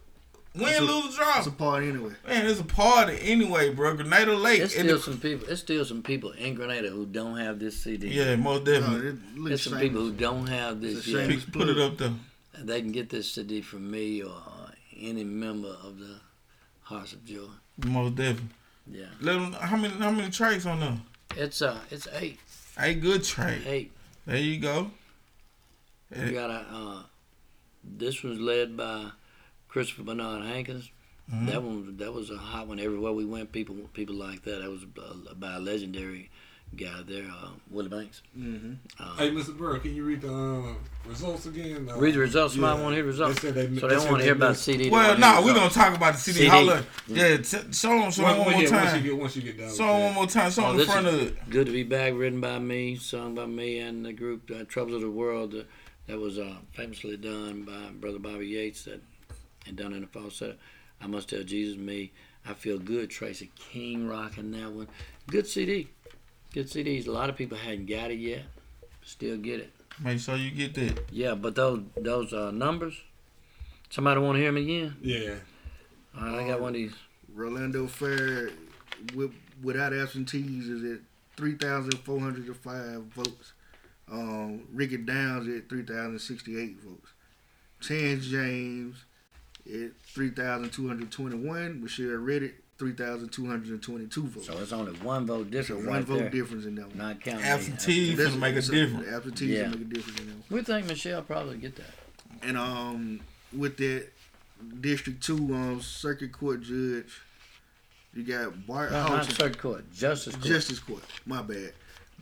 [0.54, 1.38] Win, It's a- lose, or draw.
[1.40, 2.12] It's a party anyway.
[2.28, 3.96] Man, it's a party anyway, bro.
[3.96, 4.60] Grenada Lake.
[4.60, 5.48] There's And still the- some people.
[5.48, 8.10] There's still some people in Grenada who don't have this CD.
[8.10, 9.08] yeah, most No, definitely.
[9.08, 9.90] it looks There's some shameless.
[9.90, 11.28] people who don't have this It's yet.
[11.28, 12.14] Put, put it up there.
[12.54, 14.36] And they can get this CD from me or
[14.96, 16.20] any member of the
[16.84, 17.48] Hearts of Joy.
[17.84, 18.50] Most definitely.
[18.90, 21.02] Yeah, Let 'em- how many how many tracks on them?
[21.38, 22.40] it's uh, it's eight,
[22.80, 23.60] Eight good track.
[23.66, 23.92] eight.
[24.26, 24.92] There you go.
[26.16, 26.66] We got a.
[26.72, 27.04] Uh,
[27.84, 29.12] this was led by
[29.70, 30.90] Christopher Bernard Hankins.
[31.32, 31.48] Mhm.
[31.48, 32.80] That one, that was a hot one.
[32.80, 34.62] Everywhere we went, people, people like that.
[34.62, 36.30] That was uh, by a legendary
[36.76, 38.22] guy there, uh, Willie Banks.
[38.38, 38.74] Mm-hmm.
[39.00, 39.56] Uh, Hey, Mr.
[39.58, 40.74] Burr, can you read the uh,
[41.08, 41.90] results again?
[41.90, 42.54] Uh, Read the results.
[42.54, 42.84] Somebody yeah.
[42.84, 43.42] want to hear the results.
[43.42, 44.90] They they- so they, they said want to hear about missed- CD.
[44.90, 46.38] Well, no, nah, we're gonna talk about the CD.
[46.40, 46.50] CD.
[46.50, 46.84] Holla.
[47.08, 47.44] Yeah, t-
[47.74, 48.84] show them, show Well, them one more time.
[48.86, 50.06] once you get- once you get done with Show them that.
[50.06, 50.52] one more time.
[50.52, 51.50] Show Oh, them the this front is of it.
[51.50, 54.96] Good to be back, written by me, sung by me, and the group uh, Troubles
[54.96, 55.54] of the World.
[55.56, 55.64] Uh,
[56.08, 59.02] that was uh, famously done by Brother Bobby Yates that
[59.68, 60.56] and done in the falsetto.
[61.02, 62.12] I must tell Jesus me.
[62.46, 63.10] I feel good.
[63.12, 64.88] Tracy King rocking that one.
[65.28, 65.88] Good CD.
[66.54, 67.08] Good CDs.
[67.08, 68.44] A lot of people hadn't got it yet.
[69.04, 69.72] Still get it.
[70.04, 71.06] Make sure you get that.
[71.12, 72.96] Yeah, but those those uh, numbers.
[73.90, 74.96] Somebody want to hear them again?
[75.02, 75.36] Yeah.
[76.18, 76.94] All right, I got one of these.
[77.34, 78.52] Rolando Fair,
[79.16, 81.00] with, without absentees, is at
[81.38, 83.54] 3,405 votes.
[84.12, 87.10] Um, Ricky Downs at 3,068 votes.
[87.80, 89.06] Chance James
[89.66, 91.82] at 3,221.
[91.82, 94.48] Michelle Reddick, 3,222 votes.
[94.48, 95.84] So it's only one vote difference.
[95.84, 96.30] So one right vote there.
[96.30, 96.98] difference in that one.
[96.98, 98.24] Not counting Absentee me.
[98.24, 99.08] finna make a difference.
[99.08, 99.64] Absentees Yeah.
[99.70, 100.44] will make a difference in that one.
[100.50, 101.86] We think Michelle probably get that.
[102.42, 103.20] And um,
[103.56, 104.08] with that
[104.82, 107.06] District Two um Circuit Court judge,
[108.16, 110.46] you got Bart No, not circuit court, justice court.
[110.48, 111.04] Justice Court.
[111.26, 111.74] My bad.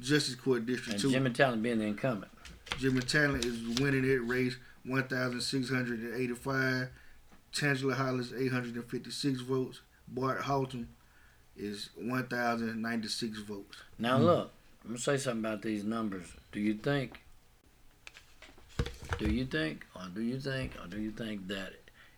[0.02, 1.12] Justice Court District And Two.
[1.12, 2.32] Jimmy Talent being the incumbent.
[2.80, 6.90] Jimmy Talent is winning it race one thousand six hundred and eighty five.
[7.54, 9.80] Tangela Hollis eight hundred and fifty six votes.
[10.12, 10.88] Bart Houghton
[11.58, 13.78] is one thousand ninety six votes.
[13.98, 14.24] Now hmm.
[14.24, 14.52] look,
[14.84, 16.28] I'm gonna say something about these numbers.
[16.52, 17.22] Do you think?
[19.18, 21.74] Do you think, or do you think, or do you think that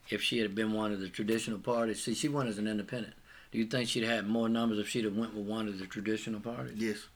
[0.10, 3.14] if she had been one of the traditional parties, see, she went as an independent.
[3.52, 5.86] Do you think she'd had more numbers if she'd have went with one of the
[5.86, 6.74] traditional parties?
[6.76, 7.08] Yes.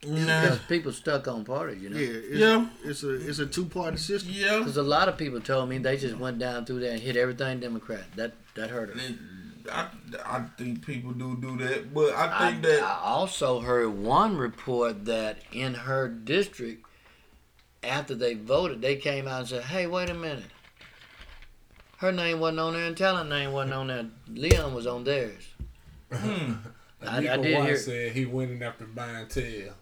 [0.00, 1.98] Because people stuck on parties, you know.
[1.98, 2.68] Yeah, it's, Yeah.
[2.84, 4.32] It's a it's a two party system.
[4.34, 4.58] Yeah.
[4.58, 7.16] Because a lot of people told me they just went down through there and hit
[7.16, 8.04] everything Democrat.
[8.14, 9.14] That that hurt her.
[9.70, 9.88] I,
[10.24, 14.36] I think people do do that, but I I, think that I also heard one
[14.36, 16.86] report that in her district,
[17.82, 20.44] after they voted, they came out and said, "Hey, wait a minute.
[21.98, 24.06] Her name wasn't on there, and Talent name wasn't on there.
[24.28, 25.48] Leon was on theirs."
[26.12, 26.52] Hmm.
[27.02, 27.76] I, I Anika did White hear.
[27.76, 29.74] said he winning after buying tail.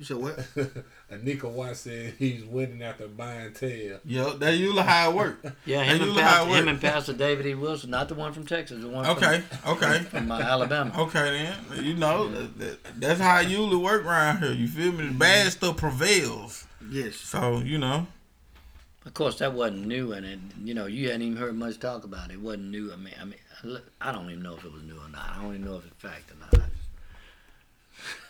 [0.00, 0.36] You said what?
[1.12, 3.98] Anika White said he's winning after buying tail.
[4.06, 5.44] yeah, that usually how it work.
[5.66, 7.54] Yeah, That him and, usually how Pastor, it him and Pastor David E.
[7.54, 9.86] Wilson, not the one from Texas, the one Okay, from, okay.
[9.96, 9.98] Okay.
[10.10, 10.94] From uh, Alabama.
[11.00, 14.52] Okay then, you know that, that, that's how it usually work around here.
[14.52, 15.08] You feel me?
[15.08, 16.66] The bad stuff prevails.
[16.90, 17.16] Yes.
[17.16, 18.06] So you know,
[19.04, 22.04] Of course, that wasn't new, and it, you know, you hadn't even heard much talk
[22.04, 22.34] about it.
[22.36, 22.90] It wasn't new.
[22.90, 25.28] I mean, I mean, I don't even know if it was new or not.
[25.36, 26.69] I don't even know if it's fact or not.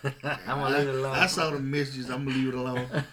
[0.05, 1.15] I just- I'm gonna leave it alone.
[1.17, 2.09] I saw the messages.
[2.11, 2.87] I'm gonna leave it alone.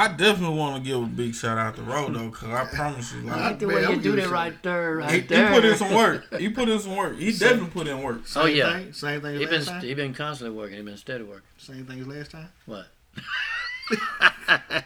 [0.00, 3.12] I definitely want to give a big shout out to Ro though, cause I promise
[3.14, 5.20] you, I like, like the way I'm you do giving that right there, right he,
[5.22, 6.38] he put in some work.
[6.38, 7.18] He put in some work.
[7.18, 8.20] He Same- definitely put in work.
[8.36, 9.82] Oh Same yeah, thing, same thing as he been time?
[9.82, 10.76] he been constantly working.
[10.76, 11.42] He been steady working.
[11.56, 12.48] Same thing as last time.
[12.66, 12.86] What?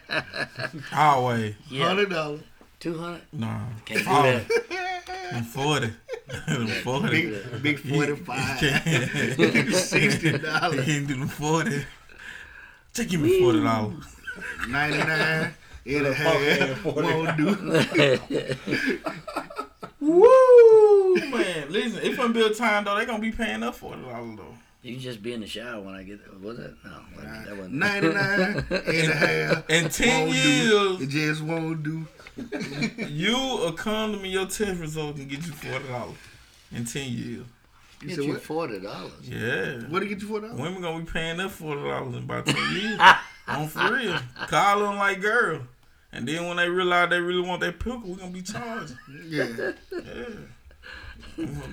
[0.91, 1.57] Highway.
[1.71, 2.41] Yeah, Hundred dollars.
[2.83, 3.23] Two hundred.
[3.33, 3.61] Nah.
[3.85, 4.49] Can't do that.
[5.33, 5.91] them Forty.
[6.49, 7.31] Them Forty.
[7.31, 8.59] Big big forty five.
[9.75, 10.85] Sixty dollars.
[10.85, 11.85] He ain't do the forty.
[12.93, 14.05] Just give me forty dollars.
[14.69, 15.55] Ninety nine.
[15.85, 16.79] And a Fuck that half.
[16.79, 17.09] 40.
[17.09, 17.47] Won't do.
[20.01, 24.37] Woo man, listen, if I'm build time though, they're gonna be paying up forty dollars
[24.37, 24.55] though.
[24.83, 26.19] You can just be in the shower when I get.
[26.25, 26.39] there.
[26.41, 26.75] Was it?
[26.85, 26.91] No,
[27.23, 27.75] that that wasn't.
[27.75, 29.71] Ninety nine and a half.
[29.71, 30.39] In ten Won't do.
[30.39, 32.07] years, It just won't do.
[32.37, 36.17] You will come to me, your test result can get you forty dollars.
[36.75, 37.45] In ten years.
[38.01, 38.43] You Get said you what?
[38.43, 39.13] forty dollars.
[39.23, 39.83] Yeah.
[39.89, 40.55] What did get you for that?
[40.55, 43.01] Women gonna be paying that forty dollars in about ten years.
[43.49, 44.19] On for real.
[44.49, 45.63] Call them like girl.
[46.13, 48.99] And then when they realize they really want that pickle, we're gonna be charging.
[49.27, 49.73] Yeah.
[49.91, 50.25] Yeah.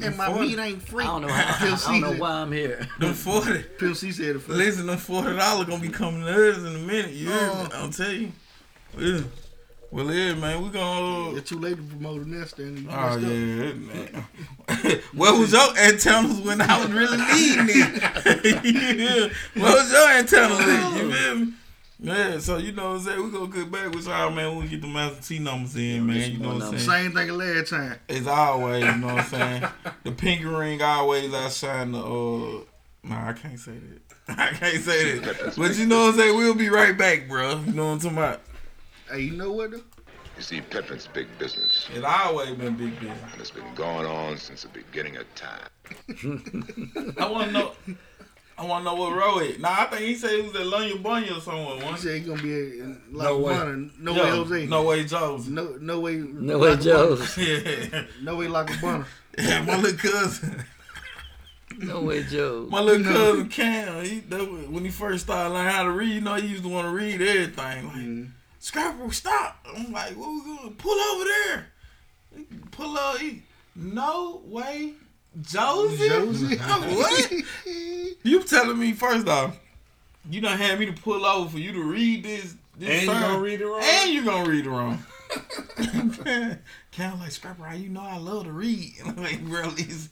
[0.02, 1.04] And my meat ain't free.
[1.04, 1.28] I don't know.
[1.28, 2.88] How, Phil I don't know why I'm here.
[3.00, 3.62] Them forty.
[3.78, 4.58] Phil C said it first.
[4.58, 7.12] Listen, them forty dollars gonna be coming to us in a minute.
[7.12, 7.38] You hear?
[7.42, 7.70] Oh.
[7.74, 8.32] I'll tell you.
[8.98, 9.22] Yeah.
[9.92, 11.36] Well, yeah, man, we gonna.
[11.36, 13.22] It's too late to promote the nest and you Oh up.
[13.22, 14.26] yeah, man.
[15.16, 18.02] Where was your antennas when I was really needing it?
[19.56, 19.62] yeah.
[19.64, 20.96] Where was your antennas at?
[21.02, 21.54] You feel me?
[22.02, 23.24] Yeah, so you know what I'm saying?
[23.24, 26.06] We gonna get back with y'all, man, when we get the master T numbers in,
[26.06, 26.32] man.
[26.32, 27.10] You know what I'm saying?
[27.10, 28.00] Same thing as last time.
[28.08, 29.64] It's always, you know what I'm saying?
[30.04, 32.64] The pinky ring always outshine the uh
[33.02, 34.38] Nah, I can't say that.
[34.40, 35.56] I can't say that.
[35.58, 36.38] But you know what I'm saying?
[36.38, 37.60] We'll be right back, bro.
[37.66, 38.42] You know what I'm talking about?
[39.12, 39.82] Hey, you know what though?
[40.38, 41.88] You see, Pippin's big business.
[41.94, 43.20] It's always been big business.
[43.34, 47.14] And it's been going on since the beginning of time.
[47.20, 47.72] I wanna know
[48.58, 49.60] I want to know what row it.
[49.62, 51.78] Nah, I think he said he was at Lunya Bunya or somewhere.
[51.78, 52.02] He Once.
[52.02, 53.54] said he gonna be in like No way.
[53.54, 53.90] Bonner.
[54.00, 54.66] No Yo, way Jose.
[54.68, 55.48] No way Jones.
[55.50, 56.16] No, no way.
[56.18, 57.38] No way Laka Joe's.
[57.92, 58.04] Yeah.
[58.22, 59.06] No way like a bunner.
[59.38, 60.64] yeah, my little cousin.
[61.78, 62.68] No way, Joe.
[62.70, 66.10] My little cousin Cam, he, that, was- when he first started learning how to read,
[66.16, 67.86] you know, he used to want to read everything.
[67.88, 68.24] Like, Mm-hmm.
[68.60, 69.66] Scrapper, stop.
[69.76, 70.70] I'm like, what we going?
[70.70, 71.68] To pull over there.
[72.72, 73.18] Pull up.
[73.76, 74.94] No way.
[75.42, 76.10] Josie?
[76.10, 76.58] Josie.
[76.58, 77.32] What?
[78.24, 79.58] you telling me, first off,
[80.30, 82.56] you done had me to pull over for you to read this.
[82.78, 83.82] this And you sign, gonna read it wrong?
[83.82, 85.04] And you gonna read it wrong.
[86.92, 88.96] Cam like, Scrapper, how you know I love to read?
[89.06, 90.10] I'm like, bro, please,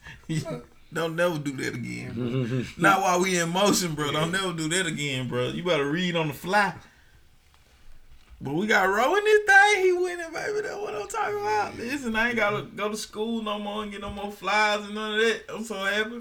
[0.93, 2.63] don't never do that again, bro.
[2.77, 4.11] Not while we in motion, bro.
[4.11, 5.49] Don't never do that again, bro.
[5.49, 6.73] You better read on the fly.
[8.39, 9.83] But we got Roe in this thing.
[9.83, 10.61] He winning, baby.
[10.61, 11.77] That's what I'm talking about.
[11.77, 14.93] Listen, I ain't gotta go to school no more and get no more flies and
[14.95, 15.43] none of that.
[15.53, 16.19] I'm so happy.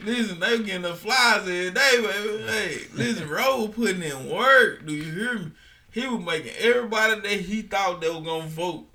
[0.00, 2.42] Listen, they getting the flies every day, baby.
[2.50, 4.84] Hey, listen, Roe putting in work.
[4.84, 5.52] Do you hear me?
[5.92, 8.86] He was making everybody that he thought they were gonna vote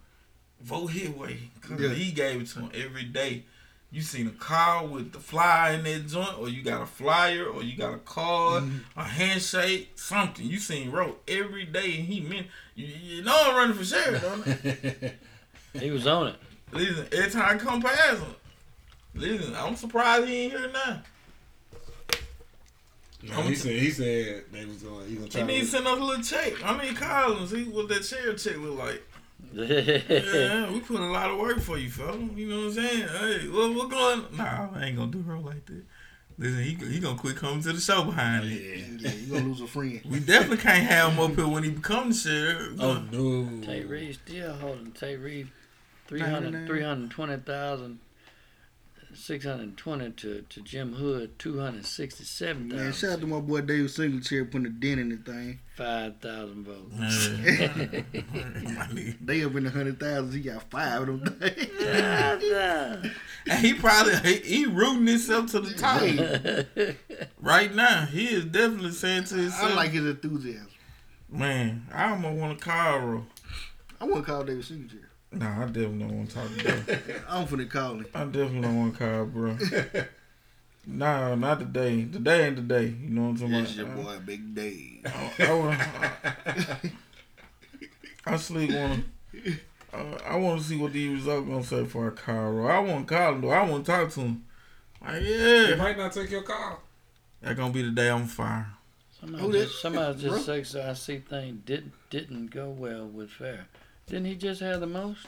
[0.61, 1.49] vote his way.
[1.61, 1.89] Cause Yeah.
[1.89, 3.45] he gave it to him every day.
[3.94, 7.44] You seen a car with the flyer in that joint, or you got a flyer,
[7.45, 9.00] or you got a card, mm-hmm.
[9.00, 10.45] a handshake, something.
[10.45, 14.22] You seen Roe every day, and he meant you, you know I'm running for sheriff,
[14.22, 15.20] don't it?
[15.74, 16.36] He was on it.
[16.74, 18.36] Listen, every time I come past him,
[19.16, 21.02] listen, I'm surprised he ain't here now.
[23.24, 25.08] No, he said he said they was going.
[25.08, 25.42] He gonna try.
[25.42, 26.53] He need to to, send us a little check.
[26.66, 29.02] I mean, call him, see what that sheriff check look like.
[29.53, 32.17] Yeah, we put a lot of work for you, fella.
[32.17, 33.07] You know what I'm saying?
[33.07, 34.25] Hey, what, what going?
[34.38, 35.83] Nah, I ain't gonna do her like that.
[36.38, 38.51] Listen, he he gonna quit coming to the show behind it.
[38.99, 40.01] Yeah, you gonna lose a friend.
[40.09, 42.80] We definitely can't have him up here when he becomes sheriff.
[42.80, 43.61] oh no!
[43.61, 45.49] Tate Reeves still holding Tate Reeves
[46.07, 47.99] 300, 320,000,
[49.13, 52.67] 620 to, to Jim Hood, 267,000.
[52.67, 55.59] Man, shout out to my boy David Singletary putting a dent in the thing.
[55.82, 57.27] 5,000 votes.
[59.22, 60.32] They up in the 100,000.
[60.32, 61.69] He got five of them things.
[63.48, 66.01] And he probably he, he rooting himself to the top
[67.40, 68.06] right now.
[68.06, 70.68] He is definitely saying to himself, I like his enthusiasm.
[71.27, 73.26] man, I almost want to call Ro.
[74.00, 75.01] I want to call David Singletary.
[75.32, 77.24] Nah, I definitely don't want to talk to him.
[77.27, 78.06] I'm finna call him.
[78.14, 79.58] I definitely don't want to call, bro.
[80.85, 82.06] nah, not today.
[82.06, 82.85] Today ain't the day.
[82.88, 83.95] You know what I'm talking That's about?
[83.98, 85.01] your boy, Big Dave.
[85.06, 85.92] I, I, wanna-
[86.45, 86.92] I,
[88.26, 89.03] I sleep wanna.
[89.93, 92.51] Uh, I want to see what these results gonna say for a call.
[92.53, 92.68] Bro.
[92.68, 93.50] I want to call him though.
[93.50, 94.45] I want to talk to him.
[95.01, 96.80] Like, He might not take your call.
[97.42, 98.68] that gonna be the day I'm fired.
[99.19, 99.80] Somebody Who just, that?
[99.82, 103.68] somebody just said so I see thing didn't didn't go well with Fair.
[104.08, 105.27] Didn't he just have the most?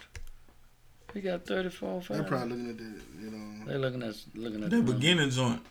[1.13, 3.65] He got 34 They're probably looking at the, you know.
[3.65, 4.95] They're looking at looking at The numbers.
[4.95, 5.61] beginning joint.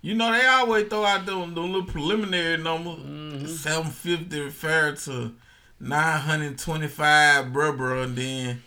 [0.00, 2.98] You know they always throw out them, them little preliminary numbers.
[2.98, 3.48] Mhm.
[3.48, 5.32] Seven fifty fair to
[5.80, 8.62] nine hundred twenty five, bro, bro, and then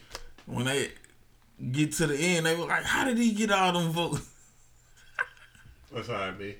[0.45, 0.91] when they
[1.71, 4.29] get to the end, they were like, "How did he get all them votes?"
[5.93, 6.55] That's how it be.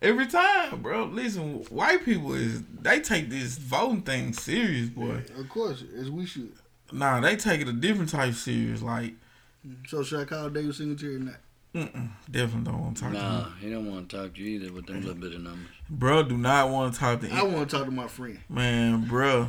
[0.00, 1.04] Every time, bro.
[1.04, 5.22] Listen, white people is they take this voting thing serious, boy.
[5.38, 6.52] Of course, as we should.
[6.92, 8.82] Nah, they take it a different type serious.
[8.82, 9.12] Like,
[9.66, 9.84] mm-hmm.
[9.88, 11.34] So should I call David Singletary or not?
[11.74, 13.52] mm-mm, definitely don't want to talk to Nah, him.
[13.60, 15.70] he don't want to talk to you either with them little bit of numbers.
[15.88, 17.38] Bro, do not want to talk to Him.
[17.38, 18.38] I want to talk to my friend.
[18.50, 19.48] Man, bro,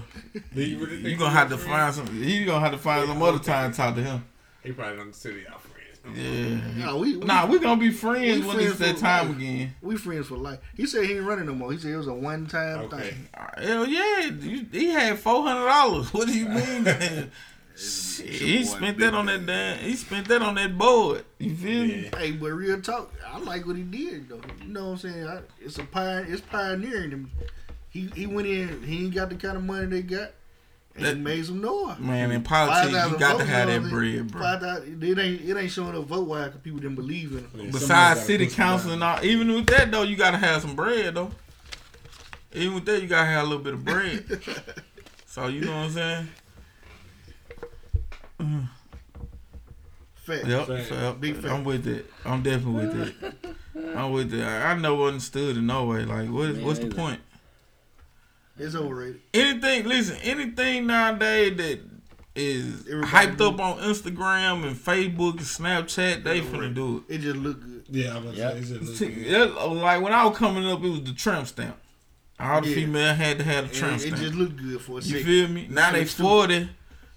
[0.55, 1.93] you really you gonna have to friend?
[1.93, 2.23] find some.
[2.23, 4.23] You gonna have to find some other time to talk to him.
[4.63, 5.61] He probably don't consider y'all friends.
[5.61, 5.62] No more.
[6.05, 6.59] Yeah.
[6.77, 9.37] No, we, we, Nah, we gonna be friends when it's that time life.
[9.37, 9.73] again.
[9.81, 10.59] we friends for life.
[10.75, 11.71] He said he ain't running no more.
[11.71, 13.11] He said it was a one time Okay.
[13.11, 13.29] thing.
[13.57, 14.29] Hell yeah,
[14.71, 16.13] he had four hundred dollars.
[16.13, 16.83] What do you mean?
[16.83, 17.31] man?
[17.75, 19.79] Shit, he spent that on that damn.
[19.79, 21.25] He spent that on that board.
[21.39, 22.09] You feel me?
[22.15, 24.41] Hey, but real talk, I like what he did though.
[24.61, 25.27] You know what I'm saying?
[25.27, 26.31] I, it's a pioneer.
[26.33, 27.31] It's pioneering him.
[27.89, 28.83] He he went in.
[28.83, 30.31] He ain't got the kind of money they got.
[30.95, 31.97] And That- he made some noise.
[31.97, 34.41] Man, in politics, you got to have that what bread, bro.
[34.41, 37.49] 5,000 It ain't it ain't showing up vote wise because people didn't believe in him.
[37.55, 40.75] Yeah, Besides somebody city council and all, even with that though, you gotta have some
[40.75, 41.31] bread though.
[42.53, 44.39] Even with that, you gotta have a little bit of bread.
[45.25, 46.27] so you know what I'm saying?
[50.15, 50.45] Fact.
[50.47, 50.85] Yep, Fact.
[50.89, 51.21] fact.
[51.21, 51.47] Big fact.
[51.47, 52.05] I'm with it.
[52.23, 53.95] I'm definitely with it.
[53.97, 54.43] I'm with it.
[54.43, 56.05] I know what I never understood in no way.
[56.05, 56.95] Like, what is, Me what's the neither.
[56.95, 57.19] point?
[58.63, 59.21] It's overrated.
[59.33, 61.79] Anything, listen, anything nowadays that
[62.35, 63.47] is Everybody hyped do.
[63.49, 67.85] up on Instagram and Facebook and Snapchat, they finna do It It just look good.
[67.89, 68.51] Yeah, I'm gonna Yep.
[68.53, 68.85] say it's just it.
[68.85, 71.77] looking See, it- Like when I was coming up, it was the tramp stamp.
[72.39, 72.75] All the Yeah.
[72.75, 75.01] female had to have the And tramp it, it just look good for a You
[75.01, 75.25] second.
[75.25, 75.67] feel me?
[75.69, 76.69] Now they it's forty.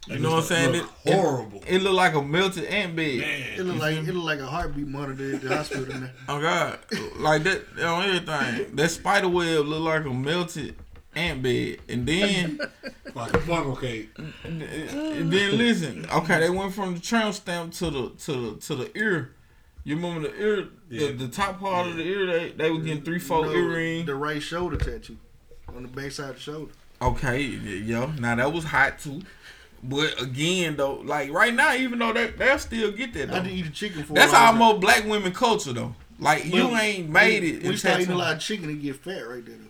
[0.09, 0.73] You know what I'm saying?
[0.73, 1.65] Look It- it- horrible.
[1.67, 3.25] It, look like a melted ant bed.
[3.59, 5.91] It look like it look like a heartbeat monitor at the hospital.
[5.91, 6.11] in.
[6.29, 6.79] Oh God,
[7.19, 8.77] like that on everything.
[8.77, 10.77] That spider web look like a melted
[11.17, 12.61] ant bed, and then
[13.15, 14.11] like a funnel cake.
[14.45, 14.63] And
[15.33, 18.99] then listen, okay, they went from the tramp stamp to the to the to the
[18.99, 19.33] ear.
[19.85, 21.07] You remember the ear, Yeah.
[21.09, 22.27] the, the top part of the ear?
[22.27, 24.07] They they were getting three, four No, earring.
[24.07, 25.17] The right shoulder tattoo
[25.75, 26.73] on the back side of the shoulder.
[27.01, 28.11] Okay, yeah.
[28.19, 29.23] Now that was hot too.
[29.83, 33.31] But again, though, like right now, even though they they'll still get that.
[33.31, 33.45] I Though.
[33.45, 34.15] did eat a chicken for.
[34.15, 34.63] That's a long time.
[34.63, 35.95] almost black women culture though.
[36.19, 37.57] Like you ain't made it.
[37.57, 39.55] When you in start eating a lot of chicken, it get fat right there.
[39.57, 39.66] Though.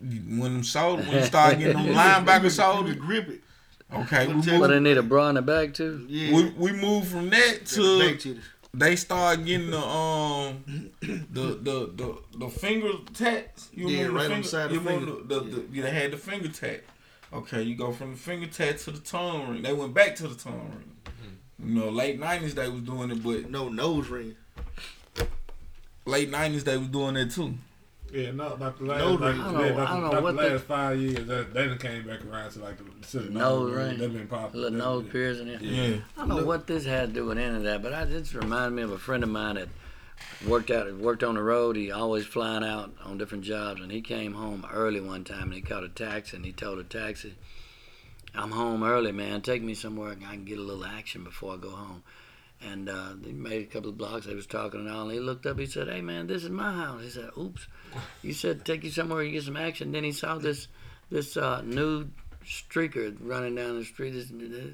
[0.00, 2.94] When them shoulder, when you start getting them linebacker You shoulders.
[2.94, 3.40] can grip it.
[3.92, 6.04] Okay, we But move, But they need a bra in the back too.
[6.08, 6.34] Yeah.
[6.34, 8.38] we, we move from that to to
[8.74, 10.62] they start getting the um
[11.00, 13.70] the the the, the finger tats.
[13.72, 15.06] You Yeah, right the on the side of the finger.
[15.24, 16.84] The, the, yeah, they had the finger tat.
[17.32, 19.62] Okay, you go from the finger tat to the tongue ring.
[19.62, 20.92] They went back to the tongue ring.
[21.66, 24.36] You know, late nineties they was doing it, but No nose ring.
[26.06, 27.54] late nineties they was doing it too.
[28.12, 30.22] Yeah, no, about the last, No, like, I don't yeah, about, I don't know about
[30.22, 33.06] what the the- last five years, that they done came back around to like the,
[33.08, 33.88] to the Nose ring.
[33.88, 33.98] ring.
[33.98, 34.70] They've been popular.
[34.70, 35.48] Little nose piercing.
[35.48, 35.58] Yeah.
[35.60, 35.96] Yeah.
[36.16, 38.32] I don't know what this had to do with any of that, but I just
[38.34, 39.68] reminded me of a friend of mine that
[40.46, 41.76] worked out worked on the road.
[41.76, 45.54] He always flying out on different jobs, and he came home early one time and
[45.54, 47.34] he caught a taxi and he told the taxi,
[48.34, 49.42] "I'm home early, man.
[49.42, 52.02] Take me somewhere I can get a little action before I go home."
[52.60, 54.26] And uh, they made a couple of blocks.
[54.26, 55.02] They was talking and all.
[55.04, 55.58] And he looked up.
[55.58, 57.66] He said, "Hey, man, this is my house." He said, "Oops."
[58.22, 59.92] You said take you somewhere you get some action.
[59.92, 60.66] Then he saw this
[61.10, 62.10] this uh, nude
[62.44, 64.12] streaker running down the street.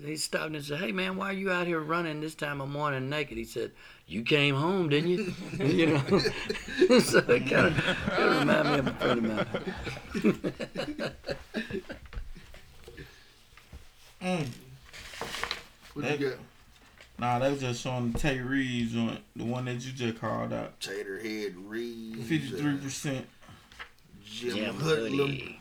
[0.04, 2.70] He stopped and said, "Hey man, why are you out here running this time of
[2.70, 3.72] morning naked?" He said,
[4.06, 6.00] "You came home, didn't you?" you know.
[7.00, 11.12] so it kind of reminded me of a friend of mine.
[14.22, 14.48] Mm.
[15.92, 16.38] What That- you got?
[17.18, 20.52] Nah, they was just showing the Tay Reed joint, the one that you just called
[20.52, 20.80] out.
[20.80, 22.16] Tater head Reed.
[22.18, 23.26] Fifty three percent.
[24.24, 25.60] Jim, Jim Hoodie.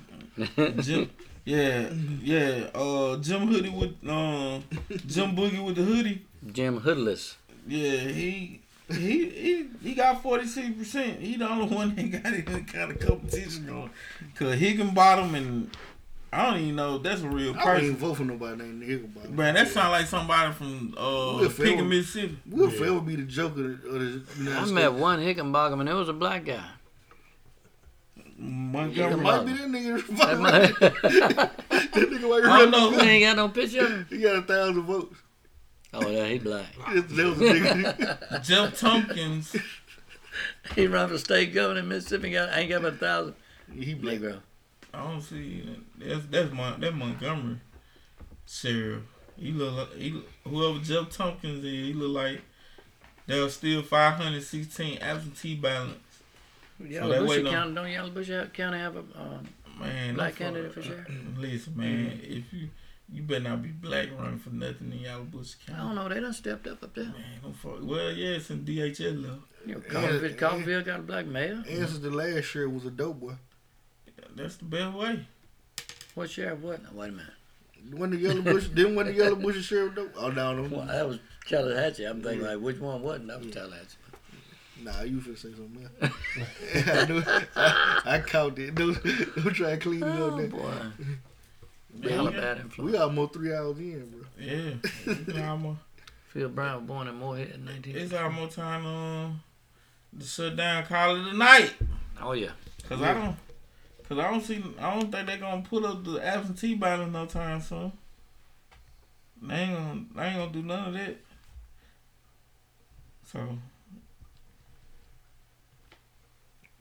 [0.81, 1.09] Jim,
[1.45, 1.89] yeah,
[2.21, 2.69] yeah.
[2.73, 4.63] Uh, Jim Hoodie with um,
[5.05, 6.25] Jim Boogie with the hoodie.
[6.51, 7.37] Jim Hoodless.
[7.67, 11.19] Yeah, he he he, he got forty six percent.
[11.19, 13.89] He the only one that got any kind of competition going.
[14.35, 15.69] Cause Hickingbottom and
[16.33, 17.67] I don't even know if that's a real person.
[17.69, 18.07] I don't even person.
[18.07, 19.29] vote for nobody named Hickingbottom.
[19.31, 21.01] Man, that sound like somebody from uh
[21.39, 21.71] Will Ferrell.
[21.73, 22.37] Pickett, Mississippi.
[22.49, 24.71] Will Ferrell be the Joker of the United I States.
[24.71, 26.63] met one Hickingbottom and it was a black guy.
[28.37, 29.17] Montgomery.
[29.21, 30.17] Might be that nigga.
[30.17, 32.91] That might- that nigga like I don't know.
[32.99, 34.07] He ain't got no picture of him.
[34.09, 35.15] He got a thousand votes.
[35.93, 36.65] Oh, yeah, he black.
[36.93, 38.43] That was a nigga.
[38.43, 39.55] Jeff Tompkins.
[40.75, 42.31] He run for state governor in Mississippi.
[42.31, 43.35] Got ain't got but a thousand.
[43.77, 44.17] He black.
[44.17, 44.39] Negro.
[44.93, 45.63] I don't see
[45.97, 47.59] that's that's Mon, that Montgomery
[48.47, 49.03] sheriff.
[49.37, 51.71] He look like he whoever Jeff Tompkins is.
[51.71, 52.41] He look like
[53.25, 55.99] there's still 516 absentee ballots.
[56.79, 59.47] Yellow they Bush waiting County, don't Yalobusha County have a um,
[59.79, 61.07] Man, black candidate for sheriff?
[61.37, 62.69] Listen, man, if you
[63.11, 65.79] you better not be black running for nothing in Yalobusha Bush County.
[65.79, 66.09] I don't know.
[66.09, 67.05] They done stepped up up there.
[67.05, 67.79] Man, don't fuck.
[67.81, 69.39] Well, yeah, it's in DHL though.
[69.65, 71.63] You know, Coffeyville, Coffeyville got a black mayor.
[71.67, 73.33] Answers the last sheriff was a dope boy.
[74.35, 75.25] That's the best way.
[76.15, 76.59] What sheriff?
[76.59, 76.83] What?
[76.83, 77.33] No, wait a minute.
[77.91, 80.13] When the Yalobusha, didn't when the Yalobusha sheriff dope?
[80.17, 82.05] Oh no, no, Well, that was Tallahatchie.
[82.05, 83.27] I'm thinking like, which one wasn't?
[83.27, 83.97] That was Tallahatchie.
[84.81, 86.13] Nah, you finna say something else.
[86.99, 87.23] I, knew,
[87.55, 88.73] I, I caught it.
[88.75, 90.47] Don't, don't try to clean it Oh up there.
[90.47, 90.73] boy.
[91.95, 92.91] Man, we- bad influence.
[92.91, 94.21] We almost three hours in, bro.
[94.39, 94.73] Yeah,
[95.05, 95.79] it's almost,
[96.29, 97.95] Phil Brown was born in Moorhead in 19.
[97.95, 99.41] it's almost time um,
[100.19, 100.85] to shut down.
[100.85, 101.73] Call it a night.
[102.21, 102.49] Oh yeah.
[102.89, 103.35] Cause I don't,
[104.07, 107.25] cause I don't see, I don't think they're gonna put up the absentee ballot no
[107.25, 107.91] time soon.
[109.41, 111.17] They ain't gonna, they ain't gonna do none of that.
[113.25, 113.57] So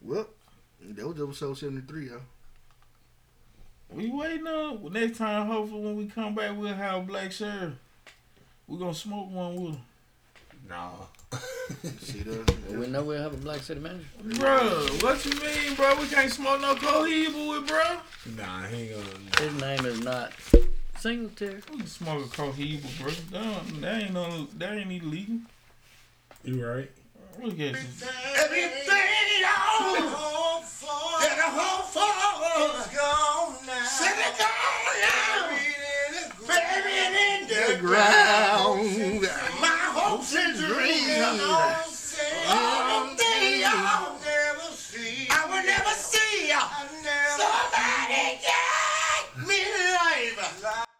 [0.02, 0.26] Well,
[0.80, 2.20] that was episode seventy three, y'all.
[3.90, 5.46] we waiting on next time.
[5.46, 7.74] Hopefully, when we come back, we'll have a black sheriff.
[8.66, 9.82] We gonna smoke one with him,
[10.68, 10.90] Nah.
[12.00, 12.54] See that?
[12.72, 14.06] Well, we know we'll have a black city manager.
[14.22, 14.86] bro.
[15.00, 15.94] What you mean, bro?
[16.00, 17.82] We can't smoke no cohiba with, bro.
[18.34, 19.50] Nah, he ain't gonna.
[19.50, 20.32] His name is not
[20.98, 21.60] Singletary.
[21.70, 23.10] We can smoke a cohiba, bro.
[23.30, 25.40] That, that ain't no, that ain't illegal.
[26.44, 26.90] You right.
[27.42, 28.04] Look at this.
[28.38, 32.12] Everything on home for that the home for
[32.96, 33.84] gone now.
[33.84, 35.50] Said it gone now.
[36.46, 39.28] Buried in the ground
[40.32, 41.40] since reason.
[42.48, 45.28] All day I'll never see.
[45.30, 46.48] I will never see.
[47.36, 49.60] Somebody get me
[50.40, 50.91] alive.